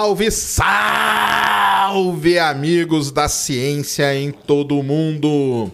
[0.00, 5.70] salve, salve, amigos da ciência em todo o mundo.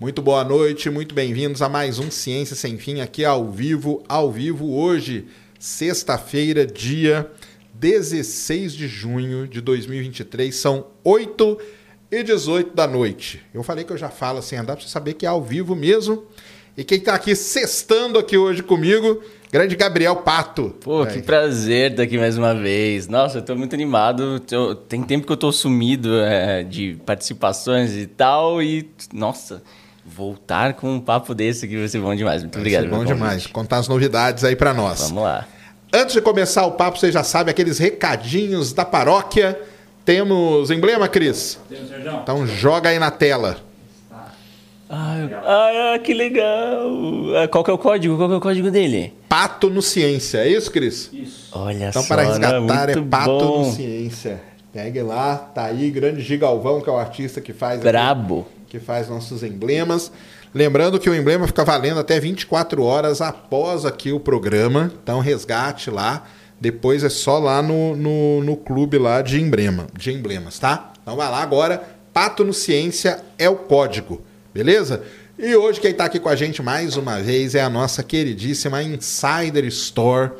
[0.00, 4.32] Muito boa noite, muito bem-vindos a mais um Ciência Sem Fim aqui ao vivo, ao
[4.32, 7.30] vivo hoje, sexta-feira, dia
[7.74, 11.56] 16 de junho de 2023, são 8
[12.10, 13.40] e 18 da noite.
[13.54, 15.76] Eu falei que eu já falo sem andar para você saber que é ao vivo
[15.76, 16.24] mesmo.
[16.76, 20.74] E quem está aqui sextando aqui hoje comigo, grande Gabriel Pato.
[20.80, 23.08] Pô, que prazer estar aqui mais uma vez.
[23.08, 24.42] Nossa, eu tô muito animado.
[24.50, 28.62] Eu, tem tempo que eu tô sumido é, de participações e tal.
[28.62, 29.62] E, nossa,
[30.04, 32.42] voltar com um papo desse aqui vai ser bom demais.
[32.42, 32.82] Muito vai obrigado.
[32.84, 33.46] Ser bom demais.
[33.46, 35.00] Contar as novidades aí para nós.
[35.00, 35.46] Vamos lá.
[35.92, 39.60] Antes de começar o papo, você já sabe aqueles recadinhos da paróquia.
[40.04, 41.58] Temos emblema, Cris?
[41.68, 42.20] Temos, Sérgio.
[42.22, 43.69] Então joga aí na tela.
[44.92, 46.90] Ah, que legal!
[47.42, 48.16] Ah, Qual que é o código?
[48.16, 49.14] Qual que é o código dele?
[49.28, 51.08] Pato no Ciência, é isso, Cris?
[51.12, 51.48] Isso.
[51.52, 52.92] Olha Então, só, para resgatar, né?
[52.92, 53.58] é Muito Pato bom.
[53.66, 54.40] no Ciência.
[54.72, 58.46] Pegue lá, tá aí, grande Gigalvão, que é o artista que faz, aqui, Brabo.
[58.68, 60.10] que faz nossos emblemas.
[60.52, 64.92] Lembrando que o emblema fica valendo até 24 horas após aqui o programa.
[65.02, 66.24] Então, resgate lá.
[66.60, 70.92] Depois é só lá no, no, no clube lá de emblema, de emblemas, tá?
[71.00, 71.82] Então vai lá agora.
[72.12, 74.20] Pato no Ciência é o código,
[74.52, 75.02] beleza?
[75.38, 78.82] E hoje quem está aqui com a gente mais uma vez é a nossa queridíssima
[78.82, 80.32] Insider Store.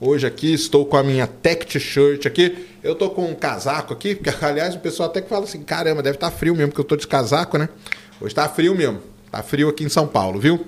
[0.00, 2.66] Hoje aqui estou com a minha tech t-shirt aqui.
[2.82, 6.02] Eu tô com um casaco aqui, porque aliás o pessoal até que fala assim, caramba,
[6.02, 7.68] deve estar frio mesmo, porque eu tô de casaco, né?
[8.20, 9.00] Hoje tá frio mesmo.
[9.30, 10.66] Tá frio aqui em São Paulo, viu?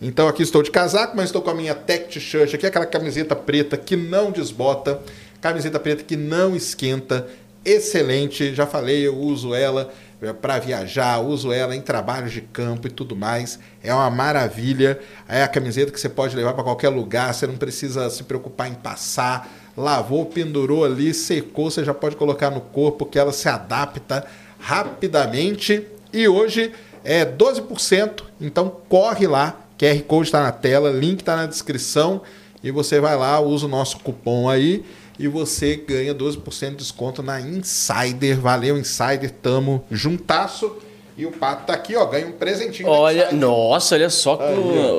[0.00, 3.34] Então aqui estou de casaco, mas estou com a minha tech t-shirt aqui, aquela camiseta
[3.34, 5.00] preta que não desbota,
[5.40, 7.26] camiseta preta que não esquenta,
[7.64, 8.54] excelente.
[8.54, 9.90] Já falei, eu uso ela
[10.32, 13.58] para viajar, uso ela em trabalhos de campo e tudo mais.
[13.82, 14.98] É uma maravilha.
[15.28, 18.70] É a camiseta que você pode levar para qualquer lugar, você não precisa se preocupar
[18.70, 19.50] em passar.
[19.76, 24.24] Lavou, pendurou ali, secou, você já pode colocar no corpo que ela se adapta
[24.58, 25.84] rapidamente.
[26.12, 29.60] E hoje é 12%, então corre lá.
[29.76, 32.22] QR Code está na tela, link está na descrição.
[32.62, 34.84] E você vai lá, usa o nosso cupom aí
[35.18, 38.38] e você ganha 12% de desconto na Insider.
[38.40, 40.76] Valeu, Insider, tamo juntasso.
[41.16, 42.88] E o Pato tá aqui, ó, ganha um presentinho.
[42.88, 43.38] Olha, Insider.
[43.38, 44.52] nossa, olha só que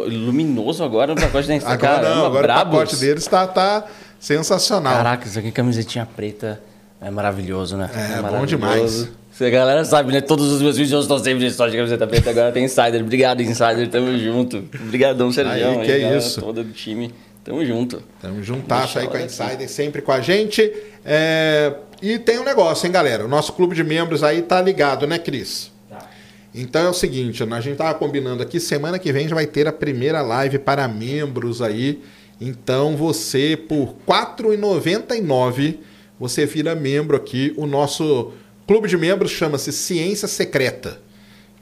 [0.09, 1.69] luminoso agora o pacote da Insta.
[1.69, 2.73] Agora Caramba, não, agora brabos.
[2.73, 3.85] o pacote deles tá, tá
[4.17, 4.93] sensacional.
[4.93, 6.61] Caraca, isso aqui camisetinha preta
[7.01, 7.89] é maravilhoso, né?
[7.93, 8.47] É, bom maravilhoso.
[8.47, 9.09] demais.
[9.29, 10.21] Você, a galera sabe, né?
[10.21, 13.01] Todos os meus vídeos eu estou sempre de história de camiseta preta, agora tem Insider.
[13.01, 14.63] Obrigado, Insider, tamo junto.
[14.81, 15.81] Obrigadão, Sergião.
[15.81, 16.39] Aí, que é galera isso.
[16.39, 17.13] Toda do time,
[17.45, 18.03] tamo junto.
[18.21, 19.21] Tamo juntasso aí com a.
[19.21, 20.69] Insider sempre com a gente.
[21.05, 23.23] É, E tem um negócio, hein, galera?
[23.23, 25.71] O nosso clube de membros aí tá ligado, né, Cris?
[25.89, 26.09] Tá.
[26.53, 29.67] Então é o seguinte, a gente tava combinando aqui, semana que vem já vai ter
[29.67, 32.01] a primeira live para membros aí.
[32.39, 34.13] Então você, por R$
[34.43, 35.77] 4,99,
[36.19, 37.53] você vira membro aqui.
[37.55, 38.33] O nosso
[38.67, 40.99] clube de membros chama-se Ciência Secreta.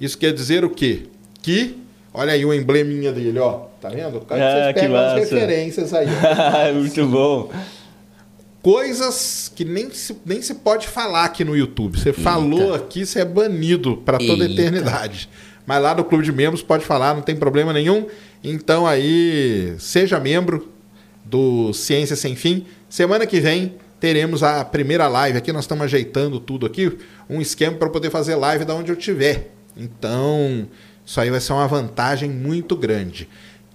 [0.01, 1.03] Isso quer dizer o quê?
[1.41, 1.77] Que,
[2.13, 3.65] olha aí o embleminha dele, ó.
[3.83, 4.21] Tá vendo?
[4.21, 6.07] Quero que Ah, vocês que pegam as referências aí.
[6.73, 7.49] Muito bom.
[8.61, 11.99] coisas que nem se, nem se pode falar aqui no YouTube.
[11.99, 14.61] Você falou aqui, você é banido para toda a Eita.
[14.61, 15.29] eternidade.
[15.65, 18.07] Mas lá no Clube de Membros pode falar, não tem problema nenhum.
[18.41, 20.69] Então aí, seja membro
[21.25, 22.65] do Ciência Sem Fim.
[22.89, 25.51] Semana que vem teremos a primeira live aqui.
[25.51, 26.97] Nós estamos ajeitando tudo aqui,
[27.29, 29.51] um esquema para poder fazer live da onde eu estiver.
[29.75, 30.67] Então,
[31.05, 33.27] isso aí vai ser uma vantagem muito grande.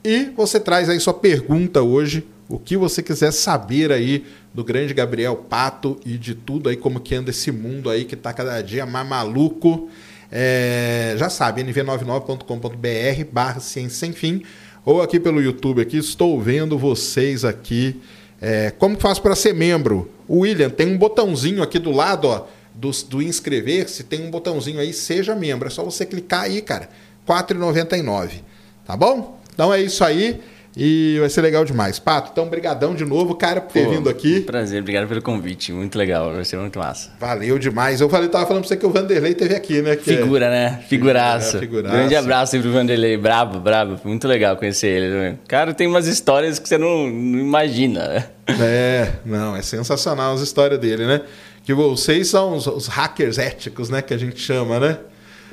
[0.04, 4.94] E você traz aí sua pergunta hoje, o que você quiser saber aí do grande
[4.94, 8.60] Gabriel Pato e de tudo aí, como que anda esse mundo aí que tá cada
[8.62, 9.90] dia mais maluco.
[10.30, 14.42] É, já sabe, nv99.com.br barra ciência sem fim,
[14.84, 18.00] ou aqui pelo YouTube aqui, estou vendo vocês aqui.
[18.40, 20.10] É, como que faz para ser membro?
[20.28, 24.92] William, tem um botãozinho aqui do lado, ó, do, do inscrever-se, tem um botãozinho aí,
[24.92, 25.66] seja membro.
[25.66, 26.88] É só você clicar aí, cara.
[27.26, 28.42] R$ 4,99.
[28.86, 29.37] Tá bom?
[29.58, 30.38] Então é isso aí.
[30.76, 31.98] E vai ser legal demais.
[31.98, 34.42] Pato, então, brigadão de novo, cara, por ter Pô, vindo aqui.
[34.42, 35.72] Prazer, obrigado pelo convite.
[35.72, 37.10] Muito legal, vai ser muito massa.
[37.18, 38.00] Valeu demais.
[38.00, 39.96] Eu falei, tava falando pra você que o Vanderlei teve aqui, né?
[39.96, 40.78] que é- Figura, né?
[40.80, 41.58] É, figuraço.
[41.58, 43.16] Grande abraço aí pro Vanderlei.
[43.16, 43.98] Brabo, brabo.
[44.04, 45.38] Muito legal conhecer ele também.
[45.48, 48.06] Cara, tem umas histórias que você não, não imagina.
[48.06, 48.24] né?
[48.60, 51.22] É, não, é sensacional as histórias dele, né?
[51.64, 54.00] Que vocês são os, os hackers éticos, né?
[54.00, 54.98] Que a gente chama, né?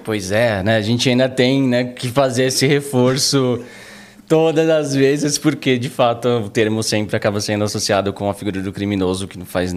[0.04, 0.78] Pois é, né?
[0.78, 3.60] A gente ainda tem né, que fazer esse reforço
[4.28, 8.62] todas as vezes, porque de fato o termo sempre acaba sendo associado com a figura
[8.62, 9.74] do criminoso, que não faz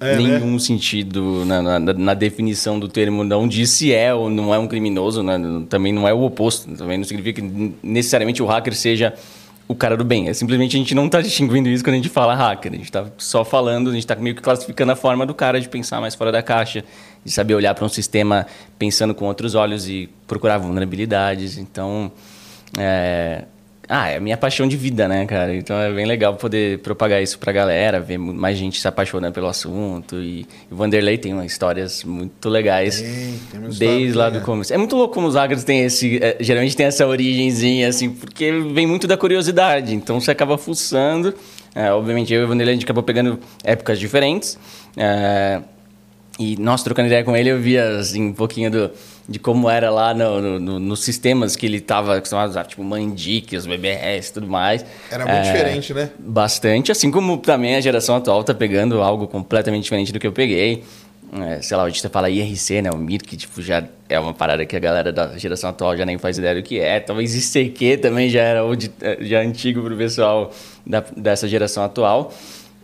[0.00, 4.52] É, nenhum sentido na, na- na definição do termo, de onde se é ou não
[4.54, 5.38] é um criminoso, né?
[5.68, 9.14] também não é o oposto, também não significa que necessariamente o hacker seja
[9.66, 10.28] o cara do bem.
[10.28, 12.72] É simplesmente a gente não está distinguindo isso quando a gente fala hacker.
[12.72, 15.58] A gente está só falando, a gente está meio que classificando a forma do cara
[15.60, 16.84] de pensar mais fora da caixa,
[17.24, 18.46] de saber olhar para um sistema
[18.78, 21.56] pensando com outros olhos e procurar vulnerabilidades.
[21.56, 22.12] Então,
[22.78, 23.44] é,
[23.88, 25.54] ah, é a minha paixão de vida, né, cara?
[25.54, 29.46] Então é bem legal poder propagar isso pra galera, ver mais gente se apaixonando pelo
[29.46, 30.16] assunto.
[30.16, 33.00] E, o Vanderlei tem umas histórias muito legais.
[33.00, 34.72] Tem, tem Desde lá do começo.
[34.72, 36.18] É muito louco como os hackers têm esse.
[36.22, 39.94] É, geralmente tem essa origenzinha, assim, porque vem muito da curiosidade.
[39.94, 41.34] Então você acaba fuçando.
[41.74, 44.58] É, obviamente eu e o Vanderlei a gente acabou pegando épocas diferentes.
[44.96, 45.60] É,
[46.38, 48.90] e nós trocando ideia com ele, eu via assim, um pouquinho do
[49.28, 52.84] de como era lá no, no, nos sistemas que ele estava acostumado a usar, tipo
[52.84, 54.84] Mandic, os BBS e tudo mais.
[55.10, 56.10] Era muito é, diferente, né?
[56.18, 60.32] Bastante, assim como também a geração atual está pegando algo completamente diferente do que eu
[60.32, 60.84] peguei.
[61.36, 62.90] É, sei lá, a gente fala IRC, né?
[62.90, 66.04] O MIR, que tipo, já é uma parada que a galera da geração atual já
[66.04, 67.00] nem faz ideia do que é.
[67.00, 68.60] Talvez ICQ também já era
[69.20, 70.52] já antigo para o pessoal
[70.86, 72.32] da, dessa geração atual.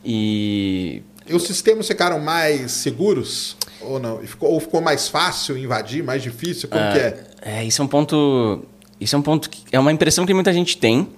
[0.04, 1.02] E...
[1.28, 3.56] e os sistemas ficaram mais seguros?
[3.82, 4.19] Ou não?
[4.19, 6.69] Ficou, ou ficou mais fácil invadir, mais difícil?
[6.69, 7.25] Como que é?
[7.43, 8.65] É, isso é um ponto.
[9.00, 11.09] Isso é um ponto que é uma impressão que muita gente tem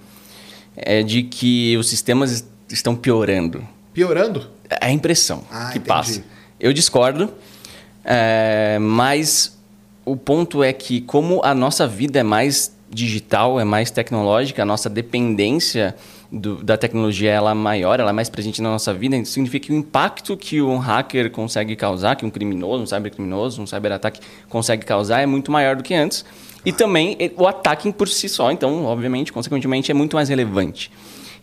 [0.75, 3.67] é de que os sistemas estão piorando.
[3.93, 4.49] Piorando?
[4.69, 5.87] É a impressão ah, que entendi.
[5.87, 6.23] passa.
[6.59, 7.31] Eu discordo,
[8.03, 9.57] é, mas
[10.05, 14.65] o ponto é que como a nossa vida é mais digital, é mais tecnológica, a
[14.65, 15.95] nossa dependência
[16.33, 19.67] do, da tecnologia ela é maior, ela é mais presente na nossa vida, isso significa
[19.67, 24.19] que o impacto que um hacker consegue causar, que um criminoso, um cybercriminoso, um cyberataque
[24.49, 26.25] consegue causar é muito maior do que antes.
[26.65, 30.89] E também o ataque por si só, então, obviamente, consequentemente, é muito mais relevante.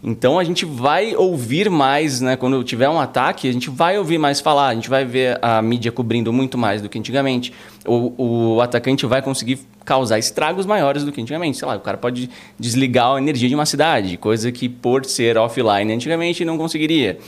[0.03, 2.35] Então a gente vai ouvir mais, né?
[2.35, 5.61] Quando tiver um ataque, a gente vai ouvir mais falar, a gente vai ver a
[5.61, 7.53] mídia cobrindo muito mais do que antigamente.
[7.87, 11.57] O, o atacante vai conseguir causar estragos maiores do que antigamente.
[11.57, 12.29] Sei lá, o cara pode
[12.59, 17.19] desligar a energia de uma cidade, coisa que por ser offline antigamente não conseguiria.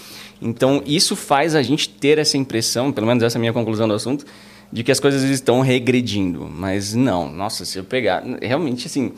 [0.40, 3.88] Então isso faz a gente ter essa impressão, pelo menos essa é a minha conclusão
[3.88, 4.25] do assunto,
[4.72, 6.49] de que as coisas estão regredindo.
[6.50, 8.22] Mas não, nossa, se eu pegar.
[8.40, 9.12] Realmente, assim,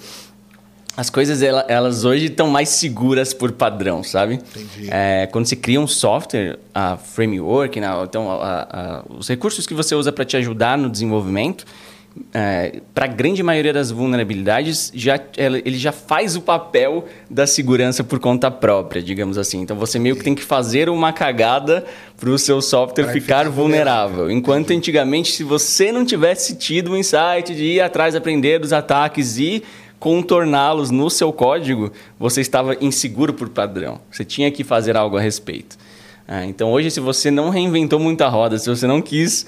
[0.97, 4.35] as coisas elas hoje estão mais seguras por padrão, sabe?
[4.35, 4.89] Entendi.
[4.91, 9.75] É, quando você cria um software, a framework, né, então a, a, os recursos que
[9.75, 11.65] você usa para te ajudar no desenvolvimento,
[12.33, 18.05] é, para a grande maioria das vulnerabilidades, já, ele já faz o papel da segurança
[18.05, 19.61] por conta própria, digamos assim.
[19.61, 21.85] Então você meio que tem que fazer uma cagada
[22.17, 24.31] para o seu software ficar, vulnerável.
[24.31, 29.37] Enquanto antigamente, se você não tivesse tido o insight de ir atrás aprender dos ataques
[29.39, 29.65] e
[30.05, 33.99] contorná-los no seu código, você estava inseguro por padrão.
[34.11, 35.79] Você tinha que fazer algo a respeito.
[36.29, 39.47] Ah, então, hoje, se você não reinventou muita roda, se você não quis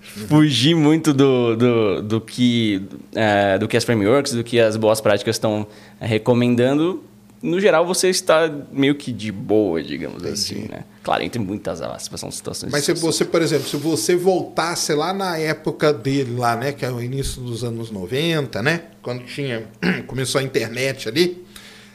[0.00, 2.80] fugir muito do, do, do, que,
[3.14, 5.66] é, do que as frameworks, do que as boas práticas estão
[6.00, 7.04] é, recomendando,
[7.40, 10.32] no geral, você está meio que de boa, digamos Entendi.
[10.32, 10.84] assim, né?
[11.02, 12.72] Claro, entre muitas aspas, são situações...
[12.72, 16.72] Mas se você, por exemplo, se você voltasse lá na época dele, lá, né?
[16.72, 18.82] Que é o início dos anos 90, né?
[19.00, 19.66] Quando tinha...
[20.08, 21.44] começou a internet ali,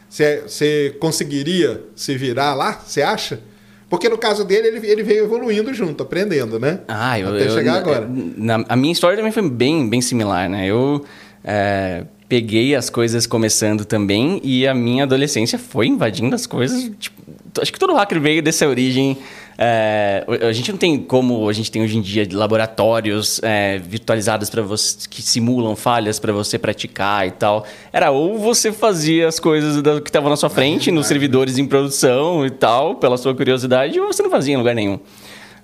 [0.09, 3.41] você, você conseguiria se virar lá, você acha?
[3.89, 6.79] Porque no caso dele, ele, ele veio evoluindo junto, aprendendo, né?
[6.87, 7.35] Ah, eu...
[7.35, 8.09] Até eu, chegar eu, agora.
[8.09, 10.65] Na, a minha história também foi bem, bem similar, né?
[10.65, 11.03] Eu...
[11.43, 16.91] É peguei as coisas começando também e a minha adolescência foi invadindo as coisas.
[16.99, 17.21] Tipo,
[17.61, 19.17] acho que todo hacker veio dessa origem.
[19.55, 24.49] É, a gente não tem como a gente tem hoje em dia laboratórios é, virtualizados
[24.49, 27.65] para você que simulam falhas para você praticar e tal.
[27.91, 32.45] Era ou você fazia as coisas que estavam na sua frente, nos servidores em produção
[32.45, 34.99] e tal, pela sua curiosidade, ou você não fazia em lugar nenhum.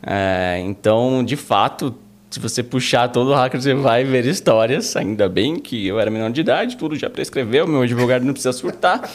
[0.06, 1.96] É, então, de fato,
[2.30, 4.96] se você puxar todo o hacker, você vai ver histórias.
[4.96, 8.54] Ainda bem que eu era menor de idade, tudo já prescreveu, meu advogado não precisa
[8.54, 9.10] surtar.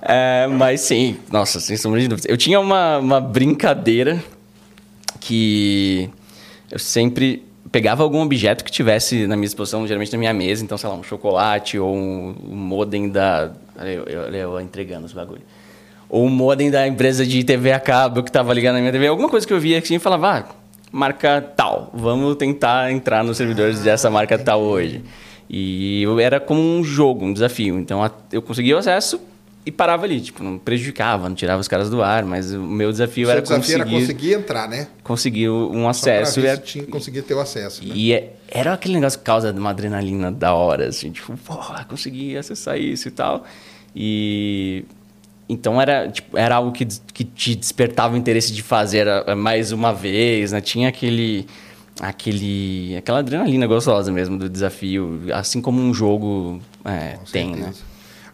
[0.00, 2.28] É, mas sim, nossa, sem sombra de dúvida.
[2.30, 4.22] Eu tinha uma, uma brincadeira
[5.20, 6.08] que
[6.70, 10.78] eu sempre pegava algum objeto que tivesse na minha exposição, geralmente na minha mesa, então,
[10.78, 13.52] sei lá, um chocolate ou um, um modem da.
[13.78, 15.44] Olha eu, eu, eu entregando os bagulhos
[16.12, 19.06] ou um modem da empresa de TV a cabo que estava ligado na minha TV,
[19.06, 20.44] alguma coisa que eu via assim e falava, ah,
[20.92, 21.90] marca tal.
[21.94, 24.46] Vamos tentar entrar nos servidores ah, dessa marca entendi.
[24.46, 25.02] tal hoje.
[25.48, 27.78] E era como um jogo, um desafio.
[27.78, 29.20] Então eu conseguia o acesso
[29.64, 32.90] e parava ali, tipo, não prejudicava, não tirava os caras do ar, mas o meu
[32.90, 33.94] desafio era desafio conseguir...
[33.94, 34.88] era conseguir entrar, né?
[35.04, 36.34] Conseguir um acesso.
[36.34, 37.94] Só ver tinha conseguir ter o acesso, né?
[37.94, 42.36] E é, era aquele negócio que causa uma adrenalina da hora, assim, tipo, porra, consegui
[42.36, 43.44] acessar isso e tal.
[43.94, 44.84] E
[45.48, 49.06] então era, tipo, era algo que, que te despertava o interesse de fazer
[49.36, 50.60] mais uma vez, né?
[50.60, 51.46] Tinha aquele,
[52.00, 57.72] aquele, aquela adrenalina gostosa mesmo do desafio, assim como um jogo é, tem, né?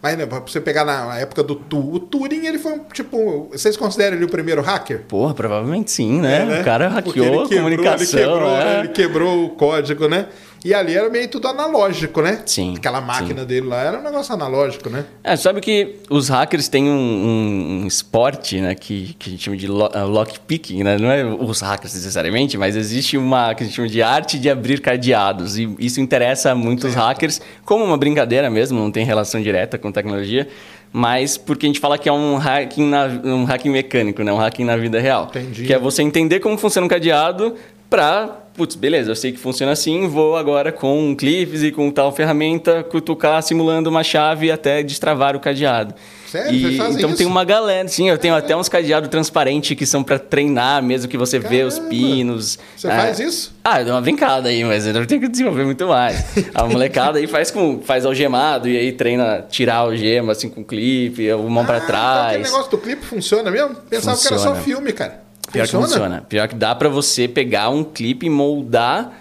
[0.01, 3.49] Mas né, pra você pegar na época do tu, o Turing, ele foi um, tipo.
[3.51, 5.03] Vocês consideram ele o primeiro hacker?
[5.09, 6.43] Porra, provavelmente sim, né?
[6.43, 6.61] É, né?
[6.61, 8.21] O cara hackeou a quebrou, comunicação.
[8.21, 8.79] Ele quebrou, é.
[8.79, 10.27] ele quebrou o código, né?
[10.65, 12.43] E ali era meio tudo analógico, né?
[12.45, 15.05] Sim, Aquela máquina dele lá era um negócio analógico, né?
[15.23, 19.57] É, sabe que os hackers têm um, um- esporte, né, que, que a gente chama
[19.57, 20.99] de lo, uh, lockpicking, né?
[20.99, 24.51] Não é os hackers necessariamente, mas existe uma que a gente chama de arte de
[24.51, 25.57] abrir cadeados.
[25.59, 30.49] E isso interessa muitos hackers, como uma brincadeira mesmo, não tem relação direta com tecnologia,
[30.93, 34.33] mas porque a gente fala que é um hacking, na, um hacking mecânico, né?
[34.33, 35.27] Um hacking na vida real.
[35.31, 35.65] Entendi.
[35.65, 37.55] Que é você entender como funciona um cadeado
[37.91, 42.11] para, putz, beleza, eu sei que funciona assim, vou agora com clipes e com tal
[42.13, 45.95] ferramenta cutucar simulando uma chave até destravar o cadeado.
[46.27, 46.53] Sério?
[46.53, 47.27] E, então tem isso?
[47.29, 51.17] uma galera, sim, eu tenho até uns cadeados transparentes que são para treinar, mesmo que
[51.17, 51.89] você vê os Caramba!
[51.91, 52.59] pinos.
[52.77, 52.91] Você É.
[52.97, 53.55] faz isso?
[53.65, 56.23] Ah, deu uma brincada aí, mas eu tenho que desenvolver muito mais.
[56.55, 60.63] A molecada aí faz com faz algemado e aí treina tirar a algema assim com
[60.65, 62.43] clipe, mão Ah, para então Aquele trás.
[62.53, 63.77] negócio do clipe funciona mesmo?
[63.89, 64.61] Pensava que era só Funciona.
[64.61, 65.28] filme, cara.
[65.53, 66.21] Pior que funciona.
[66.29, 69.13] Pior que dá para você pegar um clipe e moldar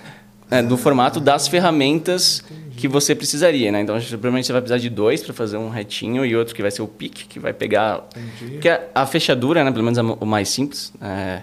[0.50, 2.44] né, no formato das ferramentas
[2.76, 3.82] que você precisaria, né?
[3.82, 6.70] Então, provavelmente você vai precisar de dois para fazer um retinho e outro que vai
[6.70, 8.08] ser o pique, que vai pegar...
[8.16, 8.54] Entendi.
[8.54, 9.72] Porque a, a fechadura, né?
[9.72, 11.42] Pelo menos a, o mais simples, é,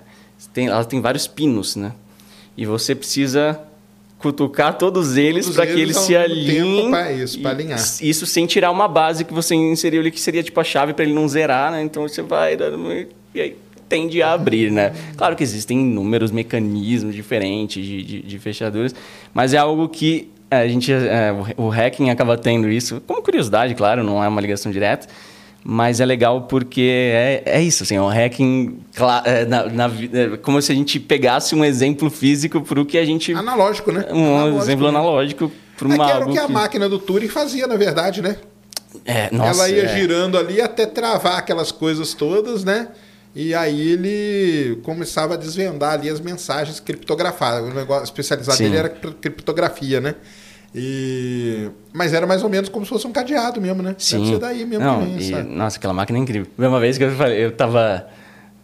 [0.52, 1.92] tem, ela tem vários pinos, né?
[2.56, 3.58] E você precisa
[4.18, 6.88] cutucar todos eles para que eles se alinhem.
[6.90, 7.78] pra isso, pra E- alinhar.
[8.00, 11.04] Isso sem tirar uma base que você inseriu ali, que seria tipo a chave para
[11.04, 11.82] ele não zerar, né?
[11.82, 12.90] Então você vai dando
[13.34, 13.56] e aí
[13.88, 14.92] tende a abrir, né?
[15.16, 18.94] Claro que existem inúmeros mecanismos diferentes de, de, de fechaduras,
[19.32, 23.22] mas é algo que é, a gente, é, o- o hacking acaba tendo isso, como
[23.22, 25.06] curiosidade, claro, não é uma ligação direta,
[25.66, 28.78] mas é legal porque é, é isso, assim, é um hacking
[29.24, 32.98] é, na, na é como se a gente pegasse um exemplo físico para o que
[32.98, 33.32] a gente...
[33.32, 34.04] Analógico, né?
[34.12, 34.88] um Analógico, exemplo né?
[34.90, 37.76] analógico para É uma que era o que a que- máquina do Turing fazia, na
[37.76, 38.36] verdade, né?
[39.04, 39.96] É, nossa, Ela ia é.
[39.96, 42.88] girando ali até travar aquelas coisas todas, né?
[43.34, 47.68] E aí ele começava a desvendar ali as mensagens criptografadas.
[47.68, 48.64] O negócio especializado Sim.
[48.64, 50.14] dele era cri- criptografia, né?
[50.74, 51.68] E...
[51.92, 53.94] Mas era mais ou menos como se fosse um cadeado mesmo, né?
[53.98, 54.18] Sim.
[54.18, 56.46] Deve ser daí mesmo Não, vem e, Nossa, aquela máquina é incrível.
[56.58, 58.06] Uma vez que eu falei, eu tava.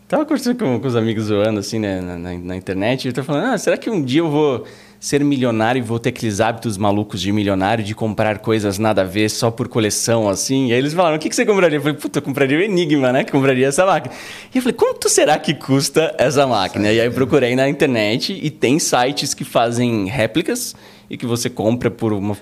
[0.08, 3.12] Tava conversando com, com os amigos zoando, assim, né, na, na, na internet, e eu
[3.12, 4.64] tô falando, ah, será que um dia eu vou
[5.00, 9.04] ser milionário e vou ter aqueles hábitos malucos de milionário, de comprar coisas nada a
[9.04, 10.68] ver só por coleção, assim?
[10.68, 11.78] E aí eles falaram, o que, que você compraria?
[11.78, 13.24] Eu falei, puta, eu compraria o Enigma, né?
[13.24, 14.14] Que compraria essa máquina.
[14.54, 16.92] E eu falei, quanto será que custa essa máquina?
[16.92, 20.76] E aí eu procurei na internet e tem sites que fazem réplicas
[21.08, 22.36] e que você compra por uma,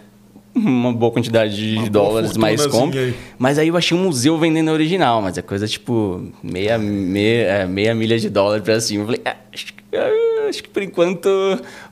[0.54, 3.00] uma boa quantidade de Uma dólares, mas fortunazinha compra.
[3.00, 3.14] aí.
[3.38, 7.66] Mas aí eu achei um museu vendendo original, mas é coisa tipo meia, meia, é,
[7.66, 9.02] meia milha de dólar pra cima.
[9.02, 11.28] Eu falei, "Ah, acho, que, ah, acho que por enquanto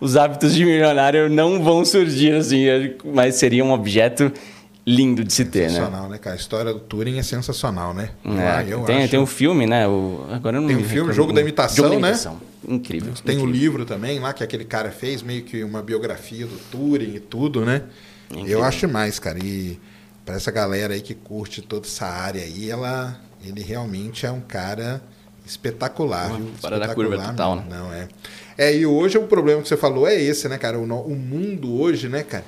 [0.00, 2.64] os hábitos de milionário não vão surgir assim,
[3.04, 4.32] mas seria um objeto
[4.88, 5.68] lindo de se ter, né?
[5.70, 6.36] Sensacional, né, cara?
[6.36, 8.10] A história do Turing é sensacional, né?
[8.24, 9.08] É, Ah, eu tem, acho.
[9.10, 9.86] tem um filme, né?
[9.88, 11.12] O, agora não Tem um filme.
[11.12, 12.08] Jogo da Imitação, Jogo da né?
[12.08, 12.40] Imitação.
[12.68, 13.12] Incrível.
[13.24, 13.60] Tem o incrível.
[13.60, 17.64] livro também lá que aquele cara fez, meio que uma biografia do Turing e tudo,
[17.64, 17.82] né?
[18.30, 18.58] Incrível.
[18.58, 19.38] Eu acho mais, cara.
[19.42, 19.78] E
[20.24, 24.40] para essa galera aí que curte toda essa área aí, ela, ele realmente é um
[24.40, 25.00] cara
[25.44, 26.32] espetacular.
[26.32, 26.50] Viu?
[26.60, 27.70] fora da curva total, mesmo.
[27.70, 28.08] Não é.
[28.58, 30.78] É, e hoje o problema que você falou é esse, né, cara?
[30.78, 32.44] O, o mundo hoje, né, cara?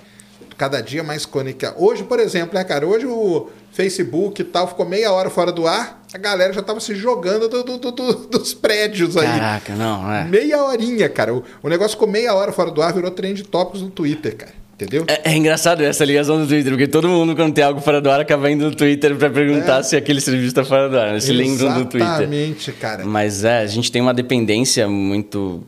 [0.57, 1.75] Cada dia mais conectado.
[1.79, 2.85] Hoje, por exemplo, né, cara?
[2.87, 6.81] Hoje o Facebook e tal ficou meia hora fora do ar, a galera já tava
[6.81, 9.27] se jogando do- do- do- do- dos prédios aí.
[9.27, 10.25] Caraca, não, é.
[10.25, 11.33] Meia horinha, cara.
[11.35, 14.53] O, o negócio ficou meia hora fora do ar, virou trend tópicos no Twitter, cara.
[14.81, 15.05] Entendeu?
[15.09, 18.09] É, é engraçado essa ligação do Twitter, porque todo mundo, quando tem algo fora do
[18.09, 19.83] ar, acaba indo no Twitter pra perguntar É.
[19.83, 21.15] se aquele serviço tá fora do ar.
[21.15, 21.21] né?
[21.21, 22.07] Se lembram do Twitter.
[22.09, 23.05] Exatamente, cara.
[23.05, 25.65] Mas é, a gente tem uma dependência muito.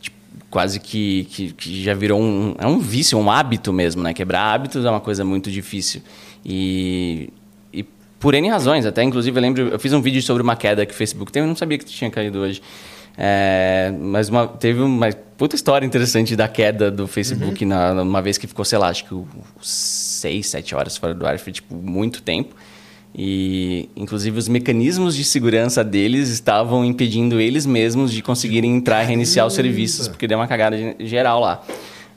[0.00, 0.16] tipo,
[0.50, 2.56] quase que, que, que já virou um.
[2.58, 4.12] É um vício, um hábito mesmo, né?
[4.12, 6.02] Quebrar hábitos é uma coisa muito difícil.
[6.44, 7.30] E.
[7.72, 7.84] e
[8.18, 10.92] por N razões, até inclusive eu lembro, eu fiz um vídeo sobre uma queda que
[10.92, 12.60] o Facebook teve, eu não sabia que tinha caído hoje.
[13.16, 18.36] É, mas uma- teve uma puta história interessante da queda do Facebook na, uma vez
[18.38, 19.14] que ficou, sei lá, acho que
[19.62, 22.54] seis, sete horas fora do ar, foi tipo muito tempo.
[23.16, 29.06] E, inclusive, os mecanismos de segurança deles estavam impedindo eles mesmos de conseguirem entrar e
[29.06, 31.62] reiniciar os serviços, porque deu uma cagada ge- geral lá.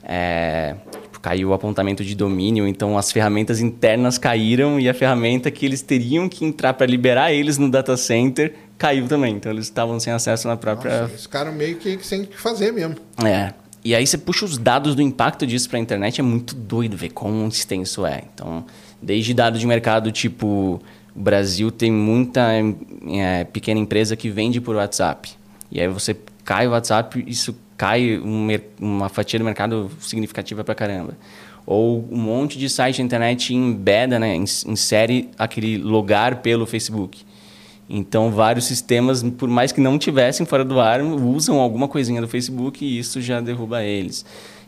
[0.02, 5.48] É, tipo, caiu o apontamento de domínio, então as ferramentas internas caíram e a ferramenta
[5.52, 9.34] que eles teriam que entrar para liberar eles no data center caiu também.
[9.34, 12.40] Então, eles estavam sem acesso na própria Nossa, esse cara meio que, sem o que
[12.40, 12.96] fazer mesmo.
[13.24, 13.52] é.
[13.84, 16.96] E aí você puxa os dados do impacto disso para a internet, é muito doido
[16.96, 18.22] ver quão extenso é.
[18.34, 18.64] Então,
[19.00, 20.82] desde dados de mercado tipo,
[21.14, 22.48] o Brasil tem muita
[23.08, 25.30] é, pequena empresa que vende por WhatsApp.
[25.70, 28.48] E aí você cai o WhatsApp, isso cai um
[28.80, 31.16] uma fatia do mercado significativa para caramba.
[31.64, 37.24] ou um monte de site na internet embeda, né, insere aquele logar pelo Facebook.
[37.88, 42.28] Então, vários sistemas, por mais que não tivessem fora do ar, usam alguma coisinha do
[42.28, 44.24] Facebook e isso já derruba eles.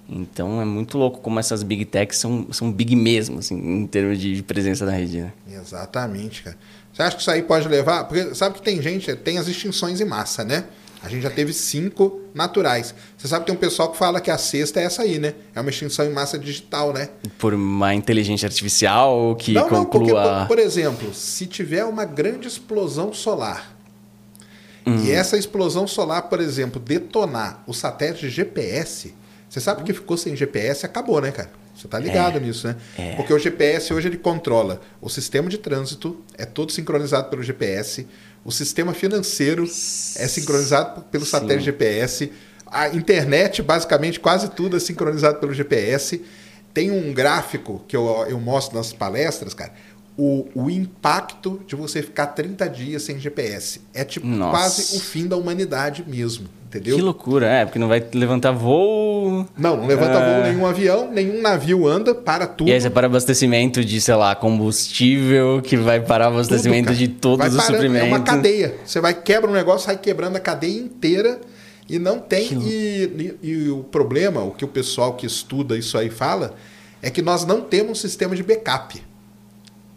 [0.09, 4.19] Então, é muito louco como essas big techs são, são big mesmo, assim, em termos
[4.19, 5.21] de presença na rede.
[5.21, 5.33] Né?
[5.53, 6.57] Exatamente, cara.
[6.93, 8.05] Você acha que isso aí pode levar?
[8.05, 10.65] Porque sabe que tem gente, tem as extinções em massa, né?
[11.03, 12.95] A gente já teve cinco naturais.
[13.17, 15.35] Você sabe que tem um pessoal que fala que a sexta é essa aí, né?
[15.55, 17.09] É uma extinção em massa digital, né?
[17.39, 19.81] Por uma inteligência artificial que não, conclua...
[19.81, 23.75] Não, porque, por, por exemplo, se tiver uma grande explosão solar
[24.87, 25.05] hum.
[25.05, 29.15] e essa explosão solar, por exemplo, detonar o satélite GPS,
[29.49, 31.51] você sabe que ficou sem GPS acabou, né, cara?
[31.75, 32.77] Você está ligado é, nisso, né?
[32.99, 33.15] É.
[33.15, 38.07] Porque o GPS hoje ele controla o sistema de trânsito, é todo sincronizado pelo GPS,
[38.45, 41.31] o sistema financeiro é sincronizado pelo Sim.
[41.31, 42.33] satélite GPS,
[42.71, 46.23] a internet, basicamente, quase tudo é sincronizado pelo GPS.
[46.73, 49.73] Tem um gráfico que eu, eu mostro nas palestras, cara.
[50.17, 53.81] O, o impacto de você ficar 30 dias sem GPS.
[53.93, 54.51] É tipo Nossa.
[54.51, 56.49] quase o fim da humanidade mesmo.
[56.71, 56.95] Entendeu?
[56.95, 59.45] Que loucura, é, porque não vai levantar voo.
[59.59, 60.35] Não, não levanta uh...
[60.35, 62.69] voo nenhum avião, nenhum navio anda, para tudo.
[62.69, 66.97] E aí você para abastecimento de, sei lá, combustível, que vai parar o abastecimento tudo,
[66.97, 68.07] de todos vai os parando, suprimentos.
[68.07, 68.77] É uma cadeia.
[68.85, 71.41] Você vai, quebra um negócio, sai quebrando a cadeia inteira
[71.89, 72.53] e não tem.
[72.63, 76.55] E, e, e, o problema, o que o pessoal que estuda isso aí fala,
[77.03, 79.03] é que nós não temos um sistema de backup.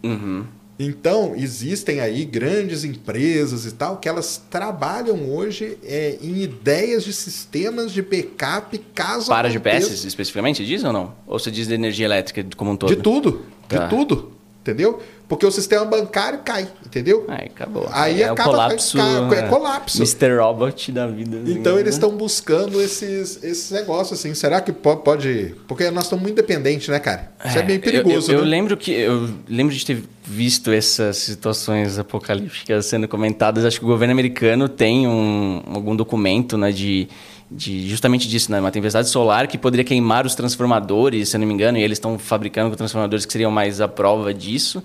[0.02, 0.44] Uhum.
[0.78, 7.12] Então, existem aí grandes empresas e tal que elas trabalham hoje é, em ideias de
[7.12, 11.14] sistemas de backup caso Para GPS especificamente diz ou não?
[11.26, 12.94] Ou você diz de energia elétrica como um todo?
[12.94, 13.84] De tudo, tá.
[13.84, 15.00] de tudo, entendeu?
[15.26, 17.24] Porque o sistema bancário cai, entendeu?
[17.28, 17.88] Aí acabou.
[17.90, 18.98] Aí é acaba, o colapso.
[18.98, 19.98] Cai, é colapso.
[20.02, 20.36] Mr.
[20.38, 21.40] Robot da vida.
[21.46, 24.34] Então eles estão buscando esses, esses negócios assim.
[24.34, 25.54] Será que pode.
[25.66, 27.32] Porque nós estamos muito dependentes, né, cara?
[27.42, 28.30] Isso é, é bem perigoso.
[28.30, 28.46] Eu, eu, né?
[28.46, 28.92] eu, lembro que.
[28.92, 33.64] Eu lembro de ter visto essas situações apocalípticas sendo comentadas.
[33.64, 37.08] Acho que o governo americano tem um, algum documento né, de
[37.50, 38.58] de justamente disso, né?
[38.58, 41.96] Uma tempestade solar que poderia queimar os transformadores, se eu não me engano, e eles
[41.96, 44.82] estão fabricando transformadores que seriam mais a prova disso.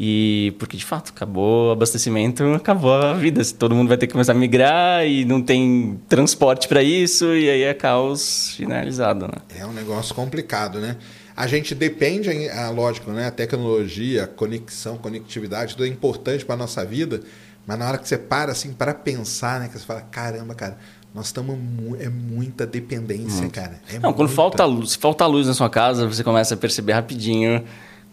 [0.00, 3.42] E porque de fato acabou o abastecimento, acabou a vida.
[3.58, 7.50] Todo mundo vai ter que começar a migrar e não tem transporte para isso e
[7.50, 9.38] aí é caos finalizado, né?
[9.58, 10.96] É um negócio complicado, né?
[11.36, 13.26] A gente depende, a, lógico, né?
[13.26, 17.20] A tecnologia, a conexão, conectividade, tudo é importante para nossa vida,
[17.66, 20.78] mas na hora que você para assim para pensar, né, que você fala, caramba, cara,
[21.12, 23.54] nós estamos mu é muita dependência, Muito.
[23.54, 23.80] cara.
[23.92, 26.92] É não, quando falta luz, se falta luz na sua casa, você começa a perceber
[26.92, 27.64] rapidinho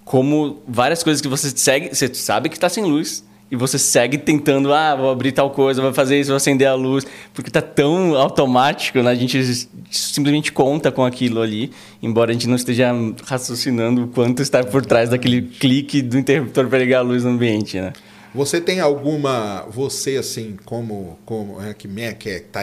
[0.05, 4.19] como várias coisas que você segue, você sabe que está sem luz e você segue
[4.19, 7.61] tentando, ah, vou abrir tal coisa, vou fazer isso, vou acender a luz, porque está
[7.61, 9.11] tão automático, né?
[9.11, 12.91] A gente simplesmente conta com aquilo ali, embora a gente não esteja
[13.25, 17.31] raciocinando o quanto está por trás daquele clique do interruptor para ligar a luz no
[17.31, 17.91] ambiente, né?
[18.33, 22.61] Você tem alguma, você assim, como, como é, que está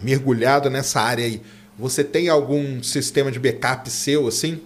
[0.00, 1.40] mergulhado nessa área aí,
[1.78, 4.60] você tem algum sistema de backup seu assim?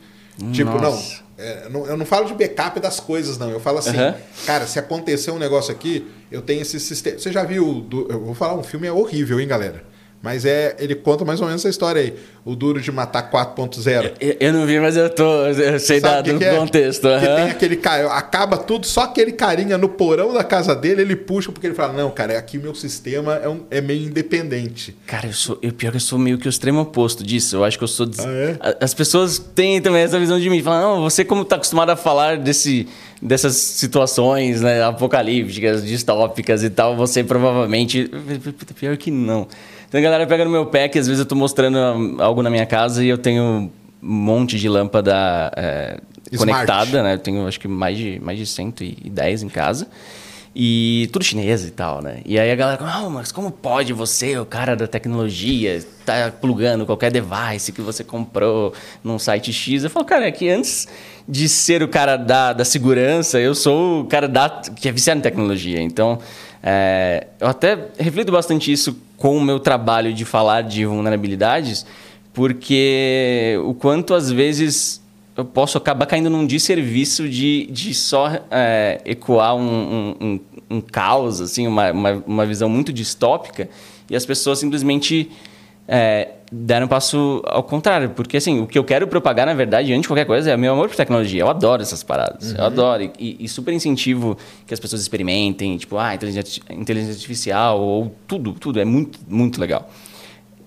[0.53, 0.83] Tipo, Nossa.
[0.83, 3.51] não, é, não, eu não falo de backup das coisas, não.
[3.51, 4.15] Eu falo assim, uhum.
[4.47, 7.19] cara, se acontecer um negócio aqui, eu tenho esse sistema.
[7.19, 7.87] Você já viu?
[8.09, 9.85] Eu vou falar, um filme é horrível, hein, galera?
[10.23, 12.15] Mas é, ele conta mais ou menos essa história aí.
[12.45, 14.13] O Duro de Matar 4.0.
[14.21, 15.47] Eu, eu não vi, mas eu tô.
[15.47, 16.57] Eu sei dado no é?
[16.57, 17.09] contexto.
[17.09, 17.21] Uhum.
[17.21, 18.13] Que tem aquele cara.
[18.13, 21.95] Acaba tudo, só aquele carinha no porão da casa dele, ele puxa, porque ele fala:
[21.95, 24.95] Não, cara, aqui meu sistema é, um, é meio independente.
[25.07, 25.59] Cara, eu sou.
[25.63, 27.57] Eu, pior que eu sou meio que o extremo oposto disso.
[27.57, 28.05] Eu acho que eu sou.
[28.05, 28.21] Des...
[28.21, 28.77] Ah, é?
[28.81, 30.63] As pessoas têm também essa visão de mim.
[30.63, 32.87] Falam, não, você, como tá acostumado a falar desse
[33.23, 38.11] dessas situações né, apocalípticas, distópicas e tal, você provavelmente.
[38.79, 39.47] Pior que não.
[39.91, 41.77] Então a galera pega no meu pé que às vezes eu tô mostrando
[42.23, 45.99] algo na minha casa e eu tenho um monte de lâmpada é,
[46.39, 47.15] conectada, né?
[47.15, 49.89] Eu tenho acho que mais de, mais de 110 em casa.
[50.55, 52.21] E tudo chinês e tal, né?
[52.25, 56.87] E aí a galera, oh, mas como pode você, o cara da tecnologia, tá plugando
[56.87, 58.73] qualquer device que você comprou
[59.03, 59.83] num site X?
[59.83, 60.87] Eu falo, cara, é que antes
[61.29, 65.19] de ser o cara da, da segurança, eu sou o cara da, que é viciado
[65.19, 65.83] em tecnologia.
[65.83, 66.21] Então,
[66.63, 71.85] é, eu até reflito bastante isso com o meu trabalho de falar de vulnerabilidades,
[72.33, 75.03] porque o quanto às vezes
[75.37, 81.43] eu posso acabar caindo num desserviço de, de só é, ecoar um, um, um, caos,
[81.43, 83.69] assim, uma, uma, uma, visão muito distópica,
[84.09, 85.31] e as pessoas simplesmente
[85.93, 88.11] é, deram um passo ao contrário.
[88.11, 90.59] Porque, assim, o que eu quero propagar, na verdade, antes de qualquer coisa, é o
[90.59, 91.41] meu amor por tecnologia.
[91.41, 92.53] Eu adoro essas paradas.
[92.53, 92.59] Uhum.
[92.59, 93.11] Eu adoro.
[93.19, 98.53] E, e, super incentivo que as pessoas experimentem, tipo, ah, inteligência, inteligência artificial, ou tudo,
[98.53, 98.79] tudo.
[98.79, 99.91] É muito, muito legal.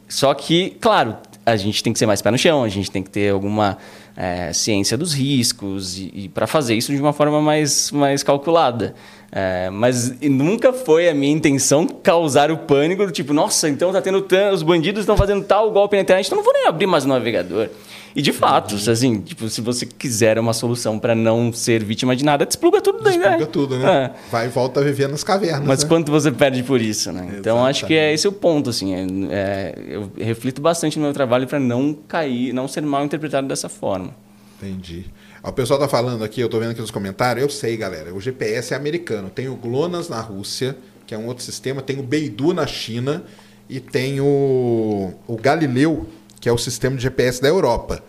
[0.09, 3.01] Só que, claro, a gente tem que ser mais pé no chão, a gente tem
[3.01, 3.77] que ter alguma
[4.15, 8.93] é, ciência dos riscos e, e para fazer isso de uma forma mais, mais calculada.
[9.31, 13.99] É, mas nunca foi a minha intenção causar o pânico do tipo, nossa, então tá
[13.99, 17.03] tendo os bandidos estão fazendo tal golpe na internet, então não vou nem abrir mais
[17.03, 17.69] o navegador.
[18.15, 18.91] E de fato, uhum.
[18.91, 23.03] assim, tipo, se você quiser uma solução para não ser vítima de nada, despluga tudo
[23.03, 23.29] daí, né?
[23.29, 24.13] Despluga tudo, né?
[24.15, 24.29] É.
[24.31, 25.67] Vai e volta a viver nas cavernas.
[25.67, 25.89] Mas né?
[25.89, 27.19] quanto você perde por isso, né?
[27.19, 27.39] Exatamente.
[27.39, 28.93] Então acho que é esse o ponto, assim.
[28.93, 33.47] É, é, eu reflito bastante no meu trabalho para não cair, não ser mal interpretado
[33.47, 34.15] dessa forma.
[34.61, 35.05] Entendi.
[35.43, 38.21] O pessoal tá falando aqui, eu tô vendo aqui nos comentários, eu sei, galera, o
[38.21, 39.29] GPS é americano.
[39.29, 43.23] Tem o GLONASS na Rússia, que é um outro sistema, tem o Beidou na China
[43.69, 46.07] e tem o, o Galileu,
[46.43, 48.03] que é o sistema de GPS da Europa.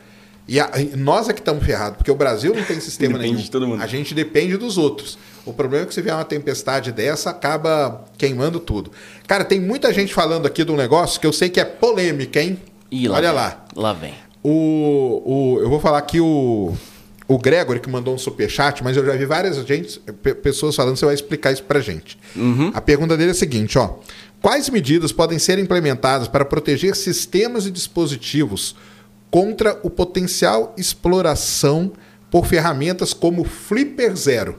[0.49, 3.45] E a, nós é que estamos ferrados, porque o Brasil não tem sistema depende nenhum.
[3.45, 3.81] De todo mundo.
[3.81, 5.17] A gente depende dos outros.
[5.47, 8.91] O problema é que se vier uma tempestade dessa, acaba queimando tudo.
[9.29, 12.43] Cara, tem muita gente falando aqui de um negócio que eu sei que é polêmica,
[12.43, 12.59] hein?
[12.91, 13.37] Ih, lá Olha vem.
[13.37, 13.65] lá.
[13.77, 14.15] Lá vem.
[14.43, 16.75] O, o, eu vou falar aqui o,
[17.29, 20.01] o Gregory que mandou um superchat, mas eu já vi várias gente,
[20.43, 22.19] pessoas falando, você vai explicar isso pra gente.
[22.35, 22.73] Uhum.
[22.75, 23.95] A pergunta dele é a seguinte, ó.
[24.45, 28.77] Quais medidas podem ser implementadas para proteger sistemas e dispositivos
[29.31, 31.91] contra o potencial exploração
[32.31, 34.59] por ferramentas como Flipper Zero?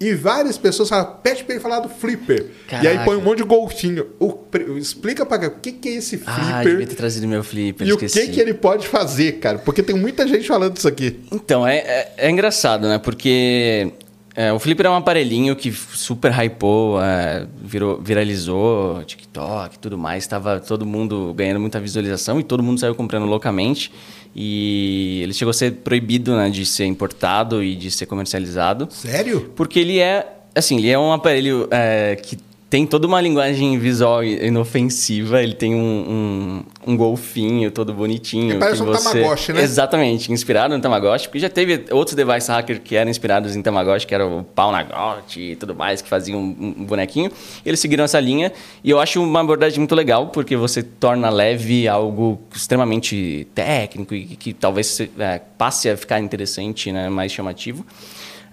[0.00, 2.46] E várias pessoas falam, pede pra ele falar do flipper.
[2.66, 2.84] Caraca.
[2.84, 4.08] E aí põe um monte de golfinho.
[4.18, 4.36] O,
[4.76, 6.54] explica pra cá, o que, que é esse flipper?
[6.54, 8.18] Ah, devia ter trazido meu flipper, E esqueci.
[8.18, 9.58] o que, que ele pode fazer, cara?
[9.58, 11.20] Porque tem muita gente falando isso aqui.
[11.30, 12.98] Então, é, é, é engraçado, né?
[12.98, 13.92] Porque
[14.36, 19.96] é, o Flipper é um aparelhinho que super hypou, é, virou, viralizou, TikTok e tudo
[19.96, 20.24] mais.
[20.24, 23.92] Estava todo mundo ganhando muita visualização e todo mundo saiu comprando loucamente.
[24.34, 28.88] E ele chegou a ser proibido né, de ser importado e de ser comercializado.
[28.90, 29.52] Sério?
[29.54, 32.36] Porque ele é, assim, ele é um aparelho é, que
[32.70, 35.42] tem toda uma linguagem visual inofensiva.
[35.42, 38.56] Ele tem um, um, um golfinho todo bonitinho.
[38.56, 39.20] É, parece um você...
[39.20, 39.62] Tamagotchi, né?
[39.62, 41.28] Exatamente, inspirado no Tamagotchi.
[41.28, 44.72] Porque já teve outros device hackers que eram inspirados em Tamagotchi, que era o pau
[44.72, 47.30] na gote e tudo mais, que faziam um, um bonequinho.
[47.64, 48.52] E eles seguiram essa linha.
[48.82, 54.24] E eu acho uma abordagem muito legal, porque você torna leve algo extremamente técnico e
[54.24, 57.86] que, que talvez é, passe a ficar interessante, né, mais chamativo.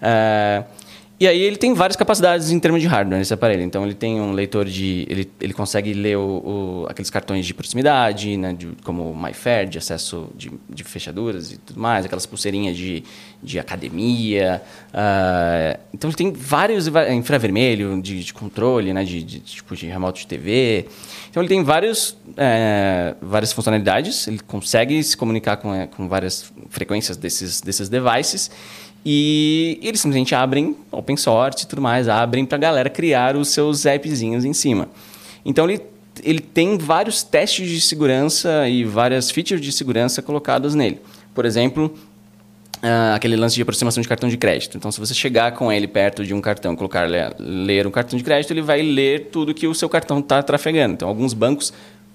[0.00, 0.62] É...
[1.22, 3.62] E aí ele tem várias capacidades em termos de hardware nesse aparelho.
[3.62, 5.06] Então ele tem um leitor de.
[5.08, 9.68] Ele, ele consegue ler o, o aqueles cartões de proximidade, né, de, como o MyFair,
[9.68, 13.04] de acesso de, de, fechaduras e tudo mais, aquelas pulseirinhas de,
[13.40, 14.60] de academia.
[14.88, 20.18] Uh, então ele tem vários infravermelho de, de controle, né, de, de, tipo de remoto
[20.18, 20.88] de TV.
[21.30, 26.52] Então ele tem vários, é, várias funcionalidades, ele consegue se comunicar com, é, com várias
[26.68, 28.50] frequências desses, desses devices.
[29.04, 33.48] E eles simplesmente abrem open source e tudo mais, abrem para a galera criar os
[33.48, 34.88] seus appzinhos em cima.
[35.44, 35.80] Então ele,
[36.22, 41.00] ele tem vários testes de segurança e várias features de segurança colocadas nele.
[41.34, 41.92] Por exemplo,
[42.82, 44.76] uh, aquele lance de aproximação de cartão de crédito.
[44.76, 48.24] Então, se você chegar com ele perto de um cartão, colocar ler um cartão de
[48.24, 50.94] crédito, ele vai ler tudo que o seu cartão está trafegando.
[50.94, 51.72] Então, alguns bancos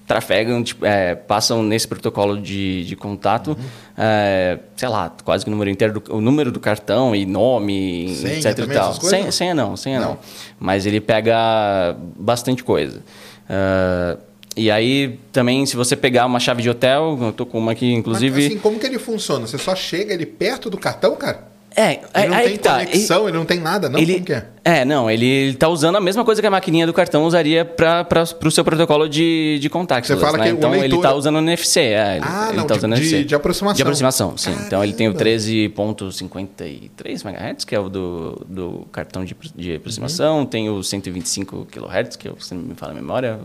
[0.07, 3.65] trafegam, tipo, é, passam nesse protocolo de, de contato, uhum.
[3.97, 8.15] é, sei lá, quase que o número inteiro, do, o número do cartão e nome,
[8.15, 8.93] senha etc e tal.
[8.93, 10.09] Senha, senha não, senha não.
[10.11, 10.19] não.
[10.57, 13.03] Mas ele pega bastante coisa.
[13.49, 14.17] Uh,
[14.55, 17.93] e aí, também, se você pegar uma chave de hotel, eu tô com uma aqui,
[17.93, 18.35] inclusive...
[18.35, 19.45] Mas, assim, como que ele funciona?
[19.45, 21.47] Você só chega ele perto do cartão, cara?
[21.75, 22.79] É, ele não tem tá.
[22.79, 23.99] conexão, ele, ele, não tem nada, não?
[23.99, 24.47] Ele, Como que é?
[24.67, 28.05] É, não, ele está usando a mesma coisa que a maquininha do cartão usaria para
[28.43, 30.05] o seu protocolo de, de contato.
[30.05, 30.43] Você fala né?
[30.43, 30.85] que então leitor...
[30.85, 31.79] ele está usando o NFC.
[31.79, 33.23] É, ele, ah, ele não, tá usando de, NFC.
[33.23, 33.77] de aproximação.
[33.77, 34.49] De aproximação, sim.
[34.49, 34.67] Caramba.
[34.67, 40.39] Então ele tem o 13.53 MHz, que é o do, do cartão de, de aproximação,
[40.39, 40.45] uhum.
[40.45, 43.39] tem o 125 kHz, que eu, não me fala a memória.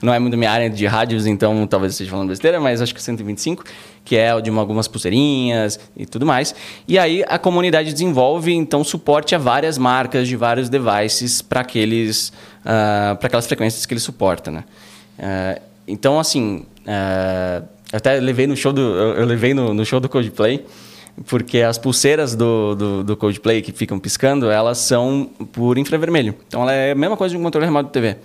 [0.00, 2.94] Não é muito minha área de rádios, então talvez eu esteja falando besteira, mas acho
[2.94, 3.64] que 125
[4.04, 6.54] que é de algumas pulseirinhas e tudo mais.
[6.86, 12.28] E aí a comunidade desenvolve então suporte a várias marcas de vários devices para aqueles
[12.60, 14.64] uh, para aquelas frequências que ele suporta, né?
[15.18, 19.98] Uh, então assim, uh, eu até levei no show do eu levei no, no show
[19.98, 20.64] do Coldplay
[21.26, 26.34] porque as pulseiras do, do, do, Coldplay que ficam piscando, elas são por infravermelho.
[26.48, 28.16] Então ela é a mesma coisa de um controle remoto de TV.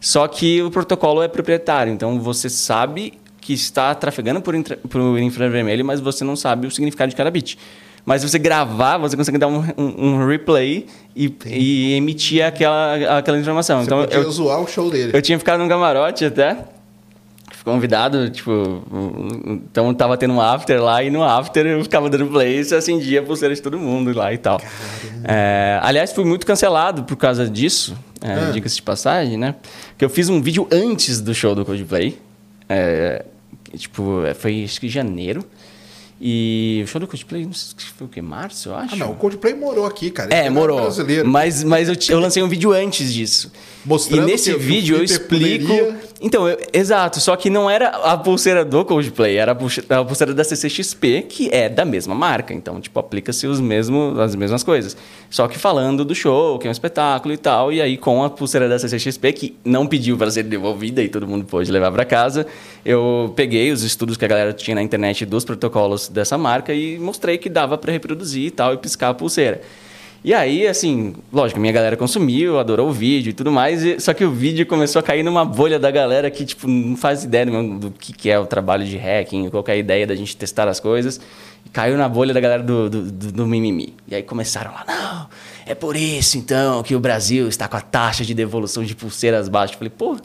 [0.00, 5.18] Só que o protocolo é proprietário, então você sabe que está trafegando por, infra, por
[5.20, 7.56] infravermelho, mas você não sabe o significado de cada bit.
[8.04, 13.18] Mas se você gravar, você consegue dar um, um, um replay e, e, emitir aquela,
[13.18, 13.80] aquela informação.
[13.80, 15.12] Você então, eu, zoar o show dele.
[15.14, 16.58] Eu tinha ficado num camarote até,
[17.64, 18.82] convidado, tipo,
[19.46, 23.20] então tava tendo um after lá e no after eu ficava dando play e acendia
[23.20, 24.60] a pulseira de todo mundo lá e tal.
[25.24, 28.50] É, aliás, fui muito cancelado por causa disso, é, ah.
[28.52, 29.54] diga-se de passagem, né?
[29.96, 32.18] Que eu fiz um vídeo antes do show do Coldplay.
[32.68, 33.24] É,
[33.76, 35.44] tipo, foi acho que janeiro.
[36.24, 38.22] E o show do Coldplay, não sei se foi o que?
[38.22, 38.94] Março, eu acho?
[38.94, 40.32] Ah, não, o Coldplay morou aqui, cara.
[40.32, 40.80] É, Ele morou.
[40.80, 41.26] Brasileiro.
[41.28, 43.50] Mas, mas eu, eu lancei um vídeo antes disso.
[43.84, 45.66] Mostrando e nesse vídeo eu explico.
[45.66, 49.82] poderia- Então, eu- exato, só que não era a pulseira do Coldplay, era a pulse-
[49.88, 52.54] a pulseira da CCXP, que é da mesma marca.
[52.54, 54.96] Então, tipo, aplica-se os mesmos, as mesmas coisas.
[55.28, 58.30] Só que falando do show, que é um espetáculo e tal, e aí com a
[58.30, 62.04] pulseira da CCXP, que não pediu para ser devolvida e todo mundo pôde levar para
[62.04, 62.46] casa,
[62.84, 66.98] eu peguei os estudos que a galera tinha na internet dos protocolos dessa marca e
[66.98, 69.60] mostrei que dava para reproduzir e tal, e piscar a pulseira.
[70.24, 74.14] E aí, assim, lógico, minha galera consumiu, adorou o vídeo e tudo mais, e- só
[74.14, 77.44] que o vídeo começou a cair numa bolha da galera que, tipo, não faz ideia
[77.44, 80.78] mesmo do que, que é o trabalho de hacking, qualquer ideia da gente testar as
[80.78, 81.20] coisas.
[81.66, 83.94] E caiu na bolha da galera do, do, do- do mimimi.
[84.06, 85.26] E aí começaram lá, não,
[85.66, 89.48] é por isso, então, que o Brasil está com a taxa de devolução de pulseiras
[89.48, 89.74] baixa.
[89.74, 90.16] Eu falei, pô,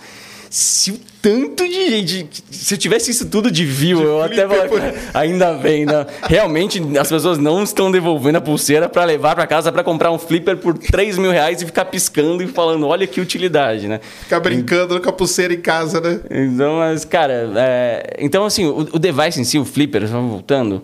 [0.57, 2.27] se o tanto de gente...
[2.49, 6.07] Se eu tivesse isso tudo de view, eu até flipper falava, Ainda bem, né?
[6.23, 10.17] Realmente as pessoas não estão devolvendo a pulseira para levar para casa para comprar um
[10.17, 13.99] flipper por 3 mil reais e ficar piscando e falando, olha que utilidade, né?
[14.23, 16.21] Ficar brincando com a pulseira em casa, né?
[16.31, 20.81] Então, mas, cara, é, então assim, o, o device em si, o flipper, só voltando,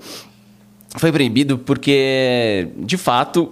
[0.97, 3.51] foi proibido porque, de fato,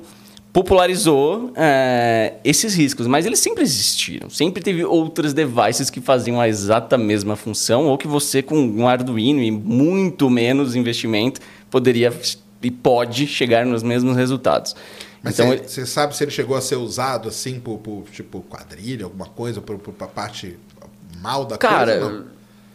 [0.53, 4.29] popularizou é, esses riscos, mas eles sempre existiram.
[4.29, 8.87] Sempre teve outros devices que faziam a exata mesma função, ou que você, com um
[8.87, 12.11] Arduino e muito menos investimento, poderia
[12.61, 14.75] e pode chegar nos mesmos resultados.
[15.23, 19.05] Mas então, você sabe se ele chegou a ser usado assim por, por, tipo quadrilha,
[19.05, 20.57] alguma coisa, por, por, parte
[21.21, 22.19] mal da Cara, coisa?
[22.19, 22.25] Não.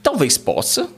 [0.02, 0.88] talvez possa,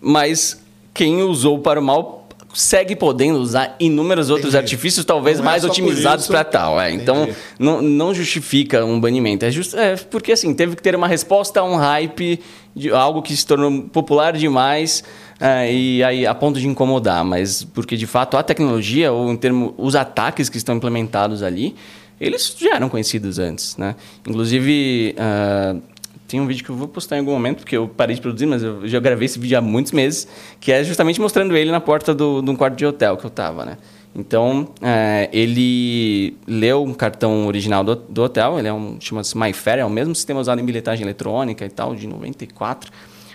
[0.00, 0.60] mas
[0.92, 2.23] quem usou para o mal
[2.54, 4.72] segue podendo usar inúmeros outros Entendi.
[4.72, 6.80] artifícios, talvez Não é mais por otimizados para tal.
[6.80, 6.90] É.
[6.92, 9.44] Então, não, não justifica um banimento.
[9.44, 12.40] É, just, é porque, assim, teve que ter uma resposta a um hype
[12.74, 15.04] de algo que se tornou popular demais
[15.40, 17.24] é, e aí a ponto de incomodar.
[17.24, 21.74] Mas porque, de fato, a tecnologia, ou em termos, os ataques que estão implementados ali,
[22.20, 23.96] eles já eram conhecidos antes, né?
[24.26, 25.14] Inclusive...
[25.18, 25.76] ah,
[26.34, 28.44] tem um vídeo que eu vou postar em algum momento, porque eu parei de produzir,
[28.46, 30.26] mas eu já gravei esse vídeo há muitos meses,
[30.58, 33.30] que é justamente mostrando ele na porta do, de um quarto de hotel que eu
[33.30, 33.78] tava, né?
[34.16, 39.78] Então, é, ele leu um cartão original do, do hotel, ele é um, chama-se MyFair,
[39.78, 42.90] é o mesmo sistema usado em bilhetagem eletrônica e tal, de 94,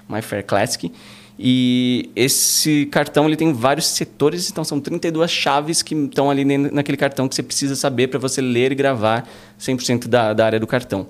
[0.10, 0.92] MyFair Classic.
[1.40, 6.98] E esse cartão ele tem vários setores, então são 32 chaves que estão ali naquele
[6.98, 9.26] cartão que você precisa saber para você ler e gravar
[9.58, 11.08] 100% da, da área do cartão.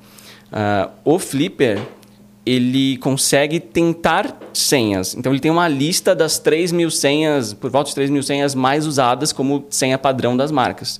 [0.51, 1.79] Ah, o Flipper,
[2.45, 5.15] ele consegue tentar senhas.
[5.15, 8.55] Então, ele tem uma lista das 3 mil senhas, por volta de 3 mil senhas
[8.55, 10.99] mais usadas como senha padrão das marcas.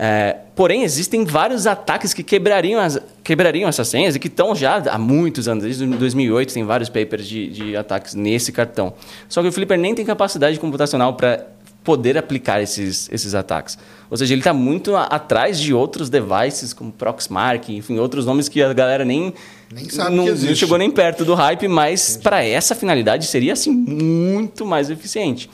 [0.00, 4.76] É, porém, existem vários ataques que quebrariam, as, quebrariam essas senhas e que estão já
[4.76, 5.64] há muitos anos.
[5.64, 8.92] Desde 2008 tem vários papers de, de ataques nesse cartão.
[9.28, 11.44] Só que o Flipper nem tem capacidade computacional para
[11.88, 13.78] poder aplicar esses, esses ataques.
[14.10, 18.46] Ou seja, ele está muito a- atrás de outros devices, como Proxmark, enfim, outros nomes
[18.46, 19.32] que a galera nem,
[19.72, 23.70] Nem sabe não, não chegou nem perto do hype, mas para essa finalidade seria assim
[23.72, 25.48] muito mais eficiente.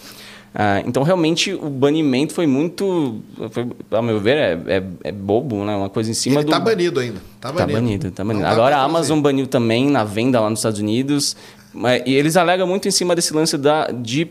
[0.53, 3.21] Ah, então, realmente, o banimento foi muito,
[3.51, 5.75] foi, ao meu ver, é, é, é bobo, né?
[5.77, 6.51] Uma coisa em cima Ele do...
[6.51, 7.19] tá banido ainda.
[7.41, 7.73] Tá Tá banido.
[7.81, 8.43] banido, tá banido.
[8.43, 8.83] Não dá Agora a.
[8.83, 11.37] Amazon baniu também na venda lá nos Estados Unidos.
[11.75, 14.27] Mas- E eles alegam muito em cima desse lance da, de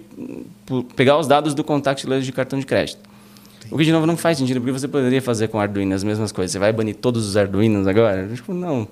[0.96, 3.00] pegar os dados do contactless de cartão de crédito.
[3.72, 6.32] O que, de novo, não faz sentido, porque você poderia fazer com Arduino as mesmas
[6.32, 6.52] coisas.
[6.52, 8.28] Você vai banir todos os Arduinos agora?
[8.34, 8.88] Tipo, não.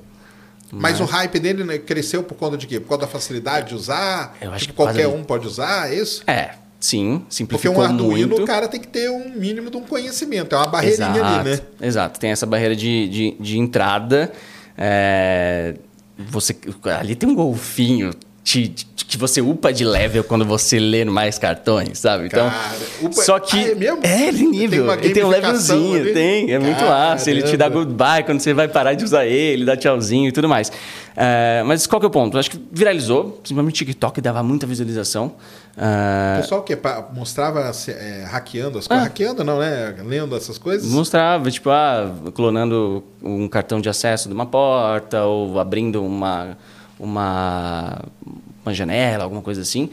[0.71, 2.79] Mas o hype dele né, cresceu por conta de quê?
[2.79, 4.37] Por causa da facilidade de usar?
[4.41, 6.23] Eu acho tipo, que qualquer um pode usar, é isso?
[6.25, 8.43] É, sim, Porque simplificou um Arduino, muito.
[8.43, 10.55] o cara tem que ter um mínimo de um conhecimento.
[10.55, 11.59] É uma barreirinha Exato, ali, né?
[11.81, 14.31] Exato, tem essa barreira de, de, de entrada.
[14.77, 15.75] é,
[16.17, 16.55] você,
[16.99, 18.11] ali tem um golfinho
[18.51, 22.27] te- te- que você upa de level quando você lê mais cartões, sabe?
[22.27, 23.99] Então, Cara, upa- só que Ah, é mesmo?
[24.03, 26.13] é nível, ele tem um levelzinho, ali?
[26.13, 27.29] tem, é muito massa.
[27.29, 30.47] Ele te dá goodbye quando você vai parar de usar ele, dá tchauzinho e tudo
[30.47, 30.71] mais.
[31.15, 32.37] É, mas qual que é o ponto?
[32.37, 35.33] Acho que viralizou, principalmente o TikTok dava muita visualização.
[35.77, 36.77] É, O pessoal que
[37.13, 39.05] mostrava é, hackeando as coisas.
[39.05, 39.07] Ah.
[39.07, 39.95] Hackeando não, né?
[40.05, 40.89] Lendo essas coisas.
[40.89, 46.57] Mostrava, tipo, ah, clonando um cartão de acesso de uma porta ou abrindo uma,
[46.97, 47.99] uma,
[48.65, 49.89] uma janela, alguma coisa assim.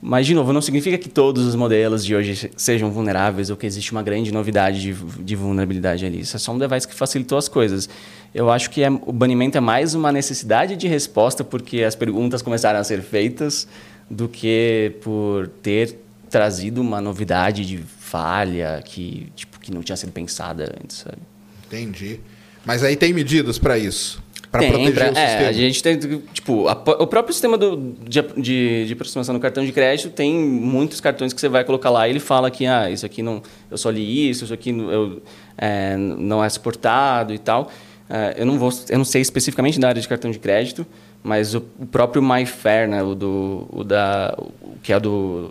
[0.00, 3.56] Mas, de novo, não significa que todos os modelos de hoje se- sejam vulneráveis ou
[3.56, 6.20] que existe uma grande novidade de, de vulnerabilidade ali.
[6.20, 7.88] Isso é só um device que facilitou as coisas.
[8.32, 12.42] Eu acho que é, o banimento é mais uma necessidade de resposta porque as perguntas
[12.42, 13.66] começaram a ser feitas
[14.08, 15.98] do que por ter
[16.30, 21.18] trazido uma novidade de falha que, tipo, que não tinha sido pensada antes, sabe?
[21.66, 22.20] Entendi.
[22.64, 24.22] Mas aí tem medidas para isso.
[24.50, 25.48] Pra tem, proteger pra- o é, sistema.
[25.48, 25.98] a gente tem,
[26.32, 30.34] tipo, a- o próprio sistema do, de, de, de aproximação do cartão de crédito tem
[30.34, 33.42] muitos cartões que você vai colocar lá e ele fala que, ah, isso aqui não,
[33.70, 35.22] eu só li isso, isso aqui não- eu,
[35.58, 37.70] é, não é suportado e tal.
[38.08, 40.86] É, eu, não vou, eu não sei especificamente da área de cartão de crédito,
[41.22, 45.50] mas o, o próprio MyFair, né, o, do, o da, o que é do,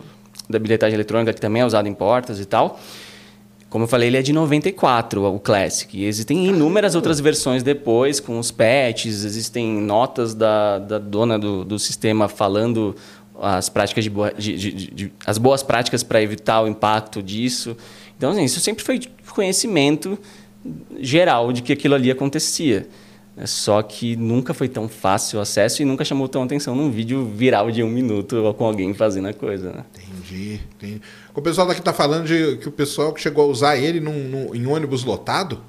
[0.50, 2.80] da bilhetagem eletrônica, que também é usado em portas e tal,
[3.70, 5.98] como eu falei, ele é de 94, o Classic.
[5.98, 11.66] E existem inúmeras outras versões depois, com os patches, existem notas da, da dona do,
[11.66, 12.96] do sistema falando
[13.40, 17.76] as práticas de, boa, de, de- de- as boas práticas para evitar o impacto disso.
[18.18, 19.00] Então, assim, isso sempre foi
[19.30, 20.18] conhecimento
[21.00, 22.88] geral de que aquilo ali acontecia.
[23.46, 27.24] Só que nunca foi tão fácil o acesso e nunca chamou tão atenção num vídeo
[27.36, 29.86] viral de um minuto com alguém fazendo a coisa, né?
[30.28, 31.02] Entendi, entendi.
[31.34, 34.14] O pessoal daqui tá falando de que o pessoal que chegou a usar ele num,
[34.28, 35.62] num- em ônibus lotado,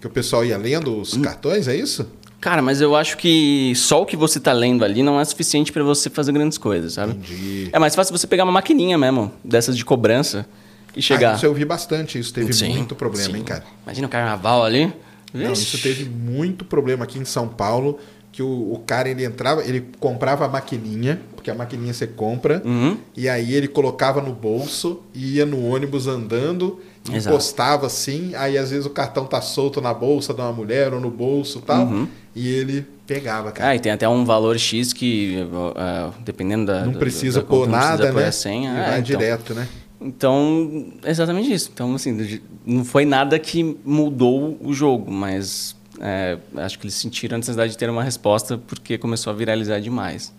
[0.00, 1.00] que o pessoal ia lendo Hum.
[1.00, 2.06] os cartões, é isso?
[2.40, 5.72] Cara, mas eu acho que só o que você tá lendo ali não é suficiente
[5.72, 7.12] para você fazer grandes coisas, sabe?
[7.12, 7.70] Entendi.
[7.72, 10.46] É mais fácil você pegar uma maquininha mesmo, dessas de cobrança,
[10.94, 11.32] e chegar.
[11.32, 13.38] Ah, isso eu vi bastante, isso teve Sim, muito problema, sim.
[13.38, 13.64] hein, cara?
[13.84, 14.92] Imagina o carnaval ali.
[15.34, 17.98] Não, isso teve muito problema aqui em São Paulo,
[18.36, 22.60] que o, o cara ele entrava, ele comprava a maquininha, porque a maquininha você compra,
[22.66, 22.98] Uhum.
[23.16, 26.78] e aí ele colocava no bolso, ia no ônibus andando,
[27.10, 27.30] Exato.
[27.34, 31.00] encostava assim, aí às vezes o cartão tá solto na bolsa de uma mulher ou
[31.00, 32.06] no bolso e tal, Uhum.
[32.34, 33.70] e ele pegava, cara.
[33.70, 36.84] Ah, e tem até um valor X que, uh, dependendo da.
[36.84, 38.28] não precisa da- pôr não nada, precisa pôr né?
[38.28, 38.70] a senha.
[38.70, 39.02] E É, vai então.
[39.02, 39.66] direto, né?
[39.98, 41.70] Então, é exatamente isso.
[41.72, 47.36] Então, assim, não foi nada que mudou o jogo, mas é, acho que eles sentiram
[47.36, 50.32] a necessidade de ter uma resposta porque começou a viralizar demais.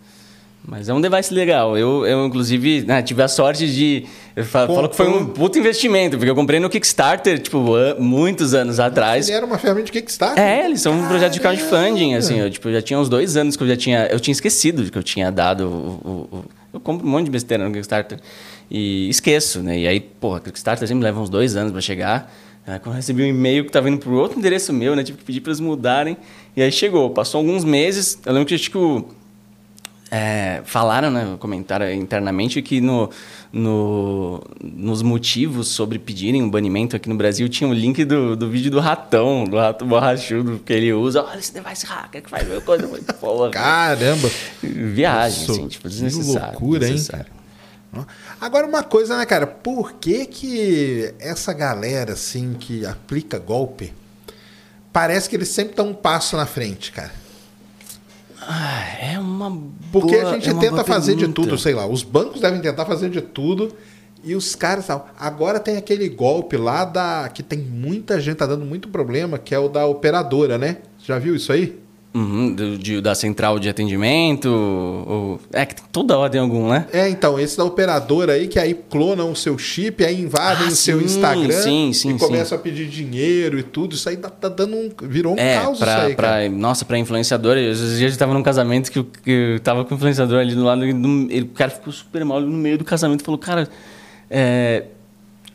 [0.70, 1.78] Mas é um device legal.
[1.78, 4.06] Eu, eu inclusive, né, tive a sorte de.
[4.36, 7.96] Eu fa- falo que foi um puto investimento, porque eu comprei no Kickstarter, tipo, an-
[8.00, 9.30] muitos anos atrás.
[9.30, 10.44] Ele era uma ferramenta de Kickstarter?
[10.44, 13.56] É, eles são um projeto de crowdfunding, assim, eu, tipo, já tinha uns dois anos
[13.56, 16.46] que eu já tinha, eu tinha esquecido de que eu tinha dado o, o- o-
[16.74, 18.20] eu compro um monte de besteira no Kickstarter
[18.70, 22.30] e esqueço, né, e aí, porra, Kickstarter sempre leva uns dois anos pra chegar,
[22.68, 25.18] Aí, quando eu recebi um e-mail que tava indo pro outro endereço meu, né, tive
[25.18, 26.18] que pedir para eles mudarem,
[26.56, 29.08] e aí chegou, passou alguns meses, eu lembro que, acho que o,
[30.12, 33.10] é, falaram, né, comentaram internamente que no,
[33.54, 38.50] no, nos motivos sobre pedirem o banimento aqui no Brasil tinha o link do, do
[38.50, 41.24] vídeo do ratão, do rato borrachudo que ele usa.
[41.24, 42.84] Olha esse device hacker que faz meu coisa.
[42.84, 44.30] Eu falei, Porra, Caramba!
[44.62, 46.52] viagem, Isso, assim, tipo, que desnecessário.
[46.52, 47.37] loucura, hein, desnecessário.
[48.40, 49.48] Agora uma coisa, né, cara?
[49.48, 53.94] Por que que essa galera, assim, que aplica golpe,
[54.94, 57.12] parece que eles sempre estão um passo na frente, cara?
[58.40, 59.50] Ah, é uma
[59.92, 61.42] Porque boa- a gente é tenta fazer de pergunta.
[61.42, 61.86] tudo, sei lá.
[61.88, 63.74] Os bancos devem tentar fazer de tudo
[64.24, 65.10] e os caras tal.
[65.20, 69.56] Agora tem aquele golpe lá da que tem muita gente tá dando muito problema, que
[69.56, 70.78] é o da operadora, né?
[71.04, 71.80] Já viu isso aí?
[72.18, 74.50] Uhum, do- de- da central de atendimento.
[74.50, 76.88] ou- é que tem toda hora tem algum, né?
[76.92, 80.70] É, então, esse da operadora aí, que aí clonam o seu chip, aí invadem Ah,
[80.70, 83.94] o seu sim, Instagram sim, sim, e começam a pedir dinheiro e tudo.
[83.94, 84.90] Isso aí tá, tá dando um.
[85.04, 86.50] Virou um É, caos pra, isso aí, pra, cara.
[86.50, 87.58] nossa, pra influenciador.
[87.58, 90.64] Esses dias eu tava num casamento que eu, eu tava com o influenciador ali do
[90.64, 90.86] lado.
[90.86, 93.24] e do- ele- o cara ficou super mal no meio do casamento.
[93.24, 93.68] Falou, cara,
[94.30, 94.86] é,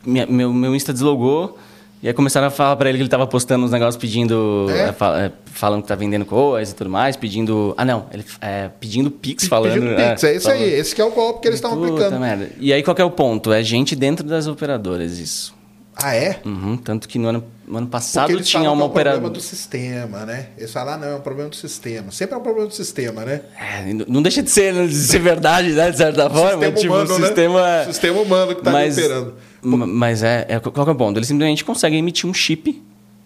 [0.05, 1.57] minha- meu, meu Insta deslogou.
[2.03, 4.67] E aí começaram a falar pra ele que ele tava postando uns negócios pedindo.
[4.69, 4.89] É?
[4.89, 7.15] é, fa- é, falando que tá vendendo coisa e tudo mais.
[7.15, 7.73] Pedindo.
[7.77, 8.07] Ah, não.
[8.11, 9.73] Ele, é, pedindo Pix, falando.
[9.73, 10.73] Pedindo Pix, é, falando- aí.
[10.73, 12.19] Esse que é o golpe que eles estão Puta aplicando.
[12.19, 12.49] merda.
[12.59, 13.53] E aí qual que é o ponto?
[13.53, 15.55] É gente dentro das operadoras, isso.
[15.95, 16.39] Ah, é?
[16.43, 19.33] Uhum, tanto que no ano, no ano passado eles tinha uma é um problema operadora.
[19.33, 20.47] do sistema, né?
[20.57, 22.11] Eles falam, ah, não, é um problema do sistema.
[22.11, 23.41] Sempre é um problema do sistema, né?
[23.57, 25.91] É, não deixa de ser, de ser verdade, né?
[25.91, 26.49] De certa forma.
[26.65, 27.25] sistema tipo, humano, o né?
[27.27, 27.83] sistema.
[27.85, 29.35] Sistema humano que tá operando.
[29.63, 30.59] Ma- Mas é, é.
[30.59, 31.17] Qual que é o ponto?
[31.17, 32.81] Eles simplesmente conseguem emitir um chip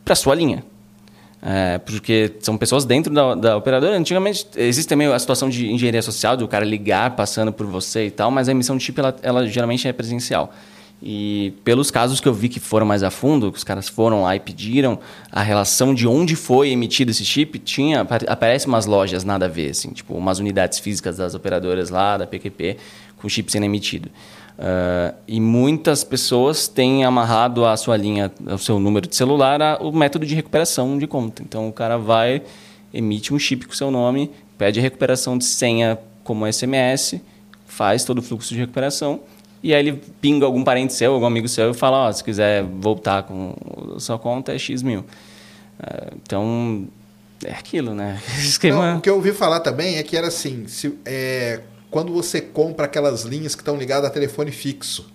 [0.06, 0.64] para sua linha.
[1.42, 3.96] É, porque são pessoas dentro da, da operadora.
[3.96, 8.12] Antigamente, existe também a situação de engenharia social, do cara ligar passando por você e
[8.12, 10.52] tal, mas a emissão de chip, ela, ela geralmente é presencial.
[11.02, 14.24] E pelos casos que eu vi que foram mais a fundo, que os caras foram
[14.24, 14.98] lá e pediram
[15.32, 19.48] a relação de onde foi emitido esse chip, tinha apa- aparece umas lojas nada a
[19.48, 22.78] ver, assim, tipo umas unidades físicas das operadoras lá, da PQP,
[23.18, 24.10] com chip sendo emitido.
[24.60, 29.78] Ah, e muitas pessoas têm amarrado a sua linha, o seu número de celular, a-
[29.82, 31.42] o método de recuperação de conta.
[31.44, 32.42] Então o cara vai,
[32.94, 37.22] emite um chip com o seu nome, pede a recuperação de senha como SMS,
[37.68, 39.20] faz todo o fluxo de recuperação
[39.62, 42.64] e aí ele pinga algum parente seu, algum amigo seu e fala, ó, se quiser
[42.64, 43.54] voltar com
[43.96, 45.06] a sua conta é X mil.
[45.80, 46.88] Ah, então,
[47.46, 48.20] é aquilo, né?
[48.40, 48.92] Esquema...
[48.94, 52.42] Não, o que eu ouvi falar também é que era assim, se, é, quando você
[52.42, 55.06] compra aquelas linhas que estão ligadas a telefone fixo,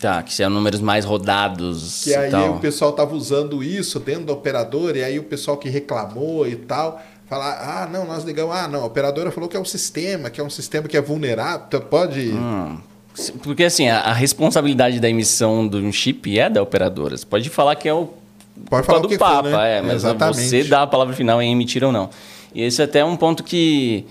[0.00, 2.04] Tá, que são números mais rodados.
[2.04, 2.54] Que aí tal.
[2.54, 6.54] o pessoal tava usando isso dentro da operadora, e aí o pessoal que reclamou e
[6.54, 10.30] tal, falar, ah, não, nós ligamos, ah, não, a operadora falou que é um sistema,
[10.30, 12.30] que é um sistema que é vulnerável, então pode.
[12.30, 12.78] Hum.
[13.42, 17.16] Porque assim, a, a, responsabilidade da emissão do chip é da operadora.
[17.16, 18.10] Você pode falar que é o
[18.70, 19.78] pode falar do Papa, for, né?
[19.78, 20.48] é, mas Exatamente.
[20.48, 22.08] você dá a palavra final em emitir ou não.
[22.54, 24.06] E esse é até um ponto que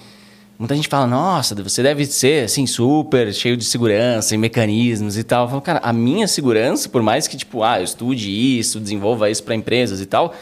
[0.59, 5.23] Muita gente fala, nossa, você deve ser assim, super cheio de segurança e mecanismos e
[5.23, 5.45] tal.
[5.45, 9.29] Eu falo, cara, a minha segurança, por mais que, tipo, ah, eu estude isso, desenvolva
[9.29, 10.33] isso para empresas e tal,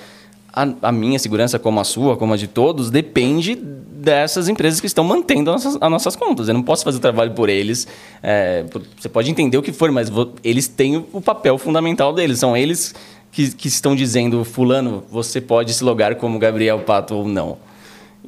[0.54, 4.88] a, a, minha segurança, como a sua, como a de todos, depende dessas empresas que
[4.88, 6.48] estão mantendo as nossas, as nossas contas.
[6.48, 7.86] Eu não posso fazer o trabalho por eles.
[8.24, 8.64] É,
[8.98, 12.40] você pode entender o que for, mas vou, eles têm o papel fundamental deles.
[12.40, 12.96] São eles
[13.34, 17.58] que, que estão dizendo, fulano, você pode se logar como Gabriel Pato ou não.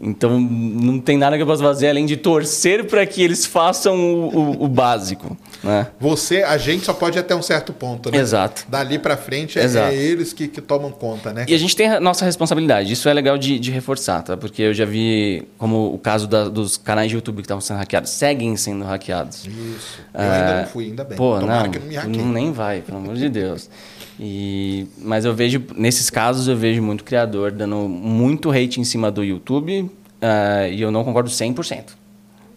[0.01, 3.95] Então, não tem nada que eu possa fazer além de torcer para que eles façam
[3.95, 5.37] o, o, o, básico.
[5.63, 5.87] Né?
[5.99, 8.17] Você, a gente só pode ir até um certo ponto, né?
[8.17, 8.65] Exato.
[8.67, 11.45] Dali para frente é, é, eles que, que, tomam conta, né?
[11.47, 12.91] E a gente tem a nossa responsabilidade.
[12.91, 14.37] Isso é legal de, de reforçar, tá?
[14.37, 17.77] Porque eu já vi, como o caso da, dos canais de YouTube que estavam sendo
[17.77, 19.45] hackeados, seguem sendo hackeados.
[19.45, 19.99] Isso.
[20.13, 21.17] Eu ainda não fui, ainda bem.
[21.17, 22.23] Pô, Tomara não, que não me hackeie.
[22.23, 23.69] Nem vai, pelo amor de Deus.
[24.19, 29.11] E, mas eu vejo, nesses casos, eu vejo muito criador dando muito hate em cima
[29.11, 31.89] do YouTube uh, e eu não concordo 100%.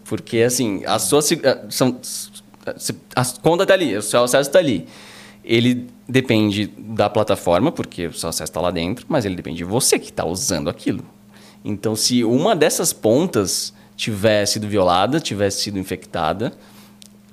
[0.05, 1.99] Porque, assim, a sua, uh, são,
[3.15, 4.87] a conta está ali, o seu acesso está ali.
[5.43, 9.63] Ele depende da plataforma, porque o seu acesso está lá dentro, mas ele depende de
[9.63, 11.03] você que está usando aquilo.
[11.63, 16.53] Então, se uma dessas pontas tiver sido violada, tivesse sido infectada,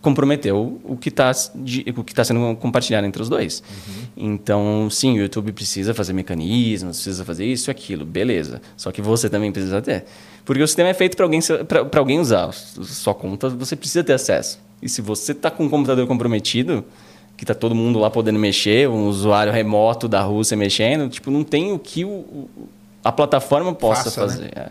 [0.00, 1.32] comprometeu o que está
[1.96, 3.62] o que tá sendo compartilhado entre os dois.
[3.68, 4.34] Uhum.
[4.34, 8.60] Então, sim, o YouTube precisa fazer mecanismos, precisa fazer isso e aquilo, beleza.
[8.76, 10.04] Só que você também precisa ter.
[10.44, 12.52] Porque o sistema é feito para alguém, para alguém usar.
[12.52, 14.58] Sua conta, você precisa ter acesso.
[14.80, 16.84] E se você está com um computador comprometido,
[17.36, 21.44] que está todo mundo lá podendo mexer, um usuário remoto da Rússia mexendo, tipo, não
[21.44, 22.48] tem o que o,
[23.04, 24.26] a plataforma possa Faça, né?
[24.26, 24.44] fazer.
[24.44, 24.50] Né?
[24.54, 24.68] É.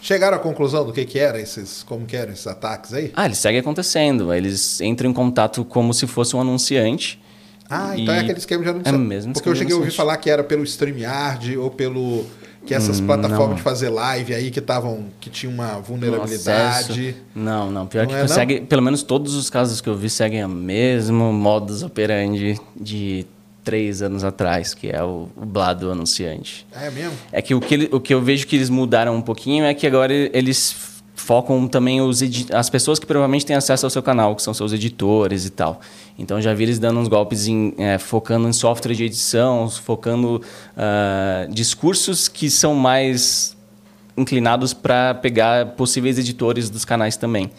[0.00, 3.12] Chegaram à conclusão do que, que era esses, como que eram esses ataques aí?
[3.14, 4.32] Ah, eles seguem acontecendo.
[4.32, 7.20] Eles entram em contato como se fosse um anunciante.
[7.68, 8.96] Ah, então é aquele esquema de anunciante.
[8.96, 12.26] É mesmo Porque eu cheguei a ouvir falar que era pelo StreamYard ou pelo
[12.66, 13.56] que essas hum, plataformas não.
[13.56, 17.16] de fazer live aí que estavam que tinha uma vulnerabilidade.
[17.34, 20.10] Não, não, pior não que é, segue, pelo menos todos os casos que eu vi
[20.10, 23.26] seguem o mesmo modus operandi de
[23.64, 26.66] três anos atrás, que é o, o Blado anunciante.
[26.74, 27.16] É mesmo?
[27.30, 29.86] É que o que, o que eu vejo que eles mudaram um pouquinho é que
[29.86, 32.20] agora eles focam também os
[32.52, 35.80] as pessoas que provavelmente têm acesso ao seu canal, que são seus editores e tal.
[36.18, 40.42] Então já vi eles dando uns golpes em, é, focando em software de edição, focando
[40.76, 43.56] uh, discursos que são mais
[44.16, 47.50] inclinados para pegar possíveis editores dos canais também.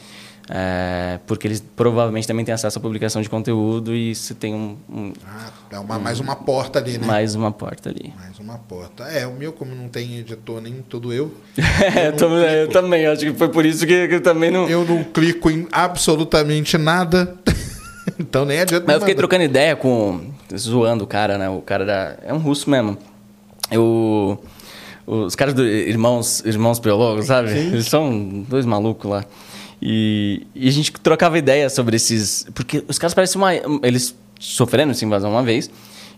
[0.54, 4.76] É, porque eles provavelmente também têm acesso à publicação de conteúdo e você tem um.
[4.90, 7.08] um ah, é uma, um, mais uma porta ali, né?
[7.08, 8.14] Mais uma porta ali.
[8.18, 9.06] Mais uma porta.
[9.06, 11.34] É, o meu, como não tem editor nem tudo eu.
[11.58, 14.68] é, eu, eu, também, acho que foi por isso que, que eu também não.
[14.68, 17.34] Eu não clico em absolutamente nada.
[18.20, 18.84] então nem adianta.
[18.86, 20.20] Mas eu fiquei trocando ideia com.
[20.54, 21.48] zoando o cara, né?
[21.50, 22.18] O cara da.
[22.26, 22.98] É um russo mesmo.
[23.72, 24.44] Eu.
[25.08, 27.54] Os caras do Irmãos, irmãos Biólogos, sabe?
[27.54, 27.68] Sim.
[27.68, 29.26] Eles são dois malucos lá.
[29.82, 32.46] E, e, a gente trocava ideia sobre esses.
[32.54, 33.54] Porque os caras parecem uma.
[33.84, 35.70] Eles sofreram essa invasão uma vez.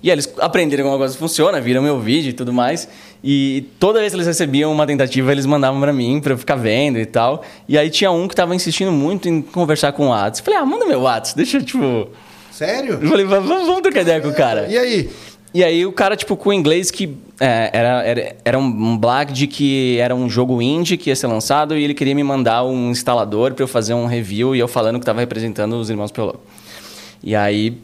[0.02, 2.90] E aí eles aprenderam como a coisa funciona, viram meu vídeo e tudo mais.
[3.24, 6.56] E toda vez que eles recebiam uma tentativa, eles mandavam para mim para eu ficar
[6.56, 7.42] vendo e tal.
[7.70, 10.42] E aí tinha um que tava insistindo muito em conversar com o Whats.
[10.42, 12.10] Falei, ah, manda meu Whats, deixa eu, tipo.
[12.52, 13.00] Sério?
[13.02, 14.68] Eu falei, vamos, vamos trocar ideia com o cara.
[14.68, 15.10] E aí?
[15.54, 19.48] E aí o cara, tipo, com inglês que é, era, era, era um blog de
[19.48, 22.92] que era um jogo indie que ia ser lançado e ele queria me mandar um
[22.92, 26.40] instalador para eu fazer um review e eu falando que estava representando os irmãos Piolo.
[27.24, 27.78] E aí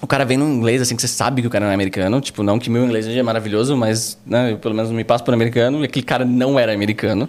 [0.00, 2.20] o cara vem no inglês, assim, que você sabe que o cara não é americano.
[2.20, 5.32] Tipo, não que meu inglês seja maravilhoso, mas né, eu pelo menos me passo por
[5.32, 5.80] americano.
[5.80, 7.28] E aquele cara não era americano.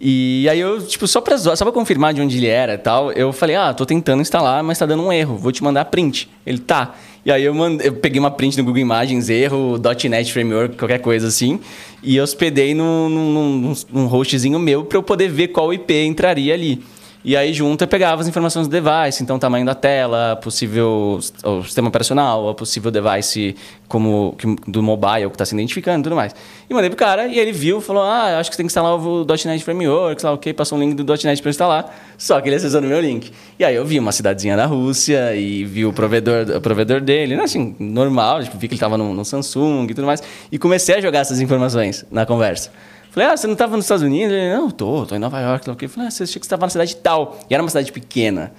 [0.00, 3.12] E aí eu, tipo, só pra, só pra confirmar de onde ele era e tal,
[3.12, 5.36] eu falei, ah, tô tentando instalar, mas tá dando um erro.
[5.36, 6.28] Vou te mandar print.
[6.44, 6.94] Ele, tá.
[7.24, 10.98] E aí eu, mandei, eu peguei uma print no Google Imagens, erro, .NET Framework, qualquer
[10.98, 11.60] coisa assim,
[12.02, 16.52] e hospedei num, num, num, num hostzinho meu para eu poder ver qual IP entraria
[16.52, 16.82] ali.
[17.24, 21.62] E aí junto eu pegava as informações do device, então tamanho da tela, possível o
[21.62, 23.54] sistema operacional, o possível device
[23.86, 26.34] como do mobile que está se identificando e tudo mais.
[26.68, 28.94] E mandei pro cara e ele viu, falou: "Ah, acho que você tem que instalar
[28.94, 32.14] o .NET Framework", sei lá, OK, passou um link do .NET para instalar.
[32.18, 33.30] Só que ele acessou no meu link.
[33.56, 37.36] E aí eu vi uma cidadezinha da Rússia e vi o provedor, o provedor dele,
[37.36, 40.58] né, assim, normal, tipo, vi que ele estava no, no Samsung e tudo mais, e
[40.58, 42.70] comecei a jogar essas informações na conversa.
[43.12, 44.32] Falei, ah, você não estava nos Estados Unidos?
[44.32, 45.66] Ele, não, tô, tô em Nova York.
[45.86, 47.38] Falei, ah, você achou que você estava na cidade tal.
[47.48, 48.52] E era uma cidade pequena.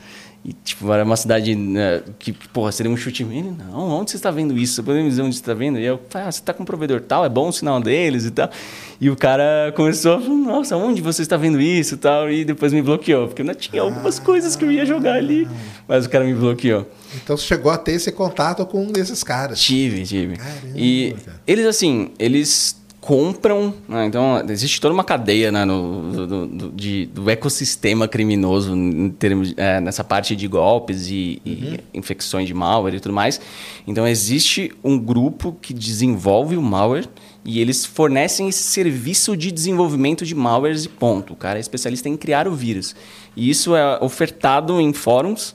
[0.45, 3.23] E, tipo, era uma cidade né, que, porra, seria um chute.
[3.23, 4.75] Ele, não, onde você está vendo isso?
[4.75, 5.79] Você pode me dizer onde você está vendo?
[5.79, 8.31] E eu, ah, você está com um provedor tal, é bom o sinal deles e
[8.31, 8.47] tal.
[9.01, 12.29] E o cara começou a falar, nossa, onde você está vendo isso e tal?
[12.29, 15.47] E depois me bloqueou, porque ainda tinha algumas coisas que eu ia jogar ali,
[15.87, 16.85] mas o cara me bloqueou.
[17.23, 19.59] Então você chegou a ter esse contato com um desses caras?
[19.59, 20.35] Tive, tive.
[20.35, 21.41] Caramba, e cara.
[21.47, 23.73] eles, assim, eles compram.
[23.87, 24.05] Né?
[24.05, 29.53] Então, existe toda uma cadeia né, no, do, do, de, do ecossistema criminoso em termos,
[29.57, 31.77] é, nessa parte de golpes e, uhum.
[31.93, 33.41] e, infecções de malware e tudo mais.
[33.85, 37.09] Então, existe um grupo que desenvolve o malware
[37.43, 41.33] e eles fornecem esse serviço de desenvolvimento de malwares e ponto.
[41.33, 42.95] O cara é especialista em criar o vírus.
[43.35, 45.53] E isso é ofertado em fóruns.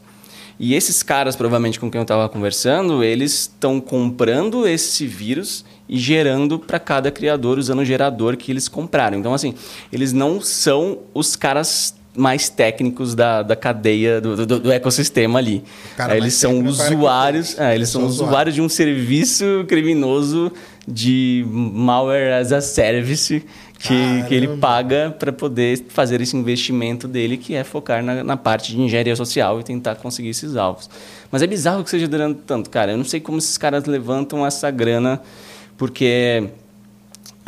[0.61, 5.99] E esses caras, provavelmente com quem eu estava conversando, eles estão comprando esse vírus e
[5.99, 9.19] gerando para cada criador usando o gerador que eles compraram.
[9.19, 9.55] Então, assim,
[9.93, 15.63] eles não são os caras mais técnicos da, da cadeia do, do, do ecossistema ali.
[16.15, 20.53] eles são usuários, é, eles são usuários de um serviço criminoso
[20.87, 23.45] de malware as a service
[23.79, 28.37] que, que ele paga para poder fazer esse investimento dele, que é focar na, na,
[28.37, 30.91] parte de engenharia social e tentar conseguir esses alvos.
[31.31, 32.93] Mas é bizarro que seja durando tanto, cara.
[32.93, 35.21] Eu não sei como esses caras levantam essa grana
[35.79, 36.51] porque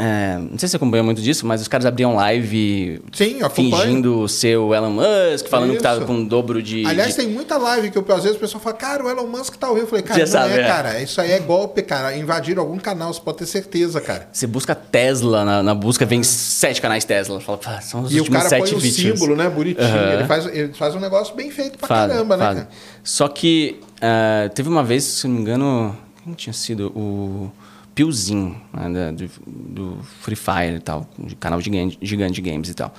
[0.02, 4.26] é, não sei se você acompanha muito disso, mas os caras abriam live Sim, fingindo
[4.26, 5.76] ser o Elon Musk, falando Isso.
[5.76, 6.86] que tava com um dobro de.
[6.86, 7.16] Aliás, de...
[7.16, 9.68] tem muita live que eu, às vezes o pessoal fala, cara, o Elon Musk tá
[9.68, 9.84] horrível.
[9.84, 11.02] Eu falei, cara, Já não sabe, é, é, cara.
[11.02, 12.16] Isso aí é golpe, cara.
[12.16, 14.26] Invadiram algum canal, você pode ter certeza, cara.
[14.32, 17.38] Você busca Tesla na, na busca, vem sete canais Tesla.
[17.38, 19.50] Fala, pá, são os e últimos o cara põe o símbolo, né?
[19.50, 19.86] Bonitinho.
[19.86, 20.12] Uhum.
[20.14, 22.56] Ele, faz, ele faz um negócio bem feito pra faz, caramba, né, faz.
[22.56, 22.74] né, cara?
[23.04, 26.86] Só que uh, teve uma vez, se não me engano, quem tinha sido?
[26.96, 27.52] O.
[27.94, 32.74] Piozinho, né, do, do, Free Fire e tal, de canal gigante, gigante de games e
[32.74, 32.92] tal.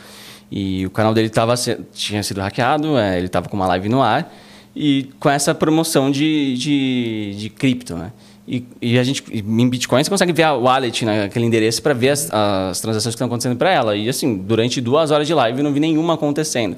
[0.51, 1.55] E o canal dele tava,
[1.93, 4.33] tinha sido hackeado, é, ele estava com uma live no ar,
[4.75, 8.11] e com essa promoção de, de, de cripto, né?
[8.47, 12.09] E, e, a gente, em Bitcoin, você consegue ver a wallet naquele endereço para ver
[12.09, 13.95] as, as, transações que estão acontecendo para ela.
[13.95, 16.75] E assim, durante duas horas de live, não vi nenhuma acontecendo.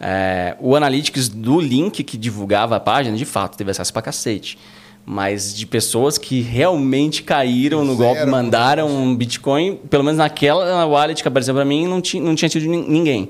[0.00, 4.58] É, o Analytics do link que divulgava a página, de fato, teve acesso para cacete
[5.04, 11.20] mas de pessoas que realmente caíram no golpe, mandaram um Bitcoin, pelo menos naquela wallet
[11.20, 13.28] que apareceu para mim, não, tinha, não tinha tido ninguém.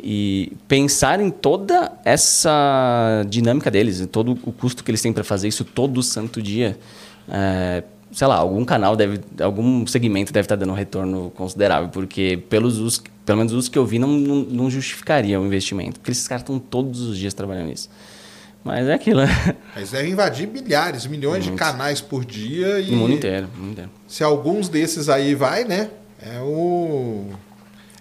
[0.00, 5.48] E pensar em toda essa dinâmica deles, todo o custo que eles têm para fazer
[5.48, 6.78] isso todo santo dia,
[7.28, 7.82] é,
[8.12, 12.42] sei lá, algum canal deve, algum segmento deve estar tá dando um retorno considerável, porque
[12.48, 16.26] pelos pelo menos os que eu vi não, não, não justificaria o investimento, porque esses
[16.26, 17.90] caras estão todos os dias trabalhando nisso.
[18.64, 19.56] Mas é aquilo, né?
[19.74, 21.52] Mas deve invadir milhares, milhões Muito.
[21.52, 22.80] de canais por dia.
[22.80, 23.90] E no mundo inteiro, mundo inteiro.
[24.06, 25.90] Se alguns desses aí vai, né?
[26.20, 27.30] É o.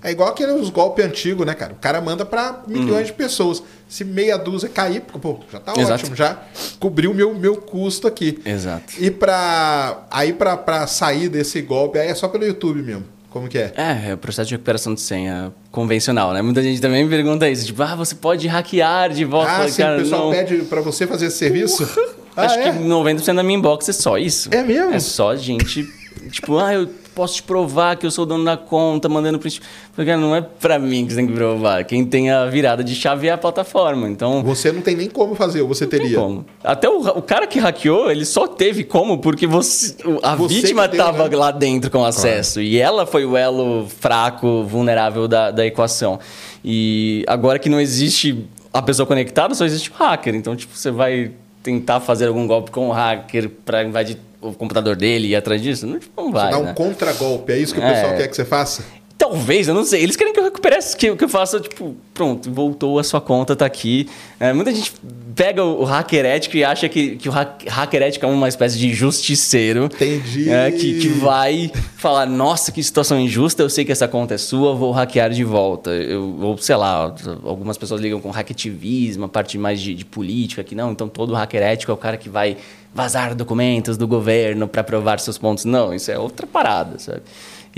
[0.04, 1.74] É igual aqueles golpes antigos, né, cara?
[1.74, 3.04] O cara manda para milhões uhum.
[3.04, 3.64] de pessoas.
[3.88, 5.94] Se meia dúzia cair, pô, já tá Exato.
[5.94, 6.40] ótimo, já
[6.80, 8.40] cobriu meu meu custo aqui.
[8.46, 8.94] Exato.
[9.00, 13.17] E para aí para sair desse golpe aí é só pelo YouTube mesmo.
[13.30, 13.74] Como que é?
[13.76, 16.42] É, é o processo de recuperação de senha convencional, né?
[16.42, 19.52] Muita gente também me pergunta isso, tipo, ah, você pode hackear de volta.
[19.52, 20.32] Ah, sim, o pessoal não...
[20.32, 21.88] pede para você fazer esse serviço?
[22.38, 22.72] Ah, Acho é?
[22.72, 24.50] que 90% da minha inbox é só isso.
[24.54, 24.94] É mesmo?
[24.94, 25.92] É só gente,
[26.30, 26.88] tipo, ah, eu
[27.18, 29.60] posso te provar que eu sou dono da conta, mandando print.
[29.96, 31.84] Porque não é para mim que você tem que provar.
[31.84, 34.08] Quem tem a virada de chave é a plataforma.
[34.08, 36.16] Então você não tem nem como fazer, ou você teria.
[36.16, 36.46] Como.
[36.64, 40.86] Até o, o, cara que hackeou, ele só teve como porque você, a você vítima
[40.86, 41.36] estava né?
[41.36, 42.68] lá dentro com acesso claro.
[42.68, 46.20] e ela foi o elo fraco, vulnerável da, da equação.
[46.64, 50.36] E agora que não existe a pessoa conectada, só existe o hacker.
[50.36, 51.32] Então, tipo, você vai
[51.68, 55.62] tentar fazer algum golpe com o hacker para invadir o computador dele e ir atrás
[55.62, 55.86] disso?
[55.86, 56.46] Não, tipo, não vai.
[56.46, 56.74] Você dá um né?
[56.74, 58.16] contragolpe, é isso que o pessoal é...
[58.16, 58.86] quer que você faça?
[59.18, 60.04] Talvez, eu não sei.
[60.04, 63.56] Eles querem que eu recupere, que, que eu faça, tipo, pronto, voltou a sua conta,
[63.56, 64.08] tá aqui.
[64.40, 64.94] É, muita gente
[65.36, 68.78] pega o, o hacker ético e acha que, que o hacker ético é uma espécie
[68.78, 69.86] de justiceiro.
[69.86, 70.50] Entendi.
[70.50, 74.38] É, que, que vai falar, nossa, que situação injusta, eu sei que essa conta é
[74.38, 75.90] sua, vou hackear de volta.
[75.90, 80.64] Eu, ou, sei lá, algumas pessoas ligam com hackativismo, a parte mais de, de política,
[80.64, 82.56] que não, então todo hacker ético é o cara que vai
[82.94, 85.66] vazar documentos do governo para provar seus pontos.
[85.66, 87.22] Não, isso é outra parada, sabe?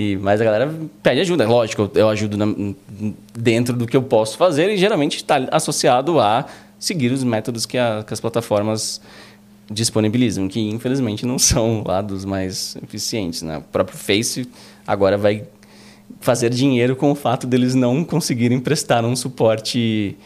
[0.00, 1.46] E, mas a galera pede ajuda.
[1.46, 2.46] Lógico, eu ajudo na,
[3.34, 6.46] dentro do que eu posso fazer e geralmente está associado a
[6.78, 8.98] seguir os métodos que, a, que as plataformas
[9.70, 13.42] disponibilizam, que infelizmente não são lá dos mais eficientes.
[13.42, 13.58] Né?
[13.58, 14.48] O próprio Face
[14.86, 15.44] agora vai
[16.18, 20.16] fazer dinheiro com o fato deles não conseguirem prestar um suporte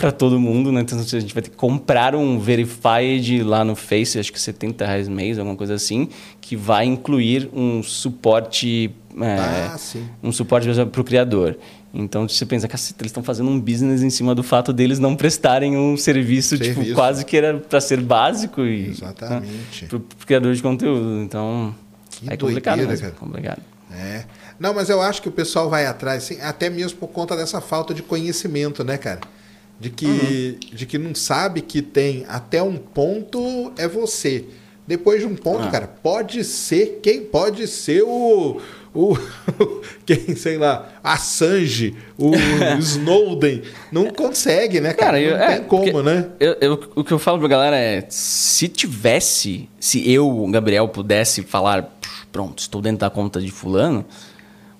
[0.00, 0.80] para todo mundo, né?
[0.80, 4.86] Então a gente vai ter que comprar um Verified lá no Face, acho que 70
[4.86, 6.08] reais mês, alguma coisa assim,
[6.40, 8.90] que vai incluir um suporte.
[9.20, 9.36] É,
[9.72, 10.06] Ah, sim.
[10.22, 11.56] um suporte para o criador.
[11.92, 15.16] Então você pensa, caceta, eles estão fazendo um business em cima do fato deles não
[15.16, 16.80] prestarem um serviço, Serviço.
[16.82, 19.86] tipo, quase que era para ser básico e Exatamente.
[19.86, 21.20] para o criador de conteúdo.
[21.22, 21.74] Então
[22.10, 23.14] Que é complicado doideira, mesmo, cara.
[23.18, 23.62] complicado.
[23.92, 24.24] É.
[24.60, 27.60] Não, mas eu acho que o pessoal vai atrás, assim, até mesmo por conta dessa
[27.60, 29.18] falta de conhecimento, né, cara?
[29.80, 30.76] De que, Uhum.
[30.76, 34.44] de que não sabe que tem até um ponto é você.
[34.86, 35.70] Depois de um ponto, Ah.
[35.70, 38.60] cara, pode ser quem pode ser o.
[38.92, 39.16] O,
[40.04, 42.32] quem, sei lá, Assange, o
[42.80, 43.62] Snowden.
[43.92, 45.12] Não consegue, né, cara?
[45.12, 46.28] Cara, eu- não é, tem como, né?
[46.40, 51.42] Eu, eu- o que eu falo pra galera é: se tivesse, se eu, Gabriel, pudesse
[51.42, 51.96] falar,
[52.32, 54.04] pronto, estou dentro da conta de Fulano,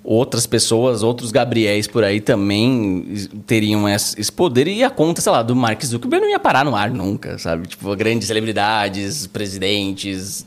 [0.03, 3.15] outras pessoas, outros Gabriéis por aí também
[3.47, 6.75] teriam esse poder e a conta, sei lá, do Mark Zuckerberg não ia parar no
[6.75, 7.69] ar nunca, sabe?
[7.69, 10.47] Tipo, grandes celebridades, presidentes,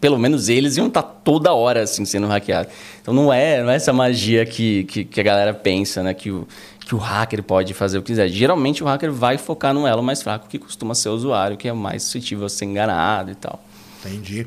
[0.00, 2.72] pelo menos eles iam estar toda hora assim sendo hackeados.
[3.00, 6.14] Então não é, não é essa magia que, que, que a galera pensa, né?
[6.14, 6.46] Que o,
[6.80, 8.28] que o hacker pode fazer o que quiser.
[8.28, 11.68] Geralmente o hacker vai focar no elo mais fraco, que costuma ser o usuário, que
[11.68, 13.62] é mais suscetível a ser enganado e tal.
[14.04, 14.46] Entendi.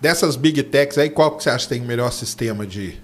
[0.00, 2.94] Dessas big techs aí, qual que você acha que tem o melhor sistema de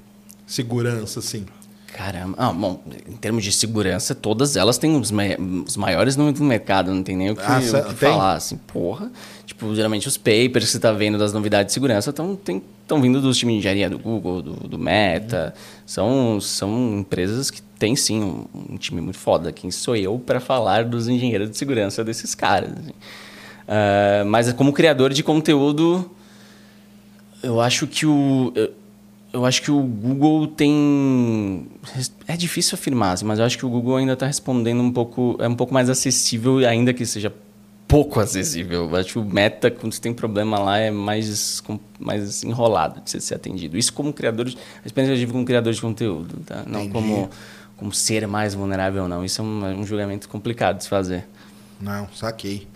[0.47, 1.45] segurança, assim?
[1.93, 2.35] Caramba.
[2.37, 6.93] Ah, bom, em termos de segurança, todas elas têm os, mai- os maiores no, mercado,
[6.93, 9.13] não tem nem o que, Ah, o que falar, assim, porra.
[9.47, 13.39] Tipo, geralmente os papers que você tá vendo das novidades de segurança estão vindo dos
[13.39, 15.55] times de engenharia do Google, do, do Meta.
[15.87, 19.53] São, são empresas que têm, sim, um, um time muito foda.
[19.53, 22.73] Quem sou eu para falar dos engenheiros de segurança desses caras?
[22.73, 22.93] assim.
[23.69, 26.11] Ah, mas como criador de conteúdo,
[27.43, 28.53] eu acho que o.
[28.55, 28.73] Eu,
[29.35, 31.67] eu acho que o Google tem.
[32.29, 35.37] É difícil afirmar, assim, mas eu acho que o Google ainda está respondendo um pouco.
[35.41, 37.35] É um pouco mais acessível, ainda que seja
[37.89, 38.89] pouco acessível.
[38.89, 41.61] Eu acho que o Meta, quando você tem problema lá, é mais,
[41.99, 43.77] mais enrolado de ser, atendido.
[43.77, 44.57] Isso como criador de.
[44.85, 46.63] A experiência que eu tive como criador de conteúdo, tá?
[46.65, 46.93] Não Entendi.
[46.93, 47.29] como,
[47.77, 49.25] como ser mais vulnerável ou não.
[49.25, 51.27] Isso é um, é um julgamento complicado de se fazer.
[51.81, 52.69] Não, saquei.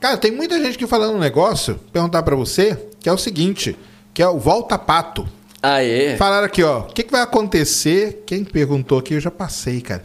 [0.00, 3.76] Cara, tem muita gente que falando um negócio, perguntar pra você, que é o seguinte,
[4.14, 5.28] que é o volta pato.
[5.62, 6.16] Aê!
[6.16, 8.22] Falaram aqui, ó, o que, que vai acontecer?
[8.26, 10.02] Quem perguntou aqui, eu já passei, cara.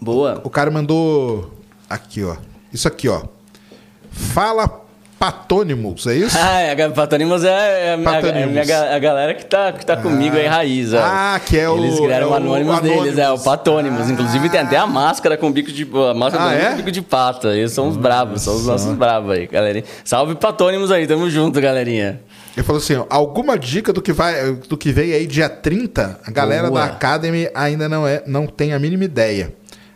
[0.00, 0.40] Boa!
[0.44, 1.52] O cara mandou
[1.88, 2.36] aqui, ó.
[2.72, 3.22] Isso aqui, ó.
[4.10, 4.80] Fala
[5.18, 6.36] patônimos, é isso?
[6.42, 9.72] Ah, é, a Patonimos é, é a, é a, minha ga- a galera que tá,
[9.72, 10.92] que tá comigo aí, raiz.
[10.92, 10.98] ó.
[11.00, 13.38] Ah, que é o- Eles criaram é o o Anônimos deles, é, o.
[13.38, 14.10] Patônimos.
[14.10, 15.86] Inclusive tem até a máscara com bico de...
[16.10, 16.70] A máscara Ah, é?
[16.70, 17.54] com bico de pata.
[17.56, 19.84] Eles são os bravos, são os nossos bravos aí, galerinha.
[20.04, 22.20] Salve Patônimos aí, tamo junto, galerinha.
[22.56, 26.20] Ele falou assim, ó, alguma dica do que vai do que veio aí dia 30?
[26.24, 26.80] A galera Boa.
[26.80, 29.54] da Academy ainda não é não tem a mínima ideia.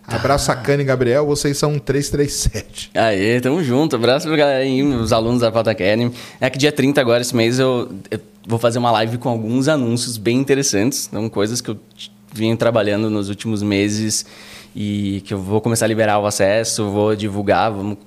[0.08, 2.90] Abraço Sacane e Gabriel, vocês são um 337.
[2.94, 3.96] Aê, tamo junto.
[3.96, 6.12] Abraço pra galera aí, os alunos da Pauta Academy.
[6.40, 9.66] É que dia 30 agora, esse mês, eu, eu vou fazer uma live com alguns
[9.66, 11.08] anúncios bem interessantes.
[11.08, 11.78] Então, coisas que eu
[12.32, 14.24] vim trabalhando nos últimos meses
[14.76, 17.98] e que eu vou começar a liberar o acesso, vou divulgar, vamos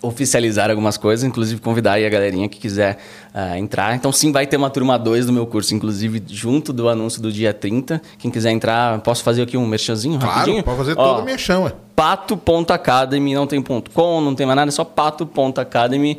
[0.00, 2.98] oficializar algumas coisas, inclusive convidar aí a galerinha que quiser
[3.36, 3.96] ah, entrar.
[3.96, 7.32] Então, sim, vai ter uma turma 2 do meu curso, inclusive junto do anúncio do
[7.32, 8.00] dia 30.
[8.16, 10.62] Quem quiser entrar, posso fazer aqui um merchanzinho Claro, rapidinho?
[10.62, 11.72] pode fazer Ó, todo o ué.
[11.96, 16.18] pato.academy, não tem ponto .com, não tem mais nada, é só pato.academy.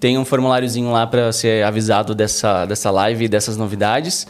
[0.00, 4.26] Tem um formuláriozinho lá para ser avisado dessa, dessa live e dessas novidades.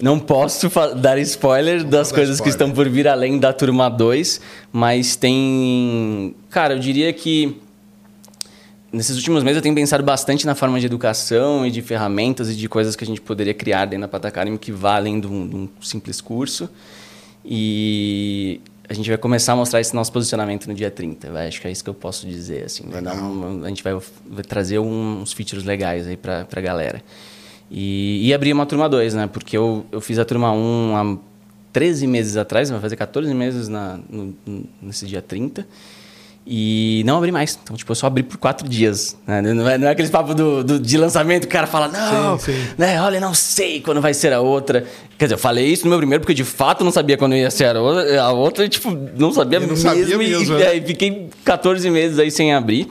[0.00, 2.68] Não posso dar spoiler das dar coisas que spoiler.
[2.68, 4.40] estão por vir além da turma 2,
[4.72, 6.34] mas tem.
[6.50, 7.60] Cara, eu diria que
[8.94, 12.54] nesses últimos meses eu tenho pensado bastante na forma de educação e de ferramentas e
[12.54, 15.26] de coisas que a gente poderia criar dentro da Pata Academy que vá além de
[15.26, 16.68] um, de um simples curso.
[17.44, 21.30] E a gente vai começar a mostrar esse nosso posicionamento no dia 30.
[21.30, 21.48] vai.
[21.48, 22.64] Acho que é isso que eu posso dizer.
[22.64, 22.84] Assim.
[22.88, 27.02] Vai dar um- a gente vai, vai trazer uns features legais aí para a galera.
[27.70, 29.26] E, e abrir uma turma 2, né?
[29.26, 31.18] Porque eu, eu fiz a turma 1 há
[31.72, 34.34] 13 meses atrás, vai fazer 14 meses na, no-
[34.80, 35.66] nesse dia 30.
[36.46, 37.58] E não abri mais.
[37.62, 39.16] Então, tipo, eu só abri por quatro dias.
[39.26, 39.40] né?
[39.40, 42.38] Não, é, não é aquele papo do, do- de lançamento que o cara fala, não,
[42.38, 42.64] Sim, sim.
[42.76, 43.00] né?
[43.00, 44.84] Olha, não sei quando vai ser a outra.
[45.16, 47.50] Quer dizer, eu falei isso no meu primeiro porque de fato não sabia quando ia
[47.50, 48.20] ser a outra.
[48.22, 49.82] A outra, tipo, não sabia E não mesmo.
[49.88, 50.66] sabia e, mesmo, e, né?
[50.66, 52.88] aí fiquei 14 meses aí sem abrir.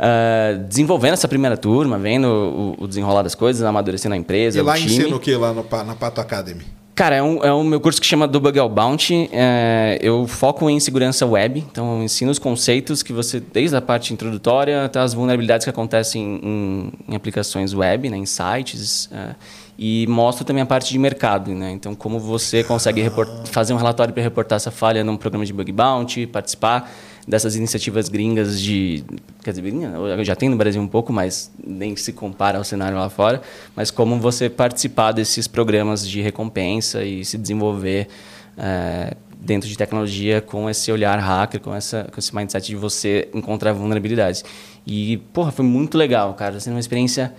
[0.00, 4.62] ah, desenvolvendo essa primeira turma, vendo o, o desenrolar das coisas, amadurecendo a empresa, E
[4.62, 4.86] lá o time.
[4.96, 6.62] ensina o que lá no, na Pato Academy?
[6.96, 9.28] Cara, é um, é um meu curso que chama Debug All Bounty.
[9.30, 13.82] É, eu foco em segurança web, então eu ensino os conceitos que você, desde a
[13.82, 19.34] parte introdutória até as vulnerabilidades que acontecem em, em aplicações web, né, em sites, é,
[19.78, 21.70] e mostro também a parte de mercado, né?
[21.70, 23.02] Então, como você consegue
[23.44, 26.90] fazer um relatório para reportar essa falha num programa de bug bounty, participar
[27.26, 29.04] dessas iniciativas gringas de.
[29.42, 33.08] Quer dizer, já tem no Brasil um pouco, mas nem se compara ao cenário lá
[33.10, 33.42] fora.
[33.74, 38.08] Mas como você participar desses programas de recompensa e se desenvolver
[38.56, 43.28] é, dentro de tecnologia com esse olhar hacker, com, essa, com esse mindset de você
[43.34, 44.44] encontrar vulnerabilidades.
[44.86, 46.60] E, porra, foi muito legal, cara.
[46.60, 47.34] Sendo uma experiência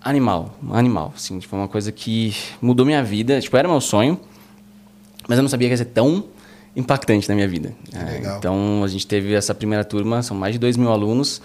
[0.00, 1.12] animal, animal.
[1.16, 3.40] Assim, tipo, uma coisa que mudou minha vida.
[3.40, 4.20] Tipo, era meu sonho,
[5.26, 6.24] mas eu não sabia que ia ser tão
[6.74, 7.74] impactante na minha vida.
[7.94, 11.42] É, então, a gente teve essa primeira turma, são mais de 2 mil alunos,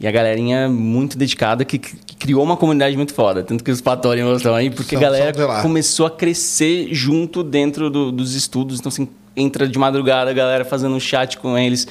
[0.00, 3.42] e a galerinha muito dedicada que, que criou uma comunidade muito foda.
[3.42, 7.90] Tanto que os patórios estão aí, porque são, a galera começou a crescer junto dentro
[7.90, 8.78] do, dos estudos.
[8.78, 11.88] Então, assim, entra de madrugada a galera fazendo um chat com eles,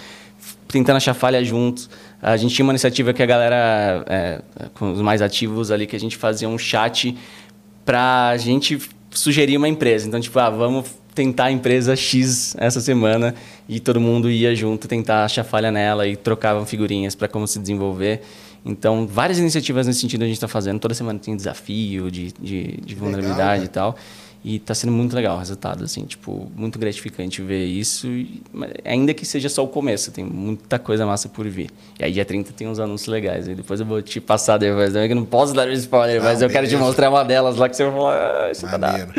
[0.70, 1.90] tentando achar falha juntos.
[2.22, 4.42] A gente tinha uma iniciativa que a galera, é,
[4.76, 7.18] com os mais ativos ali, que a gente fazia um chat
[7.84, 8.80] para a gente
[9.12, 10.08] sugerir uma empresa.
[10.08, 10.86] Então, tipo, ah, vamos
[11.18, 13.34] tentar a empresa X essa semana
[13.68, 17.58] e todo mundo ia junto tentar achar falha nela e trocavam figurinhas para como se
[17.58, 18.22] desenvolver.
[18.64, 20.80] Então, várias iniciativas nesse sentido a gente está fazendo.
[20.80, 23.66] Toda semana tem desafio de, de, de vulnerabilidade legal, né?
[23.66, 23.96] e tal.
[24.44, 28.08] E está sendo muito legal o resultado, assim, tipo, muito gratificante ver isso.
[28.08, 28.44] E,
[28.86, 31.72] ainda que seja só o começo, tem muita coisa massa por vir.
[32.00, 33.48] E aí, dia 30 tem uns anúncios legais.
[33.48, 34.94] Aí depois eu vou te passar depois.
[34.96, 37.86] Eu não posso dar spoiler, mas eu quero te mostrar uma delas lá que você
[37.86, 39.14] vai falar, ah, isso tá dado.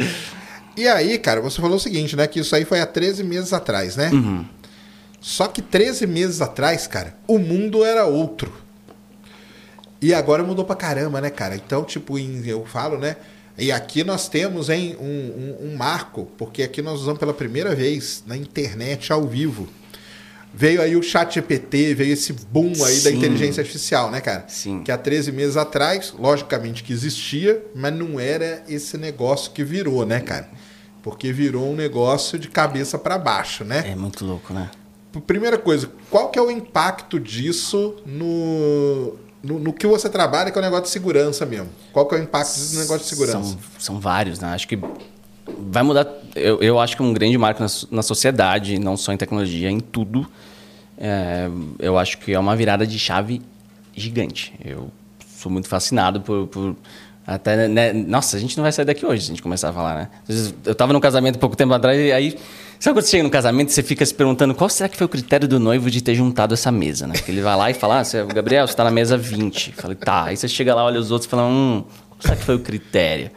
[0.79, 2.25] E aí, cara, você falou o seguinte, né?
[2.29, 4.11] Que isso aí foi há 13 meses atrás, né?
[4.13, 4.45] Uhum.
[5.21, 8.53] Só que 13 meses atrás, cara, o mundo era outro.
[10.01, 11.57] E agora mudou pra caramba, né, cara?
[11.57, 13.17] Então, tipo, eu falo, né?
[13.59, 17.75] E aqui nós temos hein, um, um, um marco, porque aqui nós usamos pela primeira
[17.75, 19.69] vez na internet ao vivo.
[20.59, 23.05] Veio aí o chat GPT, veio esse boom aí Sim.
[23.05, 24.45] da inteligência artificial, né, cara?
[24.49, 24.83] Sim.
[24.83, 30.05] Que há 13 meses atrás, logicamente que existia, mas não era esse negócio que virou,
[30.05, 30.51] né, cara?
[31.01, 33.85] Porque virou um negócio de cabeça para baixo, né?
[33.87, 34.69] É muito louco, né?
[35.29, 40.59] Primeira coisa, qual que é o impacto disso no, no, no, que você trabalha, que
[40.59, 41.69] é o negócio de segurança mesmo?
[41.93, 43.45] Qual que é o impacto disso no negócio de segurança?
[43.45, 44.49] São, são vários, né?
[44.49, 44.77] Acho que
[45.57, 46.05] vai mudar.
[46.35, 49.71] Eu, eu acho que é um grande marco na, na sociedade, não só em tecnologia,
[49.71, 50.29] em tudo.
[51.01, 53.41] É, eu acho que é uma virada de chave
[53.95, 54.53] gigante.
[54.65, 54.91] Eu
[55.37, 56.77] sou muito fascinado por, por
[57.27, 57.93] até, né?
[57.93, 60.09] Nossa, a gente não vai sair daqui hoje se a gente começar a falar, né?
[60.65, 62.37] Eu estava num casamento pouco tempo atrás e aí.
[62.81, 65.09] Sabe quando você chega no casamento você fica se perguntando qual será que foi o
[65.09, 67.15] critério do noivo de ter juntado essa mesa, né?
[67.27, 69.75] Ele vai lá e fala, ah, Gabriel, você está na mesa 20.
[69.77, 70.25] Eu falei, tá.
[70.25, 72.61] Aí você chega lá, olha os outros e fala, hum, qual será que foi o
[72.61, 73.31] critério?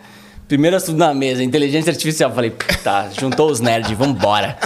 [0.48, 2.30] Primeiro assunto na mesa, inteligência artificial.
[2.30, 2.52] Eu falei,
[2.84, 4.58] tá, juntou os nerds, vambora.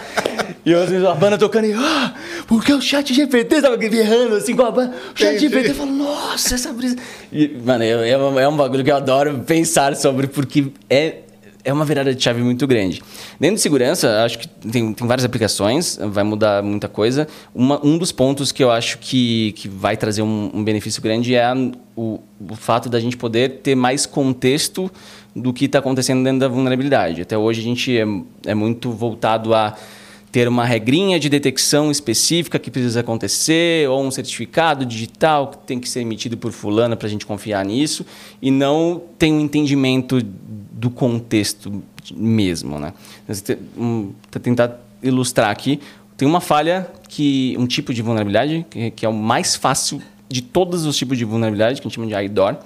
[0.66, 2.14] E eu, a banda tocando e, ah,
[2.48, 4.96] porque o chat GPT tava berrando assim com a banda.
[5.14, 6.96] O chat GPT falou, nossa, essa brisa.
[7.32, 11.18] E, mano, é, é um bagulho que eu adoro pensar sobre, porque é,
[11.64, 13.00] é uma virada de chave muito grande.
[13.40, 17.28] Dentro de segurança, acho que tem, tem várias aplicações, vai mudar muita coisa.
[17.54, 21.36] Uma, um dos pontos que eu acho que, que vai trazer um, um benefício grande
[21.36, 21.56] é a,
[21.96, 24.92] o, o fato da gente poder ter mais contexto
[25.36, 27.22] do que está acontecendo dentro da vulnerabilidade.
[27.22, 28.06] Até hoje a gente é,
[28.46, 29.76] é muito voltado a
[30.36, 35.80] ter uma regrinha de detecção específica que precisa acontecer, ou um certificado digital que tem
[35.80, 38.06] que ser emitido por fulano para a gente confiar nisso,
[38.42, 41.82] e não tem um entendimento do contexto
[42.14, 42.78] mesmo.
[42.78, 42.94] Né?
[43.78, 44.12] Um,
[44.42, 45.80] tentar ilustrar aqui,
[46.18, 50.86] tem uma falha, que um tipo de vulnerabilidade, que, é o mais fácil de todos
[50.86, 52.58] os tipos de vulnerabilidade, que a gente chama de IDOR,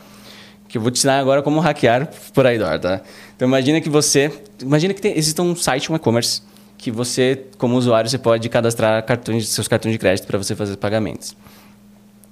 [0.67, 2.79] que eu vou te ensinar agora como hackear por IDOR.
[2.79, 3.01] Tá?
[3.35, 4.31] Então imagina que você...
[4.59, 6.41] Imagina que tem, existe um site, um e-commerce,
[6.79, 10.77] que você, como usuário, você pode cadastrar cartões, seus cartões de crédito para você fazer
[10.77, 11.35] pagamentos.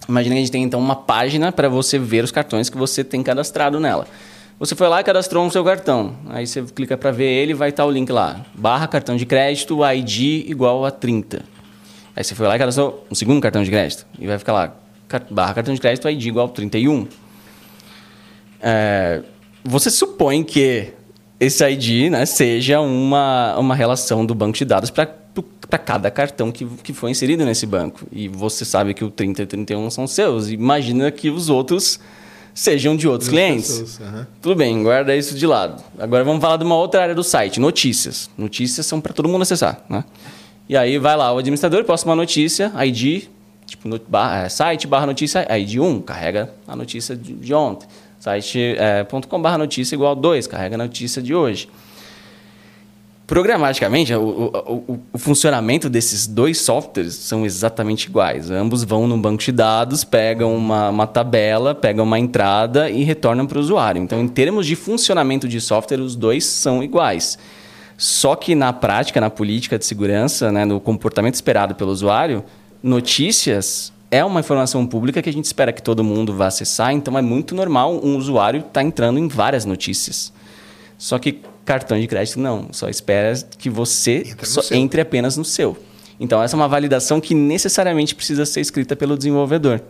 [0.07, 3.03] Imagina que a gente tem então uma página para você ver os cartões que você
[3.03, 4.07] tem cadastrado nela.
[4.57, 6.15] Você foi lá e cadastrou um seu cartão.
[6.29, 8.45] Aí você clica para ver ele vai estar o link lá.
[8.55, 11.43] Barra cartão de crédito, ID igual a 30.
[12.15, 14.07] Aí você foi lá e cadastrou um segundo cartão de crédito.
[14.17, 14.73] E vai ficar lá,
[15.29, 17.05] barra cartão de crédito, ID igual a 31.
[18.61, 19.21] É,
[19.61, 20.93] você supõe que
[21.39, 25.07] esse ID né, seja uma, uma relação do banco de dados para
[25.77, 28.07] cada cartão que, que foi inserido nesse banco.
[28.11, 30.49] E você sabe que o 30 e o 31 são seus.
[30.49, 31.99] Imagina que os outros
[32.55, 33.79] sejam de outros clientes.
[33.79, 34.25] Pessoas, uhum.
[34.41, 35.83] Tudo bem, guarda isso de lado.
[35.99, 38.31] Agora vamos falar de uma outra área do site, notícias.
[38.35, 39.85] Notícias são para todo mundo acessar.
[39.87, 40.03] Né?
[40.67, 43.25] E aí vai lá o administrador, posta uma notícia, ID,
[43.67, 47.87] tipo, no, barra, é, site barra notícia, ID 1, carrega a notícia de, de ontem
[48.19, 51.69] site.com.br é, notícia igual 2, carrega a notícia de hoje.
[53.27, 54.51] Programaticamente, o,
[54.87, 58.49] o, o, funcionamento desses dois softwares são exatamente iguais.
[58.49, 63.45] Ambos vão no banco de dados, pegam uma, uma tabela, pegam uma entrada e retornam
[63.45, 64.01] para o usuário.
[64.01, 67.37] Então, em termos de funcionamento de software, os dois são iguais.
[67.97, 72.45] Só que na prática, na política de segurança, né, no comportamento esperado pelo usuário,
[72.81, 77.17] notícias é uma informação pública que a gente espera que todo mundo vá acessar, então
[77.17, 80.31] é muito normal um usuário estar tá entrando em várias notícias.
[80.97, 84.23] Só que cartão de crédito não, só espera que você
[84.71, 85.77] entre apenas no seu.
[86.19, 89.81] Então essa é uma validação que necessariamente precisa ser escrita pelo desenvolvedor.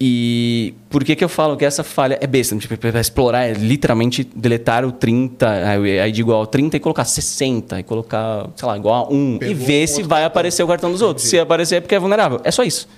[0.00, 2.56] E por que, que eu falo que essa falha é besta?
[2.56, 7.04] Tipo, para explorar é literalmente deletar o 30, a ID igual a 30 e colocar
[7.04, 10.66] 60, e colocar, sei lá, igual a 1, Pegou e ver se vai aparecer o
[10.66, 11.28] cartão dos outros.
[11.28, 12.40] Se aparecer é porque é vulnerável.
[12.42, 12.88] É só isso.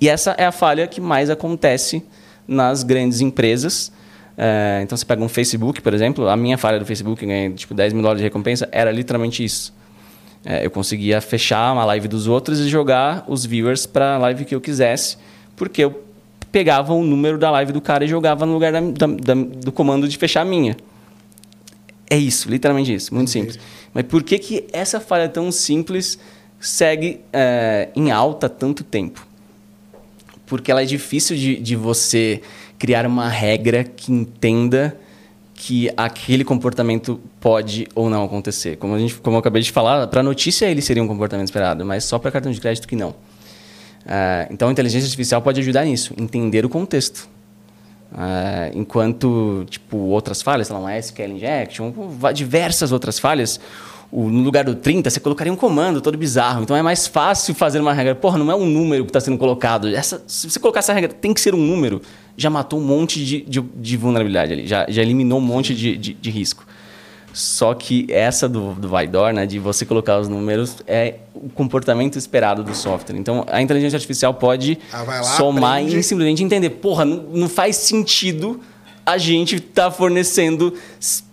[0.00, 2.02] E essa é a falha que mais acontece
[2.48, 3.92] nas grandes empresas.
[4.36, 7.74] É, então, você pega um Facebook, por exemplo, a minha falha do Facebook, ganhei tipo
[7.74, 9.72] 10 mil dólares de recompensa, era literalmente isso.
[10.44, 14.44] É, eu conseguia fechar uma live dos outros e jogar os viewers para a live
[14.44, 15.18] que eu quisesse,
[15.54, 16.02] porque eu
[16.52, 19.72] pegava o número da live do cara e jogava no lugar da, da, da, do
[19.72, 20.76] comando de fechar a minha.
[22.08, 23.58] É isso, literalmente isso, muito simples.
[23.94, 26.18] Mas por que, que essa falha tão simples
[26.60, 29.26] segue é, em alta tanto tempo?
[30.44, 32.42] Porque ela é difícil de, de você
[32.78, 34.98] criar uma regra que entenda
[35.54, 38.76] que aquele comportamento pode ou não acontecer.
[38.76, 41.84] Como, a gente, como eu acabei de falar, para notícia ele seria um comportamento esperado,
[41.84, 43.14] mas só para cartão de crédito que não.
[44.04, 47.28] Uh, então, a inteligência artificial pode ajudar nisso, entender o contexto.
[48.12, 51.92] Uh, enquanto, tipo, outras falhas, sei lá, uma SQL injection,
[52.34, 53.58] diversas outras falhas,
[54.10, 56.62] o, no lugar do 30, você colocaria um comando todo bizarro.
[56.62, 58.14] Então, é mais fácil fazer uma regra.
[58.14, 59.88] Porra, não é um número que está sendo colocado.
[59.88, 62.02] Essa, se você colocar essa regra, tem que ser um número.
[62.36, 64.66] Já matou um monte de, de, de vulnerabilidade ali.
[64.66, 66.66] Já, já eliminou um monte de, de, de risco.
[67.32, 72.18] Só que essa do, do Vaidor, né, de você colocar os números, é o comportamento
[72.18, 73.16] esperado do software.
[73.16, 75.98] Então, a inteligência artificial pode ah, lá, somar aprende.
[75.98, 78.60] e simplesmente entender, porra, não, não faz sentido
[79.04, 80.74] a gente estar tá fornecendo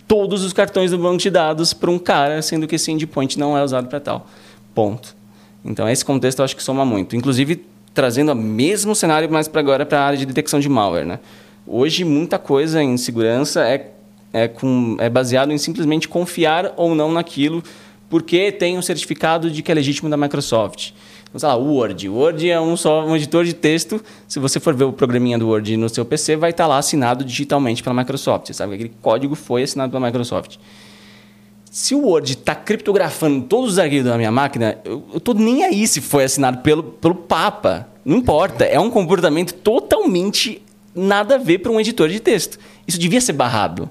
[0.08, 3.56] todos os cartões do banco de dados para um cara, sendo que esse endpoint não
[3.56, 4.26] é usado para tal.
[4.74, 5.14] Ponto.
[5.62, 7.14] Então, esse contexto eu acho que soma muito.
[7.14, 11.04] Inclusive, trazendo o mesmo cenário, mas para agora para a área de detecção de malware.
[11.04, 11.20] Né?
[11.66, 13.90] Hoje, muita coisa em segurança é
[14.32, 17.62] é, com, é baseado em simplesmente confiar ou não naquilo,
[18.08, 20.92] porque tem um certificado de que é legítimo da Microsoft.
[21.30, 22.08] Então, sei lá, o Word.
[22.08, 24.02] O Word é um, só, um editor de texto.
[24.26, 27.24] Se você for ver o programinha do Word no seu PC, vai estar lá assinado
[27.24, 28.48] digitalmente pela Microsoft.
[28.48, 30.56] Você sabe que aquele código foi assinado pela Microsoft.
[31.70, 35.86] Se o Word está criptografando todos os arquivos da minha máquina, eu estou nem aí
[35.86, 37.86] se foi assinado pelo, pelo Papa.
[38.04, 38.64] Não importa.
[38.64, 40.60] É um comportamento totalmente
[40.92, 42.58] nada a ver para um editor de texto.
[42.88, 43.88] Isso devia ser barrado.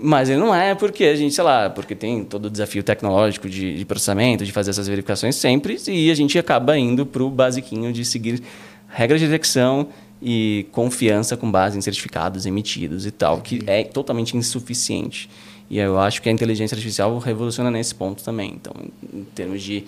[0.00, 3.48] Mas ele não é porque a gente, sei lá, porque tem todo o desafio tecnológico
[3.48, 7.30] de, de processamento, de fazer essas verificações sempre, e a gente acaba indo para o
[7.30, 8.40] basiquinho de seguir
[8.88, 9.88] regras de detecção
[10.22, 15.28] e confiança com base em certificados emitidos e tal, que é totalmente insuficiente.
[15.68, 18.52] E eu acho que a inteligência artificial revoluciona nesse ponto também.
[18.54, 18.72] Então,
[19.12, 19.84] em termos de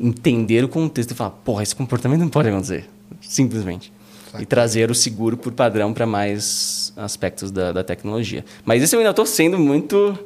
[0.00, 2.88] entender o contexto e falar, porra, esse comportamento não pode acontecer.
[3.20, 3.92] Simplesmente
[4.38, 8.44] e trazer o seguro por padrão para mais aspectos da, da, tecnologia.
[8.64, 10.18] Mas isso eu ainda estou sendo muito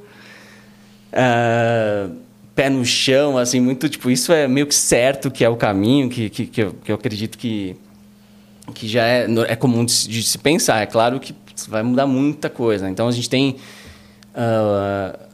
[1.12, 2.16] uh,
[2.54, 6.08] pé no chão, assim, muito tipo isso é meio que certo que é o caminho
[6.08, 7.76] que, que, que, eu, que eu acredito que
[8.74, 10.82] que já é, é comum de, de, se pensar.
[10.82, 11.34] É claro que
[11.68, 12.88] vai mudar muita coisa.
[12.90, 13.56] Então a gente tem
[14.34, 15.27] uh,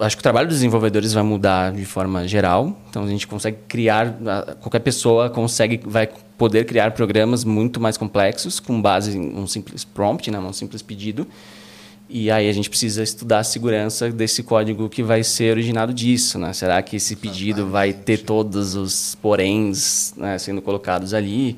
[0.00, 2.76] acho que o trabalho dos desenvolvedores vai mudar de forma geral.
[2.88, 4.16] Então a gente consegue criar,
[4.60, 6.08] qualquer pessoa consegue, vai
[6.38, 10.82] poder criar programas muito mais complexos com base em um simples prompt, né, um simples
[10.82, 11.26] pedido.
[12.08, 16.38] E aí a gente precisa estudar a segurança desse código que vai ser originado disso,
[16.38, 16.52] né?
[16.52, 21.56] Será que esse pedido vai ter todos os poréns né, sendo colocados ali?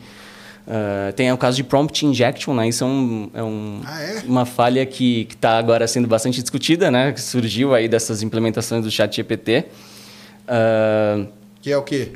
[0.67, 2.69] Uh, tem o caso de prompt injection, né?
[2.69, 4.23] Isso é, um, é, um, ah, é?
[4.27, 7.12] uma falha que está agora sendo bastante discutida, né?
[7.12, 9.61] Que surgiu aí dessas implementações do chat GPT.
[9.61, 9.64] Uh,
[10.49, 11.27] ah,
[11.62, 12.12] que é o quê?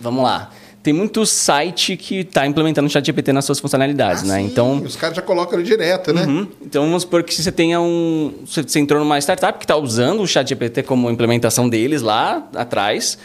[0.00, 0.50] Vamos lá.
[0.82, 4.40] Tem muito site que está implementando o chat GPT nas suas funcionalidades, ah, né?
[4.40, 4.46] Sim.
[4.46, 6.24] Então, os caras já colocam ele direto, né?
[6.24, 6.48] Uhum.
[6.62, 8.32] Então, vamos supor que você tenha um...
[8.46, 13.18] Você entrou numa startup que está usando o chat GPT como implementação deles lá atrás,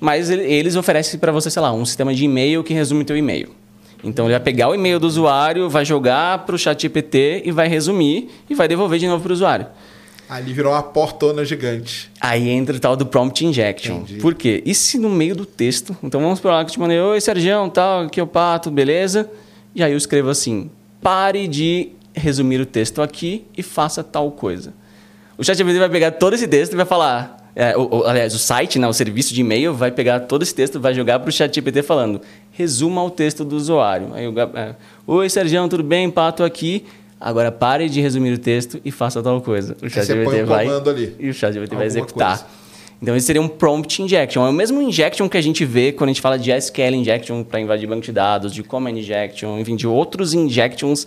[0.00, 3.16] mas eles oferecem para você, sei lá, um sistema de e-mail que resume o teu
[3.16, 3.50] e-mail.
[4.04, 7.50] Então ele vai pegar o e-mail do usuário, vai jogar para o chat GPT e
[7.50, 9.66] vai resumir e vai devolver de novo para o usuário.
[10.28, 12.10] Ali virou uma portona gigante.
[12.20, 13.96] Aí entra o tal do prompt injection.
[13.96, 14.20] Entendi.
[14.20, 14.62] Por quê?
[14.64, 17.20] E se no meio do texto, então vamos por lá que eu te mandei, oi
[17.20, 19.30] Sergião, tal, aqui é o Pato, beleza?
[19.74, 20.70] E aí eu escrevo assim,
[21.02, 24.72] pare de resumir o texto aqui e faça tal coisa.
[25.36, 28.34] O chat GPT vai pegar todo esse texto e vai falar, é, o, o, aliás,
[28.34, 31.28] o site, né, o serviço de e-mail, vai pegar todo esse texto, vai jogar para
[31.28, 32.20] o chat GPT falando,
[32.56, 34.14] resuma o texto do usuário.
[34.14, 34.76] Aí o, é,
[35.06, 36.10] Oi, Sérgio, tudo bem?
[36.10, 36.84] Pato aqui.
[37.20, 39.76] Agora pare de resumir o texto e faça tal coisa.
[39.82, 41.16] O chat GPT vai ali.
[41.18, 42.38] e o chat GPT vai executar.
[42.38, 42.64] Coisa.
[43.02, 44.46] Então, esse seria um prompt injection.
[44.46, 47.42] É o mesmo injection que a gente vê quando a gente fala de SQL injection
[47.42, 51.06] para invadir banco de dados, de command injection, enfim, de outros injections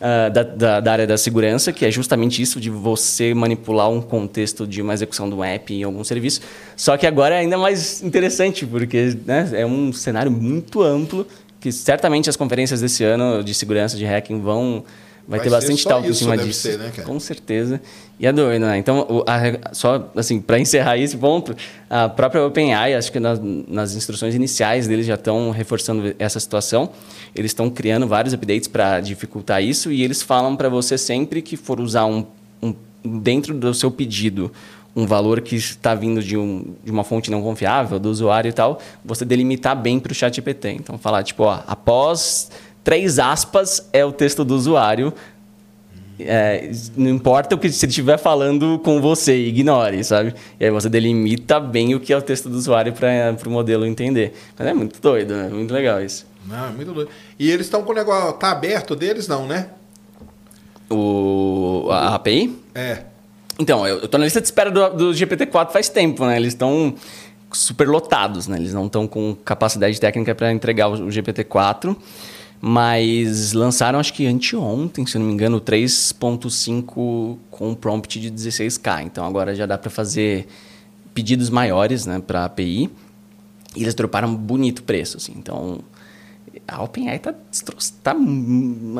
[0.00, 4.00] uh, da, da, da, área da segurança, que é justamente isso de você manipular um
[4.00, 6.40] contexto de uma execução do app em algum serviço.
[6.76, 11.26] Só que agora é ainda mais interessante, porque né, é um cenário muito amplo
[11.60, 14.84] que certamente as conferências desse ano de segurança de hacking vão
[15.28, 16.62] vai, vai ter bastante talk em cima disso.
[16.62, 17.80] Ser, né, com certeza.
[18.18, 18.78] E é doido, né?
[18.78, 21.54] Então, o, a, só assim, para encerrar esse ponto,
[21.88, 26.90] a própria OpenAI, acho que nas, nas instruções iniciais deles já estão reforçando essa situação.
[27.36, 31.56] Eles estão criando vários updates para dificultar isso e eles falam para você sempre que
[31.56, 32.24] for usar um,
[32.62, 32.74] um
[33.04, 34.50] dentro do seu pedido
[34.98, 38.52] um valor que está vindo de, um, de uma fonte não confiável, do usuário e
[38.52, 40.70] tal, você delimitar bem para o chat GPT.
[40.70, 42.50] Então, falar, tipo, ó, após
[42.82, 45.12] três aspas é o texto do usuário,
[46.20, 50.34] é, não importa o que se ele estiver falando com você, ignore, sabe?
[50.58, 53.86] E aí você delimita bem o que é o texto do usuário para o modelo
[53.86, 54.34] entender.
[54.58, 55.48] Mas é muito doido, né?
[55.48, 56.26] Muito legal isso.
[56.46, 57.10] Não, é muito doido.
[57.38, 58.32] E eles estão com o negócio.
[58.34, 59.68] Tá aberto deles, não, né?
[60.90, 62.58] O, a API?
[62.74, 63.02] É.
[63.58, 66.36] Então, eu estou na lista de espera do, do GPT-4 faz tempo, né?
[66.36, 66.94] Eles estão
[67.52, 68.56] super lotados, né?
[68.56, 71.96] Eles não estão com capacidade técnica para entregar o, o GPT-4.
[72.60, 79.04] Mas lançaram, acho que anteontem, se não me engano, 3.5 com prompt de 16K.
[79.04, 80.46] Então agora já dá para fazer
[81.14, 82.90] pedidos maiores né, para a API.
[83.76, 85.18] E eles droparam bonito preço.
[85.18, 85.34] Assim.
[85.36, 85.80] Então
[86.66, 87.34] a OpenAI tá,
[88.02, 88.16] tá,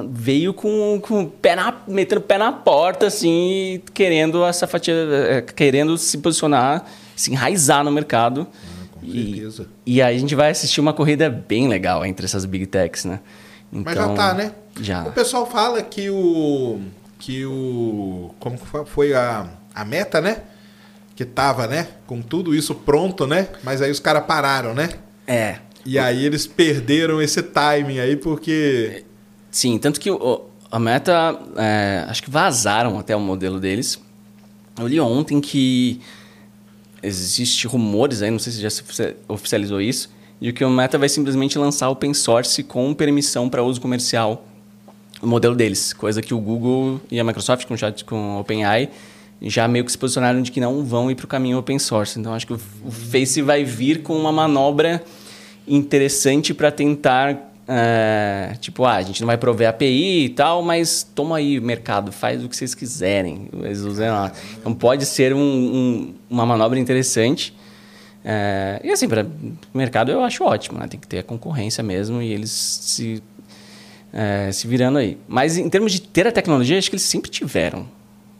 [0.08, 5.42] veio com, com pé na, metendo o pé na porta, assim, querendo essa fatia, é,
[5.42, 6.84] querendo se posicionar,
[7.16, 8.46] se enraizar no mercado.
[8.46, 9.66] Ah, com e, certeza.
[9.84, 13.20] E aí a gente vai assistir uma corrida bem legal entre essas big techs, né?
[13.72, 14.54] Então, Mas já tá, né?
[14.80, 15.04] Já.
[15.04, 16.80] O pessoal fala que o.
[17.18, 18.34] que o.
[18.38, 20.42] Como foi a, a meta, né?
[21.14, 21.88] Que tava, né?
[22.06, 23.48] Com tudo isso pronto, né?
[23.62, 24.90] Mas aí os caras pararam, né?
[25.26, 25.58] É.
[25.84, 29.04] E aí eles perderam esse timing aí porque.
[29.50, 31.38] Sim, tanto que o, a meta.
[31.56, 34.00] É, acho que vazaram até o modelo deles.
[34.78, 36.00] Eu li ontem que
[37.02, 38.82] existe rumores aí, não sei se já se
[39.26, 40.10] oficializou isso,
[40.40, 44.44] de que o Meta vai simplesmente lançar open source com permissão para uso comercial
[45.20, 48.88] o modelo deles, coisa que o Google e a Microsoft com chat com o OpenAI
[49.42, 52.18] já meio que se posicionaram de que não vão ir para o caminho open source.
[52.18, 55.02] Então acho que o, o Face vai vir com uma manobra
[55.66, 61.02] interessante para tentar é, tipo, ah, a gente não vai prover API e tal, mas
[61.14, 63.48] toma aí, mercado, faz o que vocês quiserem.
[63.62, 64.32] Eles usam lá.
[64.58, 67.54] Então pode ser um, um, uma manobra interessante.
[68.24, 70.86] É, e assim, para o mercado eu acho ótimo, né?
[70.88, 73.22] tem que ter a concorrência mesmo e eles se,
[74.12, 75.18] é, se virando aí.
[75.26, 77.86] Mas em termos de ter a tecnologia, acho que eles sempre tiveram.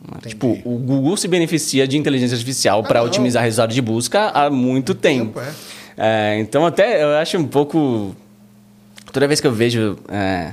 [0.03, 0.21] Né?
[0.27, 4.51] Tipo, o Google se beneficia de inteligência artificial ah, para otimizar resultados de busca há
[4.51, 5.41] muito, tempo.
[5.41, 5.55] tempo
[5.97, 6.35] é.
[6.37, 6.41] é.
[6.41, 8.15] então, até eu acho um pouco.
[9.13, 10.53] Toda vez que eu vejo é,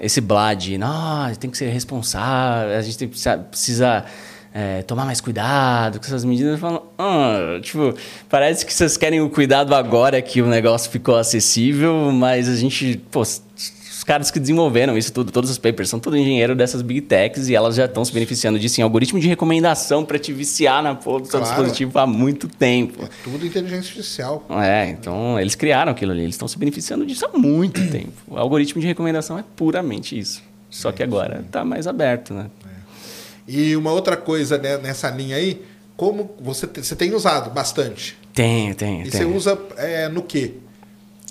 [0.00, 3.06] esse blá de, não, tem que ser responsável, a gente
[3.50, 4.04] precisa
[4.52, 6.58] é, tomar mais cuidado com essas medidas.
[6.58, 7.94] Falam, ah, tipo,
[8.28, 13.00] parece que vocês querem o cuidado agora que o negócio ficou acessível, mas a gente,
[13.10, 17.02] pô, os caras que desenvolveram isso tudo, todos os papers, são tudo engenheiro dessas big
[17.02, 20.82] techs e elas já estão se beneficiando disso em algoritmo de recomendação para te viciar
[20.82, 21.54] na porra do seu claro.
[21.54, 23.04] dispositivo há muito tempo.
[23.04, 24.46] É tudo inteligência artificial.
[24.50, 28.12] É, então eles criaram aquilo ali, eles estão se beneficiando disso há muito tempo.
[28.26, 30.42] O algoritmo de recomendação é puramente isso.
[30.70, 32.46] Só que agora está mais aberto, né?
[33.48, 35.64] E uma outra coisa né, nessa linha aí,
[35.96, 38.16] como você, você tem usado bastante?
[38.34, 39.06] Tenho, tenho.
[39.06, 40.54] E você usa é, no quê?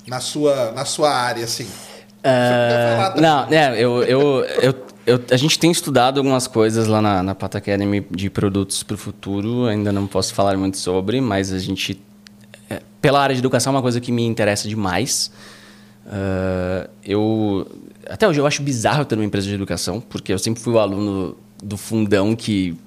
[0.07, 1.65] Na sua, na sua área, assim?
[1.65, 7.21] Uh, não, é, eu, eu, eu, eu, a gente tem estudado algumas coisas lá na,
[7.21, 11.53] na Pata Academy de produtos para o futuro, ainda não posso falar muito sobre, mas
[11.53, 12.01] a gente.
[12.69, 15.31] É, pela área de educação é uma coisa que me interessa demais.
[16.07, 17.67] Uh, eu
[18.09, 20.79] até hoje eu acho bizarro ter uma empresa de educação, porque eu sempre fui o
[20.79, 22.77] aluno do fundão que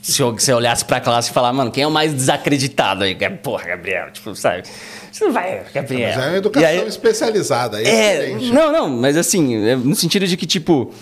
[0.00, 3.16] se você olhasse pra classe e falar, mano, quem é o mais desacreditado aí?
[3.42, 4.62] Porra, Gabriel, tipo, sabe?
[5.10, 6.12] Você não vai, Gabriel.
[6.14, 9.96] Mas é uma educação aí, especializada, aí é, é Não, não, mas assim, é no
[9.96, 10.92] sentido de que, tipo,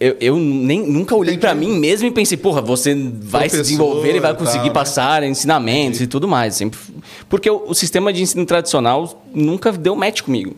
[0.00, 3.62] eu, eu nem, nunca olhei para mim mesmo e pensei, porra, você vai Professor, se
[3.62, 5.28] desenvolver e vai conseguir tá, passar né?
[5.28, 6.04] ensinamentos Entendi.
[6.04, 6.56] e tudo mais.
[6.56, 6.78] Sempre,
[7.28, 10.56] porque o, o, sistema de ensino tradicional nunca deu match comigo.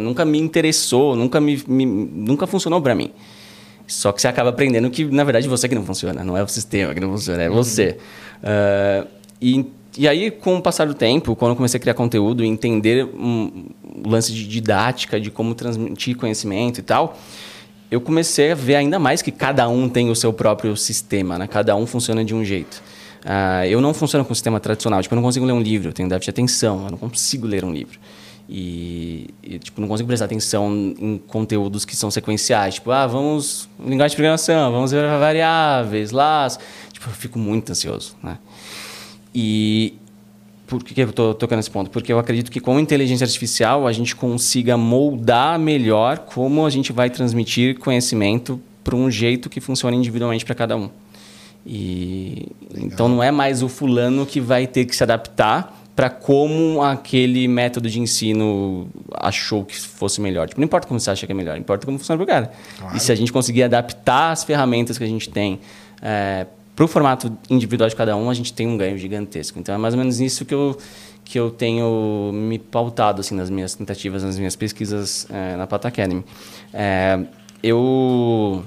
[0.00, 3.10] Nunca me interessou, nunca, me, me nunca funcionou para mim.
[3.86, 6.48] Só que você acaba aprendendo que, na verdade, você que não funciona, não é o
[6.48, 7.98] sistema que não funciona, é você.
[8.42, 9.04] Uhum.
[9.04, 9.08] Uh,
[9.40, 9.66] e,
[9.98, 13.04] e aí, com o passar do tempo, quando eu comecei a criar conteúdo e entender
[13.04, 13.66] um,
[14.06, 17.18] lance de didática, de como transmitir conhecimento e tal,
[17.90, 21.46] eu comecei a ver ainda mais que cada um tem o seu próprio sistema, né?
[21.46, 22.82] cada um funciona de um jeito.
[23.24, 25.00] Uh, eu não funciono com o sistema tradicional.
[25.02, 27.46] Tipo, eu não consigo ler um livro, eu tenho déficit de atenção, eu não consigo
[27.46, 27.98] ler um livro.
[28.48, 32.74] E, e, tipo, não consigo prestar atenção em conteúdos que são sequenciais.
[32.74, 33.68] Tipo, ah, vamos...
[33.78, 36.48] Linguagem de programação, vamos ver variáveis, lá...
[36.92, 38.38] Tipo, eu fico muito ansioso, né?
[39.34, 39.94] E
[40.66, 41.90] por que eu estou tocando nesse ponto?
[41.90, 46.92] Porque eu acredito que com inteligência artificial a gente consiga moldar melhor como a gente
[46.92, 50.88] vai transmitir conhecimento para um jeito que funcione individualmente para cada um.
[51.66, 56.82] E então não é mais o fulano que vai ter que se adaptar para como
[56.82, 60.48] aquele método de ensino achou que fosse melhor.
[60.48, 62.52] Tipo, não importa como você acha que é melhor, importa como funciona para o cara.
[62.78, 62.96] Claro.
[62.96, 65.60] E se a gente conseguir adaptar as ferramentas que a gente tem
[66.02, 69.58] é, para o formato individual de cada um, a gente tem um ganho gigantesco.
[69.58, 70.76] Então é mais ou menos isso que eu
[71.24, 75.88] que eu tenho me pautado assim nas minhas tentativas, nas minhas pesquisas é, na Plata
[75.88, 76.22] Academy.
[76.70, 77.18] É,
[77.62, 78.62] eu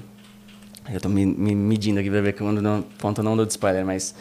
[0.90, 3.84] eu estou me, me, medindo aqui para ver quando não, ponto não dou de spoiler,
[3.84, 4.14] mas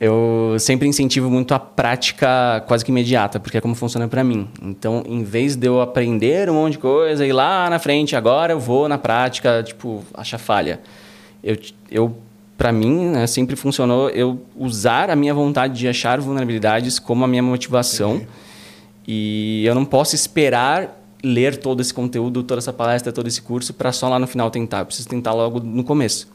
[0.00, 4.48] eu sempre incentivo muito a prática quase que imediata, porque é como funciona para mim.
[4.62, 8.54] Então, em vez de eu aprender um monte de coisa e lá na frente, agora
[8.54, 10.80] eu vou na prática, tipo, achar falha.
[11.44, 11.58] Eu,
[11.90, 12.16] eu
[12.56, 17.28] para mim, né, sempre funcionou eu usar a minha vontade de achar vulnerabilidades como a
[17.28, 18.16] minha motivação.
[18.16, 18.28] Entendi.
[19.06, 23.74] E eu não posso esperar ler todo esse conteúdo, toda essa palestra, todo esse curso
[23.74, 24.80] para só lá no final tentar.
[24.80, 26.28] Eu preciso tentar logo no começo.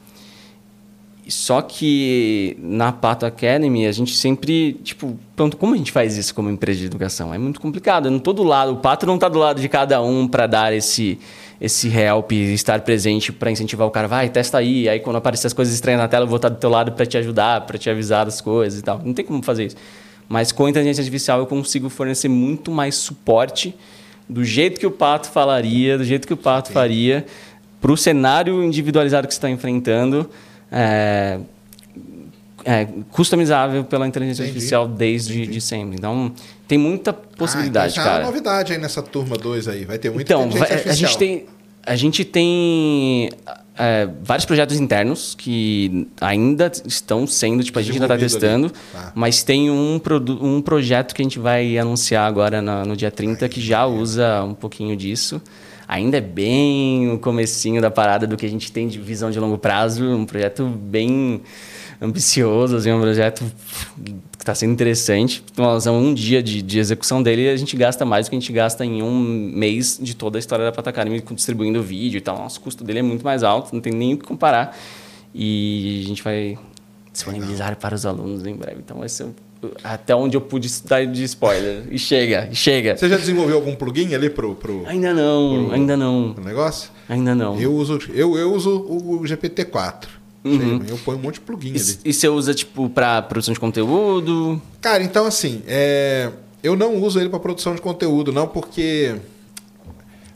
[1.28, 6.36] Só que na Pato Academy a gente sempre, tipo, pronto, como a gente faz isso
[6.36, 7.34] como empresa de educação?
[7.34, 8.06] É muito complicado.
[8.06, 10.46] Eu não estou do lado, o Pato não está do lado de cada um para
[10.46, 11.20] dar esse
[11.60, 15.54] esse help, estar presente para incentivar o cara, vai, testa aí, aí quando aparecer as
[15.54, 17.90] coisas estranhas na tela, eu vou estar do teu lado para te ajudar, para te
[17.90, 19.02] avisar das coisas e tal.
[19.04, 19.78] Não tem como fazer isso.
[20.28, 23.76] Mas com a inteligência artificial eu consigo fornecer muito mais suporte
[24.28, 27.26] do jeito que o pato falaria, do jeito que o pato faria,
[27.80, 30.30] para o cenário individualizado que você está enfrentando.
[30.78, 31.40] É,
[32.66, 34.56] é, customizável pela inteligência Entendi.
[34.56, 35.96] artificial desde de sempre.
[35.96, 36.34] Então,
[36.68, 38.24] tem muita possibilidade, ah, então cara.
[38.24, 39.86] É novidade aí nessa turma 2 aí.
[39.86, 41.08] Vai ter muita então, inteligência vai, artificial.
[41.08, 41.46] A gente tem,
[41.86, 43.30] a gente tem
[43.78, 49.12] é, vários projetos internos que ainda estão sendo, tipo, a gente ainda está testando, tá.
[49.14, 50.02] mas tem um,
[50.42, 53.82] um projeto que a gente vai anunciar agora no, no dia 30 Ai, que já
[53.82, 53.86] é.
[53.86, 55.42] usa um pouquinho disso.
[55.88, 59.40] Ainda é bem o comecinho da parada do que a gente tem de visão de
[59.40, 61.42] longo prazo, um projeto bem
[62.02, 63.44] ambicioso, assim, um projeto
[64.04, 65.44] que está sendo interessante.
[65.58, 68.52] Nós um dia de, de execução dele a gente gasta mais do que a gente
[68.52, 72.38] gasta em um mês de toda a história da Plata Academy, distribuindo vídeo e tal.
[72.38, 74.76] Nosso custo dele é muito mais alto, não tem nem o que comparar.
[75.34, 76.58] E a gente vai
[77.12, 78.80] disponibilizar para os alunos em breve.
[78.80, 79.28] Então vai ser
[79.84, 81.84] até onde eu pude dar de spoiler.
[81.90, 82.98] E chega, e chega.
[82.98, 86.34] Você já desenvolveu algum plugin ali pro, pro Ainda não, pro, ainda não.
[86.34, 86.90] Pro negócio?
[87.08, 87.60] Ainda não.
[87.60, 90.08] Eu uso eu, eu uso o GPT-4.
[90.44, 90.82] Uhum.
[90.88, 91.98] eu ponho um monte de plugin e, ali.
[92.06, 94.62] E você usa, tipo, para produção de conteúdo?
[94.80, 96.30] Cara, então assim, é...
[96.62, 99.16] eu não uso ele para produção de conteúdo, não, porque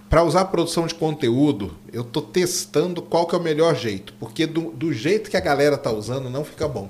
[0.09, 4.13] para usar produção de conteúdo, eu tô testando qual que é o melhor jeito.
[4.19, 6.89] Porque do, do jeito que a galera tá usando, não fica bom.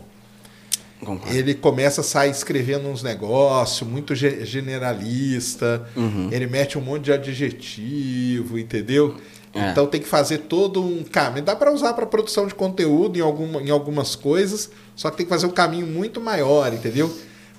[1.31, 5.87] Ele começa a sair escrevendo uns negócios, muito generalista.
[5.95, 6.29] Uhum.
[6.31, 9.15] Ele mete um monte de adjetivo, entendeu?
[9.53, 9.71] É.
[9.71, 11.45] Então tem que fazer todo um caminho.
[11.45, 15.25] Dá para usar para produção de conteúdo em, alguma, em algumas coisas, só que tem
[15.25, 17.11] que fazer um caminho muito maior, entendeu?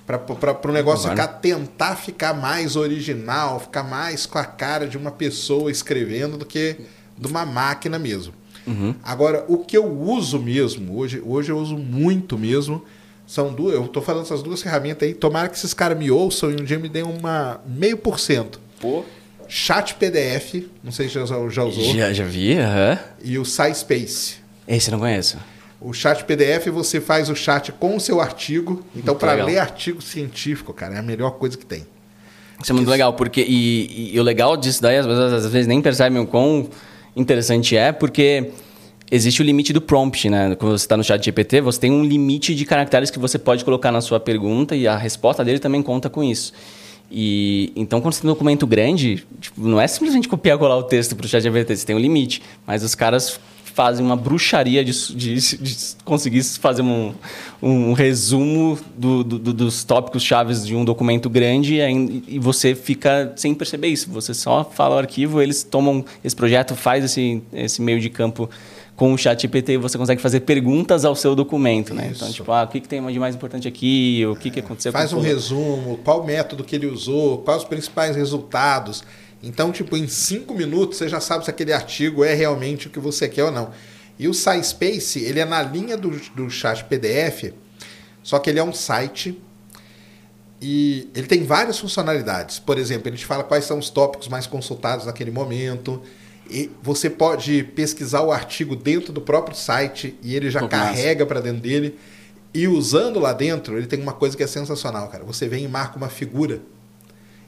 [0.05, 0.19] Para
[0.67, 5.71] o negócio ficar, tentar ficar mais original, ficar mais com a cara de uma pessoa
[5.71, 6.77] escrevendo do que
[7.17, 8.33] de uma máquina mesmo.
[8.67, 8.93] Uhum.
[9.03, 12.83] Agora, o que eu uso mesmo, hoje, hoje eu uso muito mesmo,
[13.31, 13.75] são duas.
[13.75, 15.13] Eu estou falando essas duas ferramentas aí.
[15.13, 18.59] Tomara que esses caras me ouçam e um dia me deem uma meio por cento.
[18.77, 19.05] Pô.
[19.47, 21.95] Chat PDF, não sei se já, já usou.
[21.95, 22.99] Já, já vi, aham.
[23.23, 24.35] E o SciSpace.
[24.67, 25.37] Esse eu não conheço.
[25.79, 28.85] O chat PDF você faz o chat com o seu artigo.
[28.93, 31.87] Então, para ler artigo científico, cara, é a melhor coisa que tem.
[32.61, 33.45] Isso é muito legal, porque.
[33.47, 36.69] E, e, o legal disso daí, as pessoas às vezes nem percebem o quão
[37.15, 38.51] interessante é, porque
[39.11, 40.55] existe o limite do prompt, né?
[40.55, 43.65] Quando você está no chat GPT, você tem um limite de caracteres que você pode
[43.65, 46.53] colocar na sua pergunta e a resposta dele também conta com isso.
[47.11, 50.77] E então, quando você tem um documento grande, tipo, não é simplesmente copiar e colar
[50.77, 52.41] o texto para o chat GPT, você tem um limite.
[52.65, 53.37] Mas os caras
[53.73, 57.13] fazem uma bruxaria de, de, de conseguir fazer um,
[57.61, 63.33] um resumo do, do, dos tópicos chaves de um documento grande e, e, você fica
[63.35, 64.09] sem perceber isso.
[64.11, 68.49] Você só fala o arquivo, eles tomam esse projeto, faz esse, esse meio de campo
[69.01, 72.11] com o chat GPT você consegue fazer perguntas ao seu documento, né?
[72.15, 74.91] Então, tipo, ah, o que, que tem de mais importante aqui, o que, que aconteceu
[74.91, 79.03] Faz um resumo, qual método que ele usou, quais os principais resultados.
[79.41, 82.99] Então, tipo, em cinco minutos você já sabe se aquele artigo é realmente o que
[82.99, 83.71] você quer ou não.
[84.19, 87.55] E o SciSpace, ele é na linha do, do chat PDF,
[88.21, 89.35] Só que ele é um site
[90.61, 92.59] e ele tem várias funcionalidades.
[92.59, 95.99] Por exemplo, ele te fala quais são os tópicos mais consultados naquele momento.
[96.51, 101.39] E você pode pesquisar o artigo dentro do próprio site e ele já carrega para
[101.39, 101.97] dentro dele.
[102.53, 105.23] E usando lá dentro, ele tem uma coisa que é sensacional, cara.
[105.23, 106.61] Você vem e marca uma figura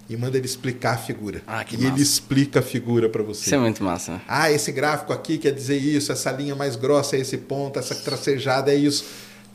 [0.10, 1.42] e manda ele explicar a figura.
[1.46, 1.94] Ah, que e massa.
[1.94, 3.46] ele explica a figura para você.
[3.46, 4.22] Isso é muito massa.
[4.28, 7.96] Ah, esse gráfico aqui quer dizer isso, essa linha mais grossa é esse ponto, essa
[7.96, 9.06] tracejada é isso.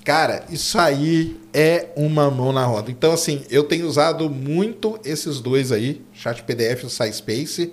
[0.05, 2.91] Cara, isso aí é uma mão na roda.
[2.91, 7.73] Então, assim, eu tenho usado muito esses dois aí, Chat PDF e o SciSpace.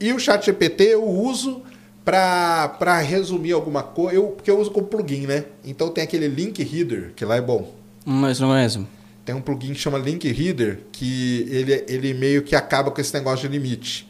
[0.00, 1.62] E o Chat GPT eu uso
[2.04, 5.44] para resumir alguma coisa, eu, porque eu uso como plugin, né?
[5.64, 7.74] Então tem aquele Link Reader, que lá é bom.
[8.04, 8.86] Mas não conheço.
[9.24, 13.12] Tem um plugin que chama Link Reader, que ele, ele meio que acaba com esse
[13.12, 14.08] negócio de limite.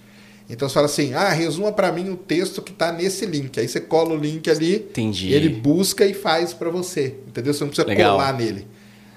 [0.48, 3.58] Então você fala assim, ah, resuma para mim o texto que está nesse link.
[3.58, 5.32] Aí você cola o link ali, Entendi.
[5.32, 7.16] ele busca e faz para você.
[7.26, 7.54] Entendeu?
[7.54, 8.12] Você não precisa Legal.
[8.12, 8.66] colar nele.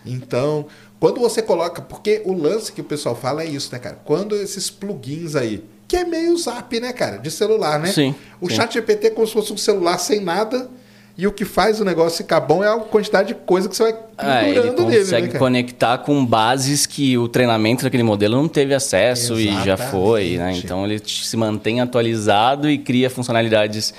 [0.06, 0.66] Então,
[1.00, 4.00] quando você coloca, porque o lance que o pessoal fala é isso, né, cara?
[4.04, 7.91] Quando esses plugins aí, que é meio zap, né, cara, de celular, né?
[7.91, 8.56] Sim, O sim.
[8.56, 10.70] chat GPT é como se fosse um celular sem nada.
[11.18, 13.84] E o que faz o negócio ficar bom é a quantidade de coisa que você
[13.84, 18.38] vai Ah, ele pendurando nele, consegue né, conectar com bases que o treinamento daquele modelo
[18.38, 20.34] não teve acesso e já foi, né?
[20.34, 20.66] Exatamente.
[20.66, 23.94] Então ele se mantém atualizado e cria funcionalidades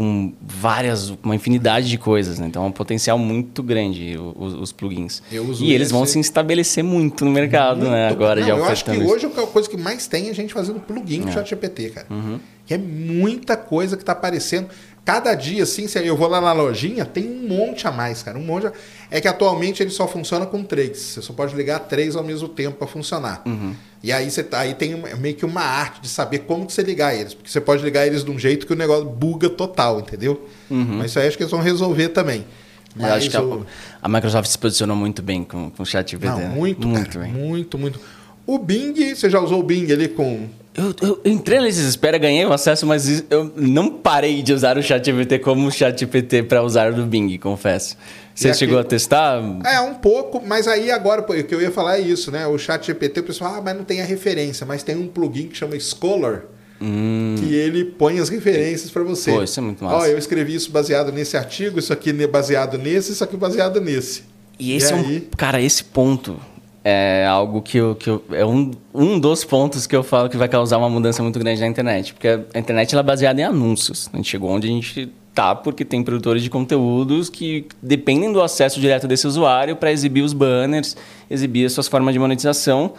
[0.00, 2.46] com várias, uma infinidade de coisas, né?
[2.46, 5.22] Então é um potencial muito grande os, os plugins.
[5.30, 8.06] Eu uso E eles esse- vão se estabelecer muito no mercado, né?
[8.08, 9.04] Muito- Agora não, já eu acho que isso.
[9.04, 12.06] hoje a coisa que mais tem é a gente fazendo plugin no ChatGPT, cara.
[12.08, 12.40] Uhum.
[12.64, 14.68] Que é muita coisa que tá aparecendo.
[15.04, 18.38] Cada dia, assim, eu vou lá na lojinha, tem um monte a mais, cara.
[18.38, 18.66] Um monte.
[18.66, 18.72] a-
[19.10, 20.98] É que atualmente ele só funciona com três.
[20.98, 23.42] Você só pode ligar três ao mesmo tempo para funcionar.
[23.44, 23.74] Uhum.
[24.04, 26.82] E aí você tá, aí tem meio que uma arte de saber como que você
[26.82, 27.34] ligar eles.
[27.34, 30.48] Porque você pode ligar eles de um jeito que o negócio buga total, entendeu?
[30.70, 32.44] Mas isso aí acho que eles vão resolver também.
[32.96, 33.06] Uhum.
[33.06, 33.66] Eu acho que a, o-
[34.00, 36.26] a Microsoft se posicionou muito bem com, com o ChatGPT.
[36.28, 36.48] Não, né?
[36.48, 37.32] muito, muito cara, bem.
[37.32, 37.98] muito, muito.
[38.46, 40.48] O Bing, você já usou o Bing ali com
[40.80, 44.82] Eu, eu entrei nesse espera, ganhei o acesso, mas eu não parei de usar o
[44.82, 47.96] ChatGPT como o ChatGPT para usar do Bing, confesso.
[48.34, 49.42] Você E chegou a testar?
[49.66, 52.46] É, um pouco, mas aí agora, o que eu ia falar é isso, né?
[52.46, 55.48] O chat GPT, o pessoal, ah, mas não tem a referência, mas tem um plugin
[55.48, 56.44] que chama Scholar,
[56.78, 59.30] que ele põe as referências para você.
[59.32, 59.36] Hum.
[59.36, 60.08] Pô, isso é muito Ó, massa.
[60.08, 64.22] eu escrevi isso baseado nesse artigo, isso aqui baseado nesse, isso aqui baseado nesse.
[64.58, 65.36] E esse é aí, um.
[65.36, 66.40] Cara, esse ponto
[66.84, 67.94] é algo que eu.
[67.94, 71.22] Que eu é um, um dos pontos que eu falo que vai causar uma mudança
[71.22, 72.14] muito grande na internet.
[72.14, 74.08] Porque a internet ela é baseada em anúncios.
[74.12, 78.42] A gente chegou onde a gente tá porque tem produtores de conteúdos que dependem do
[78.42, 80.96] acesso direto desse usuário para exibir os banners,
[81.30, 82.94] exibir as suas formas de monetização.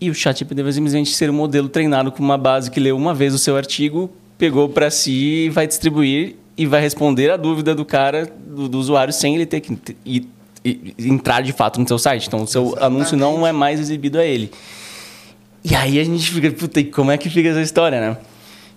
[0.00, 3.12] E o ChatGPT vai simplesmente ser um modelo treinado com uma base que leu uma
[3.12, 7.84] vez o seu artigo, pegou para si vai distribuir e vai responder a dúvida do
[7.84, 10.28] cara, do, do usuário, sem ele ter que ir-
[10.98, 12.26] entrar de fato no seu site.
[12.28, 12.84] Então, o seu Exatamente.
[12.86, 14.50] anúncio não é mais exibido a ele.
[15.64, 18.16] E aí a gente fica, puta, e como é que fica essa história, né?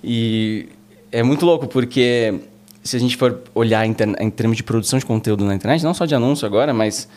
[0.03, 0.67] E
[1.11, 2.41] é muito louco, porque
[2.83, 5.81] se a gente for olhar em, ter- em termos de produção de conteúdo na internet,
[5.83, 7.07] não só de anúncio agora, mas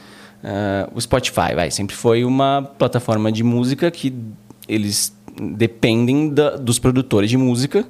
[0.44, 4.14] ah, o Spotify, vai, sempre foi uma plataforma de música que
[4.68, 7.84] eles dependem da- dos produtores de música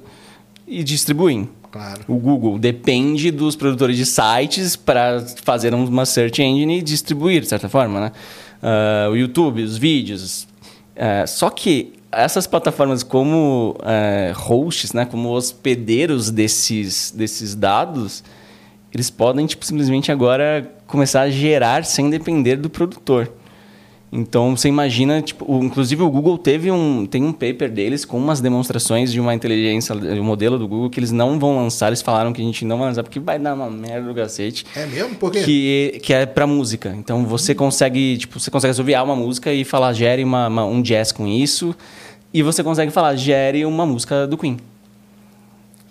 [0.67, 1.47] e distribuem.
[1.71, 2.01] Claro.
[2.07, 7.47] O Google depende dos produtores de sites para fazer uma search engine e distribuir, de
[7.47, 8.11] certa forma, né?
[8.61, 10.47] Ah, o YouTube, os vídeos.
[10.95, 18.23] Ah, só que essas plataformas como eh, hosts, né, como hospedeiros desses, desses dados,
[18.93, 23.31] eles podem tipo, simplesmente agora começar a gerar sem depender do produtor.
[24.19, 28.17] Então você imagina, tipo, o- inclusive o Google teve um tem um paper deles com
[28.17, 31.87] umas demonstrações de uma inteligência, de um modelo do Google que eles não vão lançar,
[31.87, 34.65] eles falaram que a gente não vai lançar porque vai dar uma merda do cacete.
[34.75, 35.13] É mesmo?
[35.15, 35.43] Por quê?
[35.43, 36.95] Que, que é pra música.
[36.97, 40.81] Então você consegue, tipo, você consegue assoviar uma música e falar gere uma, uma- um
[40.81, 41.75] jazz com isso,
[42.33, 44.57] e você consegue falar gere uma música do Queen.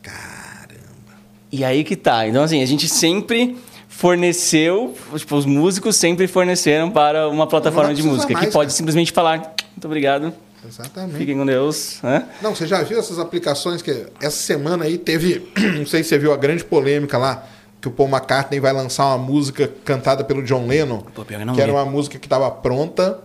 [0.03, 1.15] Caramba.
[1.53, 2.27] E aí que tá.
[2.27, 3.57] Então, assim, a gente sempre
[3.97, 8.77] forneceu, tipo, os músicos sempre forneceram para uma plataforma de música, mais, que pode cara.
[8.77, 10.35] simplesmente falar, muito obrigado,
[10.68, 11.16] Exatamente.
[11.16, 11.98] fiquem com Deus.
[12.02, 12.27] né?
[12.43, 16.18] Não, você já viu essas aplicações que essa semana aí teve, não sei se você
[16.18, 17.47] viu a grande polêmica lá,
[17.81, 21.55] que o Paul McCartney vai lançar uma música cantada pelo John Lennon, que eu não
[21.55, 23.18] que era uma música que estava pronta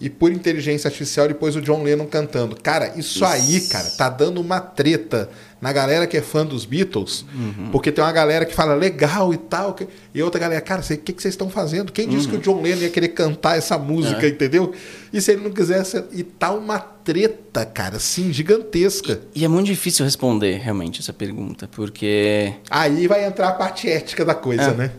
[0.00, 2.54] e por inteligência artificial depois o John Lennon cantando.
[2.56, 5.28] Cara, isso aí, cara, tá dando uma treta
[5.60, 7.70] na galera que é fã dos Beatles, Uhum.
[7.72, 9.74] porque tem uma galera que fala legal e tal,
[10.14, 11.90] e outra galera, cara, o que, que vocês estão fazendo?
[11.90, 12.38] Quem disse que Uhum.
[12.38, 14.28] o John Lennon ia querer cantar essa música, É.
[14.28, 14.72] entendeu?
[15.12, 19.20] E se ele não quisesse, e tá uma treta, cara, assim, gigantesca.
[19.34, 24.24] E é muito difícil responder realmente essa pergunta, porque Aí vai entrar a parte ética
[24.24, 24.74] da coisa, É.
[24.74, 24.90] né?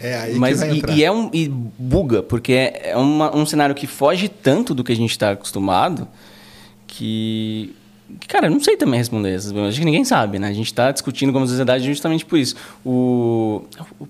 [0.00, 0.96] É aí Mas que vai e, entrar.
[0.96, 4.82] e é um e buga, porque é, é uma- um cenário que foge tanto do
[4.82, 6.08] que a gente está acostumado
[6.86, 7.74] que,
[8.28, 9.74] cara, eu não sei também responder essas perguntas.
[9.74, 10.48] Acho que ninguém sabe, né?
[10.48, 12.56] A gente está discutindo como sociedade justamente por isso.
[12.84, 13.62] O,
[14.00, 14.08] o- o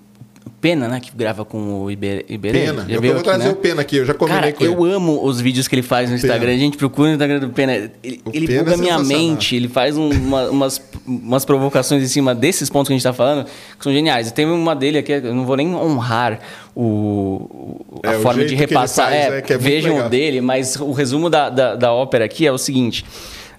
[0.61, 2.85] Pena, né, que grava com o Iber, Iberê, Pena.
[2.87, 3.49] Eu vou aqui, trazer né?
[3.49, 4.93] o Pena aqui, eu já combinei Cara, com eu ele.
[4.95, 6.39] amo os vídeos que ele faz no Instagram.
[6.41, 6.51] Pena.
[6.53, 7.73] A gente procura no Instagram do Pena.
[8.03, 9.55] Ele, O ele Pena buga é minha mente.
[9.55, 13.11] Ele faz um- uma- umas, umas provocações em cima desses pontos que a gente está
[13.11, 14.31] falando que são geniais.
[14.31, 16.39] Tem uma dele aqui, eu não vou nem honrar
[16.75, 19.09] o, o- a É, o forma de jeito que repassar.
[19.09, 20.05] faz, é, né, que é vejam legal.
[20.07, 23.03] o dele, mas o resumo da, da, da ópera aqui é o seguinte.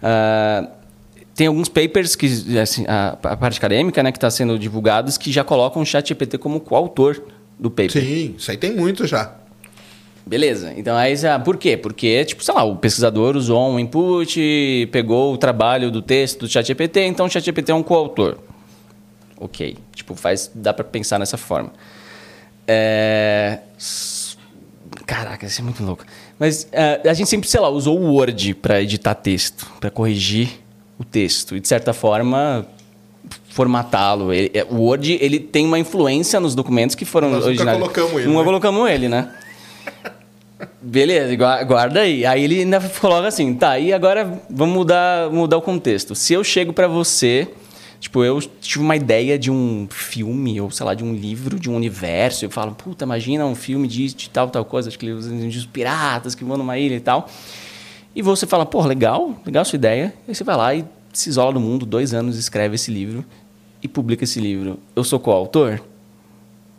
[0.02, 0.68] ah,
[1.34, 5.32] tem alguns papers que assim, a, a parte acadêmica, né, que está sendo divulgados que
[5.32, 7.22] já colocam o ChatGPT como coautor
[7.58, 7.90] do paper.
[8.02, 9.34] Sim, isso aí tem muito já.
[10.24, 10.72] Beleza.
[10.76, 11.76] Então aí, você- ah, por quê?
[11.76, 16.48] Porque, tipo, sei lá, o pesquisador usou um input, pegou o trabalho do texto do
[16.48, 18.38] ChatGPT, então o ChatGPT é um coautor.
[19.36, 19.76] Ok.
[19.94, 21.72] Tipo, faz, dá pra pensar nessa forma.
[22.68, 23.58] É...
[25.06, 26.04] Caraca, isso é muito louco.
[26.38, 30.61] Mas é, a gente sempre, sei lá, usou o Word para editar texto, para corrigir
[31.02, 31.56] o texto.
[31.56, 32.66] E, de certa forma,
[33.50, 34.32] formatá-lo.
[34.32, 38.26] É, O Word ele tem uma influência nos documentos que foram Nós nunca colocamos ele,
[38.26, 38.44] Nunca né?
[38.44, 39.28] colocamos ele, né?
[40.80, 42.24] Beleza, gua- guarda aí.
[42.24, 46.14] Aí ele ainda coloca assim, tá, e agora vamos mudar, mudar o contexto.
[46.14, 47.48] Se eu chego pra você,
[47.98, 51.68] tipo, eu tive uma ideia de um filme, ou sei lá, de um livro, de
[51.68, 55.10] um universo, eu falo, puta, imagina um filme de, de tal, tal coisa, acho que
[55.10, 57.28] os piratas que vão numa ilha e tal.
[58.14, 60.12] E você fala, pô, legal, legal sua ideia.
[60.28, 63.24] Aí você vai lá e se isola do mundo, dois anos, escreve esse livro
[63.82, 64.78] e publica esse livro.
[64.94, 65.80] Eu sou coautor?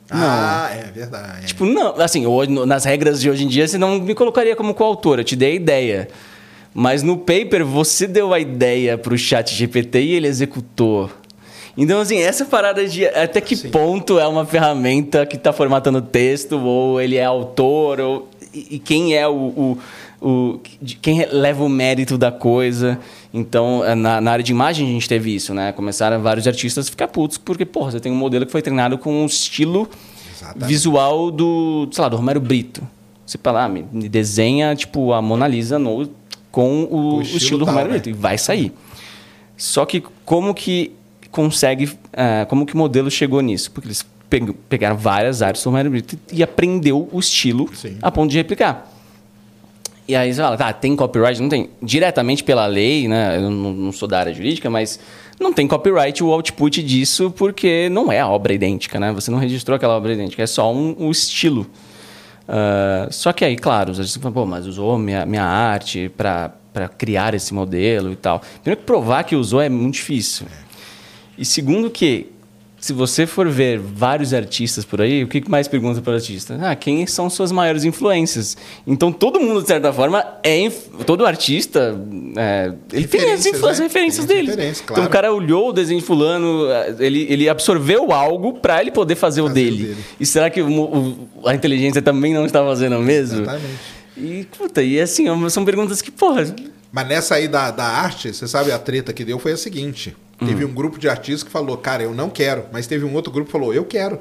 [0.10, 1.48] Ah, é verdade.
[1.48, 4.74] Tipo, não, assim, hoje, nas regras de hoje em dia, você não me colocaria como
[4.74, 6.08] coautor, eu te dei a ideia.
[6.74, 11.10] Mas no paper, você deu a ideia pro chat GPT e ele executou.
[11.76, 16.60] Então, assim, essa parada de até que ponto é uma ferramenta que está formatando texto,
[16.60, 19.78] ou ele é autor, ou, e, e quem é o, o,
[20.24, 20.60] o-
[21.02, 23.00] quem leva o mérito da coisa.
[23.34, 25.72] Então, é, na, na área de imagem a gente teve isso, né?
[25.72, 28.98] Começaram vários artistas a ficar putos, porque, porra, você tem um modelo que foi treinado
[28.98, 29.90] com um estilo
[30.36, 30.68] Exatamente.
[30.68, 32.82] visual do, sei lá, do Romero Brito.
[33.26, 36.10] Você fala, ah, me me desenha, tipo, a Mona Lisa no,
[36.52, 38.00] com o, O o estilo estilo, do tal, Romero né?
[38.00, 38.10] Brito.
[38.10, 38.72] E vai sair.
[39.58, 40.92] Só que como que
[41.32, 43.72] consegue, ah, como que o modelo chegou nisso?
[43.72, 47.98] Porque eles peg- pegaram várias artes do Romero Brito e aprendeu o estilo Sim.
[48.02, 48.92] a ponto de replicar.
[50.08, 51.42] E aí você fala, tá, tem copyright?
[51.42, 51.70] Não tem.
[51.82, 53.38] Diretamente pela lei, né?
[53.38, 55.00] Eu não, não sou da área jurídica, mas
[55.40, 59.12] não tem copyright o output disso porque não é a obra idêntica, né?
[59.14, 61.66] Você não registrou aquela obra idêntica, é só um, um estilo.
[62.48, 66.52] Ah, só que aí, claro, os artistas falam, pô, mas usou minha, minha arte para
[66.98, 68.42] criar esse modelo e tal.
[68.62, 70.48] Primeiro que provar que usou é muito difícil.
[71.38, 72.32] E segundo que,
[72.84, 76.58] se você for ver vários artistas por aí, o que mais pergunta para o artista?
[76.62, 78.58] Ah, quem são suas maiores influências?
[78.86, 80.60] Então, todo mundo, de certa forma, é...
[80.60, 81.98] inf- Todo artista,
[82.36, 83.86] é, ele tem as, Referências, influ- as né?
[83.86, 84.48] referências Tem dele.
[84.50, 85.10] referências, Então, claro.
[85.10, 86.66] o cara olhou o desenho de fulano,
[87.00, 89.84] ele, ele absorveu algo para ele poder fazer, o Fazer o dele.
[89.86, 89.98] dele.
[90.20, 93.44] E será que o o- a inteligência também não está fazendo o mesmo?
[93.44, 93.80] Exatamente.
[94.18, 96.54] E, puta, e assim, são perguntas que, porra...
[96.92, 100.16] Mas nessa aí da, da arte, você sabe a treta que deu foi a seguinte:
[100.46, 102.66] teve um grupo de artistas que falou, cara, eu não quero.
[102.72, 104.20] Mas teve um outro grupo que falou, eu quero.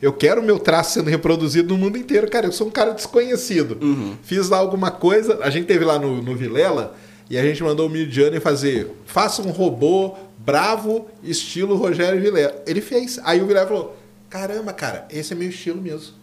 [0.00, 2.28] Eu quero o meu traço sendo reproduzido no mundo inteiro.
[2.28, 3.76] Cara, eu sou um cara desconhecido.
[4.22, 5.38] Fiz lá alguma coisa.
[5.42, 6.96] A gente teve lá no, no Vilela
[7.30, 8.90] e a gente mandou o Midjourney fazer.
[9.06, 12.62] Faça um robô bravo, estilo Rogério Vilela.
[12.66, 13.20] Ele fez.
[13.22, 13.96] Aí o Vilela falou:
[14.28, 16.14] caramba, cara, esse é meu estilo mesmo.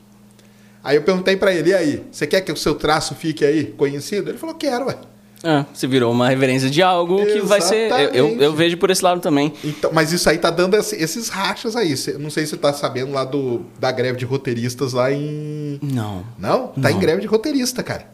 [0.84, 3.65] Aí eu perguntei pra ele, e aí, você quer que o seu traço fique aí
[3.65, 4.30] conhecido?
[4.30, 4.97] Ele falou, quero, ué.
[5.44, 7.90] Ah, você virou uma reverência de algo que vai ser...
[7.91, 8.44] Eu, eu, Exatamente.
[8.44, 9.53] eu vejo por esse lado também.
[9.64, 11.95] Então, mas isso aí tá dando esse- esses rachas aí.
[12.20, 15.80] Não sei se você tá sabendo lá do, da greve de roteiristas lá em.
[15.82, 16.24] Não.
[16.38, 16.68] Não?
[16.68, 18.06] Tá em greve de roteirista, cara.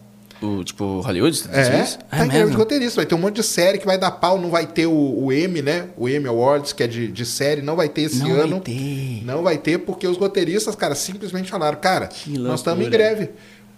[0.41, 1.35] O, tipo, Hollywood?
[1.35, 2.97] você É, tá em greve de roteirista.
[2.97, 4.91] Vai ter um monte de série que vai dar pau, não vai ter o,
[5.23, 5.85] o M, né?
[5.97, 8.49] O M Awards, que é de, de série, não vai ter esse Não ano.
[8.52, 9.23] vai ter.
[9.26, 13.30] Não vai ter, porque os roteiristas, cara, simplesmente falaram, cara, nós estamos em greve.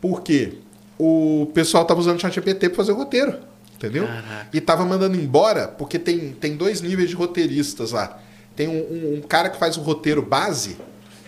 [0.01, 0.53] Por quê?
[0.99, 3.35] O pessoal tava usando o ChatGPT pra fazer o roteiro.
[3.75, 4.07] Entendeu?
[4.07, 4.47] Caraca.
[4.51, 8.19] E tava mandando embora, porque tem, tem dois níveis de roteiristas lá.
[8.55, 10.77] Tem um, um- um cara que faz o roteiro base.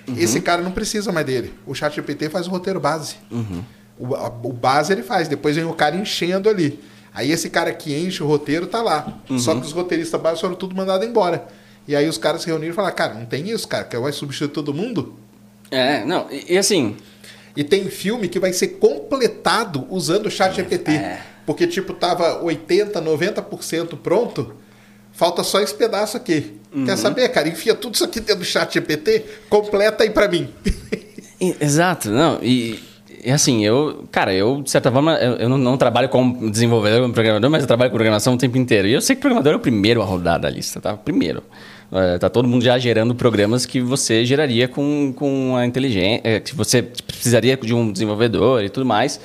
[0.08, 0.16] Uhum.
[0.18, 1.54] Esse cara não precisa mais dele.
[1.68, 3.18] O ChatGPT faz o roteiro base.
[3.30, 3.64] Uhum.
[4.00, 6.80] O, a- o base ele faz, depois vem o cara enchendo ali.
[7.14, 9.20] Aí esse cara que enche o roteiro tá lá.
[9.30, 9.38] Uhum.
[9.38, 11.46] Só que os roteiristas básicos foram tudo mandados embora.
[11.88, 14.12] E aí os caras se reuniram e falaram, cara, não tem isso, cara, que vai
[14.12, 15.14] substituir todo mundo.
[15.70, 16.98] É, não, e, e assim,
[17.60, 20.92] E tem filme que vai ser completado usando o chat GPT.
[20.92, 21.20] É.
[21.46, 24.56] Porque, tipo, tava 80%, 90% pronto.
[25.12, 26.54] Falta só esse pedaço aqui.
[26.74, 26.86] Uhum.
[26.86, 27.50] Quer saber, cara?
[27.50, 30.48] Enfia tudo isso aqui dentro do chat GPT, completa aí pra mim.
[31.60, 32.80] Exato, não, e,
[33.26, 37.02] e, assim, eu, cara, eu, de certa forma, eu, eu não, não, trabalho como desenvolvedor,
[37.02, 38.88] como programador, mas eu trabalho com programação o tempo inteiro.
[38.88, 40.96] E eu sei que programador é o primeiro a rodar da lista, tá?
[40.96, 41.44] Primeiro.
[41.92, 46.40] É, tá todo mundo já gerando programas que você geraria com, com a inteligência, é,
[46.40, 49.20] que você precisaria de um desenvolvedor e tudo mais.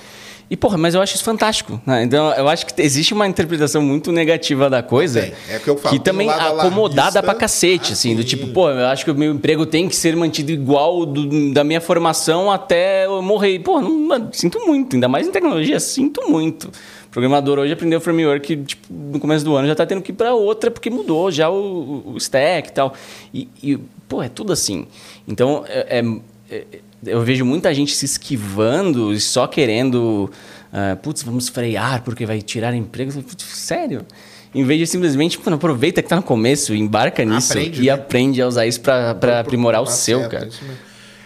[0.50, 1.80] E, porra, mas eu acho isso fantástico.
[1.86, 2.02] Né?
[2.02, 5.20] Então, eu acho que existe uma interpretação muito negativa da coisa.
[5.20, 5.94] É, é que eu falo.
[5.94, 9.32] Que também acomodada pra cacete, assim, assim, do tipo, pô, eu acho que o meu
[9.32, 13.58] emprego tem que ser mantido igual do, da minha formação até eu morrer.
[13.60, 16.70] Pô, não, sinto muito, ainda mais em tecnologia, sinto muito.
[17.14, 20.34] Programador hoje aprendeu framework, tipo, no começo do ano já tá tendo que ir pra
[20.34, 22.92] outra, porque mudou já o, o stack e tal.
[23.32, 23.78] E, e,
[24.08, 24.84] pô, é tudo assim.
[25.28, 26.64] Então, é, é, é
[27.06, 30.28] eu vejo muita gente se esquivando e só querendo,
[30.72, 33.12] uh, putz, vamos frear porque vai tirar emprego.
[33.38, 34.04] Sério?
[34.52, 37.92] Em vez de simplesmente, pô, aproveita que está no começo, embarca nisso aprende, e né?
[37.92, 40.48] aprende a usar isso para aprimorar o seu, certo, cara.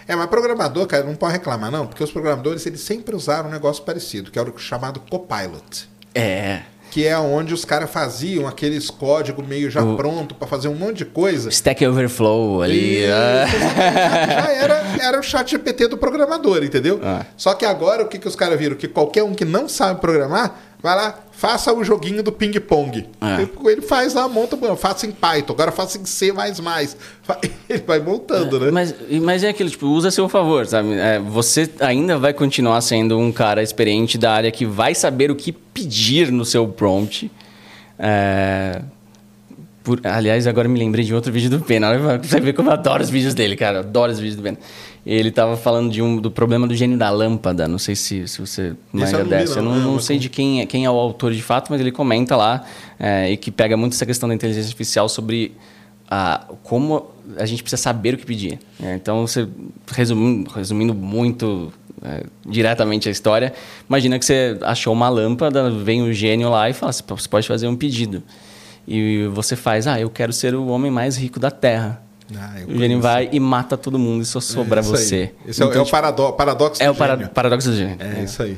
[0.09, 3.51] É, mas programador, cara, não pode reclamar, não, porque os programadores eles sempre usaram um
[3.51, 5.87] negócio parecido, que é o chamado Copilot.
[6.15, 9.95] É que é onde os caras faziam aqueles códigos meio já o...
[9.95, 11.49] pronto para fazer um monte de coisa.
[11.49, 13.01] Stack Overflow ali.
[13.01, 13.05] E...
[13.05, 13.45] Ah.
[13.47, 16.99] já era, era o chat GPT do programador, entendeu?
[17.03, 17.25] Ah.
[17.37, 18.75] Só que agora o que, que os caras viram?
[18.75, 23.05] Que qualquer um que não sabe programar vai lá, faça o joguinho do ping-pong.
[23.21, 23.69] É.
[23.69, 26.31] Ele faz lá, monta, faça em Python, agora faça em C++.
[27.69, 28.71] Ele vai montando, né?
[28.71, 30.93] Mas, mas é aquilo, tipo, usa a seu favor, sabe?
[30.93, 35.35] É, você ainda vai continuar sendo um cara experiente da área que vai saber o
[35.35, 37.29] que pedir no seu prompt.
[37.97, 38.81] É...
[39.83, 41.89] Por, aliás, agora me lembrei de outro vídeo do Pena.
[42.21, 43.77] Você vê como eu adoro os vídeos dele, cara.
[43.77, 44.57] Eu adoro os vídeos do Pena.
[45.05, 47.67] Ele estava falando de um, do problema do gênio da lâmpada.
[47.67, 49.59] Não sei se, se você manja dessa.
[49.59, 51.79] Eu não, não, não sei de quem, é, quem é o autor de fato, mas
[51.79, 52.63] ele comenta lá
[52.99, 55.53] é, e que pega muito essa questão da inteligência artificial sobre
[56.09, 58.59] a, como a gente precisa saber o que pedir.
[58.81, 59.47] É, então, você,
[59.91, 61.71] resumindo, resumindo muito
[62.03, 63.53] é, diretamente a história,
[63.87, 67.67] imagina que você achou uma lâmpada, vem o gênio lá e fala: você pode fazer
[67.67, 68.23] um pedido.
[68.87, 72.01] E você faz, ah, eu quero ser o homem mais rico da Terra.
[72.37, 75.31] Ah, o gênio vai e mata todo mundo e só sobra é você.
[75.47, 77.23] Esse então, é, o tipo, paradoxo é do gênio.
[77.23, 77.97] É o paradoxo do gênio.
[77.99, 78.57] É, é, isso aí.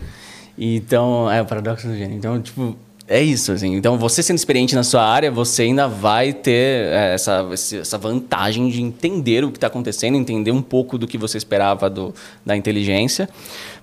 [0.58, 2.18] Então, é o paradoxo do gênio.
[2.18, 2.76] Então, tipo,
[3.08, 3.76] é isso, assim.
[3.76, 8.70] Então, você sendo experiente na sua área, você ainda vai ter é, essa, essa vantagem
[8.70, 12.14] de entender o que está acontecendo, entender um pouco do que você esperava do,
[12.46, 13.30] da inteligência.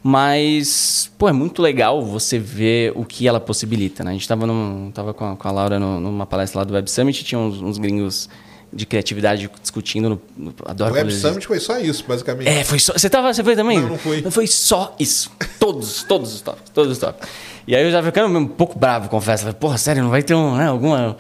[0.03, 4.11] Mas, pô, é muito legal você ver o que ela possibilita, né?
[4.11, 4.47] A gente estava
[4.95, 7.61] tava com, a, com a Laura no, numa palestra lá do Web Summit, tinha uns,
[7.61, 8.29] uns gringos
[8.73, 10.09] de criatividade discutindo.
[10.09, 12.49] No, no, adoro o Web Summit foi só isso, basicamente.
[12.49, 12.93] É, foi só.
[12.93, 13.81] Você, tava, você foi também?
[13.81, 14.23] Não, não fui.
[14.31, 15.31] Foi só isso.
[15.59, 16.71] Todos, todos os tópicos.
[16.71, 17.29] Todos os tópicos.
[17.67, 19.45] E aí eu já ficando um pouco bravo, confesso.
[19.45, 21.17] Falei, porra, sério, não vai ter um, né, alguma.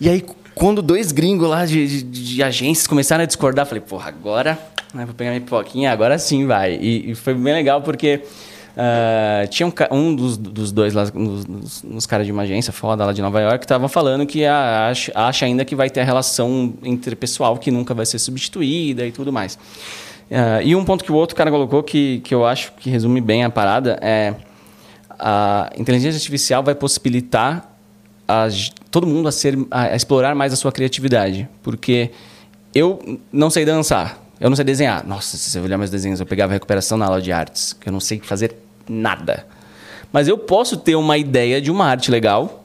[0.00, 4.08] E aí, quando dois gringos lá de, de, de agências começaram a discordar, falei, porra,
[4.08, 4.58] agora.
[4.92, 6.76] Né, vou pegar minha pipoquinha, agora sim vai.
[6.76, 8.22] E, e foi bem legal porque.
[8.74, 13.12] Uh, tinha um, um dos, dos, dois lá, nos, caras de uma agência foda lá
[13.12, 16.04] de Nova York, que estavam falando que a, acha, acha, ainda que vai ter a
[16.04, 19.54] relação interpessoal que nunca vai ser substituída e tudo mais.
[19.54, 23.20] Uh, e um ponto que o outro cara colocou que, que eu acho que resume
[23.20, 24.34] bem a parada é
[25.18, 27.72] a inteligência artificial vai possibilitar
[28.26, 28.48] a,
[28.90, 31.48] todo mundo a, ser, a explorar mais a sua criatividade.
[31.62, 32.10] Porque
[32.74, 35.06] eu não sei dançar, eu não sei desenhar.
[35.06, 37.92] Nossa, se você olhar meus desenhos, eu pegava recuperação na aula de artes, que eu
[37.92, 39.46] não sei fazer nada.
[40.12, 42.64] Mas eu posso ter uma ideia de uma arte legal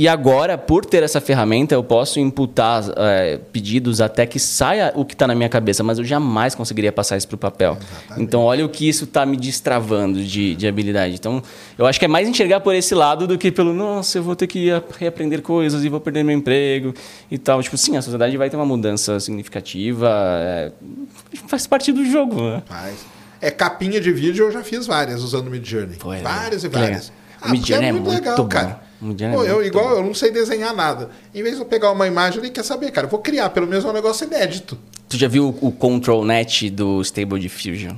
[0.00, 5.04] e agora, por ter essa ferramenta, eu posso imputar é, pedidos até que saia o
[5.04, 7.76] que está na minha cabeça, mas eu jamais conseguiria passar isso para o papel.
[7.78, 8.22] Exatamente.
[8.22, 11.16] Então, olha o que isso está me destravando de, de habilidade.
[11.16, 11.42] Então,
[11.76, 14.34] eu acho que é mais enxergar por esse lado do que pelo, nossa, eu vou
[14.34, 14.68] ter que
[14.98, 16.94] reaprender coisas e vou perder meu emprego
[17.30, 17.62] e tal.
[17.62, 20.08] Tipo, sim, a sociedade vai ter uma mudança significativa,
[20.40, 20.72] é,
[21.46, 22.40] faz parte do jogo.
[22.40, 22.62] Né?
[22.64, 23.19] Faz.
[23.40, 25.96] É, capinha de vídeo eu já fiz várias usando o Mid Journey.
[25.98, 26.68] Foi, várias né?
[26.68, 27.12] e várias.
[27.40, 28.48] Ah, o Mid Journey é, é muito legal, bom.
[28.48, 28.90] cara.
[29.00, 31.08] Pô, eu, igual, eu não sei desenhar nada.
[31.34, 33.66] Em vez de eu pegar uma imagem, ele quer saber, cara, eu vou criar, pelo
[33.66, 34.78] menos é um negócio inédito.
[35.08, 37.96] Tu já viu o, Control Net do Stable Diffusion?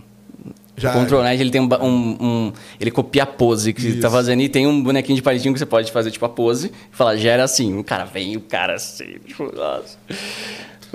[0.76, 0.90] Já.
[0.90, 3.96] O Control Net ele tem um, um, um, ele copia a pose que Isso.
[3.96, 6.28] você tá fazendo e tem um bonequinho de palitinho que você pode fazer tipo a
[6.28, 9.98] pose e falar gera assim, o cara vem, o cara assim, tipo, nossa.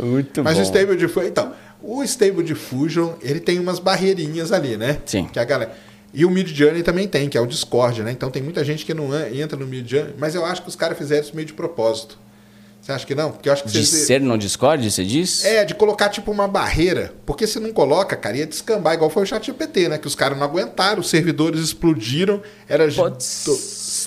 [0.02, 0.62] Muito Mas bom.
[0.62, 5.00] o Stable Diffusion, então, o Stable Diffusion, ele tem umas barreirinhas ali, né?
[5.06, 5.26] Sim.
[5.26, 8.12] Que a galera e o Mid Journey também tem, que é o Discord, né?
[8.12, 10.76] Então tem muita gente que não entra no Mid Journey, mas eu acho que os
[10.76, 12.18] caras fizeram isso meio de propósito.
[12.82, 13.32] Você acha que não?
[13.32, 14.06] Porque eu acho que de você...
[14.06, 15.44] ser no Discord, você diz?
[15.44, 17.14] É, de colocar tipo uma barreira.
[17.26, 19.98] Porque se não coloca, cara, ia descambar, igual foi o chat GPT, né?
[19.98, 23.18] Que os caras não aguentaram, os servidores explodiram, era pode,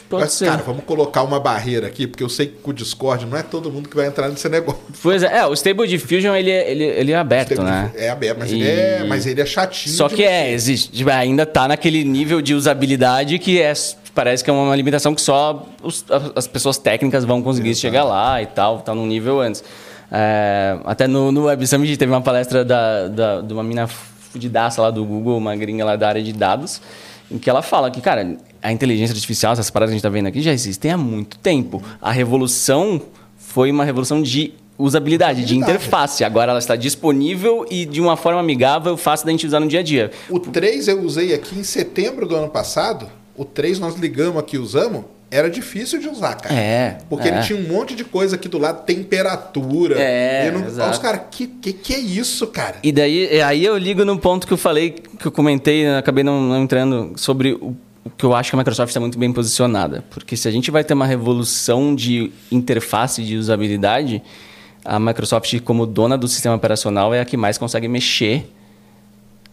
[0.09, 0.47] Pode Mas, ser.
[0.47, 3.43] cara, vamos colocar uma barreira aqui, porque eu sei que com o Discord não é
[3.43, 4.81] todo mundo que vai entrar nesse negócio.
[5.03, 7.91] Pois é, é, o Stable Diffusion ele, é- ele, ele é aberto, né?
[7.97, 9.95] É aberto, mas, E- ele é, mas ele é chatinho.
[9.95, 13.73] Só que é, existe, tipo, ainda tá naquele nível de usabilidade que é,
[14.21, 18.05] parece que é uma limitação que só os- as- as pessoas técnicas vão conseguir chegar
[18.05, 19.65] lá e tal, tá num nível antes.
[20.13, 24.83] É, até no, no Web Summit teve uma palestra da, da, de uma mina fudidaça
[24.83, 26.83] lá do Google, uma gringa lá da área de dados,
[27.31, 30.11] em que ela fala que, cara, a inteligência artificial, essas paradas que a gente tá
[30.11, 31.83] vendo aqui, já existem há muito tempo.
[32.03, 33.01] A revolução
[33.39, 36.25] foi uma revolução de usabilidade, de interface.
[36.25, 39.81] Agora ela está disponível e de uma forma amigável, fácil da gente usar no dia
[39.81, 40.11] a dia.
[40.29, 43.07] O 3 eu usei aqui em setembro do ano passado.
[43.41, 45.03] O 3 nós ligamos aqui e usamos.
[45.31, 46.55] Era difícil de usar, cara.
[46.55, 47.33] É, Porque é.
[47.33, 49.95] ele tinha um monte de coisa aqui do lado, temperatura.
[49.99, 50.91] É, E não- exato.
[50.91, 52.77] Os caras, que, que que é isso, cara?
[52.83, 56.23] E daí, aí eu ligo no ponto que eu falei, que eu comentei, né, acabei
[56.23, 59.33] não, não entrando, sobre o, o que eu acho que a Microsoft está muito bem
[59.33, 60.05] posicionada.
[60.11, 64.23] Porque se a gente vai ter uma revolução de interface de usabilidade,
[64.85, 68.51] a Microsoft, como dona do sistema operacional, é a que mais consegue mexer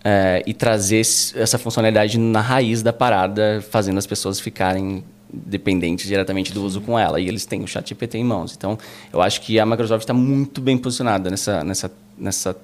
[0.04, 6.54] é, e trazer essa funcionalidade na raiz da parada, fazendo as pessoas ficarem dependentes diretamente
[6.54, 7.20] do uso com ela.
[7.20, 8.54] E eles têm o ChatGPT em mãos.
[8.58, 8.78] Então,
[9.12, 12.56] eu acho que a Microsoft está muito bem posicionada nessa, nessa, nessa...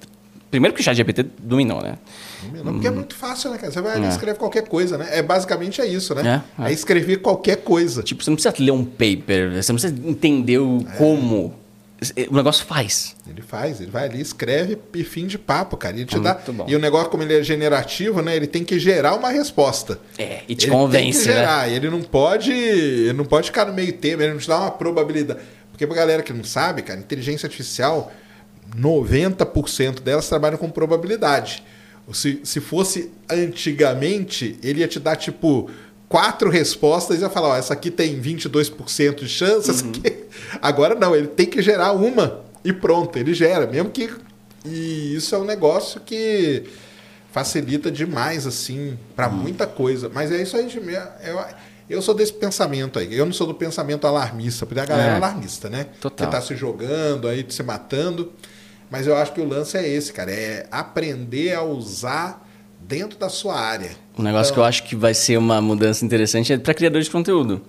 [0.50, 1.98] Primeiro que o ChatGPT dominou, né?
[2.64, 3.72] Não, porque é muito fácil, né, cara?
[3.72, 4.08] Você vai É.
[4.08, 5.08] escreve qualquer coisa, né?
[5.10, 6.42] É basicamente é isso, né?
[6.58, 6.72] É, É, é.
[6.72, 8.02] escrever qualquer coisa.
[8.02, 11.54] Tipo, você não precisa ler um paper, você não precisa entender o como.
[12.30, 13.14] O negócio faz.
[13.28, 15.94] Ele faz, ele vai ali, escreve e fim de papo, cara.
[15.96, 16.34] Ele te É dá.
[16.48, 16.64] bom.
[16.68, 18.34] E o negócio, como ele é generativo, né?
[18.36, 19.98] Ele tem que gerar uma resposta.
[20.18, 21.34] É, e te ele convence, tem que né?
[21.34, 21.68] gerar.
[21.68, 22.52] Ele não pode.
[22.52, 25.40] Ele não pode ficar no meio termo, ele não te dá uma probabilidade.
[25.70, 28.12] Porque pra galera que não sabe, cara, inteligência artificial,
[28.76, 31.62] 90% delas trabalham com probabilidade.
[32.12, 35.70] Se, se fosse antigamente, ele ia te dar tipo
[36.14, 40.24] quatro respostas e ia falar, ó, essa aqui tem 22% de chance, essa aqui...
[40.62, 44.08] Agora não, ele tem que gerar uma e pronto, ele gera, mesmo que
[44.64, 46.62] e isso é um negócio que
[47.32, 51.44] facilita demais assim para muita coisa, mas é isso aí, de- eu,
[51.90, 53.12] eu sou desse pensamento aí.
[53.12, 55.16] Eu não sou do pensamento alarmista, porque a galera é, É.
[55.16, 55.86] alarmista, né?
[56.00, 56.26] Total.
[56.28, 58.32] Que tá se jogando aí, se matando.
[58.88, 62.48] Mas eu acho que o lance é esse, cara, é aprender a usar
[62.80, 63.90] dentro da sua área.
[64.18, 67.06] Um negócio Então, que eu acho que vai ser uma mudança interessante é para criadores
[67.06, 67.62] de conteúdo.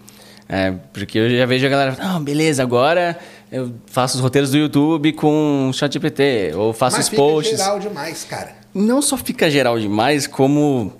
[0.47, 3.17] É, porque eu já vejo a galera, não, beleza, agora
[3.51, 7.57] eu faço os roteiros do YouTube com ChatGPT, ou faço mas os fica posts.
[7.57, 8.55] geral demais, cara.
[8.73, 10.93] Não só fica geral demais, como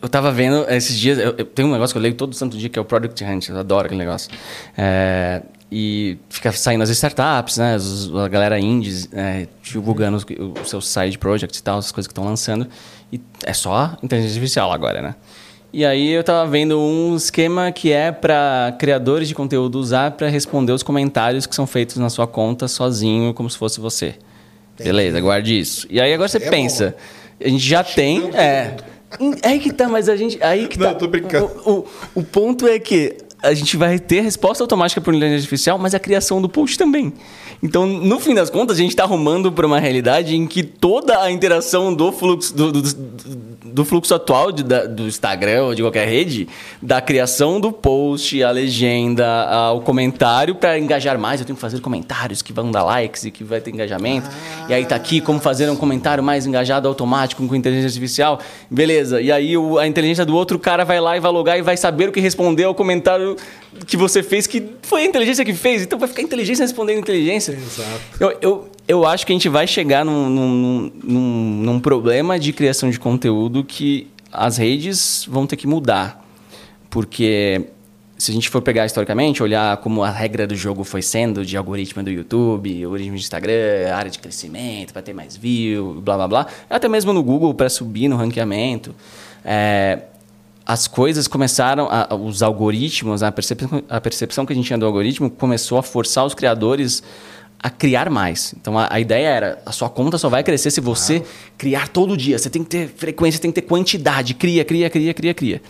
[0.00, 1.18] eu tava vendo esses dias.
[1.18, 3.22] Eu, eu tenho um negócio que eu leio todo santo dia que é o Product
[3.22, 4.30] Hunt, eu adoro aquele negócio.
[4.76, 7.76] É, e fica saindo as startups, né?
[8.24, 10.26] a galera indies é, divulgando os,
[10.62, 12.66] os seus side projects e tal, as coisas que estão lançando.
[13.12, 15.14] E é só inteligência artificial agora, né?
[15.72, 20.28] E aí eu tava vendo um esquema que é para criadores de conteúdo usar para
[20.28, 24.16] responder os comentários que são feitos na sua conta sozinho, como se fosse você.
[24.76, 25.86] Beleza, guarde isso.
[25.88, 26.96] E aí agora você É pensa,
[27.42, 28.76] a gente já tem, é,
[29.42, 30.94] é aí que tá, mas a gente, aí que Não, tá.
[30.94, 31.50] tô brincando.
[31.64, 35.78] O, o, o ponto é que a gente vai ter resposta automática por inteligência artificial,
[35.78, 37.12] mas a criação do post também.
[37.62, 41.20] Então, no fim das contas, a gente está arrumando para uma realidade em que toda
[41.20, 42.82] a interação do fluxo, do, do,
[43.64, 46.48] do fluxo atual de, da- do Instagram ou de qualquer rede,
[46.80, 51.60] da criação do post, a legenda, a- o comentário, para engajar mais, eu tenho que
[51.60, 54.28] fazer comentários que vão dar likes e que vai ter engajamento.
[54.66, 58.40] E aí tá aqui como fazer um comentário mais engajado automático com inteligência artificial.
[58.70, 59.20] Beleza.
[59.20, 61.76] E aí o- a inteligência do outro cara vai lá e vai logar e vai
[61.76, 63.36] saber o que responder ao comentário
[63.86, 65.82] que você fez, que foi a inteligência que fez.
[65.82, 67.00] Então vai ficar inteligência respondendo a
[67.52, 68.00] Exato.
[68.18, 72.52] Eu, eu, eu acho que a gente vai chegar num, num, num, num problema de
[72.52, 76.24] criação de conteúdo que as redes vão ter que mudar.
[76.88, 77.66] Porque
[78.18, 81.56] se a gente for pegar historicamente, olhar como a regra do jogo foi sendo de
[81.56, 86.28] algoritmo do YouTube, algoritmo de Instagram, área de crescimento, para ter mais view, blá blá
[86.28, 88.94] blá, até mesmo no Google para subir no ranqueamento.
[89.44, 90.00] É,
[90.66, 94.84] as coisas começaram, a- os algoritmos, a percepção, a percepção que a gente tinha do
[94.86, 97.02] algoritmo começou a forçar os criadores
[97.62, 98.54] a criar mais.
[98.60, 101.22] Então a, a ideia era, a sua conta só vai crescer se você
[101.58, 102.38] criar todo dia.
[102.38, 104.34] Você tem que ter frequência, tem que ter quantidade.
[104.34, 105.62] Cria, cria, cria, cria, cria.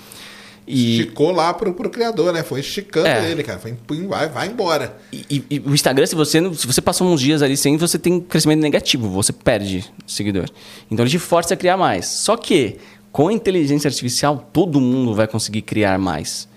[0.67, 2.45] E, Esticou lá pro, pro criador, né?
[2.45, 3.29] Foi esticando É.
[3.31, 3.59] ele, cara.
[3.59, 3.75] Foi,
[4.07, 4.97] vai, vai embora.
[5.13, 7.77] e- e- e o Instagram, se você, não- se você passou uns dias ali sem,
[7.77, 10.49] você tem crescimento negativo, você perde seguidor.
[10.89, 12.07] Então ele te força a criar mais.
[12.07, 12.77] Só que
[13.11, 16.49] com a inteligência artificial, todo mundo vai conseguir criar mais.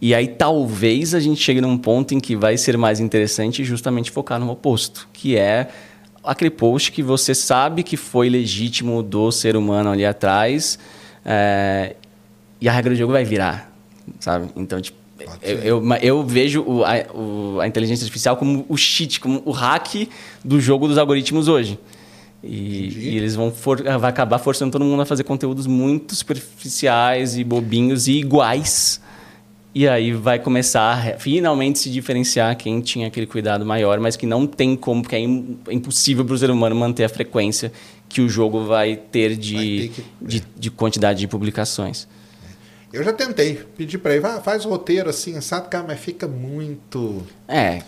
[0.00, 4.10] E aí talvez a gente chegue num ponto em que vai ser mais interessante justamente
[4.10, 5.68] focar no oposto, que é
[6.22, 10.78] aquele post que você sabe que foi legítimo do ser humano ali atrás,
[11.24, 11.96] é,
[12.60, 13.72] e a regra do jogo vai virar,
[14.20, 14.50] sabe?
[14.56, 14.98] Então, tipo,
[15.42, 19.50] Eu, eu, eu, vejo o, a, o, a, inteligência artificial como o cheat, como o
[19.50, 20.08] hack
[20.44, 21.78] do jogo dos algoritmos hoje.
[22.44, 27.36] E, e eles vão for, vai acabar forçando todo mundo a fazer conteúdos muito superficiais
[27.38, 29.00] e bobinhos e iguais.
[29.78, 34.24] E aí vai começar a finalmente se diferenciar quem tinha aquele cuidado maior, mas que
[34.24, 37.70] não tem como, porque é, é impossível para o ser humano manter a frequência
[38.08, 40.04] que o jogo vai ter de, vai ter que...
[40.18, 42.08] de, de quantidade de publicações.
[42.90, 47.22] Eu já tentei pedir para ele, faz o roteiro assim, sabe, cara, mas fica muito.
[47.46, 47.82] É.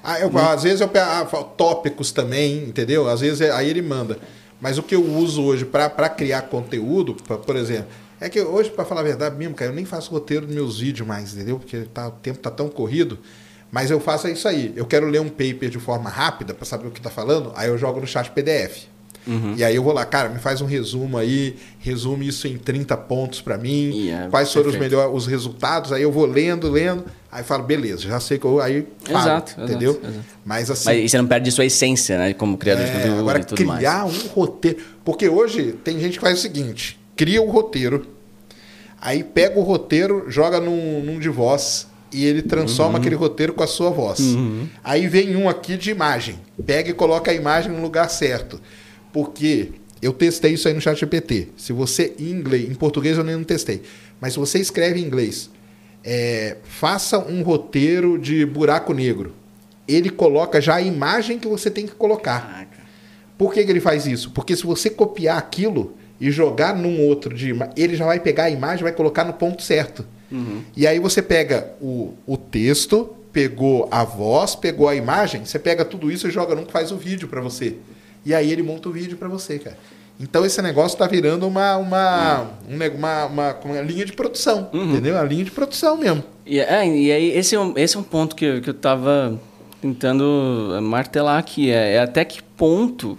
[0.00, 1.24] Ah, eu, Às vezes eu pego ah,
[1.56, 3.08] tópicos também, entendeu?
[3.08, 4.16] Às vezes é, aí ele manda.
[4.60, 7.88] Mas o que eu uso hoje para criar conteúdo, pra, por exemplo,
[8.22, 10.78] é que hoje, para falar a verdade mesmo, cara, eu nem faço roteiro dos meus
[10.78, 11.58] vídeos mais, entendeu?
[11.58, 13.18] Porque tá, o tempo tá tão corrido.
[13.70, 14.72] Mas eu faço isso aí.
[14.76, 17.68] Eu quero ler um paper de forma rápida para saber o que está falando, aí
[17.68, 18.92] eu jogo no chat PDF.
[19.26, 19.54] Uhum.
[19.56, 22.96] E aí eu vou lá, cara, me faz um resumo aí, resume isso em 30
[22.96, 27.04] pontos para mim, yeah, quais foram os melhores os resultados, aí eu vou lendo, lendo,
[27.30, 29.92] aí falo, beleza, já sei que eu aí falo, exato, entendeu?
[29.92, 30.26] Exato, exato.
[30.44, 33.38] Mas assim, Mas você não perde sua essência, né, como criador é, de conteúdo agora,
[33.38, 34.24] e tudo criar mais.
[34.24, 38.04] um roteiro, porque hoje tem gente que faz o seguinte, cria um roteiro,
[39.02, 43.00] aí pega o roteiro, joga num, num de voz, e ele transforma uhum.
[43.00, 44.20] aquele roteiro com a sua voz.
[44.20, 44.68] Uhum.
[44.84, 46.38] Aí vem um aqui de imagem.
[46.64, 48.60] Pega e coloca a imagem no lugar certo.
[49.12, 49.70] Porque
[50.00, 51.48] eu testei isso aí no chat GPT.
[51.56, 53.82] Se você, em inglês, em português eu nem não testei,
[54.20, 55.50] mas se você escreve em inglês,
[56.04, 59.34] é, faça um roteiro de buraco negro.
[59.88, 62.68] Ele coloca já a imagem que você tem que colocar.
[63.36, 64.30] Por que, que ele faz isso?
[64.30, 68.50] Porque se você copiar aquilo e jogar num outro de ele já vai pegar a
[68.50, 70.06] imagem vai colocar no ponto certo.
[70.30, 70.62] Uhum.
[70.76, 75.84] E aí você pega o, o texto, pegou a voz, pegou a imagem, você pega
[75.84, 77.74] tudo isso e joga num que faz o vídeo para você
[78.24, 79.76] e aí ele monta o vídeo para você, cara.
[80.20, 84.92] Então esse negócio está virando uma, uma, um, uma, uma, uma, linha de produção, uhum.
[84.92, 85.16] entendeu?
[85.16, 86.22] Uma linha de produção mesmo.
[86.46, 89.36] E, é, e aí esse é um, esse é um ponto que, que eu estava
[89.80, 91.72] tentando martelar aqui.
[91.72, 93.18] É, é até que ponto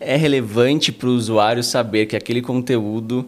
[0.00, 3.26] é relevante para o usuário saber que aquele conteúdo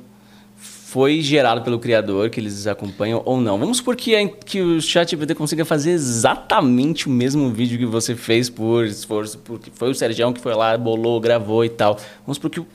[0.90, 3.56] foi gerado pelo criador, que eles acompanham ou não.
[3.56, 8.50] Vamos supor que, que o ChatGPT consiga fazer exatamente o mesmo vídeo que você fez
[8.50, 11.96] por esforço, porque foi o Sérgio que foi lá, bolou, gravou e tal.
[12.26, 12.66] Vamos supor que o,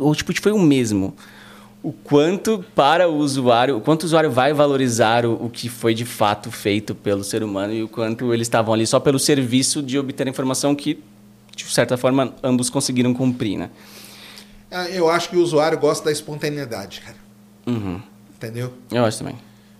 [0.00, 1.14] output foi o mesmo.
[1.80, 5.94] O quanto para o usuário, o quanto o usuário vai valorizar o, o que foi
[5.94, 9.80] de fato feito pelo ser humano e o quanto eles estavam ali só pelo serviço
[9.80, 10.98] de obter informação que,
[11.54, 13.70] de certa forma, ambos conseguiram cumprir, né?
[14.70, 17.16] Ah, eu acho que o usuário gosta da espontaneidade, cara.
[17.66, 18.00] Uhum.
[18.36, 18.72] Entendeu?
[18.90, 19.36] Eu acho também.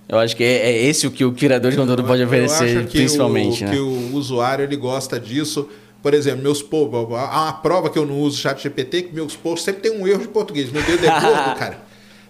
[0.08, 3.64] Eu acho que é, é esse o que o criador de conteúdo pode oferecer, principalmente.
[3.64, 3.72] O, né?
[3.72, 5.68] que o usuário ele gosta disso.
[6.02, 9.34] Por exemplo, meus posts, há uma prova que eu não uso chat GPT, que meus
[9.34, 10.70] posts sempre tem um erro de português.
[10.70, 11.82] Meu dedo é gordo, cara.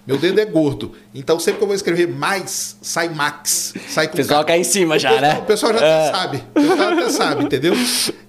[0.07, 0.93] Meu dedo é gordo.
[1.15, 3.73] Então, sempre que eu vou escrever mais, sai max.
[3.89, 5.39] Sai com o pessoal cai em cima já, pessoal, né?
[5.39, 6.13] O pessoal já é.
[6.13, 6.45] sabe.
[6.55, 7.75] O pessoal até sabe, entendeu?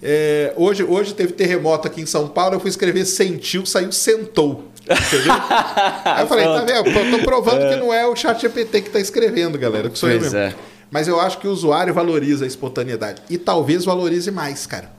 [0.02, 4.70] É, hoje, hoje teve terremoto aqui em São Paulo, eu fui escrever sentiu, saiu sentou.
[4.84, 5.34] Entendeu?
[6.06, 6.90] Aí eu falei, tá vendo?
[6.90, 7.74] Eu tô provando é.
[7.74, 9.90] que não é o chat GPT que tá escrevendo, galera.
[9.90, 10.38] Que sou pois eu mesmo.
[10.38, 10.56] É.
[10.90, 13.22] Mas eu acho que o usuário valoriza a espontaneidade.
[13.30, 14.92] E talvez valorize mais, cara.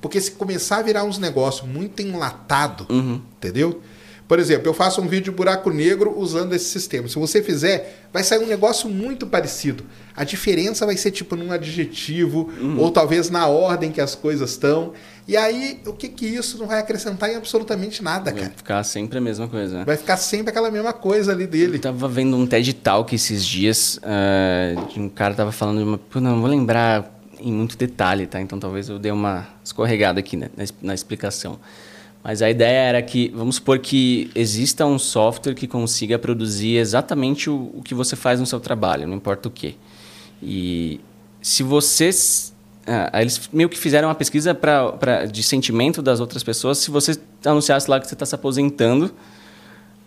[0.00, 3.20] Porque se começar a virar uns negócios muito enlatado, uhum.
[3.36, 3.80] entendeu?
[4.26, 7.08] Por exemplo, eu faço um vídeo de buraco negro usando esse sistema.
[7.08, 9.84] Se você fizer, vai sair um negócio muito parecido.
[10.16, 12.78] A diferença vai ser tipo num adjetivo, uhum.
[12.78, 14.92] ou talvez na ordem que as coisas estão.
[15.28, 18.46] E aí, o que que isso não vai acrescentar em absolutamente nada, vai cara?
[18.46, 19.78] Vai ficar sempre a mesma coisa.
[19.78, 19.84] Né?
[19.84, 21.76] Vai ficar sempre aquela mesma coisa ali dele.
[21.76, 25.84] Eu tava vendo um TED Talk esses dias, uh, de um cara tava falando de
[25.84, 26.00] uma...
[26.14, 28.40] Não, não vou lembrar em muito detalhe, tá?
[28.40, 31.58] Então talvez eu dê uma escorregada aqui né, na, na explicação.
[32.24, 37.50] Mas a ideia era que, vamos supor que exista um software que consiga produzir exatamente
[37.50, 39.74] o, o que você faz no seu trabalho, não importa o quê.
[40.42, 40.98] E
[41.42, 42.10] se você
[42.86, 46.78] ah, eles meio que fizeram uma pesquisa pra, pra, de sentimento das outras pessoas.
[46.78, 49.10] Se você anunciasse lá que você está se aposentando,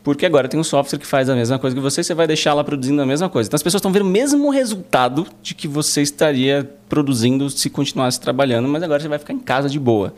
[0.04, 2.56] porque agora tem um software que faz a mesma coisa que você, você vai deixar
[2.56, 3.48] lá produzindo a mesma coisa.
[3.48, 8.20] Então as pessoas estão vendo o mesmo resultado de que você estaria produzindo se continuasse
[8.20, 10.14] trabalhando, mas agora você vai ficar em casa de boa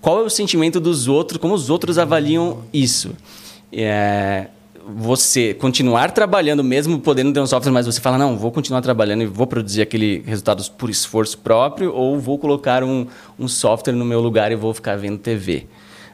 [0.00, 3.10] qual é o sentimento dos outros, como os outros avaliam isso.
[3.72, 4.46] É,
[4.96, 9.22] você continuar trabalhando, mesmo podendo ter um software, mas você fala, não, vou continuar trabalhando
[9.22, 13.06] e vou produzir aquele resultados por esforço próprio, ou vou colocar um,
[13.38, 15.66] um software no meu lugar e vou ficar vendo TV.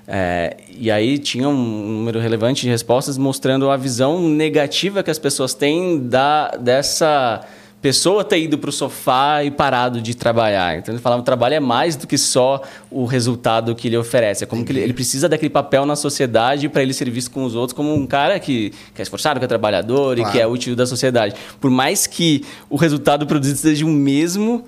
[0.07, 1.55] É, e aí tinha um
[1.99, 7.47] número relevante de respostas mostrando a visão negativa que as pessoas têm da, dessa
[7.85, 10.79] pessoa ter ido para o sofá e parado de trabalhar.
[10.79, 13.97] Então ele falava que o trabalho é mais do que só o resultado que ele
[13.99, 14.43] oferece.
[14.43, 17.45] É como que ele, ele precisa daquele papel na sociedade para ele ser visto com
[17.45, 20.31] os outros como um cara que, que é esforçado, que é trabalhador claro.
[20.31, 21.35] e que é útil da sociedade.
[21.61, 24.65] Por mais que o resultado produzido seja o mesmo,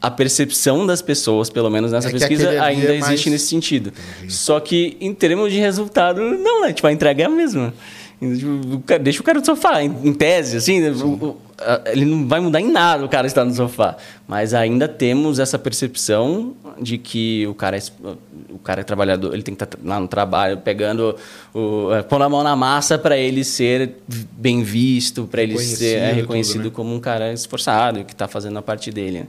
[0.00, 3.26] a percepção das pessoas, pelo menos nessa é pesquisa, ainda é existe mais...
[3.26, 3.92] nesse sentido.
[4.16, 4.32] Entendi.
[4.32, 6.72] Só que em termos de resultado, não, né?
[6.72, 7.74] Tipo, a entrega é a mesma.
[8.18, 10.80] Tipo, deixa o cara no sofá, em, tese, assim,
[11.86, 13.96] ele não vai mudar em nada o cara estar no sofá.
[14.28, 17.82] Mas ainda temos essa percepção de que o cara é,
[18.50, 21.16] o cara é trabalhador, ele tem que estar lá no trabalho, pegando,
[21.54, 23.96] o, é, pondo a mão na massa para ele ser
[24.32, 26.74] bem visto, para ele ser é, reconhecido tudo, né?
[26.74, 29.18] como um cara esforçado, que está fazendo a parte dele.
[29.18, 29.26] É.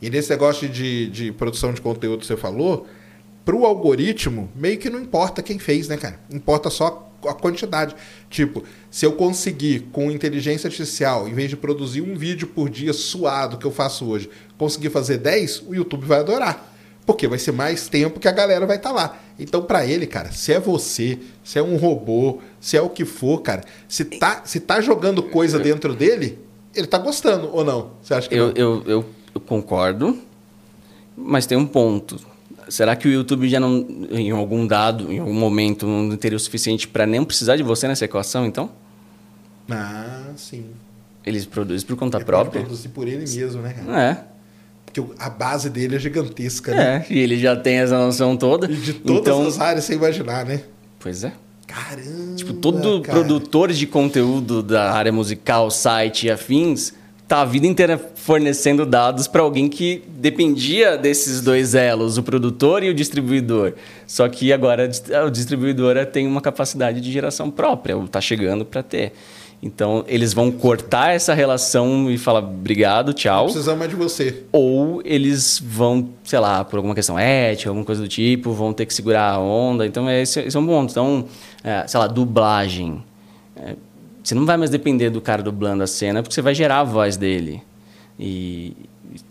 [0.00, 2.86] E nesse negócio de, de produção de conteúdo que você falou,
[3.44, 6.20] para o algoritmo, meio que não importa quem fez, né, cara?
[6.30, 7.94] Importa só a quantidade.
[8.30, 12.92] Tipo, se eu conseguir com inteligência artificial, em vez de produzir um vídeo por dia
[12.92, 16.74] suado que eu faço hoje, conseguir fazer 10, o YouTube vai adorar.
[17.06, 19.18] Porque vai ser mais tempo que a galera vai estar tá lá.
[19.38, 23.04] Então, para ele, cara, se é você, se é um robô, se é o que
[23.04, 26.38] for, cara, se tá, se tá jogando coisa dentro dele,
[26.74, 27.92] ele tá gostando ou não?
[28.02, 28.54] Você acha que eu, não?
[28.54, 29.04] Eu, eu,
[29.34, 30.18] eu concordo,
[31.16, 32.20] mas tem um ponto
[32.68, 36.40] Será que o YouTube já não, em algum dado, em algum momento, não teria o
[36.40, 38.70] suficiente para nem precisar de você nessa equação, então?
[39.70, 40.66] Ah, sim.
[41.24, 42.62] Eles produzem por conta ele própria?
[42.62, 44.02] Produzir por ele mesmo, né, cara?
[44.02, 44.24] É.
[44.84, 47.04] Porque a base dele é gigantesca, né?
[47.08, 48.70] É, e ele já tem essa noção toda.
[48.70, 49.46] E de todas então...
[49.46, 50.62] as áreas, sem imaginar, né?
[50.98, 51.32] Pois é.
[51.66, 52.34] Caramba!
[52.36, 53.18] Tipo, todo cara.
[53.18, 56.94] produtor de conteúdo da área musical, site e afins
[57.28, 62.82] tá a vida inteira fornecendo dados para alguém que dependia desses dois elos, o produtor
[62.82, 63.74] e o distribuidor.
[64.06, 68.82] Só que agora a distribuidora tem uma capacidade de geração própria, ou está chegando para
[68.82, 69.12] ter.
[69.62, 73.44] Então, eles vão cortar essa relação e falar obrigado, tchau.
[73.46, 74.44] precisamos mais de você.
[74.52, 78.86] Ou eles vão, sei lá, por alguma questão ética, alguma coisa do tipo, vão ter
[78.86, 79.84] que segurar a onda.
[79.84, 80.92] Então, esse, esse é um ponto.
[80.92, 81.26] Então,
[81.62, 83.02] é, sei lá, dublagem.
[83.56, 83.74] É,
[84.28, 86.84] você não vai mais depender do cara dublando a cena, porque você vai gerar a
[86.84, 87.62] voz dele.
[88.20, 88.76] E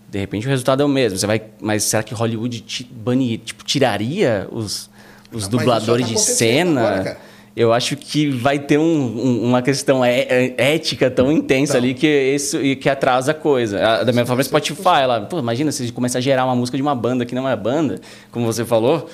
[0.10, 1.20] de repente o resultado é o mesmo.
[1.20, 4.90] Você vai, mas será que Hollywood banir, tipo, tiraria os,
[5.32, 6.82] os não, dubladores tá de cena?
[6.82, 7.18] Agora,
[7.56, 11.84] eu acho que vai ter um, um, uma questão é, é, ética tão intensa então,
[11.84, 13.78] ali que isso que atrasa a coisa.
[14.04, 16.96] Da mesma forma, Spotify, lá, pô, imagina se começar a gerar uma música de uma
[16.96, 18.02] banda que não é banda,
[18.32, 19.08] como você falou.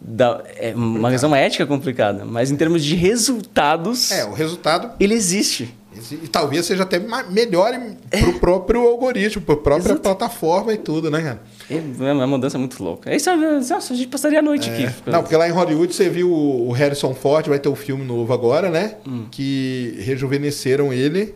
[0.00, 4.10] Da, é uma questão ética complicada, mas em termos de resultados.
[4.10, 4.92] É, o resultado.
[4.98, 5.74] Ele existe.
[6.12, 7.00] E talvez seja até
[7.30, 7.72] melhor
[8.08, 10.00] para o próprio algoritmo, para a própria Exato.
[10.00, 11.42] plataforma e tudo, né, cara?
[11.68, 11.76] É,
[12.08, 13.14] é uma mudança muito louca.
[13.14, 14.72] Isso, nossa, a gente passaria a noite é.
[14.72, 14.94] aqui.
[15.06, 18.32] Não, porque lá em Hollywood você viu o Harrison Ford, vai ter um filme novo
[18.32, 18.96] agora, né?
[19.06, 19.26] Hum.
[19.30, 21.34] Que rejuvenesceram ele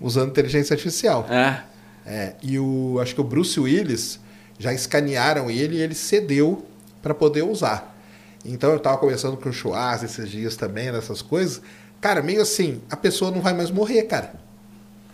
[0.00, 1.26] usando inteligência artificial.
[1.30, 1.60] É.
[2.06, 2.32] é.
[2.42, 4.18] E o, acho que o Bruce Willis
[4.58, 6.64] já escanearam ele e ele cedeu
[7.04, 7.94] para poder usar.
[8.46, 11.60] Então eu estava conversando com o Schwarz esses dias também, nessas coisas.
[12.00, 14.32] Cara, meio assim, a pessoa não vai mais morrer, cara.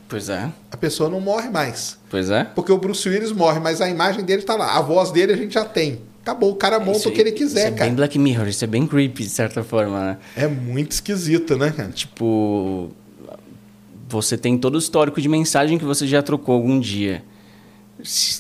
[0.09, 0.51] Pois é.
[0.71, 1.99] A pessoa não morre mais.
[2.09, 2.45] Pois é.
[2.45, 4.77] Porque o Bruce Willis morre, mas a imagem dele está lá.
[4.77, 6.01] A voz dele a gente já tem.
[6.23, 7.85] Acabou, o cara monta isso, o que ele quiser, isso cara.
[7.85, 10.19] É bem Black Mirror, isso é bem creepy, de certa forma, né?
[10.37, 11.89] É muito esquisito, né, cara?
[11.89, 12.91] Tipo,
[14.09, 17.25] você tem todo o histórico de mensagem que você já trocou algum dia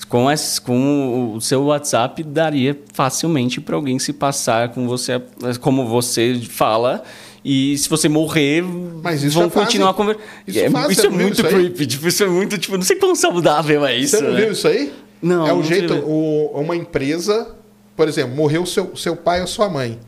[0.08, 5.20] com, esse, com o seu WhatsApp daria facilmente para alguém se passar com você
[5.60, 7.02] como você fala.
[7.44, 12.08] E se você morrer vão continuar conversando isso, é, isso é muito isso creepy tipo,
[12.08, 14.40] isso é muito tipo não sei quão saudável é isso você não né?
[14.42, 14.92] viu isso aí?
[15.22, 17.54] Não é um jeito o, uma empresa
[17.96, 19.98] por exemplo morreu seu seu pai ou sua mãe.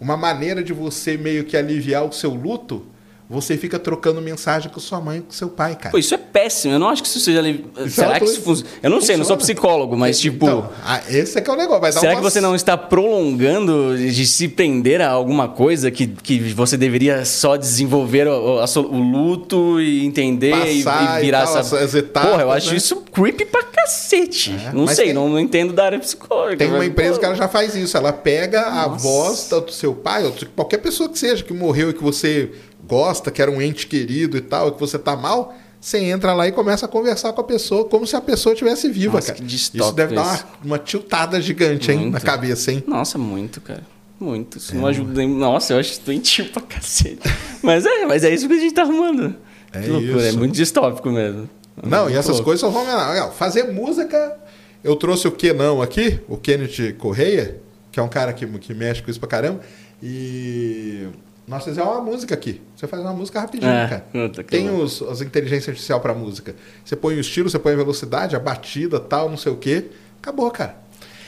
[0.00, 2.86] Uma maneira de você meio que aliviar o seu luto
[3.32, 5.90] você fica trocando mensagem com sua mãe e com seu pai, cara.
[5.90, 6.74] Pô, isso é péssimo.
[6.74, 7.40] Eu não acho que isso seja.
[7.40, 8.70] Isso será que isso funciona?
[8.82, 9.06] Eu não funciona.
[9.06, 10.44] sei, não sou psicólogo, mas tipo.
[10.44, 11.98] Então, ah, esse é que é o negócio.
[11.98, 16.76] será que você não está prolongando de se prender a alguma coisa que, que você
[16.76, 21.78] deveria só desenvolver o, o, o luto e entender Passar e, virar e tal, essa.
[21.78, 22.76] As etapas, Porra, eu acho né?
[22.76, 24.54] isso creepy pra cacete.
[24.68, 26.58] É, não sei, tem, não, não entendo da área psicológica.
[26.58, 27.96] Tem uma empresa que ela já faz isso.
[27.96, 28.80] Ela pega Nossa.
[28.80, 32.02] a voz do seu pai, ou de qualquer pessoa que seja, que morreu e que
[32.02, 32.50] você
[32.92, 36.34] gosta, que era um ente querido e tal, e que você tá mal, você entra
[36.34, 39.32] lá e começa a conversar com a pessoa como se a pessoa estivesse viva, Nossa,
[39.32, 39.44] cara.
[39.46, 42.84] Isso deve dar uma, uma tiltada gigante, hein, na cabeça, hein?
[42.86, 43.82] Nossa, muito, cara.
[44.20, 44.58] Muito.
[44.58, 45.26] Isso é, não ajuda.
[45.26, 47.22] Nossa, eu acho doentio pra cacete.
[47.64, 49.34] mas, é, mas é isso que a gente tá arrumando.
[49.72, 50.36] É que loucura, é isso.
[50.36, 51.48] é muito distópico mesmo.
[51.82, 52.84] Não, e essas coisas só vão.
[53.32, 54.36] Fazer música.
[54.84, 57.58] Eu trouxe o que não aqui, o Kenneth Correia,
[57.90, 59.60] que é um cara que, que mexe com isso pra caramba.
[60.02, 61.08] E
[61.46, 62.60] nós fizemos uma música aqui.
[62.76, 64.04] Você faz uma música rapidinho, É, cara.
[64.44, 66.54] Tem os, as inteligência artificial pra música.
[66.84, 69.86] Você põe o estilo, você põe a velocidade, a batida, tal, não sei o quê.
[70.20, 70.80] Acabou, cara.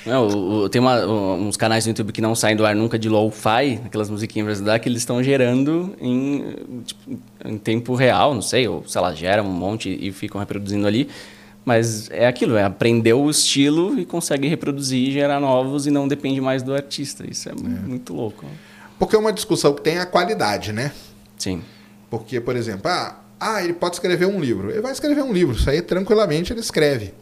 [0.07, 2.77] Não, o- o- tem uma- um- uns canais no YouTube que não saem do ar
[2.77, 6.45] nunca de lo-fi, aquelas musiquinhas brasileiras que eles estão gerando em,
[6.85, 10.87] tipo, em tempo real, não sei, ou sei lá, geram um monte e ficam reproduzindo
[10.87, 11.09] ali.
[11.65, 16.07] Mas é aquilo, é aprender o estilo e consegue reproduzir e gerar novos e não
[16.07, 17.25] depende mais do artista.
[17.29, 18.45] Isso é, muito louco.
[18.99, 20.93] Porque é uma discussão que tem a qualidade, né?
[21.39, 21.63] Sim.
[22.11, 24.71] Porque, por exemplo, ah, ah, ele pode escrever um livro.
[24.71, 27.13] Ele vai escrever um livro, isso aí tranquilamente ele escreve.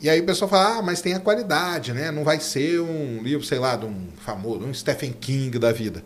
[0.00, 2.10] E aí o pessoal fala, ah, mas tem a qualidade, né?
[2.10, 6.04] Não vai ser um livro, sei lá, de um famoso, um Stephen King da vida.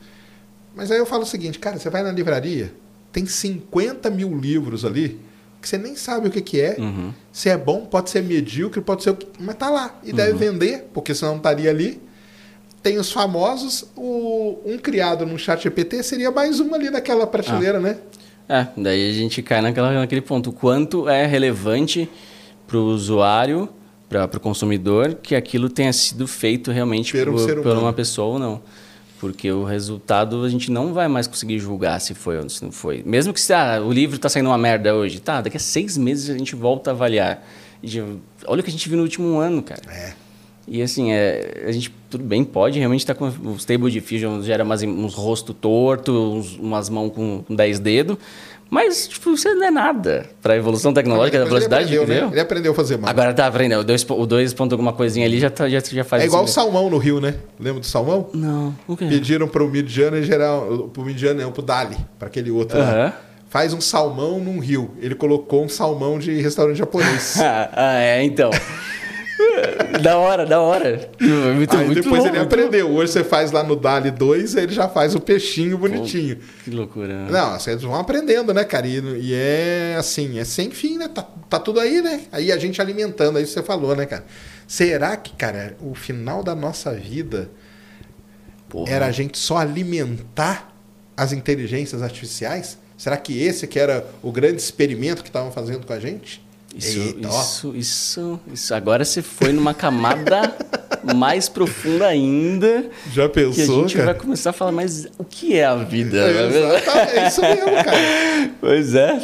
[0.77, 2.73] Mas aí eu falo o seguinte, cara, você vai na livraria,
[3.11, 5.21] tem 50 mil livros ali,
[5.61, 6.77] que você nem sabe o que, que é.
[6.79, 7.13] Uhum.
[7.33, 9.27] Se é bom, pode ser medíocre, pode ser o que.
[9.41, 9.99] Mas tá lá.
[10.05, 12.01] E deve vender, porque senão não estaria ali.
[12.83, 17.81] Tem os famosos, o, um criado no chat GPT seria mais um ali naquela prateleira,
[17.81, 17.99] né?
[18.49, 20.53] É, daí a gente cai naquela, naquele ponto.
[20.53, 22.09] Quanto é relevante
[22.67, 23.69] para o usuário,
[24.09, 28.39] para o consumidor, que aquilo tenha sido feito realmente Por um por, uma pessoa ou
[28.39, 28.63] não.
[29.21, 32.71] Porque o resultado a gente não vai mais conseguir julgar se foi ou se não
[32.73, 33.03] foi.
[33.05, 35.21] Mesmo que ah, o livro está saindo uma merda hoje.
[35.21, 37.45] Tá, daqui a seis meses a gente volta a avaliar.
[38.47, 39.83] Olha o que a gente viu no último ano, cara.
[39.91, 40.28] É.
[40.71, 44.65] E assim, é, a gente, tudo bem, pode realmente estar com os Stable Diffusion, gera
[44.65, 48.19] umas, uns rostos tortos, uns, umas mãos com 10 dedos,
[48.71, 52.27] mas, tipo, isso não é nada para a evolução tecnológica, da Depois ele velocidade, aprendeu,
[52.27, 52.33] né?
[52.33, 53.09] Ele aprendeu a fazer mal.
[53.09, 56.05] Agora tá aprendendo, o 2 o dois ponto alguma coisinha ali já, tá, já, já
[56.05, 56.55] faz é igual o isso.
[56.55, 57.35] salmão no Rio, né?
[57.59, 58.29] Lembra do salmão?
[58.35, 59.07] Não, o quê?
[59.07, 60.61] Pediram pro Midiano gerar.
[60.93, 62.85] Pro Midiano, não, pro Dali, para aquele outro lá.
[62.85, 63.13] Aham.
[63.49, 64.91] Faz um salmão num rio.
[65.01, 67.37] Ele colocou um salmão de restaurante japonês.
[67.41, 68.51] ah, é, então.
[70.03, 71.11] da hora, da hora.
[71.21, 72.91] Muito, Aí muito depois bom, ele muito aprendeu.
[72.91, 76.37] Hoje você faz lá no Dali 2, ele já faz o peixinho bonitinho.
[76.37, 76.43] bom.
[76.65, 77.25] Que loucura.
[77.25, 77.31] né?
[77.31, 78.87] Não, vocês vão aprendendo, né, cara?
[78.87, 81.09] E, e é assim, é sem fim, né?
[81.09, 82.23] Tá, tá tudo aí, né?
[82.33, 84.25] Aí a gente alimentando, aí você falou, né, cara?
[84.67, 87.51] Será que, cara, o final da nossa vida
[88.69, 88.93] Porra.
[88.93, 90.75] era a gente só alimentar
[91.17, 92.79] as inteligências artificiais?
[92.97, 96.47] Será que esse que era o grande experimento que estavam fazendo com a gente?
[96.79, 98.73] Isso, Eita, isso, isso, isso.
[98.75, 100.55] Agora você foi numa camada
[101.17, 102.89] mais profunda ainda.
[103.13, 104.19] Já Que a pensou, gente vai cara?
[104.19, 106.17] começar a falar, mas o que é a vida?
[106.19, 108.51] É, é isso mesmo, cara.
[108.61, 109.21] pois é.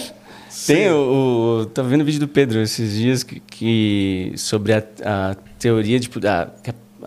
[0.51, 0.74] Sim.
[0.74, 1.66] Tem o, o.
[1.66, 6.09] Tava vendo o vídeo do Pedro esses dias que, que- sobre a, a teoria de.
[6.26, 6.48] A,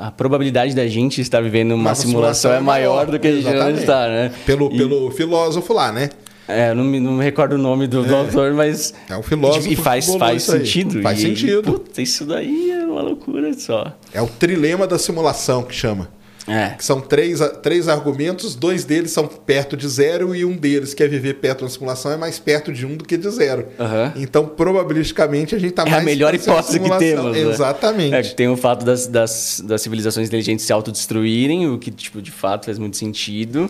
[0.08, 3.28] a, probabilidade da gente estar vivendo uma simulação, simulação é é maior maior, do que
[3.28, 4.32] a gente está, né?
[4.46, 6.10] Pelo, E- pelo filósofo lá, né?
[6.48, 8.94] É, não me, não me recordo o nome do, do autor, mas.
[9.10, 11.02] É um filósofo E faz, faz sentido.
[11.02, 11.74] Faz e, sentido.
[11.74, 13.94] Puta, isso daí é uma loucura só.
[14.14, 16.10] É o trilema da simulação que chama.
[16.48, 16.70] É.
[16.70, 21.04] Que são três, três argumentos, dois deles são perto de zero e um deles, que
[21.04, 23.68] é viver perto da simulação, é mais perto de um do que de zero.
[23.78, 24.14] Aham.
[24.16, 27.34] Então, probabilisticamente, a gente está É mais a melhor hipótese que temos.
[27.34, 27.42] né?
[27.42, 28.16] Exatamente.
[28.16, 32.32] É, tem o fato das, das, das civilizações inteligentes se autodestruírem, o que, tipo, de
[32.32, 33.70] fato faz muito sentido.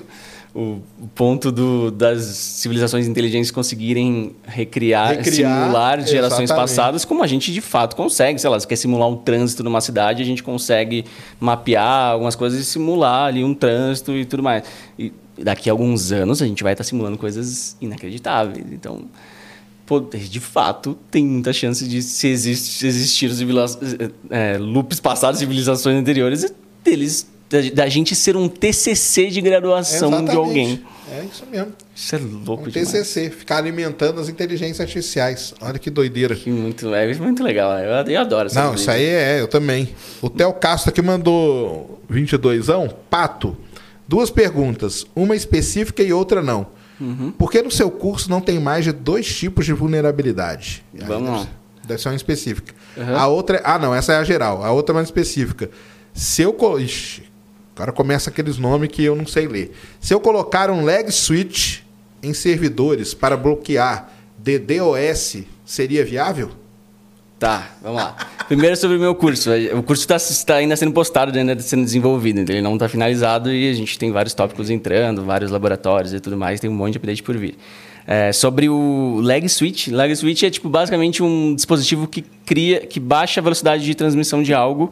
[0.59, 0.81] O,
[1.13, 6.69] ponto do, das civilizações inteligentes conseguirem recriar, Recriar, simular gerações exatamente.
[6.69, 8.39] passadas, como a gente de fato consegue.
[8.41, 11.05] Sei lá, se quer simular um trânsito numa cidade, a gente consegue
[11.39, 14.63] mapear algumas coisas e simular ali um trânsito e tudo mais.
[14.97, 18.65] E daqui a alguns anos a gente vai estar simulando coisas inacreditáveis.
[18.71, 19.03] Então,
[19.85, 23.67] pô, de fato, tem muita chance de se, existe, se existir civila-
[24.31, 26.51] é, loops passados, civilizações anteriores,
[26.83, 30.31] deles, da, da gente ser um TCC de graduação Exatamente.
[30.31, 30.83] de alguém.
[31.09, 31.71] É isso mesmo.
[31.95, 32.91] Isso é louco Um demais.
[32.91, 35.53] TCC, ficar alimentando as inteligências artificiais.
[35.61, 36.35] Olha que doideira.
[36.35, 37.77] Que muito, é muito legal.
[37.79, 39.89] Eu, eu adoro essa Não, isso aí é, eu também.
[40.21, 43.55] O Theo Castro aqui mandou 22ão, pato.
[44.07, 46.67] Duas perguntas, uma específica e outra não.
[46.99, 47.31] Uhum.
[47.31, 50.83] Por que no seu curso não tem mais de dois tipos de vulnerabilidade?
[50.93, 51.47] Vamos deve lá.
[51.87, 52.73] Deve ser uma específica.
[52.97, 53.15] Uhum.
[53.17, 53.61] A outra é.
[53.63, 54.63] Ah, não, essa é a geral.
[54.63, 55.69] A outra é mais específica.
[56.13, 56.51] Se eu.
[56.53, 57.23] co- Ixi,
[57.77, 59.71] agora começa aqueles nomes que eu não sei ler.
[59.99, 61.81] Se eu colocar um lag switch
[62.23, 66.49] em servidores para bloquear DDoS, seria viável?
[67.37, 68.15] Tá, vamos lá.
[68.47, 69.51] Primeiro sobre o meu curso.
[69.75, 72.39] O curso está ainda sendo postado, ainda sendo desenvolvido.
[72.39, 76.35] Ele não está finalizado e a gente tem vários tópicos entrando, vários laboratórios e tudo
[76.35, 76.59] mais.
[76.59, 77.55] Tem um monte de update por vir.
[78.07, 79.89] É, sobre o lag switch.
[79.89, 84.41] Lag switch é tipo basicamente um dispositivo que cria, que baixa a velocidade de transmissão
[84.41, 84.91] de algo.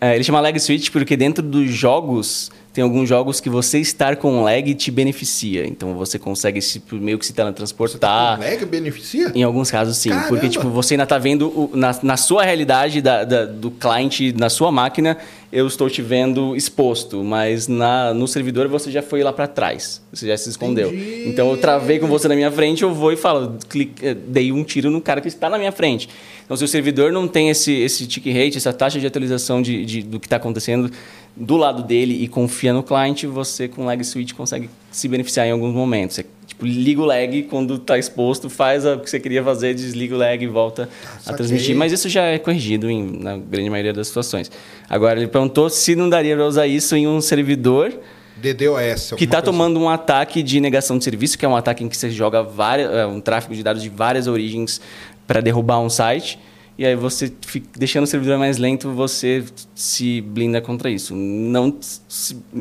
[0.00, 4.14] É, ele chama lag switch porque dentro dos jogos tem alguns jogos que você estar
[4.16, 5.66] com lag te beneficia.
[5.66, 8.38] Então você consegue se, meio que se teletransportar.
[8.38, 9.32] O lag beneficia?
[9.34, 10.10] Em alguns casos, sim.
[10.10, 10.28] Caramba!
[10.28, 14.32] Porque, tipo, você ainda tá vendo o- na, na sua realidade da, da- do cliente,
[14.32, 15.16] na sua máquina,
[15.50, 20.02] eu estou te vendo exposto, mas na, no servidor você já foi lá para trás,
[20.12, 20.88] você já se escondeu.
[20.88, 21.28] Entendi.
[21.28, 24.52] Então eu travei com você na minha frente, eu vou e falo, clique, eh, dei
[24.52, 26.08] um tiro no cara que está na minha frente.
[26.44, 29.84] Então se o servidor não tem esse, esse tick rate, essa taxa de atualização de,
[29.84, 30.90] de do que está acontecendo
[31.34, 34.68] do lado dele e confia no cliente, você com lag switch consegue
[34.98, 36.16] se beneficiar em alguns momentos.
[36.16, 40.14] Você, tipo, liga o lag quando está exposto, faz o que você queria fazer, desliga
[40.14, 40.88] o lag e volta
[41.24, 41.76] a transmitir.
[41.76, 44.50] Mas isso já é corrigido em, na grande maioria das situações.
[44.88, 47.92] Agora, ele perguntou se não daria para usar isso em um servidor
[48.36, 49.14] DDoS.
[49.16, 51.96] que está tomando um ataque de negação de serviço, que é um ataque em que
[51.96, 54.80] você joga várias, é, um tráfego de dados de várias origens
[55.26, 56.38] para derrubar um site.
[56.78, 57.32] E aí você,
[57.76, 59.44] deixando o servidor mais lento, você
[59.74, 61.12] se blinda contra isso.
[61.12, 61.76] Não,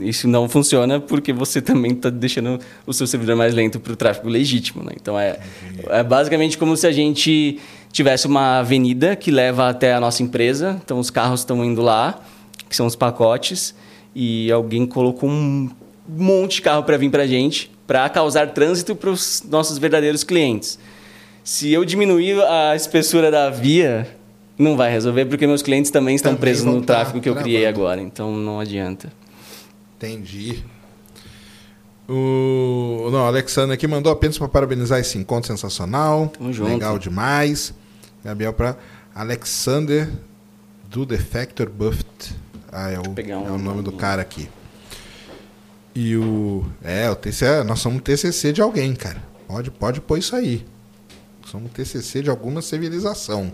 [0.01, 3.95] isso não funciona porque você também está deixando o seu servidor mais lento para o
[3.95, 4.83] tráfego legítimo.
[4.83, 4.93] Né?
[4.99, 5.37] Então é,
[5.89, 7.59] é basicamente como se a gente
[7.91, 10.81] tivesse uma avenida que leva até a nossa empresa.
[10.83, 12.19] Então os carros estão indo lá,
[12.67, 13.75] que são os pacotes,
[14.15, 15.69] e alguém colocou um
[16.09, 20.23] monte de carro para vir para a gente, para causar trânsito para os nossos verdadeiros
[20.23, 20.79] clientes.
[21.47, 24.05] Se eu diminuir a espessura da via,
[24.57, 27.37] não vai resolver, porque meus clientes também estão Também presos no tá tráfego que eu
[27.37, 29.13] criei agora, então não adianta.
[29.95, 30.61] Entendi.
[32.05, 36.29] O não, Alexandre aqui mandou apenas para parabenizar esse encontro sensacional.
[36.37, 37.73] Legal demais.
[38.25, 38.75] Gabriel para
[39.15, 40.09] Alexander
[40.89, 42.35] do Defector Buffet.
[42.69, 44.49] Ah, é o, pegar um é o nome do cara aqui.
[45.95, 46.65] E o.
[46.83, 49.23] É, o TCC, nós somos TCC de alguém, cara.
[49.47, 50.65] Pode, pode pôr isso aí.
[51.51, 53.51] Somos TCC de alguma civilização.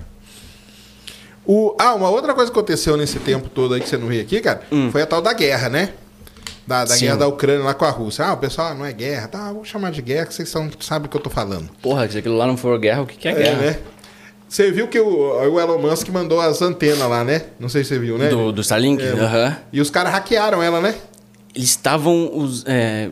[1.46, 4.22] O, ah, uma outra coisa que aconteceu nesse tempo todo aí que você não veio
[4.22, 4.62] aqui, cara,
[4.92, 5.90] foi a tal da guerra, né?
[6.66, 7.00] Da, da Hum.
[7.00, 8.26] Guerra da Ucrânia lá com a Rússia.
[8.26, 9.28] Ah, o pessoal ah, não é guerra.
[9.28, 11.70] Tá, vou chamar de guerra que vocês são, sabem o que eu tô falando.
[11.82, 13.58] Porra, se aquilo lá não for guerra, o que, que é, guerra?
[13.62, 13.80] né?
[14.48, 17.42] Você viu que o, o Elon Musk mandou as antenas lá, né?
[17.60, 18.30] Não sei se você viu, né?
[18.30, 19.04] Do, do Starlink?
[19.04, 19.58] É, Aham.
[19.74, 20.96] E os caras hackearam ela, né?
[21.54, 22.32] Eles estavam.
[22.34, 23.10] Os, é,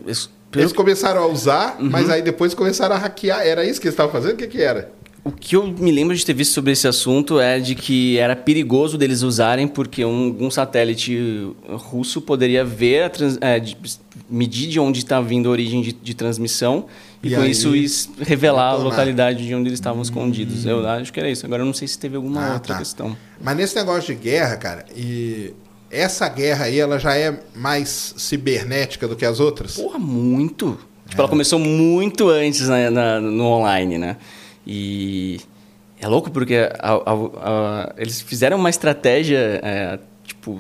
[0.51, 2.11] pelo Eles começaram a usar, mas Uhum.
[2.13, 3.39] aí depois começaram a hackear.
[3.41, 4.33] Era isso que eles estavam fazendo?
[4.33, 4.91] O que, que era?
[5.23, 8.35] O que eu me lembro de ter visto sobre esse assunto é de que era
[8.35, 13.77] perigoso deles usarem porque um, um satélite russo poderia ver, a trans- é, de-
[14.27, 16.87] medir de onde está vindo a origem de, de transmissão
[17.21, 20.65] e, E com isso is- revelar a localidade de onde eles estavam escondidos.
[20.65, 21.45] Eu acho que era isso.
[21.45, 22.79] Agora eu não sei se teve alguma Ah, outra tá.
[22.79, 23.15] questão.
[23.39, 25.53] Mas nesse negócio de guerra, cara, e
[25.91, 29.75] essa guerra aí, ela já é mais cibernética do que as outras?
[29.75, 30.77] Porra, muito.
[31.07, 34.17] Tipo, ela começou muito antes na- no online, né?
[34.65, 35.39] E
[35.99, 40.59] é louco porque a- a- a- eles fizeram uma estratégia, é, tipo,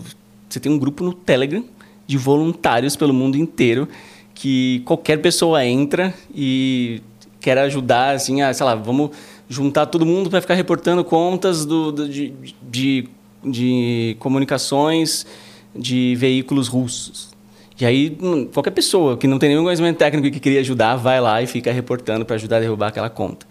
[0.49, 1.63] você tem um grupo no Telegram
[2.05, 3.87] de voluntários pelo mundo inteiro
[4.33, 7.01] que qualquer pessoa entra e
[7.39, 9.11] quer ajudar, assim, a, sei lá, vamos
[9.47, 12.33] juntar todo mundo para ficar reportando contas do, do- de,
[12.69, 13.07] de,
[13.43, 15.25] de comunicações
[15.75, 17.29] de veículos russos.
[17.79, 20.95] E aí, hum, qualquer pessoa que não tem nenhum conhecimento técnico e que queria ajudar,
[20.97, 23.47] vai lá e fica reportando para ajudar a derrubar aquela conta.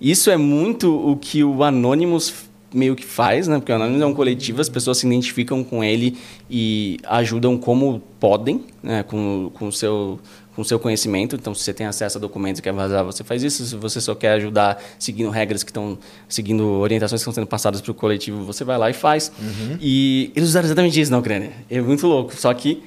[0.00, 2.32] Isso é muito o que o Anonymous
[2.72, 3.58] meio que faz, né?
[3.58, 6.16] Porque o Anonymous é um coletivo, as pessoas se identificam com ele
[6.50, 9.02] e ajudam como podem, né?
[9.02, 10.20] Com, com o seu
[10.54, 11.34] com seu conhecimento.
[11.36, 13.64] Então, se você tem acesso a documentos e quer vazar, você faz isso.
[13.64, 15.98] Se você só quer ajudar seguindo regras que estão...
[16.28, 19.32] Seguindo orientações que estão sendo passadas para o coletivo, você vai lá e faz.
[19.80, 21.52] E eles usaram exatamente isso na Ucrânia.
[21.70, 22.34] É muito louco.
[22.36, 22.82] Só que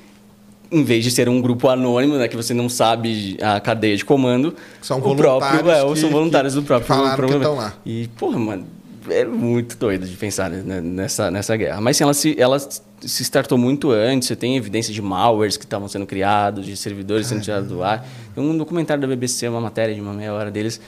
[0.72, 4.04] em vez de ser um grupo anônimo, né, que você não sabe a cadeia de
[4.04, 6.88] comando, São o próprio, é, que- são voluntários do próprio
[7.56, 7.74] lá.
[7.86, 8.66] E, porra, mano,
[9.10, 11.80] é muito doido de pensar né, nessa, nessa guerra.
[11.80, 12.58] Mas sim, ela se, ela
[13.07, 17.27] se startou muito antes, você tem evidência de malwares que estavam sendo criados, de servidores
[17.27, 18.06] sendo tirados do ar.
[18.34, 20.80] Tem um documentário da BBC, uma matéria de uma meia hora deles,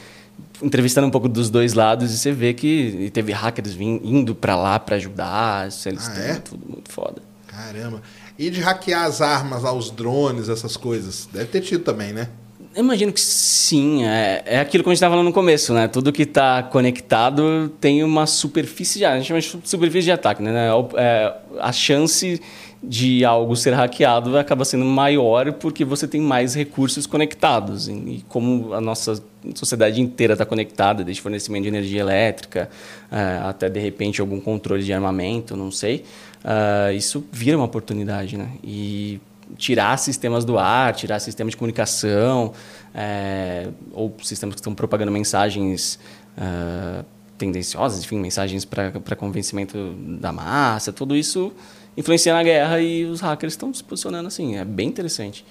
[0.62, 4.56] entrevistando um pouco dos dois lados, e você vê que teve hackers vim, indo pra
[4.56, 6.36] lá pra ajudar, isso, eles Ah, têm é?
[6.36, 7.22] tudo muito foda.
[7.48, 8.02] Caramba.
[8.38, 11.28] E de hackear as armas lá, os drones, essas coisas?
[11.34, 12.30] Deve ter tido também, né?
[12.78, 14.06] Eu imagino que sim.
[14.06, 15.88] É, é aquilo que a gente estava falando no começo, né?
[15.88, 20.44] Tudo que está conectado tem uma superfície de A gente chama de superfície de ataque,
[20.44, 20.70] né?
[20.96, 22.40] É, a chance
[22.84, 27.88] de algo ser hackeado acaba sendo maior porque você tem mais recursos conectados.
[27.88, 29.24] E como a nossa
[29.56, 32.70] sociedade inteira está conectada, desde fornecimento de energia elétrica
[33.12, 36.04] é, até, de repente, algum controle de armamento, não sei,
[36.44, 38.52] ah, isso vira uma oportunidade, né?
[38.64, 39.20] E
[39.56, 42.54] tirar sistemas do ar, tirar sistemas de comunicação,
[42.94, 46.00] é, ou sistemas que estão propagando mensagens
[46.38, 47.04] ah,
[47.38, 51.54] tendenciosas, enfim, mensagens para convencimento da massa, tudo isso
[51.96, 54.58] influencia na guerra e os hackers estão se posicionando assim.
[54.58, 55.46] É bem interessante.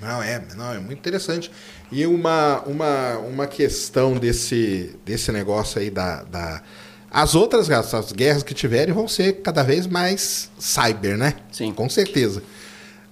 [0.00, 1.50] Não, é, não, é muito interessante.
[1.90, 6.62] E uma, uma, uma questão desse, desse negócio aí da, da
[7.10, 11.34] As outras as guerras que tiverem vão ser cada vez mais cyber, né?
[11.50, 11.72] Sim.
[11.72, 12.42] Com certeza.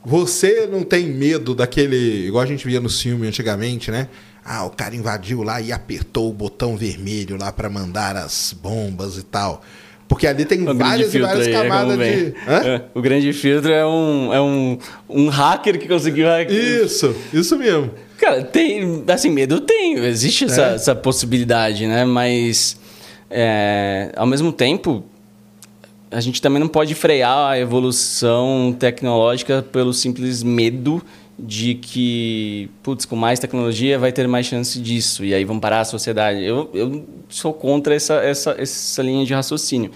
[0.04, 2.26] Você não tem medo daquele.
[2.26, 4.08] Igual a gente via no filme antigamente, né?
[4.44, 9.16] Ah, o cara invadiu lá e apertou o botão vermelho lá para mandar as bombas
[9.16, 9.62] e tal.
[10.06, 12.34] Porque ali tem O várias e várias é camadas como de.
[12.46, 14.78] É, o grande filtro é um, é um,
[15.08, 16.84] um hacker que conseguiu hackear.
[16.84, 17.90] Isso, isso mesmo.
[18.18, 19.02] Cara, tem.
[19.08, 19.94] Assim, medo tem.
[20.04, 20.74] Existe essa, É.
[20.74, 22.04] essa possibilidade, né?
[22.04, 22.76] Mas.
[23.30, 25.02] é, ao mesmo tempo.
[26.10, 31.04] A gente também não pode frear a evolução tecnológica pelo simples medo
[31.38, 35.80] de que, putz, com mais tecnologia vai ter mais chance disso, e aí vão parar
[35.80, 36.44] a sociedade.
[36.44, 39.90] Eu, eu sou contra essa, essa, essa linha de raciocínio.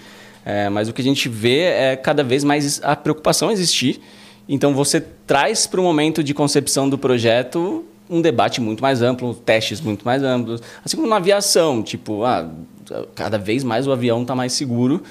[0.45, 4.01] É, mas o que a gente vê é cada vez mais a preocupação existir.
[4.47, 9.33] Então você traz para o momento de concepção do projeto um debate muito mais amplo,
[9.33, 10.61] testes muito mais amplos.
[10.83, 12.49] Assim como na aviação, tipo, ah,
[13.13, 15.03] cada vez mais o avião está mais seguro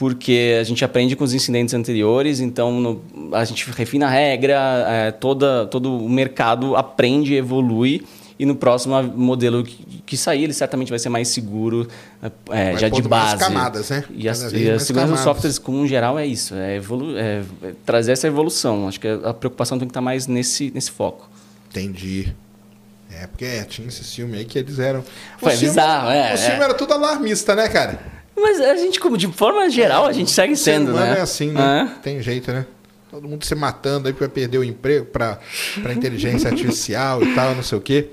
[0.00, 3.02] porque a gente aprende com os incidentes anteriores, então no-
[3.36, 4.58] a gente refina a regra,
[4.88, 8.02] é, toda, todo o mercado aprende, evolui,
[8.38, 11.86] e no próximo modelo que, que sair, ele certamente vai ser mais seguro,
[12.22, 13.44] é, Vai já de pondo mais base.
[13.44, 14.02] camadas, né?
[14.16, 17.72] E a, e segurança dos softwares, como um geral, é isso, é, evolu é- é
[17.84, 18.88] trazer essa evolução.
[18.88, 21.28] Acho que a preocupação tem que estar mais nesse, nesse foco.
[21.68, 22.32] Entendi.
[23.12, 25.04] É, porque é, tinha esse filme aí que eles eram.
[25.36, 26.64] Foi o filme, bizarro, é, O filme é.
[26.64, 28.19] era tudo alarmista, né, cara?
[28.40, 31.18] Mas a gente, como de forma geral, a gente segue sendo, né?
[31.18, 31.90] é assim, né?
[31.96, 32.02] É.
[32.02, 32.66] Tem jeito, né?
[33.10, 35.38] Todo mundo se matando aí pra perder o emprego pra,
[35.82, 38.08] pra inteligência artificial e tal, não sei o quê.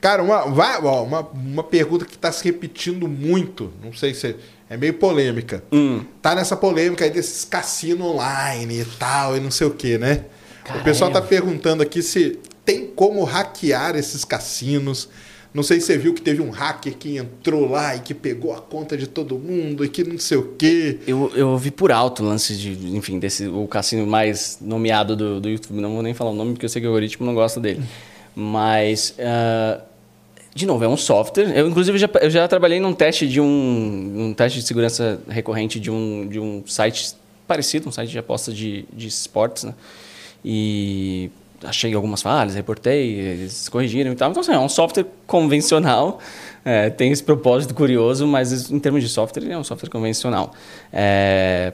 [0.00, 4.36] Cara, uma, uma, uma pergunta que tá se repetindo muito, não sei se
[4.68, 5.64] é meio polêmica.
[5.72, 6.04] Hum.
[6.22, 10.24] Tá nessa polêmica aí desses cassinos online e tal, e não sei o quê, né?
[10.64, 15.08] Cara, o pessoal tá perguntando aqui se tem como hackear esses cassinos.
[15.56, 18.52] Não sei se você viu que teve um hacker que entrou lá e que pegou
[18.52, 20.98] a conta de todo mundo e que não sei o quê.
[21.06, 25.40] Eu, eu vi por alto o lance de, enfim, desse, o cassino mais nomeado do,
[25.40, 25.80] do YouTube.
[25.80, 27.82] Não vou nem falar o nome porque eu sei que o algoritmo não gosta dele.
[28.34, 29.80] Mas, ah,
[30.54, 31.50] de novo, é um software.
[31.56, 35.80] Eu, inclusive, já, eu já trabalhei num teste de um, num teste de segurança recorrente
[35.80, 37.14] de um, de um site
[37.48, 39.74] parecido, um site de aposta de, de esportes, né?
[40.44, 41.30] E
[41.64, 44.30] achei algumas falhas, reportei, eles corrigiram e tal.
[44.30, 46.18] Então, assim, é um software convencional,
[46.64, 50.52] é, tem esse propósito curioso, mas em termos de software, ele é um software convencional.
[50.92, 51.72] É,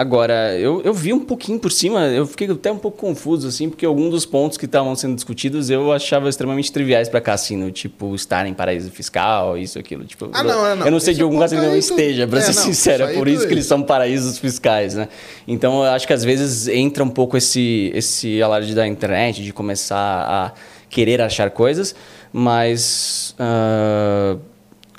[0.00, 3.68] Agora, eu, eu vi um pouquinho por cima, eu fiquei até um pouco confuso, assim,
[3.68, 8.14] porque alguns dos pontos que estavam sendo discutidos eu achava extremamente triviais para cassino, tipo,
[8.14, 10.06] estar em paraíso fiscal, isso, aquilo.
[10.06, 10.86] Tipo, Ah, não, é, não.
[10.86, 12.62] Eu não sei Esse de algum ponto cassino que não esteja, para é, ser não,
[12.62, 15.06] sincero, isso é por isso que eles são paraísos fiscais, né?
[15.46, 19.52] Então, eu acho que às vezes entra um pouco esse, esse alarde da internet, de
[19.52, 20.52] começar a
[20.88, 21.94] querer achar coisas,
[22.32, 23.34] mas...
[23.38, 24.38] ah,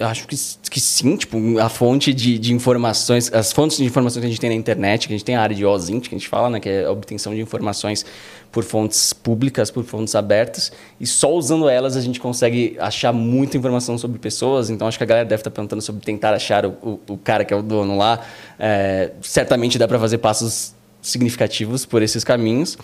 [0.01, 0.35] eu acho que,
[0.71, 4.41] que sim, tipo, a fonte de, de informações, as fontes de informações que a gente
[4.41, 6.49] tem na internet, que a gente tem a área de OSINT, que a gente fala,
[6.49, 8.03] né, que é a obtenção de informações
[8.51, 13.57] por fontes públicas, por fontes abertas, e só usando elas a gente consegue achar muita
[13.57, 16.71] informação sobre pessoas, então acho que a galera deve estar perguntando sobre tentar achar o,
[16.81, 18.21] o, o cara que é o dono lá.
[18.57, 22.75] É, certamente dá para fazer passos significativos por esses caminhos,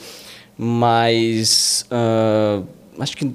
[0.56, 2.62] mas ah,
[3.00, 3.34] acho que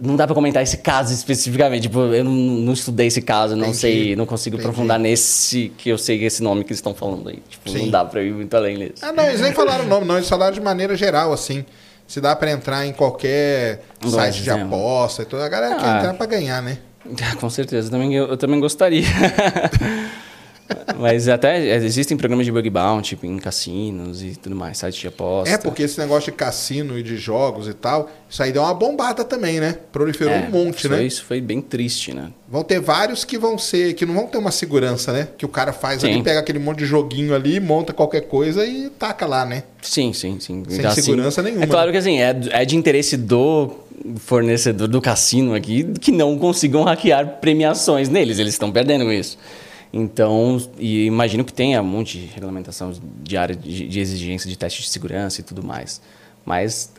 [0.00, 1.82] não dá para comentar esse caso especificamente.
[1.82, 3.78] Tipo, eu não, não estudei esse caso, não Entendi.
[3.78, 4.68] sei, não consigo Entendi.
[4.68, 7.42] aprofundar nesse que eu sei esse nome que eles estão falando aí.
[7.48, 7.78] Tipo, Sim.
[7.84, 9.02] não dá para ir muito além disso.
[9.04, 10.16] Ah, não, eles nem falaram o nome, não.
[10.16, 11.64] Eles falaram de maneira geral, assim.
[12.06, 15.42] Se dá pra entrar em qualquer site de aposta e tudo.
[15.42, 15.98] A galera quer Ah.
[15.98, 16.78] entrar pra ganhar, né?
[17.40, 19.04] Com certeza, eu também, eu, eu também gostaria.
[20.98, 25.08] Mas até existem programas de bug bounty tipo, em cassinos e tudo mais, sites de
[25.08, 25.54] aposta.
[25.54, 28.74] É, porque esse negócio de cassino e de jogos e tal, isso aí deu uma
[28.74, 29.78] bombada também, né?
[29.92, 30.96] Proliferou É, um monte, isso né?
[30.96, 32.30] Foi, isso foi bem triste, né?
[32.48, 35.28] Vão ter vários que vão ser, que não vão ter uma segurança, né?
[35.36, 36.22] Que o cara faz ali, Sim.
[36.22, 39.64] pega aquele monte de joguinho ali, monta qualquer coisa e taca lá, né?
[39.82, 40.64] Sim, sim, sim.
[40.68, 41.92] Sem assim, segurança nenhuma, É claro né?
[41.92, 43.70] que assim, é, é de interesse do
[44.18, 48.38] fornecedor do cassino aqui que não consigam hackear premiações neles.
[48.38, 49.38] Eles estão perdendo isso.
[49.98, 52.92] Então, e imagino que tenha um monte de regulamentação
[53.22, 56.02] de área de, de exigência de teste de segurança e tudo mais.
[56.44, 56.92] Mas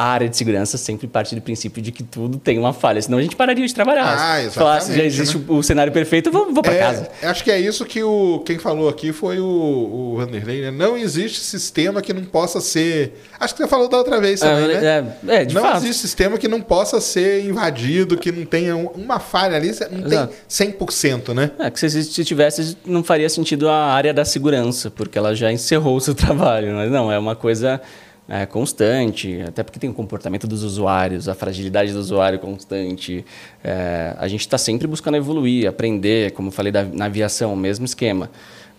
[0.00, 3.18] a área de segurança sempre parte do princípio de que tudo tem uma falha, senão
[3.18, 4.04] a gente pararia de trabalhar.
[4.16, 5.44] Ah, Se falasse, já exatamente, existe né?
[5.48, 7.08] o, cenário perfeito, vou, vou para É, casa.
[7.20, 10.70] Acho que é isso que o quem falou aqui foi o, o Vanderlei, né?
[10.70, 13.20] Não existe sistema que não possa ser.
[13.40, 15.04] Acho que você falou da outra vez também, né?
[15.26, 15.78] É, é, de não fato.
[15.78, 20.06] existe sistema que não possa ser invadido, que não tenha um- uma falha ali, não
[20.06, 20.32] Exato.
[20.32, 21.50] tem 100%, né?
[21.58, 25.50] É, que se, se tivesse, não faria sentido a área da segurança, porque ela já
[25.50, 26.72] encerrou o seu trabalho.
[26.76, 27.80] Mas não, é uma coisa
[28.28, 33.24] é, constante, até porque tem o comportamento dos usuários, a fragilidade do usuário constante.
[33.64, 37.56] É, a gente está sempre buscando evoluir, aprender, como eu falei da, na aviação, o
[37.56, 38.30] mesmo esquema.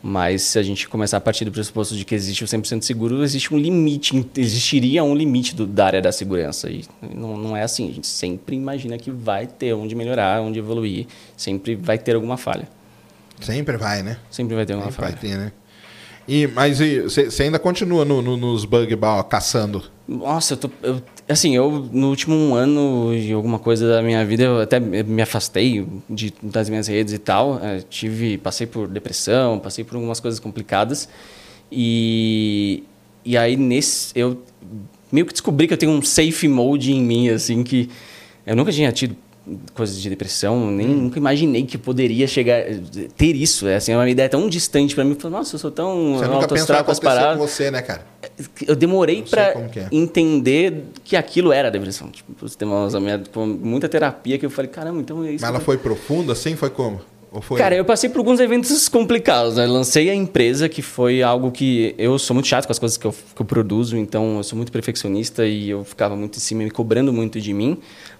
[0.01, 3.21] Mas se a gente começar a partir do pressuposto de que existe o 100% seguro,
[3.21, 6.69] existe um limite, existiria um limite do, da área da segurança.
[6.69, 7.89] E não, não é assim.
[7.89, 11.05] A gente sempre imagina que vai ter onde melhorar, onde evoluir,
[11.35, 12.67] sempre vai ter alguma falha.
[13.41, 14.17] Sempre vai, né?
[14.29, 15.17] Sempre vai ter alguma Sempre falha.
[15.17, 15.51] vai ter, né?
[16.29, 19.83] E, mas você ainda continua no, no, nos bug bowl caçando?
[20.07, 20.69] Nossa, eu tô.
[20.83, 25.23] Eu, assim, eu no último ano de alguma coisa da minha vida, eu até me
[25.23, 27.59] afastei de, das minhas redes e tal.
[27.63, 31.09] É, tive, passei por depressão, passei por algumas coisas complicadas.
[31.71, 32.83] E,
[33.25, 34.11] e aí, nesse.
[34.13, 34.39] Eu
[35.11, 37.89] meio que descobri que eu tenho um safe mode em mim, assim, que
[38.45, 39.15] eu nunca tinha tido
[39.73, 42.63] coisas de depressão, nem nunca imaginei que poderia chegar
[43.17, 43.67] ter isso.
[43.67, 45.15] É assim, é uma ideia tão distante para mim.
[45.15, 47.37] Falei, Nossa, eu sou tão Você nunca pensou autoastral com as paradas.
[47.37, 48.05] com você, né, cara?
[48.67, 49.87] Eu demorei Eu para é.
[49.91, 52.09] entender que aquilo era depressão.
[52.09, 55.41] Tipo, você tem uma, uma, tipo, muita terapia que eu falei, caramba, então é isso.
[55.41, 56.55] Mas ela foi profunda assim?
[56.55, 57.01] Foi como?
[57.57, 59.55] Cara, eu passei por alguns eventos complicados.
[59.55, 59.65] Né?
[59.67, 63.05] Lancei a empresa, que foi algo que eu sou muito chato com as coisas que
[63.05, 66.63] eu, que eu produzo, então eu sou muito perfeccionista e eu ficava muito em cima,
[66.63, 67.77] me cobrando muito de mim.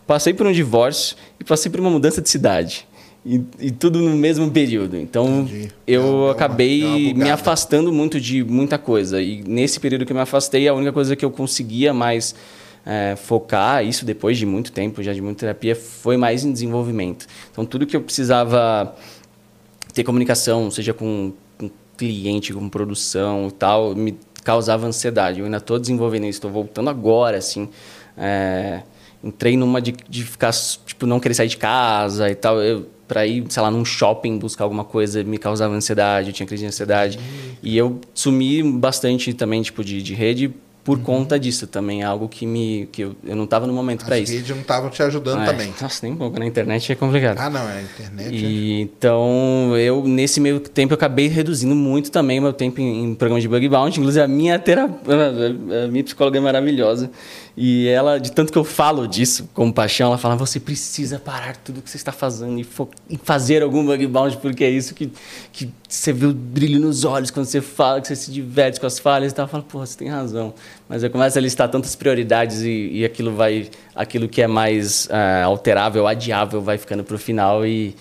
[0.10, 2.88] Passei por um divórcio e passei por uma mudança de cidade.
[3.24, 4.98] E, e tudo no mesmo período.
[4.98, 5.72] Então, Entendi.
[5.86, 9.22] eu Deu uma- acabei uma me afastando muito de muita coisa.
[9.22, 12.34] E nesse período que eu me afastei, a única coisa que eu conseguia mais
[12.84, 17.28] é, focar, isso depois de muito tempo, já de muita terapia, foi mais em desenvolvimento.
[17.52, 18.96] Então, tudo que eu precisava
[19.94, 25.38] ter comunicação, seja com, com cliente, com produção e tal, me causava ansiedade.
[25.40, 27.70] Eu ainda estou desenvolvendo isso, estou voltando agora, assim.
[28.18, 28.82] É,
[29.24, 30.52] entrei numa de, de ficar,
[30.86, 32.62] tipo, não querer sair de casa e tal.
[32.62, 36.46] Eu, para ir, sei lá, num shopping buscar alguma coisa, me causava ansiedade, eu tinha
[36.46, 37.20] crise de ansiedade.
[37.64, 42.02] E eu sumi bastante também, tipo, de, de rede por conta disso também.
[42.02, 44.34] É algo que me que eu, eu não estava no momento para As isso.
[44.34, 45.74] redes não estavam te ajudando É, também.
[45.82, 46.40] Nossa, nem um pouco.
[46.40, 47.38] Na internet é complicado.
[47.40, 48.34] Ah, não, é a internet.
[48.36, 53.04] E, então, eu, nesse meio tempo, eu acabei reduzindo muito também o meu tempo em,
[53.06, 54.00] em programa de bug bounty.
[54.00, 57.12] Inclusive, a minha terapeuta, a minha psicóloga é maravilhosa.
[57.58, 61.58] E ela, de tanto que eu falo disso com paixão, ela fala: você precisa parar
[61.58, 62.66] tudo que você está fazendo e,
[63.10, 65.12] e fazer algum bug bounty, porque é isso que,
[65.52, 68.86] que você vê o brilho nos olhos quando você fala, que você se diverte com
[68.86, 69.46] as falhas e tal.
[69.46, 70.54] Eu falo: pô, você tem razão.
[70.88, 75.08] Mas eu começo a listar tantas prioridades e, e aquilo vai, aquilo que é mais
[75.12, 77.96] ah, alterável, adiável, vai ficando para o final e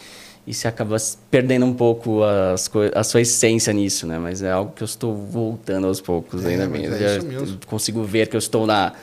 [0.47, 0.97] e você acaba
[1.31, 4.19] perdendo um pouco as a sua essência nisso, né?
[4.19, 6.87] Mas é algo que eu estou voltando aos poucos É, ainda bem.
[6.87, 7.59] é Eu isso mesmo.
[7.67, 8.95] consigo ver que eu estou na-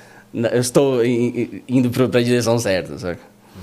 [0.51, 3.19] eu estou indo para a direção certa, sabe?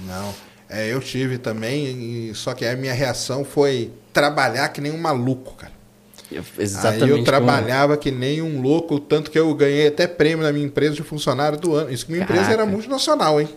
[0.06, 0.32] Não.
[0.68, 4.98] É, eu tive também, e- só que a minha reação foi trabalhar que nem um
[4.98, 5.72] maluco, cara.
[6.30, 7.02] Eu- Aí exatamente.
[7.02, 10.64] eu como- trabalhava que nem um louco, tanto que eu ganhei até prêmio na minha
[10.64, 11.90] empresa de funcionário do ano.
[11.92, 12.62] Isso que minha empresa Caraca.
[12.62, 13.48] era multinacional, hein?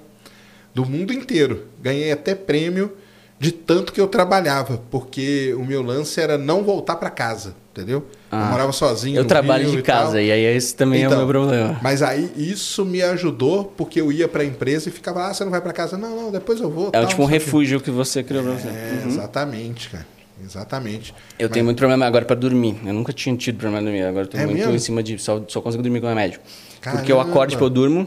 [0.73, 1.67] Do mundo inteiro.
[1.81, 2.91] Ganhei até prêmio
[3.39, 8.05] de tanto que eu trabalhava, porque o meu lance era não voltar para casa, entendeu?
[8.39, 8.51] Eu Ah.
[8.51, 9.17] morava sozinho.
[9.17, 11.79] Eu trabalho Rio de e casa e aí esse também é o Então, meu problema.
[11.81, 15.43] Mas aí isso me ajudou, porque eu ia para a empresa e ficava, ah, você
[15.43, 15.97] não vai para casa?
[15.97, 16.87] Não, não, depois eu vou.
[16.89, 18.67] É tal, tipo um refúgio que você criou pra você.
[18.67, 20.05] É, exatamente, cara.
[20.43, 21.13] Exatamente.
[21.39, 22.75] Eu Mas- tenho muito problema agora para dormir.
[22.85, 24.03] Eu nunca tinha tido problema de dormir.
[24.05, 24.73] Agora eu tô É muito mesmo?
[24.75, 25.17] em cima de.
[25.17, 26.39] Só, só consigo dormir com remédio.
[26.81, 27.31] Porque eu Caramba.
[27.31, 28.05] acordo, tipo, eu durmo.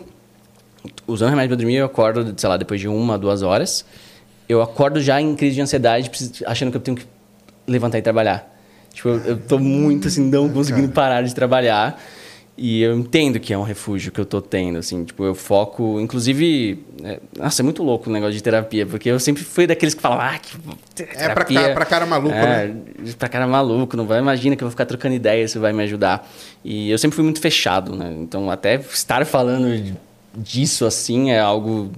[1.07, 3.85] Usando remédio para dormir, eu acordo, sei lá, depois de uma, duas horas.
[4.49, 6.11] Eu acordo já em crise de ansiedade,
[6.47, 7.07] achando que eu tenho que
[7.67, 8.58] levantar e trabalhar.
[8.99, 12.03] Tipo, eu, tô muito assim, não conseguindo parar de trabalhar.
[12.61, 16.01] E eu entendo que é um refúgio que eu tô tendo, assim, tipo, eu foco,
[16.01, 19.95] inclusive, é, nossa, é muito louco o negócio de terapia, porque eu sempre fui daqueles
[19.95, 20.57] que falam, ah, que
[21.15, 22.75] É pra ca- pra cara maluco, é, né?
[23.17, 25.85] Pra cara maluco, não vai, imagina que eu vou ficar trocando ideia, isso vai me
[25.85, 26.29] ajudar.
[26.65, 29.95] E eu sempre fui muito fechado, né, então até estar falando
[30.37, 31.93] disso assim é algo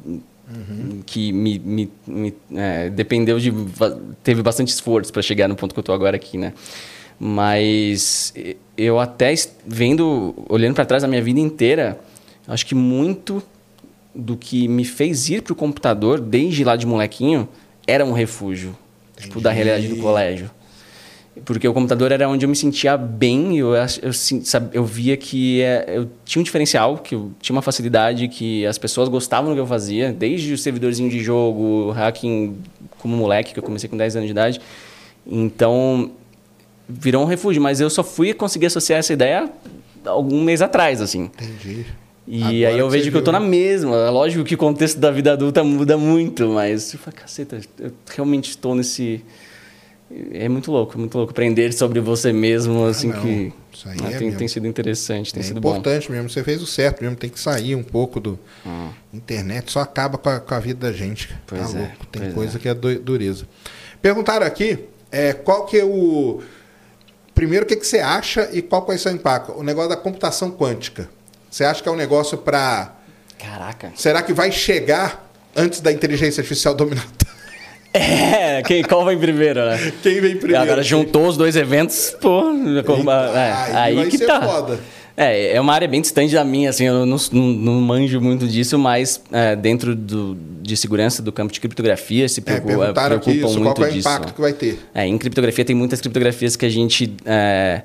[1.06, 3.52] que me, me, me, é, dependeu de,
[4.22, 6.52] teve bastante esforço para chegar no ponto que eu tô agora aqui, né.
[7.18, 8.32] Mas
[8.76, 9.34] eu até
[9.66, 12.00] vendo, olhando para trás da minha vida inteira,
[12.48, 13.42] acho que muito
[14.14, 17.48] do que me fez ir pro computador desde lá de molequinho
[17.86, 18.76] era um refúgio,
[19.16, 19.64] tipo da Entendi.
[19.64, 20.50] realidade do colégio.
[21.44, 24.10] Porque o computador era onde eu me sentia bem, eu, eu,
[24.72, 28.76] eu via que é, eu tinha um diferencial, que eu tinha uma facilidade, que as
[28.76, 32.56] pessoas gostavam do que eu fazia, desde o servidorzinho de jogo, hacking
[32.98, 34.60] como moleque, que eu comecei com 10 anos de idade.
[35.26, 36.10] Então,
[36.88, 39.48] virou um refúgio, mas eu só fui conseguir associar essa ideia
[40.04, 41.24] algum mês atrás, assim.
[41.24, 41.86] Entendi.
[42.26, 43.96] E Agora aí eu vejo que eu tô na mesma.
[43.96, 47.92] É lógico que o contexto da vida adulta muda muito, mas eu falo, caceta, eu
[48.14, 49.22] realmente estou nesse
[50.32, 51.30] é muito louco, muito louco.
[51.32, 53.20] Aprender sobre você mesmo, assim, não.
[53.20, 55.70] que Isso aí ah, é tem, tem sido interessante, tem É sido bom.
[55.70, 58.88] importante mesmo, você fez o certo mesmo, tem que sair um pouco do Hum.
[59.14, 61.28] internet, só acaba com a, com a vida da gente.
[61.28, 61.40] cara.
[61.46, 63.46] Pois tá é, louco, tem coisa que é du- dureza.
[64.02, 64.78] Perguntaram aqui,
[65.12, 66.40] é, qual que é o
[67.34, 69.52] primeiro o que que você acha e qual que vai ser o impacto?
[69.52, 71.08] O negócio da computação quântica.
[71.50, 72.94] Você acha que é um negócio para
[73.38, 73.92] Caraca.
[73.96, 77.06] será que vai chegar antes da inteligência artificial dominar?
[77.92, 79.92] É, quem, qual vai primeiro, né?
[80.02, 80.62] Quem vem primeiro?
[80.62, 82.42] Agora juntou os dois eventos, pô,
[82.86, 84.40] como- é, aí aí, vai que ser tá.
[84.42, 84.78] foda.
[85.16, 88.46] É, é uma área bem distante da minha, assim, eu não, não, não manjo muito
[88.46, 92.94] disso, mas é, dentro do, de segurança do campo de criptografia se É, preocupa, aqui
[93.06, 94.08] preocupam isso, qual muito que é o disso.
[94.08, 94.78] impacto que vai ter.
[94.94, 97.82] É, em criptografia tem muitas criptografias que a gente é,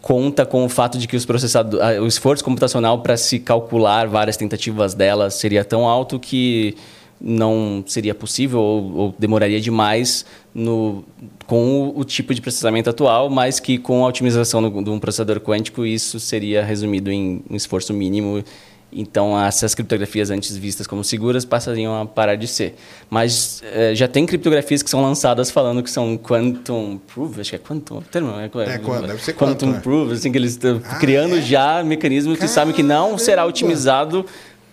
[0.00, 4.06] conta com o fato de que os processadores, ah, o esforço computacional para se calcular
[4.06, 6.76] várias tentativas delas seria tão alto que
[7.20, 11.04] não seria possível ou, ou demoraria demais no,
[11.46, 15.40] com o, o tipo de processamento atual, mas que com a otimização de um processador
[15.40, 18.44] quântico isso seria resumido em um esforço mínimo
[18.92, 22.76] então, essas criptografias antes vistas como seguras passariam a parar de ser.
[23.10, 27.56] Mas eh, já tem criptografias que são lançadas falando que são quantum proof, acho que
[27.56, 29.80] é quantum, termo é, É, quantum, deve ser quantum quantum, é.
[29.80, 31.42] proof, assim que eles estão Ah, criando é?
[31.42, 34.24] já mecanismos que sabem que não será otimizado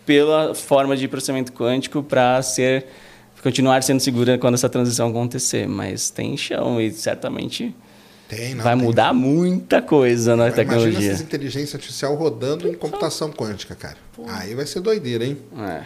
[0.06, 2.86] pela forma de processamento quântico para ser
[3.42, 7.76] continuar sendo segura quando essa transição acontecer, mas tem chão e certamente
[8.30, 8.84] Tem, não, vai tem.
[8.86, 11.10] mudar muita coisa na Imagina tecnologia.
[11.12, 13.98] essas inteligência artificial rodando em computação quântica, cara.
[14.28, 15.38] Aí vai ser doideira, hein?
[15.60, 15.82] É.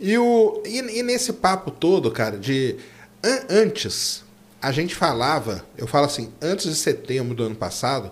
[0.00, 2.76] E, o, e, e nesse papo todo, cara, de
[3.22, 4.24] an- antes,
[4.62, 8.10] a gente falava, eu falo assim, antes de setembro do ano passado,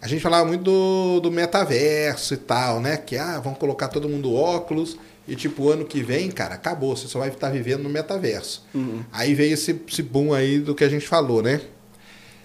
[0.00, 2.96] a gente falava muito do, do metaverso e tal, né?
[2.96, 4.96] Que, ah, vão colocar todo mundo óculos
[5.26, 8.64] e, tipo, ano que vem, cara, acabou, você só vai estar vivendo no metaverso.
[9.12, 11.60] Aí veio esse, esse boom aí do que a gente falou, né?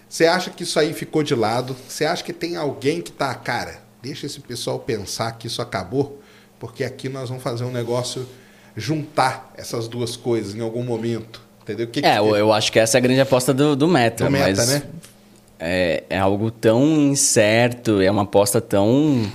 [0.10, 1.76] Você acha que isso aí ficou de lado?
[1.88, 6.22] Você acha que tem alguém que tá, cara, deixa esse pessoal pensar que isso acabou,
[6.60, 8.28] porque aqui nós vamos fazer um negócio
[8.76, 11.86] juntar essas duas coisas em algum momento, entendeu?
[11.86, 13.88] O que É, que- eu, eu acho que essa é a grande aposta do, do
[13.88, 14.26] Meta.
[14.26, 14.84] Do Meta, mas né?
[15.64, 19.32] É, é algo tão incerto, é uma aposta tão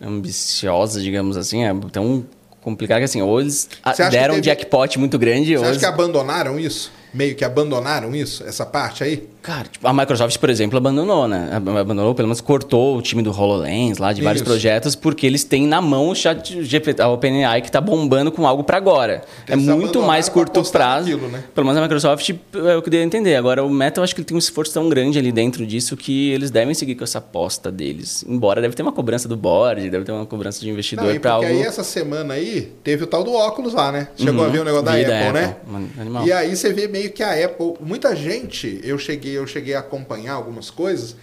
[0.00, 2.24] ambiciosa, digamos assim, é tão
[2.60, 3.68] complicada que assim, ou eles
[4.10, 5.78] deram um teve- jackpot muito grande, Você ou acha eles...
[5.80, 6.92] que abandonaram isso?
[7.14, 9.28] Meio que abandonaram isso, essa parte aí?
[9.42, 11.50] Cara, tipo, a Microsoft, por exemplo, abandonou, né?
[11.52, 14.48] Ab- Abandonou, pelo menos cortou o time do HoloLens lá, de vários Isso.
[14.50, 18.46] projetos, porque eles têm na mão o chat GPT, a OpenAI, que tá bombando com
[18.46, 19.22] algo para agora.
[19.48, 21.10] é Eles muito abandonaram mais curto prazo.
[21.10, 21.42] naquilo, né?
[21.54, 23.34] Pelo menos a Microsoft é o que eu dei a entender.
[23.34, 25.96] Agora, o Meta, eu acho que ele tem um esforço tão grande ali dentro disso
[25.96, 28.24] que eles devem seguir com essa aposta deles.
[28.28, 31.46] Embora deve ter uma cobrança do board, deve ter uma cobrança de investidor para algo...
[31.48, 34.06] aí essa semana aí teve o tal do óculos lá, né?
[34.16, 35.44] Chegou a ver o negócio da Apple, da né?
[35.64, 36.26] Apple, animal.
[36.26, 39.80] E aí você vê meio que a Apple, muita gente, eu cheguei, eu cheguei a
[39.80, 41.16] acompanhar algumas coisas,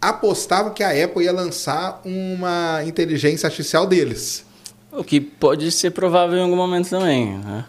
[0.00, 4.44] apostava que a Apple ia lançar uma inteligência artificial deles.
[4.92, 7.64] O que pode ser provável em algum momento também, né?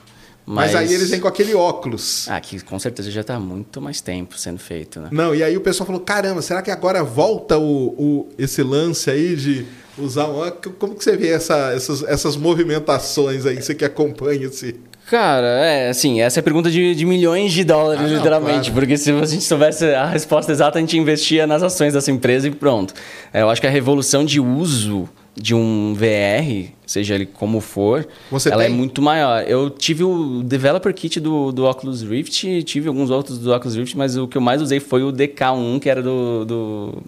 [0.46, 2.28] Mas, aí eles vêm com aquele óculos.
[2.28, 5.10] Ah, que com certeza já está muito mais tempo sendo feito, né?
[5.12, 9.12] Não, e aí o pessoal falou: caramba, será que agora volta o, o- esse lance
[9.12, 10.76] aí de usar um óculos?
[10.80, 14.76] Como que você vê essa- essas, essas movimentações aí, você que acompanha esse.
[15.10, 18.70] Cara, é assim, essa é a pergunta de, de milhões de dólares, Ah, não, literalmente.
[18.70, 18.74] claro.
[18.74, 22.48] Porque se a gente soubesse a resposta exata, a gente investia nas ações dessa empresa
[22.48, 22.94] e pronto.
[23.34, 28.06] É, eu acho que a revolução de uso de um VR, seja ele como for,
[28.30, 28.72] Você ela tem?
[28.72, 29.44] é muito maior.
[29.48, 33.98] Eu tive o developer kit do, do Oculus Rift, tive alguns outros do Oculus Rift,
[33.98, 37.04] mas o que eu mais usei foi o DK1, que era do, do,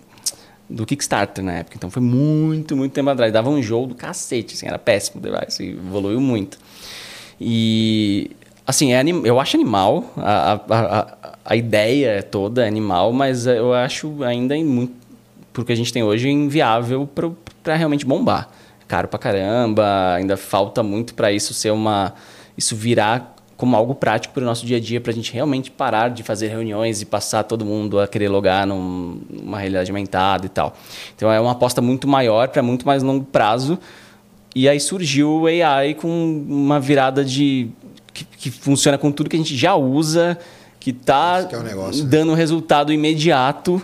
[0.69, 1.75] do Kickstarter na época.
[1.77, 3.33] Então foi muito, muito tempo atrás.
[3.33, 6.57] Dava um jogo do cacete, assim, era péssimo o device, evoluiu muito.
[7.43, 8.29] E,
[8.67, 13.73] assim, é eu acho animal, a, a, a, a ideia toda é animal, mas eu
[13.73, 14.93] acho ainda muito,
[15.51, 17.09] porque a gente tem hoje, inviável
[17.63, 18.47] para realmente bombar.
[18.87, 22.13] Caro pra caramba, ainda falta muito para isso ser uma.
[22.55, 25.71] Isso virar como algo prático para o nosso dia a dia, para a gente realmente
[25.71, 30.45] parar de fazer reuniões e passar todo mundo a querer logar num- numa realidade aumentada
[30.45, 30.75] e tal.
[31.15, 33.79] Então é uma aposta muito maior para muito mais longo prazo.
[34.55, 36.07] E aí surgiu o AI com
[36.47, 37.69] uma virada de
[38.13, 40.37] que, que funciona com tudo que a gente já usa,
[40.79, 42.09] que está é né?
[42.09, 43.81] dando resultado imediato.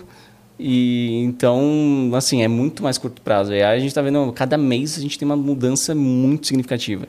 [0.58, 3.52] E então, assim, é muito mais curto prazo.
[3.52, 7.06] E aí a gente está vendo, cada mês a gente tem uma mudança muito significativa.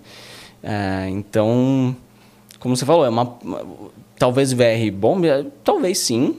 [0.62, 1.96] É, então,
[2.60, 3.62] como você falou, é uma, uma-
[4.18, 6.36] talvez VR bom, é, talvez sim.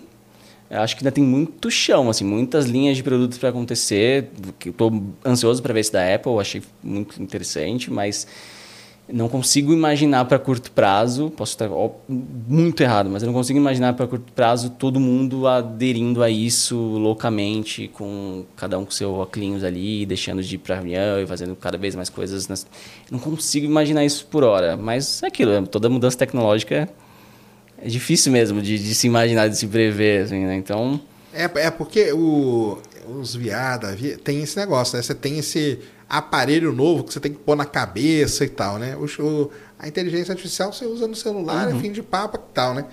[0.71, 4.31] Acho que ainda tem muito chão, assim, muitas linhas de produtos para acontecer.
[4.65, 8.27] Estou ansioso para ver esse da Apple, achei muito interessante, mas
[9.13, 11.69] não consigo imaginar para curto prazo, posso estar
[12.09, 16.77] muito errado, mas eu não consigo imaginar para curto prazo todo mundo aderindo a isso
[16.77, 21.57] loucamente, com cada um com seu óculos ali, deixando de ir para reunião e fazendo
[21.57, 22.47] cada vez mais coisas.
[22.47, 22.65] Nas...
[23.11, 26.89] Não consigo imaginar isso por hora, mas é aquilo, toda mudança tecnológica
[27.83, 30.55] é difícil mesmo de, de se imaginar, de se prever, assim, né?
[30.55, 31.01] Então...
[31.33, 32.79] É, é porque o,
[33.19, 33.91] os viados
[34.23, 35.03] tem esse negócio, né?
[35.03, 35.79] Você tem esse
[36.09, 38.97] aparelho novo que você tem que pôr na cabeça e tal, né?
[38.97, 41.79] O, a inteligência artificial você usa no celular, é uhum.
[41.79, 42.85] é fim de papo e tal, né?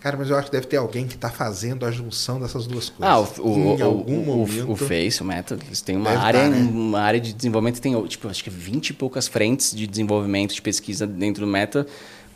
[0.00, 2.88] Cara, mas eu acho que deve ter alguém que está fazendo a junção dessas duas
[2.88, 3.06] coisas.
[3.06, 4.72] Ah, o, em o, algum o, momento.
[4.72, 6.56] O, Face, o Meta, eles têm uma área, né?
[6.56, 10.54] uma área de desenvolvimento que tem, tipo, acho que 20 e poucas frentes de desenvolvimento,
[10.54, 11.86] de pesquisa dentro do Meta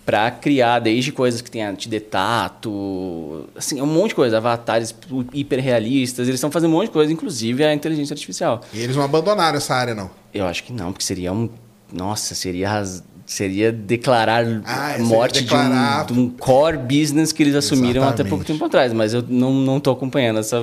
[0.05, 4.95] para criar desde coisas que tem antidetato, assim, um monte de coisa, avatares
[5.33, 8.61] hiperrealistas, eles estão fazendo um monte de coisa, inclusive a inteligência artificial.
[8.73, 10.11] E eles não abandonaram essa área, não?
[10.33, 11.49] Eu acho que não, porque seria um...
[11.93, 12.85] Nossa, seria
[13.27, 16.05] seria declarar ah, a morte declarar...
[16.05, 18.21] De, um, de, um, core business que eles assumiram Exatamente.
[18.21, 18.93] até pouco tempo atrás.
[18.93, 20.63] Mas eu não estou acompanhando essa.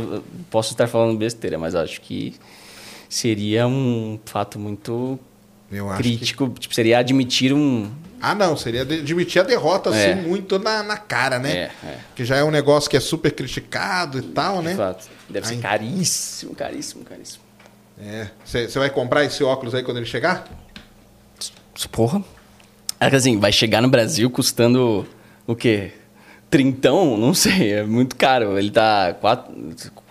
[0.49, 2.35] Posso estar falando besteira, mas acho que
[3.09, 5.19] seria um fato muito
[5.97, 6.49] crítico.
[6.51, 6.59] Que...
[6.59, 7.89] Tipo, seria admitir um,
[8.21, 10.13] ah, não, seria admitir a derrota é.
[10.13, 11.51] assim muito na, na cara, né?
[11.51, 11.97] É, é.
[12.15, 14.71] Que já é um negócio que é super criticado e tal, né?
[14.71, 15.09] De fato.
[15.29, 17.43] Deve ser caríssimo, caríssimo, caríssimo.
[17.99, 18.27] É.
[18.45, 20.47] Você vai comprar esse óculos aí quando ele chegar?
[21.91, 22.23] Porra.
[22.99, 25.07] É que assim, vai chegar no Brasil custando
[25.47, 25.91] o quê?
[26.49, 27.17] Trintão?
[27.17, 28.57] Não sei, é muito caro.
[28.57, 29.53] Ele tá 4,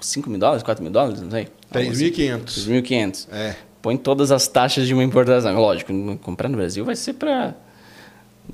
[0.01, 1.49] 5 mil dólares, 4 mil dólares, não sei.
[1.73, 2.45] 3.500.
[2.45, 3.29] 3.500.
[3.33, 3.55] É.
[3.81, 5.55] Põe todas as taxas de uma importação.
[5.55, 7.55] Lógico, comprar no Brasil vai ser para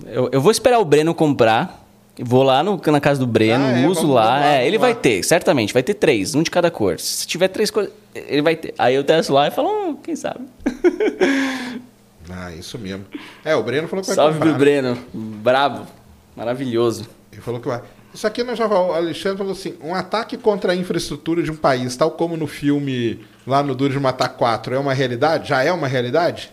[0.07, 1.85] eu, eu vou esperar o Breno comprar.
[2.19, 4.25] Vou lá no, na casa do Breno, ah, é, uso lá.
[4.25, 4.47] lá.
[4.47, 4.83] É, ele lá.
[4.83, 5.75] vai ter, certamente.
[5.75, 6.99] Vai ter três, um de cada cor.
[6.99, 8.75] Se tiver três cores, ele vai ter.
[8.79, 10.41] Aí eu testo lá e falo, oh, quem sabe?
[12.31, 13.05] ah, isso mesmo.
[13.45, 14.51] É, o Breno falou que vai Salve comprar.
[14.51, 14.99] Salve pro Breno.
[15.13, 15.87] Bravo.
[16.35, 17.07] Maravilhoso.
[17.31, 17.83] Ele falou que vai.
[18.15, 21.57] Isso aqui nós já o Alexandre falou assim: um ataque contra a infraestrutura de um
[21.57, 25.51] país, tal como no filme lá no Duro de Matar 4, é uma realidade?
[25.51, 26.51] Já é uma realidade?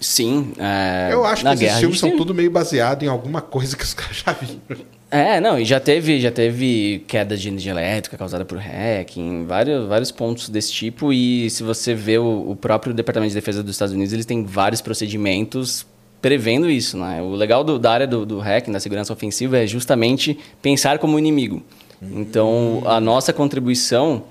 [0.00, 0.52] Sim.
[0.58, 3.92] É, eu acho que esses filmes são tudo meio baseados em alguma coisa que os
[3.94, 4.84] caras já viram.
[5.10, 9.88] É, não, e já teve, já teve queda de energia elétrica causada por hacking, vários,
[9.88, 11.12] vários pontos desse tipo.
[11.12, 14.44] E se você vê o, o próprio Departamento de Defesa dos Estados Unidos, eles têm
[14.44, 15.86] vários procedimentos
[16.20, 16.98] prevendo isso.
[16.98, 17.22] Né?
[17.22, 21.18] O legal do, da área do, do hacking, da segurança ofensiva, é justamente pensar como
[21.18, 21.62] inimigo.
[22.00, 24.24] Então, a nossa contribuição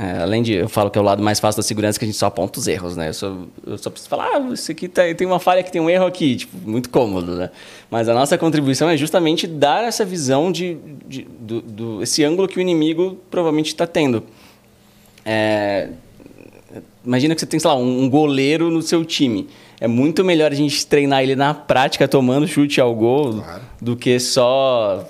[0.00, 2.06] é, além de, eu falo que é o lado mais fácil da segurança que a
[2.06, 3.08] gente só aponta os erros, né?
[3.08, 5.80] Eu só, eu só preciso falar, ah, isso aqui tá, tem uma falha que tem
[5.80, 7.50] um erro aqui, tipo, muito cômodo, né?
[7.90, 12.46] Mas a nossa contribuição é justamente dar essa visão de, de do, do, esse ângulo
[12.46, 14.22] que o inimigo provavelmente está tendo.
[15.24, 15.88] É,
[17.04, 19.48] imagina que você tem, sei lá, um, goleiro no seu time.
[19.80, 23.62] É muito melhor a gente treinar ele na prática, tomando chute ao gol, claro.
[23.80, 25.04] do que só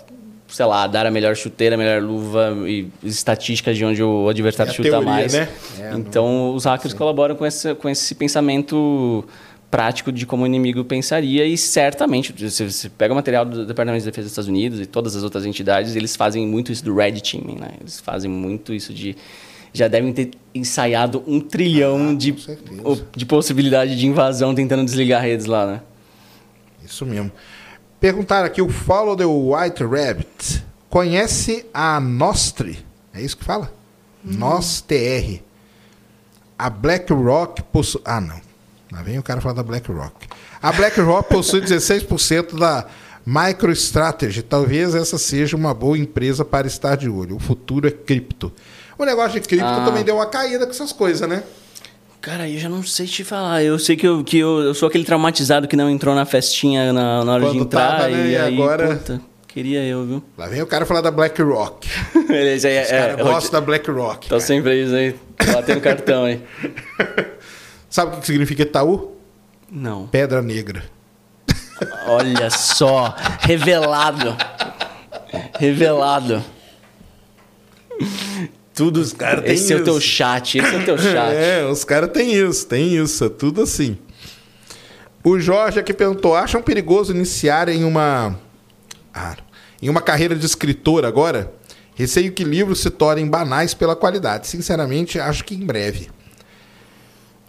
[0.49, 4.71] sei lá, dar a melhor chuteira, a melhor luva e estatísticas de onde o adversário
[4.71, 5.35] é chuta teoria, mais.
[5.35, 5.49] Né?
[5.79, 6.55] É, então, não...
[6.55, 6.99] os hackers Sim.
[6.99, 9.25] colaboram com esse, com esse pensamento
[9.71, 14.03] prático de como o inimigo pensaria e certamente, se você pega o material do Departamento
[14.03, 16.95] de Defesa dos Estados Unidos e todas as outras entidades, eles fazem muito isso do
[16.95, 17.73] red teaming, né?
[17.79, 19.15] Eles fazem muito isso de
[19.71, 22.35] já devem ter ensaiado um trilhão ah, de,
[23.15, 25.81] de possibilidade de invasão tentando desligar redes lá, né?
[26.83, 27.31] Isso mesmo.
[28.01, 30.65] Perguntaram aqui o Follow the White Rabbit.
[30.89, 32.85] Conhece a Nostri?
[33.13, 33.73] É isso que fala?
[34.25, 34.35] Hum.
[34.35, 35.43] NOS-TR.
[36.59, 38.01] A BlackRock possui.
[38.05, 38.41] Ah, não.
[38.93, 40.29] Lá vem o cara falar da BlackRock.
[40.63, 42.87] A BlackRock possui 16% da
[43.27, 44.43] MicroStrategy.
[44.43, 47.37] Talvez essa seja uma boa empresa para estar de olho.
[47.37, 48.53] O futuro é cripto.
[48.97, 49.85] O negócio de cripto ah.
[49.85, 51.43] também deu uma caída com essas coisas, né?
[52.21, 53.63] Cara, eu já não sei te falar.
[53.63, 56.93] Eu sei que eu, que eu, eu sou aquele traumatizado que não entrou na festinha
[56.93, 57.91] na, na hora Quando de entrar.
[57.91, 58.31] Tava, né?
[58.31, 58.97] E, aí, agora.
[58.97, 60.23] Puta, queria eu, viu?
[60.37, 61.89] Lá vem o cara falar da BlackRock.
[62.29, 64.29] Ele já é, Os é, gostam da BlackRock.
[64.29, 65.15] Tô sempre isso aí.
[65.53, 66.43] Batendo cartão aí.
[67.89, 69.17] Sabe o que significa Itaú?
[69.71, 70.09] Não.
[70.09, 70.83] Pedra Negra.
[72.07, 73.15] Olha só.
[73.41, 74.37] Revelado.
[75.59, 76.45] Revelado.
[78.79, 79.73] Tudo, os cara esse isso.
[79.73, 81.35] é o teu chat, esse é o teu chat.
[81.35, 83.99] É, os caras têm isso, tem isso, é tudo assim.
[85.25, 88.39] O Jorge aqui perguntou: acham perigoso iniciar em uma.
[89.13, 89.37] Ah,
[89.83, 91.53] em uma carreira de escritor agora?
[91.95, 94.47] Receio que livros se tornem banais pela qualidade.
[94.47, 96.09] Sinceramente, acho que em breve.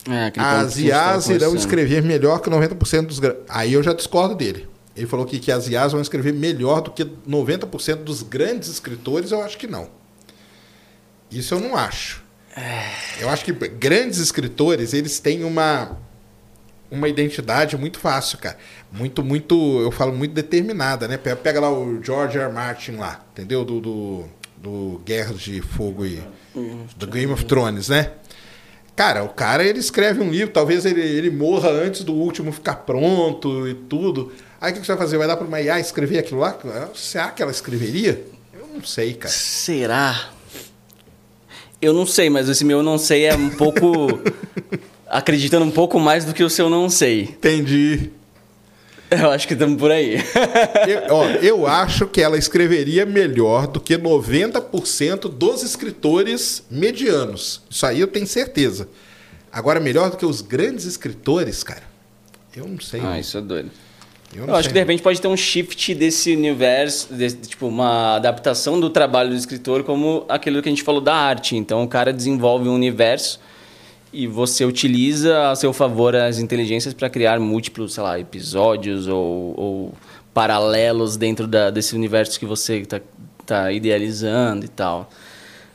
[0.09, 3.21] É, as IAs irão escrever melhor que 90% dos.
[3.47, 4.67] Aí eu já discordo dele.
[4.95, 9.31] Ele falou que, que as IAs vão escrever melhor do que 90% dos grandes escritores.
[9.31, 9.87] Eu acho que não.
[11.31, 12.23] Isso eu não acho.
[13.19, 15.97] Eu acho que grandes escritores, eles têm uma
[16.91, 18.57] uma identidade muito fácil, cara.
[18.91, 21.17] Muito, muito, eu falo muito determinada, né?
[21.17, 22.45] Pega, lá o George R.
[22.45, 22.53] R.
[22.53, 23.63] Martin lá, entendeu?
[23.63, 24.25] Do, do,
[24.57, 26.21] do Guerra de Fogo e
[26.97, 28.11] do Game of Thrones, né?
[28.95, 32.75] Cara, o cara ele escreve um livro, talvez ele, ele morra antes do último ficar
[32.75, 34.33] pronto e tudo.
[34.59, 35.17] Aí o que você vai fazer?
[35.17, 36.57] Vai dar para uma IA escrever aquilo lá?
[36.93, 38.25] Será que ela escreveria?
[38.53, 39.33] Eu não sei, cara.
[39.33, 40.31] Será?
[41.81, 44.19] Eu não sei, mas esse meu não sei é um pouco.
[45.09, 47.23] acreditando um pouco mais do que o seu não sei.
[47.23, 48.11] Entendi.
[49.09, 50.17] Eu acho que estamos por aí.
[50.87, 57.59] eu, ó, eu acho que ela escreveria melhor do que 90% dos escritores medianos.
[57.67, 58.87] Isso aí eu tenho certeza.
[59.51, 61.81] Agora, melhor do que os grandes escritores, cara,
[62.55, 63.01] eu não sei.
[63.03, 63.71] Ah, isso é doido.
[64.35, 68.15] Eu, eu acho que de repente pode ter um shift desse universo, desse, tipo, uma
[68.15, 71.55] adaptação do trabalho do escritor como aquilo que a gente falou da arte.
[71.55, 73.39] Então o cara desenvolve um universo
[74.13, 79.53] e você utiliza a seu favor as inteligências para criar múltiplos, sei lá, episódios ou,
[79.57, 79.93] ou
[80.33, 83.01] paralelos dentro da, desse universo que você está
[83.45, 85.09] tá idealizando e tal.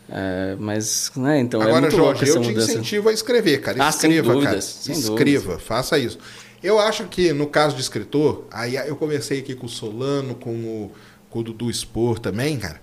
[0.08, 2.66] É, mas, né, então Agora, é muito Jorge, eu mudança.
[2.66, 3.84] te incentivo a escrever, cara.
[3.84, 4.60] Ah, Escreva, sem dúvidas, cara.
[4.60, 5.62] sem Escreva, dúvidas.
[5.62, 6.18] faça isso.
[6.64, 10.50] Eu acho que no caso de escritor, aí eu conversei aqui com o Solano, com
[10.54, 10.92] o,
[11.28, 12.80] com o Dudu Spor também, cara.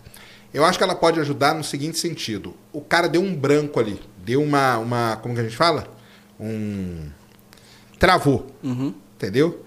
[0.53, 2.53] Eu acho que ela pode ajudar no seguinte sentido.
[2.72, 5.88] O cara deu um branco ali, deu uma, uma como que a gente fala?
[6.40, 7.10] Um
[7.98, 8.94] travou, Uhum.
[9.16, 9.66] entendeu?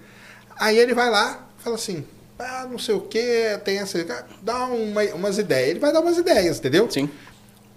[0.57, 2.05] Aí ele vai lá, fala assim,
[2.39, 4.01] ah, não sei o que, tem essa,
[4.41, 5.71] dá uma, umas ideias.
[5.71, 6.89] Ele vai dar umas ideias, entendeu?
[6.89, 7.09] Sim.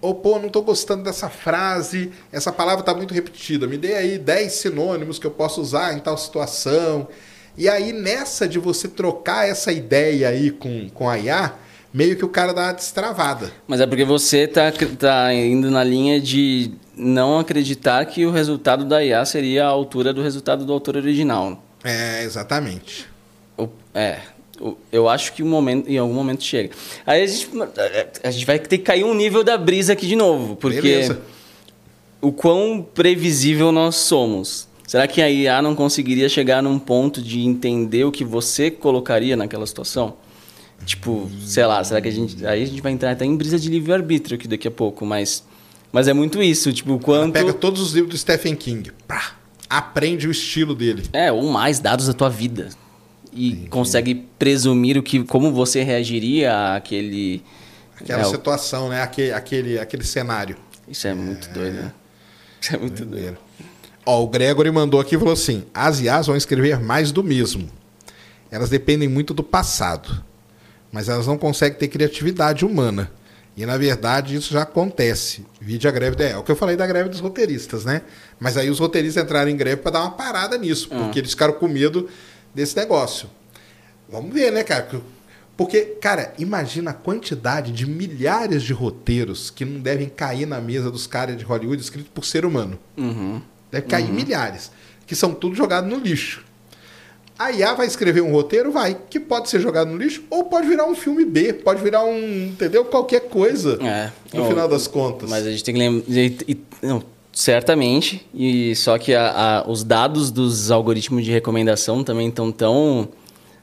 [0.01, 3.67] Ou, pô, não tô gostando dessa frase, essa palavra tá muito repetida.
[3.67, 7.07] Me dê aí 10 sinônimos que eu posso usar em tal situação.
[7.57, 11.53] E aí, nessa de você trocar essa ideia aí com, com a IA,
[11.93, 13.51] meio que o cara dá uma destravada.
[13.67, 18.85] Mas é porque você tá, tá indo na linha de não acreditar que o resultado
[18.85, 21.61] da IA seria a altura do resultado do autor original.
[21.83, 23.05] É, exatamente.
[23.57, 24.19] O- É.
[24.91, 26.71] Eu acho que um momento, em algum momento chega.
[27.05, 27.49] Aí a gente,
[28.23, 30.55] a gente vai ter que cair um nível da brisa aqui de novo.
[30.55, 31.21] Porque Beleza.
[32.21, 34.67] o quão previsível nós somos.
[34.87, 39.37] Será que a IA não conseguiria chegar num ponto de entender o que você colocaria
[39.37, 40.15] naquela situação?
[40.85, 42.45] Tipo, sei lá, será que a gente.
[42.45, 45.43] Aí a gente vai entrar até em brisa de livre-arbítrio aqui daqui a pouco, mas.
[45.91, 47.33] Mas é muito isso, tipo, o Ela quanto.
[47.33, 49.35] pega todos os livros do Stephen King, pá,
[49.69, 51.03] aprende o estilo dele.
[51.11, 52.69] É, ou mais dados da tua vida.
[53.31, 57.43] E consegue presumir o que, como você reagiria àquele.
[57.99, 59.01] Aquela é, situação, né?
[59.01, 60.55] Aquele, aquele, aquele cenário.
[60.87, 61.91] Isso é muito doido, né?
[62.59, 63.09] Isso é muito doido.
[63.09, 63.37] Doideira.
[64.05, 67.69] Ó, o Gregory mandou aqui e falou assim: as IAs vão escrever mais do mesmo.
[68.49, 70.23] Elas dependem muito do passado,
[70.91, 73.11] mas elas não conseguem ter criatividade humana.
[73.55, 75.45] E na verdade isso já acontece.
[75.59, 78.01] Vide a greve da é o que eu falei da greve dos roteiristas, né?
[78.39, 81.53] Mas aí os roteiristas entraram em greve para dar uma parada nisso, porque eles ficaram
[81.53, 82.09] com medo
[82.53, 83.29] desse negócio.
[84.09, 84.87] Vamos ver, né, cara?
[85.55, 90.89] Porque, cara, imagina a quantidade de milhares de roteiros que não devem cair na mesa
[90.89, 92.79] dos caras de Hollywood escritos por ser humano.
[92.97, 93.41] Uhum.
[93.71, 94.71] Deve cair milhares,
[95.05, 96.45] que são tudo jogados no lixo.
[97.37, 100.67] A IA vai escrever um roteiro, vai, que pode ser jogado no lixo, ou pode
[100.67, 102.83] virar um filme B, pode virar um, entendeu?
[102.85, 104.11] Qualquer coisa, É.
[104.33, 105.29] no Ó, final das contas.
[105.29, 106.05] Mas a gente tem que lembrar.
[106.81, 107.03] não,
[107.43, 108.25] certamente.
[108.33, 113.07] E só que a- a- os dados dos algoritmos de recomendação também estão tão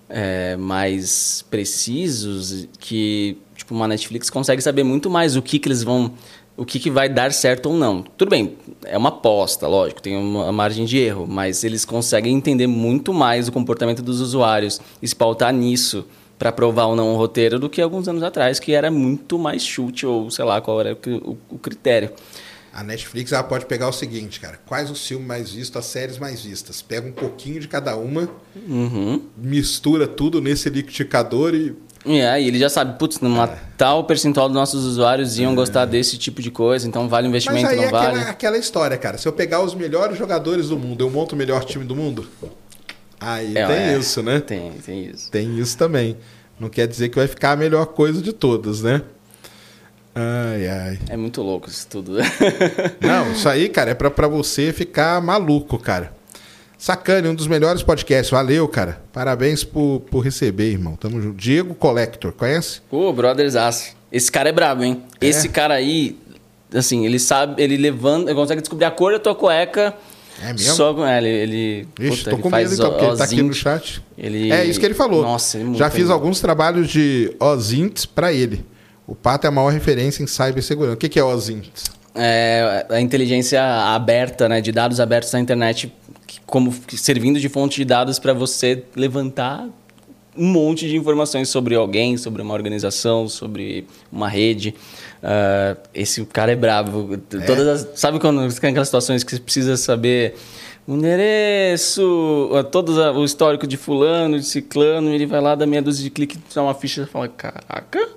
[0.09, 5.83] é, mais precisos que tipo uma Netflix consegue saber muito mais o que, que eles
[5.83, 6.13] vão.
[6.57, 8.03] O que, que vai dar certo ou não.
[8.17, 12.67] Tudo bem, é uma aposta, lógico, tem uma margem de erro, mas eles conseguem entender
[12.67, 16.07] muito mais o comportamento dos usuários e se pautar nisso
[16.39, 19.63] para provar ou não o roteiro do que alguns anos atrás, que era muito mais
[19.67, 22.11] chute ou sei lá qual era o, cri- o- o critério.
[22.79, 26.19] A Netflix ela pode pegar o seguinte, cara, quais os filmes mais vistos, as séries
[26.19, 26.83] mais vistas.
[26.83, 28.29] Pega um pouquinho de cada uma,
[28.69, 29.23] Uhum.
[29.35, 31.75] mistura tudo nesse liquidificador e
[32.05, 33.49] E aí ele já sabe, putz, numa
[33.79, 37.47] tal percentual dos nossos usuários iam gostar desse tipo de coisa, então vale o Mas
[37.47, 38.21] investimento, aí não é aquela, vale.
[38.31, 39.17] aquela história, cara.
[39.17, 42.29] Se eu pegar os melhores jogadores do mundo, eu monto o melhor time do mundo?
[43.19, 43.99] Aí É, tem é.
[43.99, 44.39] isso, né?
[44.41, 45.31] Tem, tem isso.
[45.31, 46.17] Tem isso também.
[46.61, 49.01] Não quer dizer que vai ficar a melhor coisa de todas, né?
[50.19, 50.99] Ai, ai.
[51.11, 52.15] É muito louco isso tudo.
[53.01, 56.11] Não, isso aí, cara, é pra, pra você ficar maluco, cara.
[56.79, 58.31] Sacane, um dos melhores podcasts.
[58.31, 59.03] Valeu, cara.
[59.13, 60.97] Parabéns por, por receber, irmão.
[60.97, 61.37] Tamo junto.
[61.37, 62.81] Diego Collector, conhece?
[62.91, 63.95] Pô, brothers aço.
[64.11, 65.03] Esse cara é brabo, hein?
[65.21, 65.27] É?
[65.27, 66.17] Esse cara aí,
[66.75, 69.95] assim, ele sabe, ele levanta, ele consegue descobrir a cor da tua cueca.
[70.43, 70.75] É mesmo?
[70.75, 73.43] Só com é, ele, ele, Ixi, puta, tô com medo então, porque ele tá aqui
[73.43, 74.03] no chat.
[74.19, 75.23] Ele- É isso que ele falou.
[75.23, 78.65] Nossa, ele é Já fiz alguns trabalhos de OSINTs pra ele.
[79.07, 80.95] O Pato é a maior referência em cibersegurança.
[80.95, 81.85] O que, é OSINTs?
[82.15, 85.93] É, a inteligência aberta, né, de dados abertos na internet,
[86.45, 89.69] como servindo de fonte de dados para você levantar
[90.37, 94.75] um monte de informações sobre alguém, sobre uma organização, sobre uma rede.
[95.23, 97.15] Uh, esse cara é bravo.
[97.15, 97.39] É?
[97.47, 100.35] Todas as, sabe quando tem aquelas situações que você precisa saber
[100.87, 106.05] o endereço, todo o histórico de fulano, de ciclano, ele vai lá, dá meia dúzia
[106.05, 108.17] de clique, dá uma ficha e fala, caraca...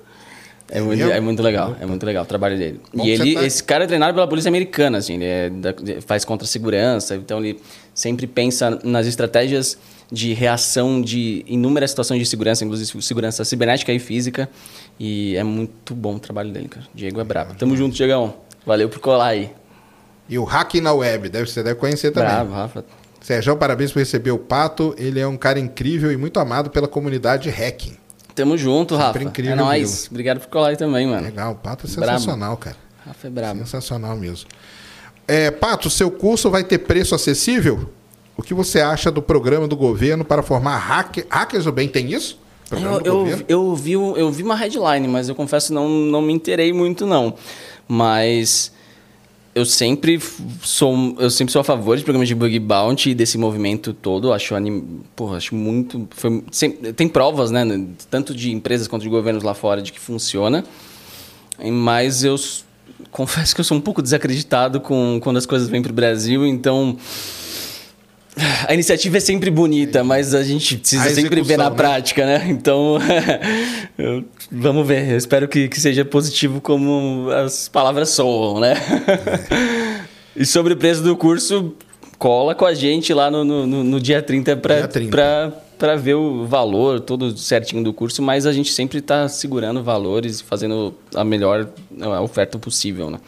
[0.71, 2.79] É muito, é muito legal, é muito legal o trabalho dele.
[2.93, 3.43] Bom, e ele, tá...
[3.43, 5.73] esse cara é treinado pela polícia americana, assim, ele é da,
[6.05, 7.59] faz contra-segurança, então ele
[7.93, 9.77] sempre pensa nas estratégias
[10.11, 14.49] de reação de inúmeras situações de segurança, inclusive segurança cibernética e física.
[14.99, 16.85] E é muito bom o trabalho dele, cara.
[16.93, 17.55] Diego é brabo.
[17.55, 18.35] Tamo junto, Diegão.
[18.65, 19.51] Valeu por colar aí.
[20.27, 22.29] E o Hacking na Web, deve, você deve conhecer também.
[22.29, 22.85] Bravo, Rafa.
[23.21, 24.95] Sérgio, parabéns por receber o Pato.
[24.97, 27.97] Ele é um cara incrível e muito amado pela comunidade hacking.
[28.43, 29.23] Tamo junto, Sempre Rafa.
[29.23, 29.51] incrível.
[29.53, 29.81] É nóis.
[29.89, 30.07] Mesmo.
[30.11, 31.21] Obrigado por colar aí também, mano.
[31.23, 32.57] Legal, o Pato é sensacional, bravo.
[32.57, 32.75] cara.
[33.05, 33.59] Rafa é brabo.
[33.59, 34.47] Sensacional mesmo.
[35.27, 37.89] É, Pato, seu curso vai ter preço acessível?
[38.35, 41.87] O que você acha do programa do governo para formar hacker, hackers do bem?
[41.87, 42.39] Tem isso?
[42.71, 46.71] Eu, eu, eu, vi, eu vi uma headline, mas eu confesso não não me interei
[46.71, 47.33] muito não.
[47.87, 48.71] Mas
[49.55, 50.19] eu sempre
[50.61, 54.31] sou eu sempre sou a favor de programas de bug bounty e desse movimento todo.
[54.31, 57.63] Acho anim, porra, acho muito foi, sempre, tem provas, né,
[58.09, 60.63] tanto de empresas quanto de governos lá fora de que funciona.
[61.71, 62.35] Mas eu
[63.11, 66.45] confesso que eu sou um pouco desacreditado com quando as coisas vêm para o Brasil,
[66.45, 66.97] então
[68.67, 71.75] a iniciativa é sempre bonita, mas a gente precisa a sempre ver na né?
[71.75, 72.47] prática, né?
[72.49, 72.97] Então,
[74.51, 75.09] vamos ver.
[75.09, 78.73] Eu espero que, que seja positivo como as palavras soam, né?
[78.75, 80.01] É.
[80.41, 81.75] e sobre o preço do curso,
[82.17, 87.37] cola com a gente lá no, no, no dia 30 para ver o valor todo
[87.37, 91.69] certinho do curso, mas a gente sempre está segurando valores fazendo a melhor
[92.21, 93.19] oferta possível, né?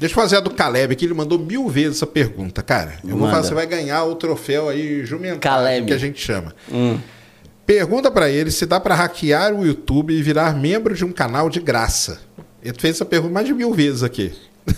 [0.00, 2.62] Deixa eu fazer a do Caleb, que ele mandou mil vezes essa pergunta.
[2.62, 6.54] Cara, eu vou falar, você vai ganhar o troféu aí jumental que a gente chama.
[6.72, 6.98] Hum.
[7.66, 11.50] Pergunta para ele se dá para hackear o YouTube e virar membro de um canal
[11.50, 12.18] de graça.
[12.62, 14.32] Ele fez essa pergunta mais de mil vezes aqui.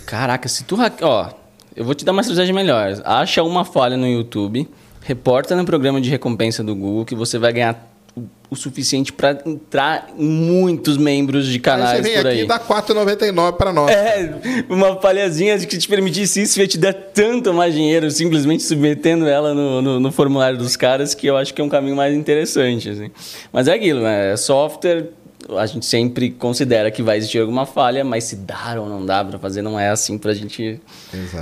[0.05, 1.09] Caraca, se tu hackear...
[1.09, 1.29] Ó,
[1.73, 3.01] eu vou te dar uma estratégia melhor.
[3.05, 4.69] Acha uma falha no YouTube,
[5.01, 7.92] reporta no programa de recompensa do Google que você vai ganhar
[8.49, 12.33] o suficiente para entrar em muitos membros de canais aí você vem por aí.
[12.33, 13.91] aqui e dá 4,99 para nós.
[13.91, 14.35] É,
[14.69, 19.53] uma palhazinha que te permitisse isso ia te dar tanto mais dinheiro simplesmente submetendo ela
[19.55, 22.89] no, no, no, formulário dos caras que eu acho que é um caminho mais interessante.
[22.89, 23.09] Assim.
[23.51, 24.33] Mas é aquilo, né?
[24.33, 25.09] É software,
[25.57, 29.23] a gente sempre considera que vai existir alguma falha, mas se dá ou não dá
[29.25, 30.31] para fazer, não é assim para.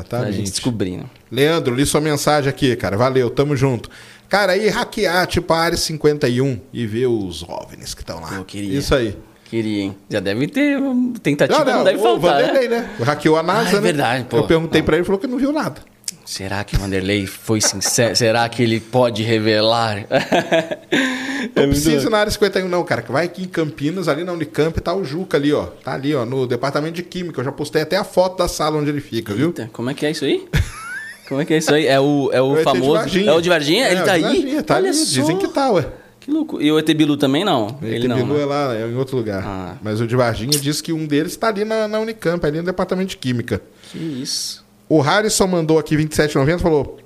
[0.07, 0.97] Pra gente descobrir.
[0.97, 1.03] Né?
[1.31, 2.97] Leandro, li sua mensagem aqui, cara.
[2.97, 3.89] Valeu, tamo junto.
[4.31, 8.35] Cara, aí hackear tipo a área 51 e ver os OVNIs que estão lá.
[8.35, 8.79] Eu queria.
[8.79, 9.17] Isso aí.
[9.43, 9.97] Queria, hein?
[10.09, 10.79] Já deve ter
[11.21, 12.79] tentativa, não, não, não deve o faltar, Vanderlei, né?
[12.97, 13.05] né?
[13.05, 13.81] Hackeou a NASA, ah, é né?
[13.81, 14.37] verdade, pô.
[14.37, 15.81] Eu perguntei para ele, ele falou que não viu nada.
[16.25, 18.15] Será que o Vanderlei foi sincero?
[18.15, 20.05] Será que ele pode revelar?
[21.53, 23.01] não é precisa na área 51 não, cara.
[23.01, 25.65] Que vai aqui em Campinas, ali na Unicamp, tá o Juca ali, ó.
[25.65, 27.41] Tá ali, ó, no departamento de Química.
[27.41, 29.71] Eu já postei até a foto da sala onde ele fica, Eita, viu?
[29.73, 30.47] Como é que é isso aí?
[31.31, 31.87] Como é que é isso aí?
[31.87, 33.17] É o, é o, famoso.
[33.17, 33.87] É o de Varginha?
[33.87, 34.63] É, ele tá aí?
[34.63, 34.97] Tá Olha ali.
[34.97, 35.21] Só.
[35.21, 35.87] Dizem que tá, ué.
[36.19, 36.61] Que louco.
[36.61, 37.67] E o ET Bilu também não?
[37.81, 38.17] O Ele não.
[38.17, 38.41] Bilu né?
[38.41, 39.41] é lá, é em outro lugar.
[39.41, 39.77] Ah.
[39.81, 42.65] Mas o de Varginha diz que um deles está ali na, na, Unicamp, ali no
[42.65, 43.61] departamento de Química.
[43.93, 44.61] Que isso.
[44.89, 46.97] O Harrison mandou aqui 27,90 falou: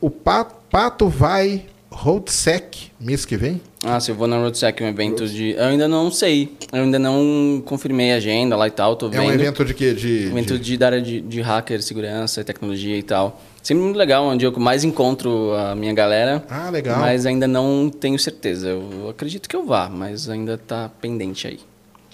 [0.00, 3.60] o pato, pato vai Roadsec mês que vem?
[3.84, 5.50] Ah, se eu vou na Roadsec, um evento de.
[5.50, 6.56] Eu ainda não sei.
[6.72, 8.94] Eu ainda não confirmei a agenda lá e tal.
[8.94, 9.24] Tô vendo.
[9.24, 9.92] É um evento de quê?
[9.92, 13.40] De, um evento de, de da área de, de hacker, segurança, tecnologia e tal.
[13.64, 16.44] Sempre muito legal, onde eu mais encontro a minha galera.
[16.50, 16.98] Ah, legal.
[17.00, 18.68] Mas ainda não tenho certeza.
[18.68, 21.60] Eu acredito que eu vá, mas ainda tá pendente aí.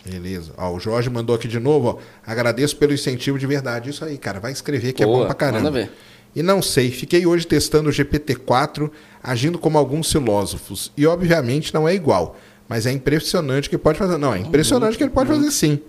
[0.07, 0.53] Beleza.
[0.57, 1.99] Ó, o Jorge mandou aqui de novo, ó.
[2.25, 3.91] Agradeço pelo incentivo de verdade.
[3.91, 4.39] Isso aí, cara.
[4.39, 5.65] Vai escrever que Boa, é bom pra caramba.
[5.65, 5.91] Manda ver.
[6.37, 8.89] E não sei, fiquei hoje testando o GPT-4,
[9.20, 10.93] agindo como alguns filósofos.
[10.97, 12.39] E obviamente não é igual,
[12.69, 14.19] mas é impressionante que pode fazer.
[14.19, 15.81] Não, é impressionante que ele pode fazer sim.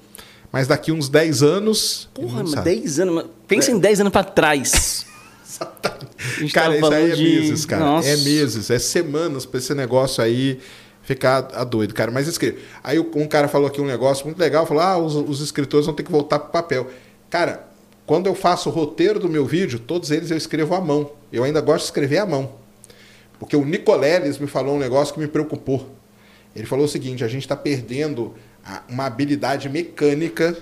[0.52, 2.10] Mas daqui uns 10 anos.
[2.16, 3.26] Porra, 10 anos.
[3.48, 3.76] Pensa é.
[3.76, 5.06] em 10 anos para trás.
[6.54, 7.24] Cara, isso aí é de...
[7.24, 7.84] meses, cara.
[7.84, 8.08] Nossa.
[8.08, 10.60] É meses, é semanas para esse negócio aí
[11.02, 12.12] ficar a doido, cara.
[12.12, 12.60] Mas escreve.
[12.84, 15.96] Aí um cara falou aqui um negócio muito legal, falou: ah, os, os escritores vão
[15.96, 16.88] ter que voltar para o papel.
[17.30, 17.68] Cara,
[18.06, 21.12] quando eu faço o roteiro do meu vídeo, todos eles eu escrevo à mão.
[21.32, 22.54] Eu ainda gosto de escrever à mão.
[23.40, 25.90] Porque o Nicoleles me falou um negócio que me preocupou.
[26.56, 28.34] Ele falou o seguinte: a gente está perdendo
[28.88, 30.56] uma habilidade mecânica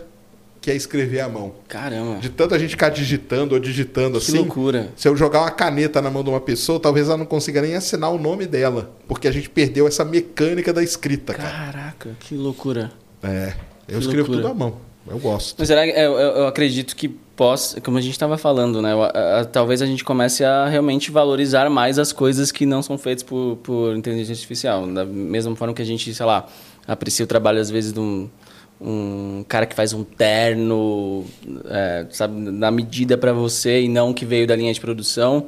[0.61, 1.53] que é escrever à mão.
[1.67, 2.19] Caramba.
[2.19, 4.31] De tanta gente ficar digitando ou digitando que assim.
[4.33, 4.89] Que loucura.
[4.95, 7.75] Se eu jogar uma caneta na mão de uma pessoa, talvez ela não consiga nem
[7.75, 8.91] assinar o nome dela.
[9.07, 11.49] Porque a gente perdeu essa mecânica da escrita, cara.
[11.49, 12.91] Caraca, que loucura.
[13.23, 13.53] É.
[13.88, 14.38] Eu que escrevo loucura.
[14.38, 14.89] tudo à mão.
[15.09, 15.55] Eu gosto.
[15.57, 18.93] Mas será que eu, eu, eu acredito que possa, como a gente estava falando, né?
[18.93, 22.97] A, a, talvez a gente comece a realmente valorizar mais as coisas que não são
[22.97, 24.85] feitas por, por inteligência artificial.
[24.85, 26.45] Da mesma forma que a gente, sei lá,
[26.85, 28.29] aprecia o trabalho às vezes de um,
[28.82, 31.25] um cara que faz um terno,
[31.66, 35.48] é, sabe, na medida para você e não que veio da linha de produção.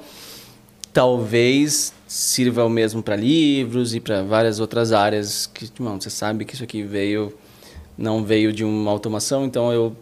[0.91, 6.43] Talvez sirva o mesmo para livros e para várias outras áreas que, não, você sabe
[6.43, 7.33] que isso aqui veio
[7.97, 9.95] não veio de uma automação, então eu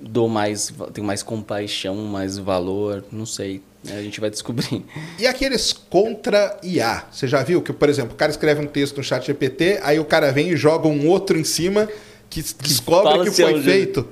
[0.00, 3.62] dou mais, tenho mais compaixão, mais valor, não sei.
[3.82, 3.98] Né?
[3.98, 4.84] A gente vai descobrir.
[5.18, 7.04] E aqueles contra IA?
[7.10, 9.98] Você já viu que, por exemplo, o cara escreve um texto no chat GPT, aí
[9.98, 11.88] o cara vem e joga um outro em cima
[12.30, 14.06] que, que descobre que foi feito.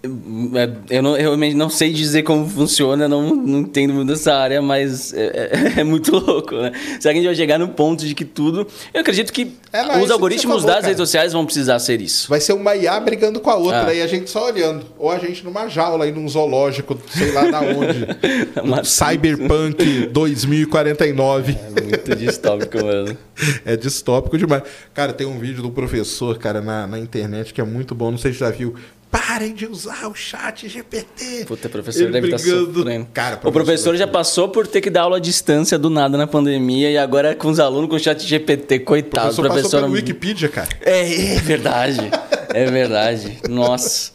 [0.00, 4.32] É, eu, não, eu realmente não sei dizer como funciona, não, não entendo muito dessa
[4.32, 6.70] área, mas é, é, é, muito louco, né?
[7.00, 8.64] Será que a gente vai chegar no ponto de que tudo.
[8.94, 10.86] Eu acredito que é, os algoritmos falou, das cara.
[10.86, 12.28] redes sociais vão precisar ser isso.
[12.28, 13.94] Vai ser uma IA brigando com a outra ah.
[13.94, 14.86] e a gente só olhando.
[14.96, 18.06] Ou a gente numa jaula aí num zoológico, sei lá da onde.
[18.86, 21.58] Cyberpunk 2049.
[21.76, 23.18] É muito distópico, mano.
[23.64, 24.62] é distópico demais.
[24.94, 28.12] Cara, tem um vídeo do professor, cara, na, na internet que é muito bom.
[28.12, 28.74] Não sei se já viu
[29.10, 31.44] Parem de usar o chat GPT.
[31.46, 33.06] Puta, o professor Ele deve estar tá sofrendo.
[33.12, 36.18] Cara, professor o professor já passou por ter que dar aula à distância do nada
[36.18, 38.80] na pandemia e agora é com os alunos com o chat GPT.
[38.80, 39.32] Coitado.
[39.32, 40.68] O professor, professor passou pelo Wikipedia, cara.
[40.80, 42.10] É, é verdade.
[42.52, 43.38] é verdade.
[43.48, 44.12] Nossa.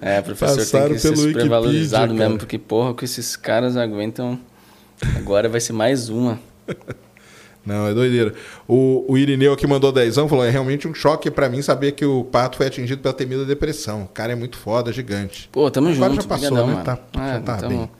[0.00, 3.76] É, professor Passaram tem que ser super valorizado mesmo, porque, porra, o que esses caras
[3.76, 4.38] aguentam...
[5.16, 6.40] Agora vai ser mais uma.
[7.66, 8.32] Não, é doideira.
[8.68, 12.04] O, o Irineu aqui mandou dezão, falou, é realmente um choque para mim saber que
[12.06, 14.04] o Pato foi atingido pela temida depressão.
[14.04, 15.48] O cara é muito foda, gigante.
[15.50, 16.22] Pô, tamo Agora junto.
[16.22, 16.82] já passou, Brigadão, né?
[16.84, 17.90] Tá, ah, tá tamo, bem.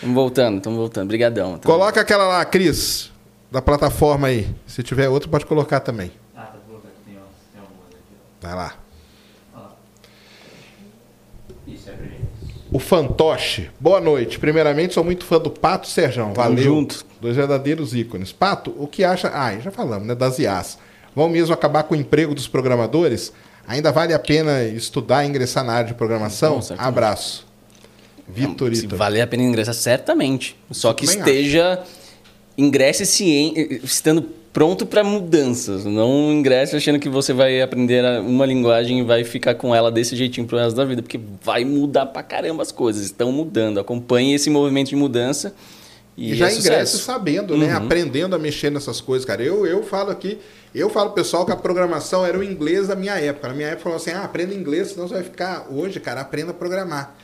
[0.00, 1.06] Tamo voltando, tamo voltando.
[1.06, 1.58] Brigadão.
[1.58, 1.72] Tamo...
[1.72, 3.12] Coloca aquela lá, Cris,
[3.48, 4.48] da plataforma aí.
[4.66, 6.10] Se tiver outra, pode colocar também.
[6.34, 6.90] Ah, tá colocando.
[7.06, 8.16] Tem, tem algumas aqui.
[8.42, 8.74] Vai lá.
[11.64, 12.59] Isso é brilhante.
[12.72, 13.68] O Fantoche.
[13.80, 14.38] Boa noite.
[14.38, 16.32] Primeiramente, sou muito fã do Pato Serjão.
[16.32, 16.62] Valeu.
[16.62, 17.04] junto.
[17.20, 18.32] Dois verdadeiros ícones.
[18.32, 19.30] Pato, o que acha.
[19.34, 20.14] Ah, já falamos, né?
[20.14, 20.78] Das IAs.
[21.14, 23.32] Vão mesmo acabar com o emprego dos programadores?
[23.66, 26.56] Ainda vale a pena estudar e ingressar na área de programação?
[26.56, 27.46] Nossa, Abraço.
[28.28, 28.80] Vitorito.
[28.80, 30.56] Se vale a pena ingressar, certamente.
[30.70, 31.80] Só que esteja.
[31.82, 32.00] Acho.
[32.56, 35.84] Ingresse ciente, estando pronto para mudanças.
[35.84, 40.16] Não ingresse achando que você vai aprender uma linguagem e vai ficar com ela desse
[40.16, 43.04] jeitinho pro resto da vida, porque vai mudar pra caramba as coisas.
[43.04, 43.78] Estão mudando.
[43.78, 45.54] Acompanhe esse movimento de mudança.
[46.16, 47.66] E, e já é ingresse sabendo, né?
[47.66, 47.84] Uhum.
[47.84, 49.42] Aprendendo a mexer nessas coisas, cara.
[49.42, 50.38] Eu, eu falo aqui,
[50.74, 53.48] eu falo pessoal que a programação era o inglês da minha época.
[53.48, 55.68] Na minha época falou assim: ah, aprenda inglês, senão você vai ficar.
[55.70, 57.16] Hoje, cara, aprenda a programar.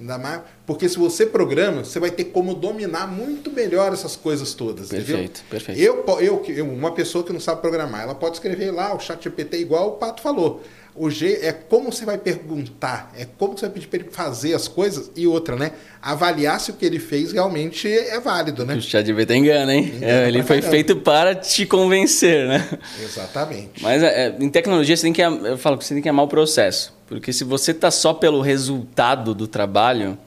[0.00, 4.54] Ainda mais, porque se você programa, você vai ter como dominar muito melhor essas coisas
[4.54, 4.88] todas.
[4.88, 5.44] Perfeito, entendeu?
[5.50, 5.78] perfeito.
[5.78, 9.22] Eu, eu, eu, uma pessoa que não sabe programar, ela pode escrever lá o chat
[9.22, 10.62] GPT igual o Pato falou.
[10.94, 14.54] O G é como você vai perguntar, é como você vai pedir para ele fazer
[14.54, 15.72] as coisas e outra, né?
[16.02, 18.74] Avaliar se o que ele fez realmente é válido, né?
[18.74, 19.92] O chat GPT engana, hein?
[19.96, 20.70] Engana é, ele foi caramba.
[20.70, 22.68] feito para te convencer, né?
[23.02, 23.82] Exatamente.
[23.82, 26.28] Mas é, em tecnologia você tem que, eu falo que você tem que amar o
[26.28, 26.92] processo.
[27.06, 30.18] Porque se você está só pelo resultado do trabalho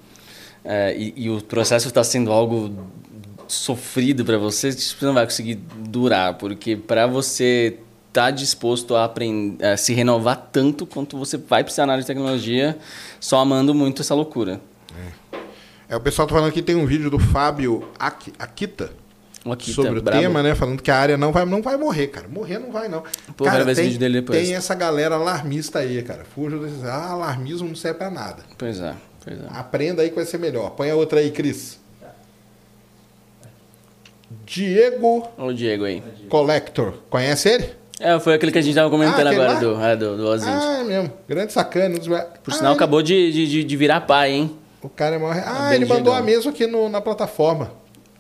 [0.64, 2.74] é, e, e, o processo está sendo algo
[3.48, 6.36] sofrido para você, você não vai conseguir durar.
[6.36, 7.78] Porque para você
[8.14, 12.04] estar tá disposto a, aprender, a se renovar tanto quanto você vai precisar na área
[12.04, 12.78] de tecnologia,
[13.20, 14.62] só amando muito essa loucura.
[15.32, 15.40] É.
[15.90, 18.94] é o pessoal está falando aqui, tem um vídeo do Fábio Akita
[19.46, 20.22] Akita, sobre o bravo.
[20.22, 20.56] tema, né?
[20.56, 22.28] Falando que a área não vai, não vai morrer, cara.
[22.30, 23.04] Morrer não vai, não.
[23.36, 24.40] Pô, cara, tem, vídeo dele depois.
[24.40, 26.24] tem essa galera alarmista aí, cara.
[26.24, 26.84] Fuja desses.
[26.86, 28.44] Ah, alarmismo não serve pra nada.
[28.58, 28.94] Pois é,
[29.26, 29.46] pois é.
[29.50, 30.70] Aprenda aí que vai ser melhor.
[30.72, 31.78] Põe a outra aí, Cris.
[34.46, 35.28] Diego.
[35.38, 36.02] Olha o Diego aí.
[36.30, 36.94] Collector.
[37.10, 37.83] Conhece ele?
[38.00, 40.52] É, foi aquele que a gente tava comentando ah, agora do, é, do, do Ozinho.
[40.52, 41.14] Ah, é mesmo.
[41.28, 41.96] Grande sacana.
[42.44, 44.58] Por sinal, ah, acabou de, de, de virar pai, hein?
[44.82, 45.42] O cara é maior.
[45.46, 47.72] Ah, ele mandou a mesma aqui no, na plataforma.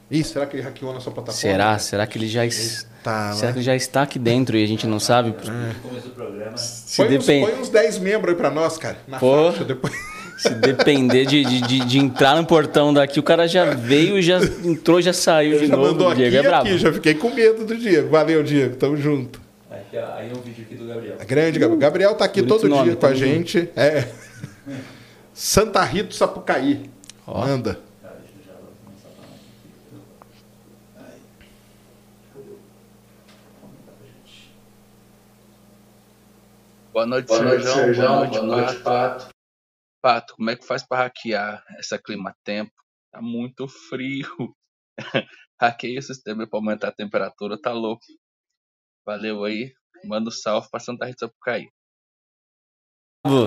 [0.10, 1.40] Ih, será que ele hackeou nossa plataforma?
[1.40, 1.77] Será?
[1.80, 3.34] Será que ele já está?
[3.34, 5.34] Será que ele já está aqui dentro e a gente não sabe?
[5.34, 6.58] É.
[6.58, 7.43] Se põe, depend...
[7.43, 8.98] uns, põe uns 10 membros aí para nós, cara.
[9.08, 9.93] Na Pô, faixa depois.
[10.38, 15.00] Se depender de, de, de, entrar no portão daqui, o cara já veio, já entrou,
[15.00, 15.92] já saiu de já novo.
[15.92, 16.68] Mandou Diego aqui, é brabo.
[16.68, 18.10] Aqui, já fiquei com medo do Diego.
[18.10, 18.76] Valeu, Diego.
[18.76, 19.43] Tamo junto.
[19.94, 21.18] Aqui, aí é um vídeo aqui do Gabriel.
[21.22, 21.80] A grande Gabriel.
[21.80, 23.70] Gabriel tá aqui todo nome, dia com a gente.
[23.76, 24.12] É.
[25.36, 26.90] Santa Rita Sapucaí.
[27.28, 27.46] Ó.
[27.46, 27.80] Manda.
[36.92, 38.04] Boa noite, Boa noite Sérgio.
[38.04, 39.30] Boa noite, Boa noite Pato.
[40.02, 42.74] Pato, como é que faz para hackear essa clima-tempo?
[43.12, 44.56] Tá muito frio.
[45.62, 48.04] Hackeia o sistema para aumentar a temperatura, tá louco.
[49.06, 49.72] Valeu aí.
[50.04, 51.70] Manda um salve para Santa Rita Sapucaí.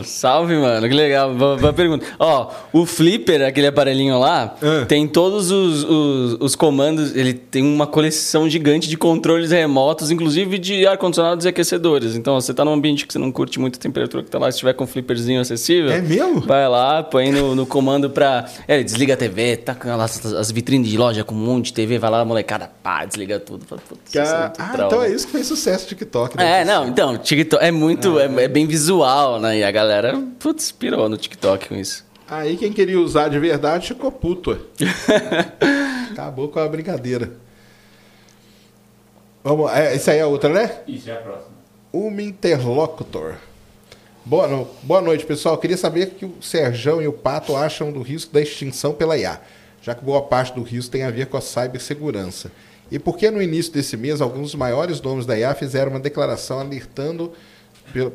[0.05, 0.89] Salve, mano.
[0.89, 1.35] Que legal.
[1.35, 2.07] Boa, boa pergunta.
[2.19, 4.87] Ó, o Flipper, aquele aparelhinho lá, Ah.
[4.87, 7.15] tem todos os, os, os comandos.
[7.15, 12.17] Ele tem uma coleção gigante de controles remotos, inclusive de ar-condicionados e aquecedores.
[12.17, 14.51] Então, você tá num ambiente que você não curte muito a temperatura que tá lá,
[14.51, 15.91] se tiver com um flipperzinho acessível.
[15.91, 16.41] É mesmo?
[16.41, 18.47] Vai lá, põe no, no comando pra.
[18.67, 21.73] É, desliga a TV, tá com as, as vitrines de loja com um monte de
[21.75, 23.67] TV, vai lá, molecada, pá, desliga tudo.
[23.67, 25.89] Fala, "Putz, isso é Ah, muito ah, trauma." então é isso que fez sucesso no
[25.91, 26.35] TikTok.
[26.35, 26.63] né?
[26.63, 29.66] É, não, então, TikTok é muito, é, é bem visual, né?
[29.67, 32.05] E a galera, putz, pirou no TikTok com isso.
[32.29, 34.57] Aí quem queria usar de verdade ficou puto.
[36.13, 37.33] Acabou com a brincadeira.
[39.43, 40.83] Vamos, é, isso aí é outra, né?
[40.87, 41.51] Isso, é a próxima.
[41.93, 43.35] Uma interlocutor.
[44.25, 45.59] Boa, no- boa noite, pessoal.
[45.59, 49.19] Queria saber o que o Serjão e o Pato acham do risco da extinção pela
[49.19, 49.41] IA,
[49.83, 52.53] já que boa parte do risco tem a ver com a cibersegurança.
[52.89, 55.99] E por que no início desse mês alguns dos maiores nomes da IA fizeram uma
[55.99, 57.33] declaração alertando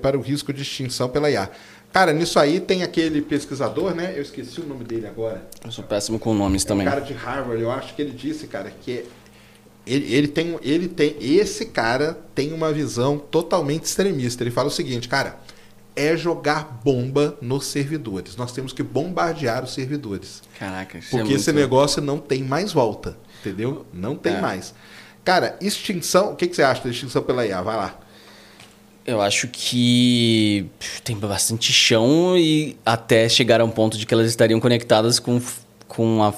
[0.01, 1.49] para o risco de extinção pela IA?
[1.91, 4.13] Cara, nisso aí tem aquele pesquisador, né?
[4.15, 5.45] Eu esqueci o nome dele agora.
[5.63, 6.87] Eu sou péssimo com nomes É um também.
[6.87, 9.05] cara de Harvard, eu acho que ele disse, cara, que é-
[9.85, 14.41] ele, ele tem, ele tem, esse cara tem uma visão totalmente extremista.
[14.43, 15.37] Ele fala o seguinte, cara,
[15.93, 18.37] é jogar bomba nos servidores.
[18.37, 21.61] Nós temos que bombardear os servidores, Caraca, isso porque é esse muito...
[21.61, 23.85] negócio não tem mais volta, entendeu?
[23.91, 24.39] Não tem É.
[24.41, 24.73] mais.
[25.25, 27.61] Cara, extinção, o que, que você acha da extinção pela IA?
[27.61, 27.99] Vai lá.
[29.05, 30.65] Eu acho que
[31.03, 35.41] tem bastante chão e até chegar a um ponto de que elas estariam conectadas com,
[35.87, 36.33] com, a,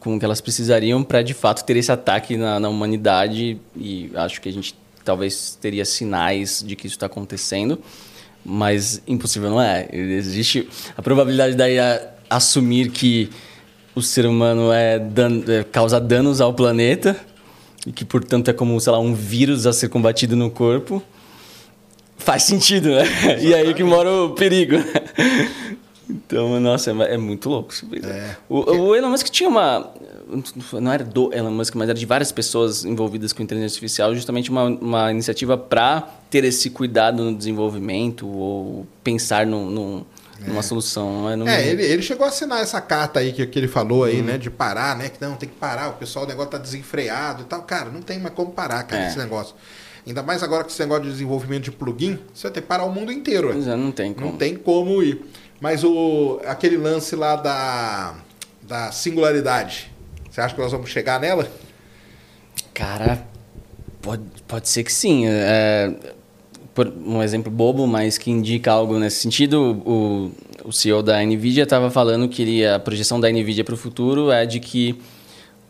[0.00, 3.60] com o que elas precisariam para de fato ter esse ataque na, na humanidade.
[3.76, 7.78] E acho que a gente talvez teria sinais de que isso está acontecendo,
[8.44, 9.86] mas impossível não é.
[9.92, 13.30] Existe a probabilidade da IA assumir que
[13.94, 17.16] o ser humano é dan é, causa danos ao planeta
[17.86, 21.02] e que, portanto, é como, sei lá, um vírus a ser combatido no corpo.
[22.18, 23.04] Faz sentido, né?
[23.40, 24.76] E aí que mora o perigo.
[26.08, 27.72] Então, nossa, é, é muito louco.
[27.72, 27.86] isso.
[28.04, 28.36] É.
[28.48, 29.90] O, o Elon Musk tinha uma.
[30.80, 34.50] Não era do Elon Musk, mas era de várias pessoas envolvidas com inteligência artificial, justamente
[34.50, 40.04] uma, uma iniciativa para ter esse cuidado no desenvolvimento ou pensar num, num-
[40.46, 41.28] numa solução.
[41.30, 44.04] É, Não- É, ele, ele chegou a assinar essa carta aí que, que ele falou
[44.04, 44.36] aí, né?
[44.38, 45.08] De parar, né?
[45.08, 47.62] Que não, tem que parar, o pessoal, o negócio tá desenfreado e tal.
[47.62, 49.08] Cara, não tem mais como parar, cara, É.
[49.08, 49.54] esse negócio.
[50.06, 52.84] Ainda mais agora com esse negócio de desenvolvimento de plugin, você vai ter que parar
[52.84, 53.50] o mundo inteiro.
[53.52, 54.26] Pois é, não tem como.
[54.26, 55.20] Não tem como ir.
[55.60, 58.14] Mas o, aquele lance lá da,
[58.62, 59.90] da singularidade,
[60.30, 61.50] você acha que nós vamos chegar nela?
[62.74, 63.26] Cara,
[64.02, 65.24] pode, pode ser que sim.
[65.26, 65.92] É,
[66.74, 70.30] por um exemplo bobo, mas que indica algo nesse sentido, o,
[70.62, 74.30] o CEO da NVIDIA estava falando que ele- a projeção da NVIDIA para o futuro
[74.30, 75.00] é de que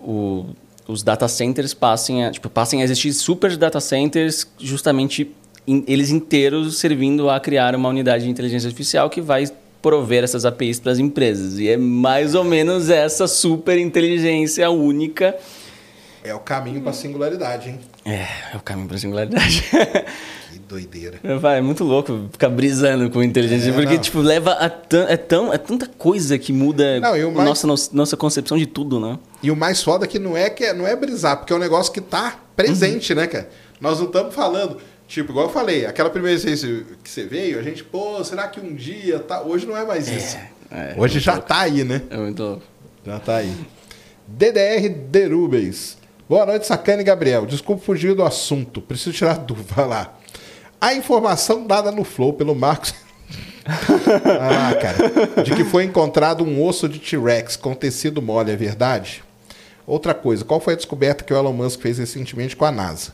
[0.01, 0.47] o-
[0.89, 5.31] os data centers passem a, tipo, passem a existir super data centers justamente
[5.67, 9.45] in- eles inteiros servindo a criar uma unidade de inteligência artificial que vai
[9.83, 11.59] prover essas APIs para as empresas.
[11.59, 15.37] E é mais ou menos essa super inteligência única
[16.25, 17.81] É o caminho para singularidade, hein?
[18.05, 19.65] é, é o caminho para a singularidade.
[20.69, 21.21] Doideira.
[21.39, 24.01] Vai, é muito louco ficar brisando com inteligência, É, porque, não.
[24.01, 27.67] tipo, leva a tan- é, tão, é tanta coisa que muda Não, a mais- nossa,
[27.67, 29.19] nos- nossa concepção de tudo, né?
[29.43, 31.57] E o mais foda é que não é, que é- não é brisar, porque é
[31.57, 33.49] um negócio que tá presente, né, cara?
[33.81, 34.79] Nós não estamos falando.
[35.07, 36.61] Tipo, igual eu falei, aquela primeira vez
[37.01, 39.43] que você veio, a gente, pô, será que um dia tá.
[39.43, 40.37] Hoje não é mais isso.
[40.69, 42.03] é, Hoje já tá aí, né?
[42.11, 42.63] É muito louco.
[43.07, 43.53] Já tá aí.
[44.27, 45.97] DDR Derubens.
[46.29, 47.47] Boa noite, Sacane e Gabriel.
[47.47, 48.81] Desculpa fugir do assunto.
[48.83, 49.73] Preciso tirar dúvida.
[49.75, 50.16] Vai lá.
[50.81, 52.95] A informação dada no Flow pelo Marcos.
[53.67, 55.43] ah, cara.
[55.43, 59.25] De que foi encontrado um osso de T-Rex com tecido mole, é verdade?
[59.87, 63.13] Outra coisa, qual foi a descoberta que o Elon Musk fez recentemente com a NASA?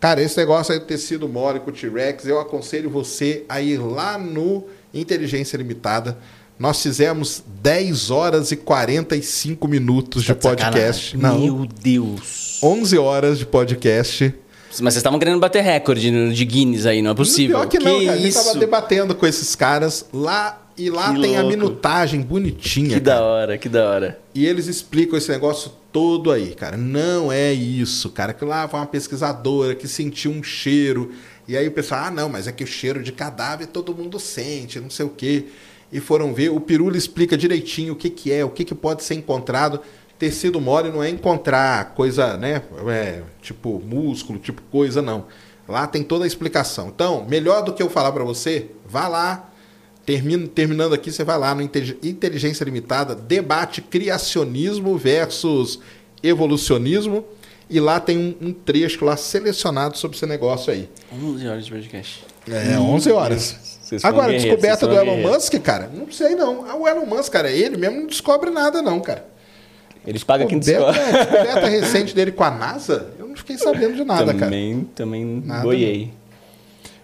[0.00, 3.78] Cara, esse negócio aí do tecido mole com o T-Rex, eu aconselho você a ir
[3.78, 6.18] lá no Inteligência Limitada.
[6.58, 11.16] Nós fizemos 10 horas e 45 minutos de Tá de podcast.
[11.16, 12.60] Não, Meu Deus.
[12.62, 14.34] 11 horas de podcast.
[14.70, 17.58] Mas vocês estavam querendo bater recorde de Guinness aí, não é possível.
[17.58, 18.12] Pior que não, cara.
[18.12, 18.44] A gente isso?
[18.44, 21.56] tava debatendo com esses caras lá e lá Que tem a louco.
[21.56, 22.98] minutagem bonitinha.
[22.98, 23.18] Que cara.
[23.18, 24.18] da hora, que da hora.
[24.34, 26.76] E eles explicam esse negócio todo aí, cara.
[26.76, 28.32] Não é isso, cara.
[28.32, 31.10] Que lá foi uma pesquisadora que sentiu um cheiro.
[31.48, 34.20] E aí o pessoal, ah, não, mas é que o cheiro de cadáver todo mundo
[34.20, 35.46] sente, não sei o quê.
[35.92, 39.02] E foram ver, o Pirula explica direitinho o que, que é, o que, que pode
[39.02, 39.80] ser encontrado.
[40.20, 42.62] Tecido mole não é encontrar coisa, né?
[42.88, 45.24] É, tipo músculo, tipo coisa, não.
[45.66, 46.88] Lá tem toda a explicação.
[46.94, 49.46] Então, melhor do que eu falar para você, vá lá,
[50.04, 55.78] Termino, terminando aqui, você vai lá no Inte- Inteligência Limitada, debate criacionismo versus
[56.22, 57.24] evolucionismo.
[57.68, 60.88] E lá tem um, um trecho lá selecionado sobre esse negócio aí.
[61.12, 62.24] 11 horas de podcast.
[62.50, 63.78] É, 11 horas.
[63.82, 65.18] Vocês Agora, descoberta do Elon.
[65.18, 66.68] Musk, cara, não sei não.
[66.68, 69.24] Ah, O Elon Musk, cara, ele mesmo não descobre nada, não, cara.
[70.06, 71.18] Eles pagam quem Descoberta, descobre.
[71.18, 74.46] é, descoberta recente dele com a NASA, eu não fiquei sabendo de nada, cara.
[74.46, 76.12] também, também Nada, boiei.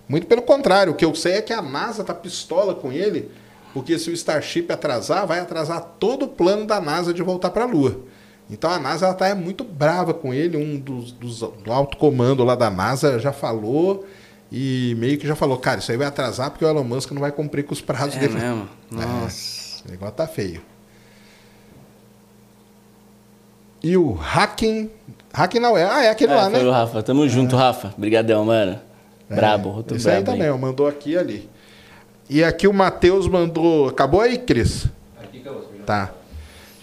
[0.09, 3.31] Muito pelo contrário, o que eu sei é que a NASA tá pistola com ele,
[3.75, 7.65] porque se o Starship atrasar, vai atrasar todo o plano da NASA de voltar para
[7.65, 8.01] a Lua.
[8.49, 11.97] Então a NASA ela tá é muito brava com ele, um dos, dos do alto
[11.97, 14.07] comando lá da NASA já falou
[14.53, 17.21] e meio que já falou, cara, isso aí vai atrasar porque o Elon Musk não
[17.21, 18.35] vai cumprir com os prazos É dele.
[18.35, 18.69] mesmo?
[18.91, 19.83] Nossa.
[19.87, 20.63] O negócio tá feio.
[23.87, 24.91] E o Hacking.
[25.33, 25.85] Hacking não é.
[25.85, 26.59] Ah, é aquele É, lá, né?
[26.59, 27.03] foi o Rafa.
[27.05, 27.95] Tamo junto, Rafa.
[27.97, 28.81] Brigadão, mano.
[29.31, 30.33] Brabo, outro É, Esse aí brabo.
[30.39, 31.49] também, ó, mandou aqui e ali.
[32.29, 33.89] E aqui o Matheus mandou.
[33.89, 34.87] Acabou aí, Cris?
[35.85, 36.11] Tá.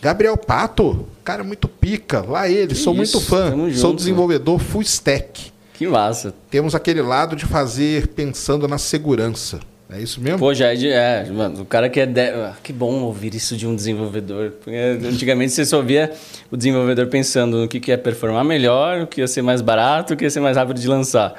[0.01, 2.21] Gabriel Pato, cara muito pica.
[2.25, 3.49] Lá ele, Que sou muito isso, fã.
[3.49, 3.95] tamo Sou junto.
[3.97, 5.51] desenvolvedor full stack.
[5.73, 6.33] Que massa.
[6.49, 9.59] Temos aquele lado de fazer pensando na segurança.
[9.93, 10.39] É isso mesmo?
[10.39, 10.89] Pô, já é de.
[10.89, 12.05] É, mano, o cara que é.
[12.05, 12.19] De...
[12.19, 14.51] ah, Que bom ouvir isso de um desenvolvedor.
[14.51, 16.11] Porque antigamente você só via
[16.49, 20.13] o desenvolvedor pensando no que, que ia performar melhor, o que ia ser mais barato,
[20.13, 21.35] o que ia ser mais rápido de lançar.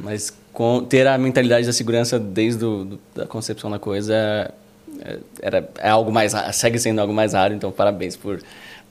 [0.00, 4.50] Mas com, ter a mentalidade da segurança desde a da concepção da coisa é,
[5.04, 8.40] é- era, é algo mais segue sendo algo mais raro, então parabéns por,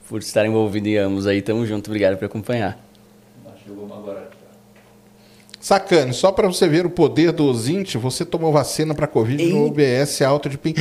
[0.08, 1.42] por estar envolvido em ambos aí.
[1.42, 2.78] Tamo junto, obrigado por acompanhar.
[5.62, 9.66] Sacane, só para você ver o poder do Zint, você tomou vacina para Covid no
[9.68, 10.74] OBS alto de pin.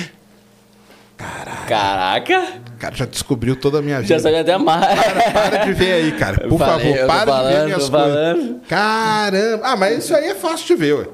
[1.68, 2.42] Caraca!
[2.76, 4.08] O cara já descobriu toda a minha vida.
[4.16, 4.84] Já sabia até mais.
[5.32, 6.40] Para de ver aí, cara.
[6.48, 7.90] Por Eu falei, favor, eu para de ver falando, minhas coisas.
[7.92, 8.61] falando.
[8.68, 9.61] Caramba.
[9.68, 11.06] Ah, mas isso aí é fácil de ver, ué.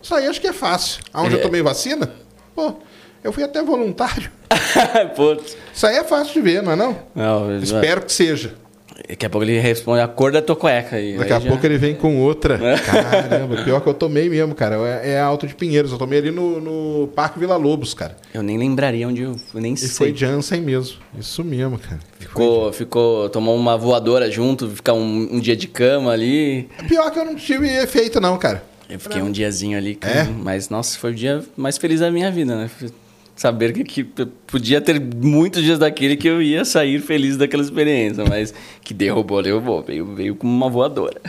[0.00, 1.02] Isso aí acho que é fácil.
[1.12, 1.42] Aonde eu É.
[1.42, 2.08] tomei vacina?
[2.54, 2.74] Pô,
[3.24, 4.30] eu fui até voluntário.
[5.16, 5.56] Putz.
[5.74, 6.96] Isso aí é fácil de ver, não é não?
[7.12, 8.54] Não, Espero que seja.
[9.08, 10.96] Daqui a pouco ele responde a cor da tua cueca.
[10.96, 11.16] aí.
[11.18, 12.58] Daqui a já- pouco ele vem com outra.
[12.84, 14.76] Caramba, pior que eu tomei mesmo, cara.
[15.02, 15.92] É, é Alto de Pinheiros.
[15.92, 18.16] Eu tomei ali no, no Parque Vila Lobos, cara.
[18.32, 19.88] Eu nem lembraria onde eu fui, nem E sei.
[19.90, 20.96] foi Janssen mesmo.
[21.18, 22.00] Isso mesmo, cara.
[22.18, 26.68] Ficou, ficou, tomou uma voadora junto, ficar um, um dia de cama ali.
[26.88, 28.62] Pior que eu não tive efeito, não, cara.
[28.88, 30.22] Eu fiquei um diazinho ali, É?
[30.24, 32.70] mas nossa, foi o dia mais feliz da minha vida, né?
[33.36, 34.02] Saber que, que
[34.46, 39.42] podia ter muitos dias daquele que eu ia sair feliz daquela experiência, mas que derrubou,
[39.42, 41.20] derrubou, veio, veio como uma voadora.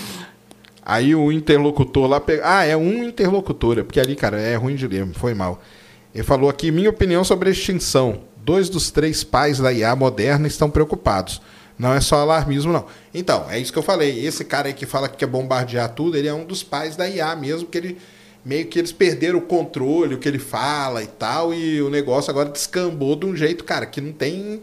[0.82, 2.20] Aí o interlocutor lá.
[2.20, 2.40] Pe...
[2.42, 5.60] Ah, é um interlocutor, é porque ali, cara, é ruim de ler, foi mal.
[6.14, 8.20] Ele falou aqui: minha opinião sobre a extinção.
[8.42, 11.42] Dois dos três pais da IA moderna estão preocupados.
[11.78, 12.86] Não é só alarmismo, não.
[13.12, 14.24] Então, é isso que eu falei.
[14.24, 17.06] Esse cara aí que fala que quer bombardear tudo, ele é um dos pais da
[17.06, 17.98] IA mesmo, que ele
[18.46, 22.30] meio que eles perderam o controle, o que ele fala e tal, e o negócio
[22.30, 24.62] agora descambou de um jeito, cara, que não tem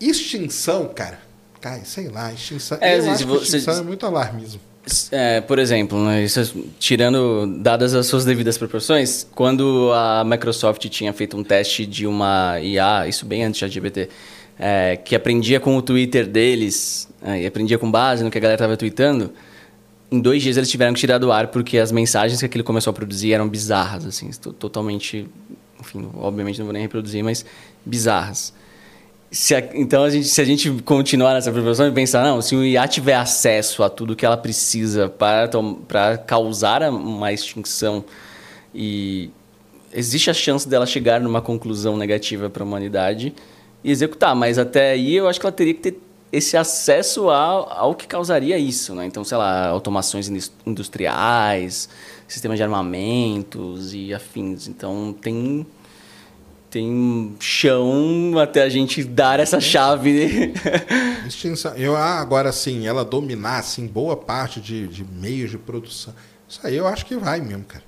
[0.00, 1.18] extinção, cara.
[1.60, 2.78] Cara, sei lá, extinção.
[2.80, 4.60] É, eu gente, você- extinção é muito alarmismo.
[5.12, 11.12] É, por exemplo, né, isso, tirando, dadas as suas devidas proporções, quando a Microsoft tinha
[11.12, 14.08] feito um teste de uma IA, isso bem antes da GPT,
[14.58, 18.40] é, que aprendia com o Twitter deles, é, e aprendia com base no que a
[18.40, 19.32] galera estava tweetando,
[20.12, 22.90] em dois dias eles tiveram que tirar do ar porque as mensagens que aquilo começou
[22.90, 25.26] a produzir eram bizarras, assim, to- totalmente,
[25.80, 27.44] enfim, obviamente não vou nem reproduzir, mas
[27.84, 28.52] bizarras.
[29.30, 32.54] Se a- então, a gente, se a gente continuar nessa proporção e pensar, não, se
[32.54, 35.48] o IA tiver acesso a tudo que ela precisa para,
[35.88, 38.04] para causar uma extinção
[38.74, 39.30] e
[39.92, 43.32] existe a chance dela chegar numa conclusão negativa para a humanidade
[43.82, 45.98] e executar, mas até aí eu acho que ela teria que ter
[46.32, 49.04] esse acesso ao, ao que causaria isso, né?
[49.04, 51.88] Então, sei lá, automações indus- industriais,
[52.26, 54.66] sistemas de armamentos e afins.
[54.66, 55.66] Então, tem
[56.70, 60.54] tem chão até a gente dar essa chave.
[61.76, 66.14] Eu, ah, agora sim, ela dominar assim, boa parte de, de meios de produção.
[66.48, 67.84] Isso aí eu acho que vai mesmo, cara.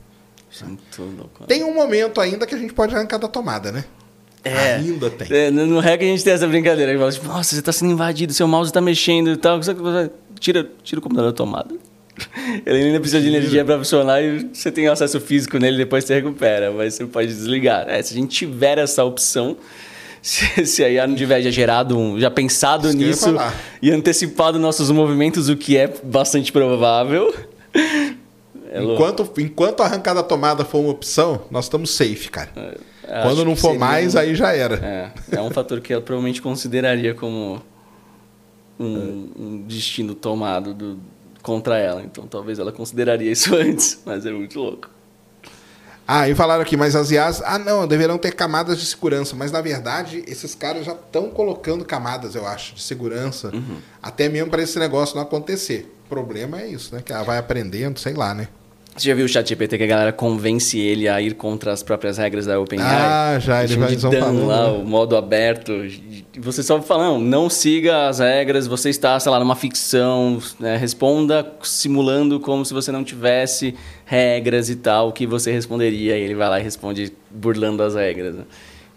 [0.63, 1.45] Muito louco.
[1.47, 3.85] Tem um momento ainda que a gente pode arrancar da tomada, né?
[4.45, 4.75] É.
[4.75, 5.37] Ainda tem.
[5.37, 6.93] É, no hack a gente tem essa brincadeira.
[6.93, 9.59] Que fala, tipo, nossa, você tá sendo invadido, seu mouse tá mexendo e tal.
[10.39, 11.75] Tira, tira o computador da tomada.
[12.65, 16.15] Ele ainda precisa de energia para funcionar e você tem acesso físico nele, depois você
[16.15, 17.89] recupera, mas você pode desligar.
[17.89, 19.57] É, se a gente tiver essa opção,
[20.23, 23.37] se, se a IA não tiver já gerado, um, já pensado Isso nisso
[23.83, 27.35] e antecipado nossos movimentos, o que é bastante provável.
[28.75, 32.51] É enquanto, enquanto arrancar da tomada for uma opção, nós estamos safe, cara.
[32.57, 34.77] Acho Quando não for seria mais, aí já era.
[35.33, 37.63] É, é um fator que ela provavelmente consideraria como
[38.79, 40.99] um, um destino tomado do-
[41.43, 42.03] contra ela.
[42.03, 44.91] Então talvez ela consideraria isso antes, mas é muito louco.
[46.07, 49.51] Ah, e falaram aqui, mas as IAs, ah não, deverão ter camadas de segurança, mas
[49.51, 53.51] na verdade esses caras já estão colocando camadas, eu acho, de segurança,
[54.03, 55.91] até mesmo para esse negócio não acontecer.
[56.05, 57.01] O problema é isso, né?
[57.03, 58.49] Que ela vai aprendendo, sei lá, né?
[58.97, 61.83] Você já viu o chat GPT que a galera convence ele a ir contra as
[61.83, 62.87] próprias regras da OpenAI?
[62.87, 65.73] Ah, já, ele vai de Dan lá, o modo aberto.
[66.39, 70.77] Você só fala, não, não siga as regras, você está, sei lá, numa ficção, né?
[70.77, 73.75] responda simulando como se você não tivesse
[74.05, 76.17] regras e tal, o que você responderia.
[76.17, 78.37] E ele vai lá e responde burlando as regras.
[78.37, 78.45] Né?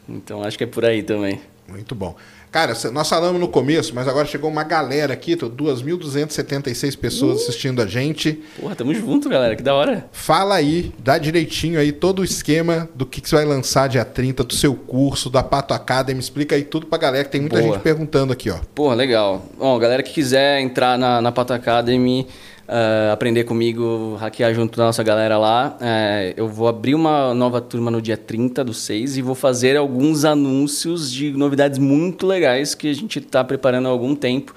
[0.07, 1.41] Então, acho que é por aí também.
[1.67, 2.15] Muito bom.
[2.57, 7.43] Cara, nós falamos no começo, mas agora chegou uma galera aqui, 2.276 pessoas uh.
[7.43, 8.41] assistindo a gente.
[8.59, 10.09] Porra, tamo junto, galera, que da hora.
[10.11, 14.03] Fala aí, dá direitinho aí todo o esquema do que, que você vai lançar dia
[14.03, 17.59] 30, do seu curso, da Pato Academy, explica aí tudo pra galera, que tem muita
[17.59, 17.73] Boa.
[17.73, 18.57] gente perguntando aqui, ó.
[18.73, 19.45] Porra, legal.
[19.55, 22.25] Bom, galera que quiser entrar na, na Pato Academy,
[22.67, 25.77] uh, aprender comigo, hackear junto da nossa galera lá.
[25.79, 29.77] Uh, eu vou abrir uma nova turma no dia 30 do 6 e vou fazer
[29.77, 34.53] alguns anúncios de novidades muito legais que a gente está preparando há algum tempo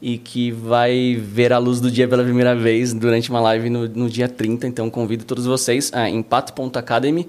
[0.00, 3.88] e que vai ver a luz do dia pela primeira vez durante uma live no,
[3.88, 4.66] no dia 30.
[4.66, 7.26] Então, convido todos vocês a empato.academy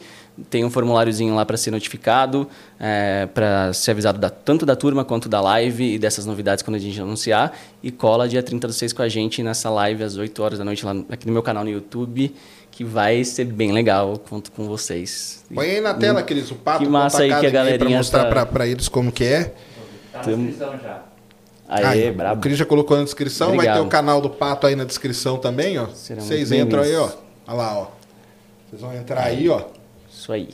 [0.50, 2.48] tem um formuláriozinho lá para ser notificado,
[2.80, 6.76] é, para ser avisado da, tanto da turma quanto da live e dessas novidades quando
[6.76, 7.58] a gente anunciar.
[7.82, 10.66] E cola dia 30 do 6 com a gente nessa live às 8 horas da
[10.66, 12.34] noite lá aqui no meu canal no YouTube,
[12.70, 14.18] que vai ser bem legal.
[14.30, 15.44] Conto com vocês.
[15.54, 16.84] Põe aí na tela, Cris, o papo.
[16.84, 18.46] Que massa aí que a galerinha Para mostrar tá...
[18.46, 19.54] para eles como que é.
[20.12, 21.04] Tá na descrição já.
[21.68, 22.40] Aê, brabo.
[22.40, 23.74] O Cris já colocou na descrição, Obrigado.
[23.76, 25.88] vai ter o canal do Pato aí na descrição também, ó.
[25.88, 27.10] Vocês entram aí, ó.
[27.46, 27.88] Olha lá, ó.
[28.70, 29.77] Vocês vão entrar aí, ó.
[30.18, 30.50] Isso aí.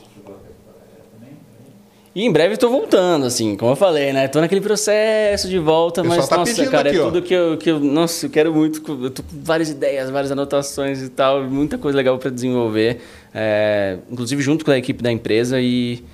[2.14, 4.28] E em breve estou voltando, assim, como eu falei, né?
[4.28, 7.70] Tô naquele processo de volta, mas, tá nossa, cara, aqui, é tudo que eu, que
[7.70, 7.80] eu.
[7.80, 8.80] Nossa, eu quero muito.
[9.02, 13.00] Eu tô com várias ideias, várias anotações e tal, muita coisa legal para desenvolver.
[13.34, 16.04] É, inclusive junto com a equipe da empresa e.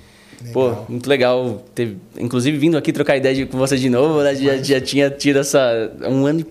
[0.41, 0.53] Legal.
[0.53, 4.33] Pô, muito legal ter, inclusive, vindo aqui trocar ideia de, com você de novo, né?
[4.33, 5.91] Já, já tinha tido essa.
[6.01, 6.43] Um ano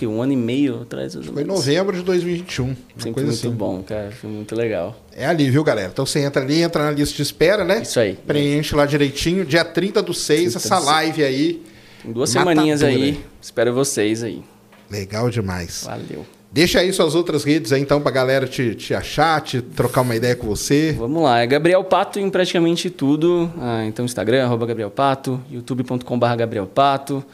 [0.00, 1.14] e um ano e meio atrás.
[1.14, 2.74] Foi em novembro de 2021.
[2.96, 3.50] Sempre muito assim.
[3.50, 4.10] bom, cara.
[4.12, 4.96] Foi muito legal.
[5.16, 5.90] É ali, viu, galera?
[5.92, 7.82] Então você entra ali, entra na lista de espera, né?
[7.82, 8.14] Isso aí.
[8.26, 9.44] Preenche lá direitinho.
[9.44, 11.62] Dia 30 do 6, 30 essa live aí.
[12.04, 13.20] Em duas semaninhas aí.
[13.40, 14.42] Espero vocês aí.
[14.90, 15.84] Legal demais.
[15.84, 16.26] Valeu.
[16.54, 20.14] Deixa aí suas outras redes aí, então, pra galera te, te achar, te trocar uma
[20.14, 20.94] ideia com você.
[20.96, 23.52] Vamos lá, é Gabriel Pato em praticamente tudo.
[23.60, 27.24] Ah, então, Instagram, arroba Gabriel Pato, youtube.com.br Gabriel Pato.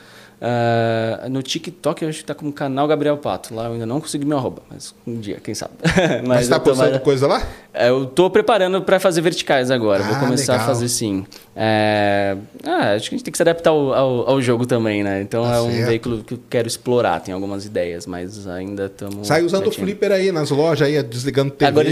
[0.40, 3.54] Uh, no TikTok eu acho que tá com o canal Gabriel Pato.
[3.54, 5.74] Lá eu ainda não consegui meu arroba, mas um dia, quem sabe.
[6.24, 7.02] mas, mas tá postando mais...
[7.02, 7.42] coisa lá?
[7.72, 10.02] É, eu tô preparando para fazer verticais agora.
[10.02, 10.66] Ah, Vou começar legal.
[10.66, 11.24] a fazer sim.
[11.54, 12.36] É...
[12.64, 15.20] Ah, acho que a gente tem que se adaptar ao, ao, ao jogo também, né?
[15.20, 15.86] Então tá é um certo.
[15.86, 17.20] veículo que eu quero explorar.
[17.20, 19.26] Tem algumas ideias, mas ainda estamos.
[19.26, 21.68] Sai usando o flipper aí nas lojas, aí, desligando TV.
[21.68, 21.88] Agora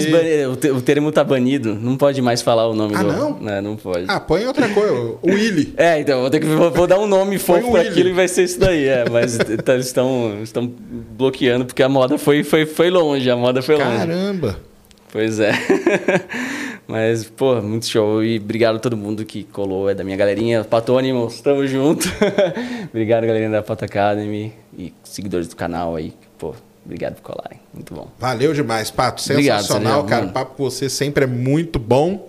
[0.75, 1.75] o, termo tá banido.
[1.75, 3.13] Não pode mais falar o nome ah, do.
[3.13, 3.39] Não?
[3.39, 4.07] Não, não pode.
[4.09, 4.95] Ah, põe outra coisa.
[5.23, 5.75] O Willy.
[5.77, 8.27] é, então, vou ter que vou, vou dar um nome fofo para aquilo e vai
[8.27, 8.87] ser isso daí.
[8.87, 13.31] É, mas tá, estão, estão bloqueando porque a moda foi, foi, foi longe.
[13.31, 13.97] A moda foi Caramba.
[13.99, 14.07] longe.
[14.09, 14.69] Caramba!
[15.11, 15.53] Pois é.
[16.89, 18.25] Mas, pô, muito show.
[18.25, 20.65] E obrigado a todo mundo que colou, é da minha galerinha.
[20.65, 22.09] Patônimos, estamos junto.
[22.89, 26.15] obrigado, galerinha da Pato Academy e seguidores do canal aí.
[26.39, 27.61] Pô, obrigado por colarem.
[27.75, 28.09] Muito bom.
[28.19, 29.21] Valeu demais, Pato.
[29.21, 30.31] Sensacional, obrigado, cara.
[30.31, 32.27] O papo com você sempre é muito bom.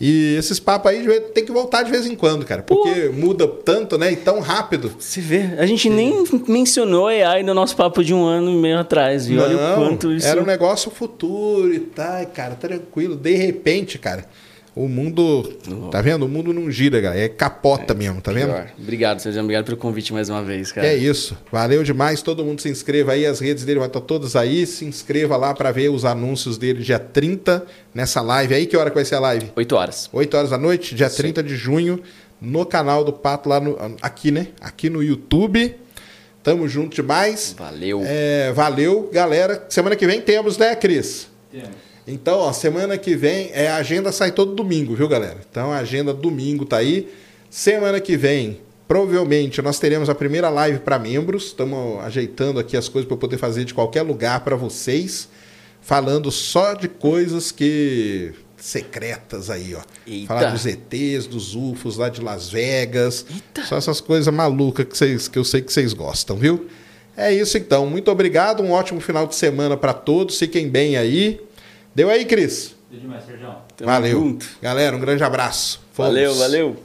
[0.00, 2.62] E esses papos aí tem que voltar de vez em quando, cara.
[2.62, 3.12] Porque Pô.
[3.12, 4.12] muda tanto, né?
[4.12, 4.92] E tão rápido.
[4.98, 5.50] Se vê.
[5.58, 9.28] A gente nem mencionou AI no nosso papo de um ano e meio atrás.
[9.28, 10.26] E Não, olha o quanto isso.
[10.26, 13.16] Era um negócio futuro e tal, cara, tranquilo.
[13.16, 14.24] De repente, cara.
[14.78, 15.42] O mundo.
[15.90, 16.24] Tá vendo?
[16.24, 17.20] O mundo não gira, galera.
[17.20, 18.54] É capota é, mesmo, tá vendo?
[18.78, 19.42] Obrigado, Sérgio.
[19.42, 20.86] Obrigado pelo convite mais uma vez, cara.
[20.86, 21.36] É isso.
[21.50, 22.22] Valeu demais.
[22.22, 23.26] Todo mundo se inscreva aí.
[23.26, 24.64] As redes dele vai estar todas aí.
[24.66, 28.66] Se inscreva lá para ver os anúncios dele dia 30 nessa live aí.
[28.66, 29.50] Que hora que vai ser a live?
[29.56, 30.08] 8 horas.
[30.12, 31.22] 8 horas da noite, dia Sim.
[31.22, 32.00] 30 de junho,
[32.40, 33.76] no canal do Pato lá no.
[34.00, 34.46] Aqui, né?
[34.60, 35.74] Aqui no YouTube.
[36.40, 37.52] Tamo junto demais.
[37.58, 38.00] Valeu.
[38.04, 39.66] É, valeu, galera.
[39.68, 41.26] Semana que vem temos, né, Cris?
[41.50, 41.87] Temos.
[42.10, 45.36] Então, ó, semana que vem, é, a agenda sai todo domingo, viu, galera?
[45.50, 47.06] Então, a agenda domingo tá aí.
[47.50, 51.48] Semana que vem, provavelmente, nós teremos a primeira live para membros.
[51.48, 55.28] Estamos ajeitando aqui as coisas para poder fazer de qualquer lugar para vocês,
[55.82, 59.82] falando só de coisas que secretas aí, ó.
[60.06, 60.28] Eita.
[60.28, 63.26] Falar dos ETs, dos UFOs lá de Las Vegas.
[63.30, 63.66] Eita.
[63.66, 66.66] Só essas coisas malucas que, vocês, que eu sei que vocês gostam, viu?
[67.14, 67.84] É isso então.
[67.86, 68.62] Muito obrigado.
[68.62, 70.38] Um ótimo final de semana para todos.
[70.38, 71.46] Fiquem bem aí.
[71.98, 72.76] Deu aí, Cris?
[72.88, 73.52] Deu demais, Sérgio.
[73.80, 74.12] Valeu.
[74.12, 74.46] Junto.
[74.62, 75.80] Galera, um grande abraço.
[75.92, 76.12] Fomos.
[76.12, 76.76] Valeu, valeu.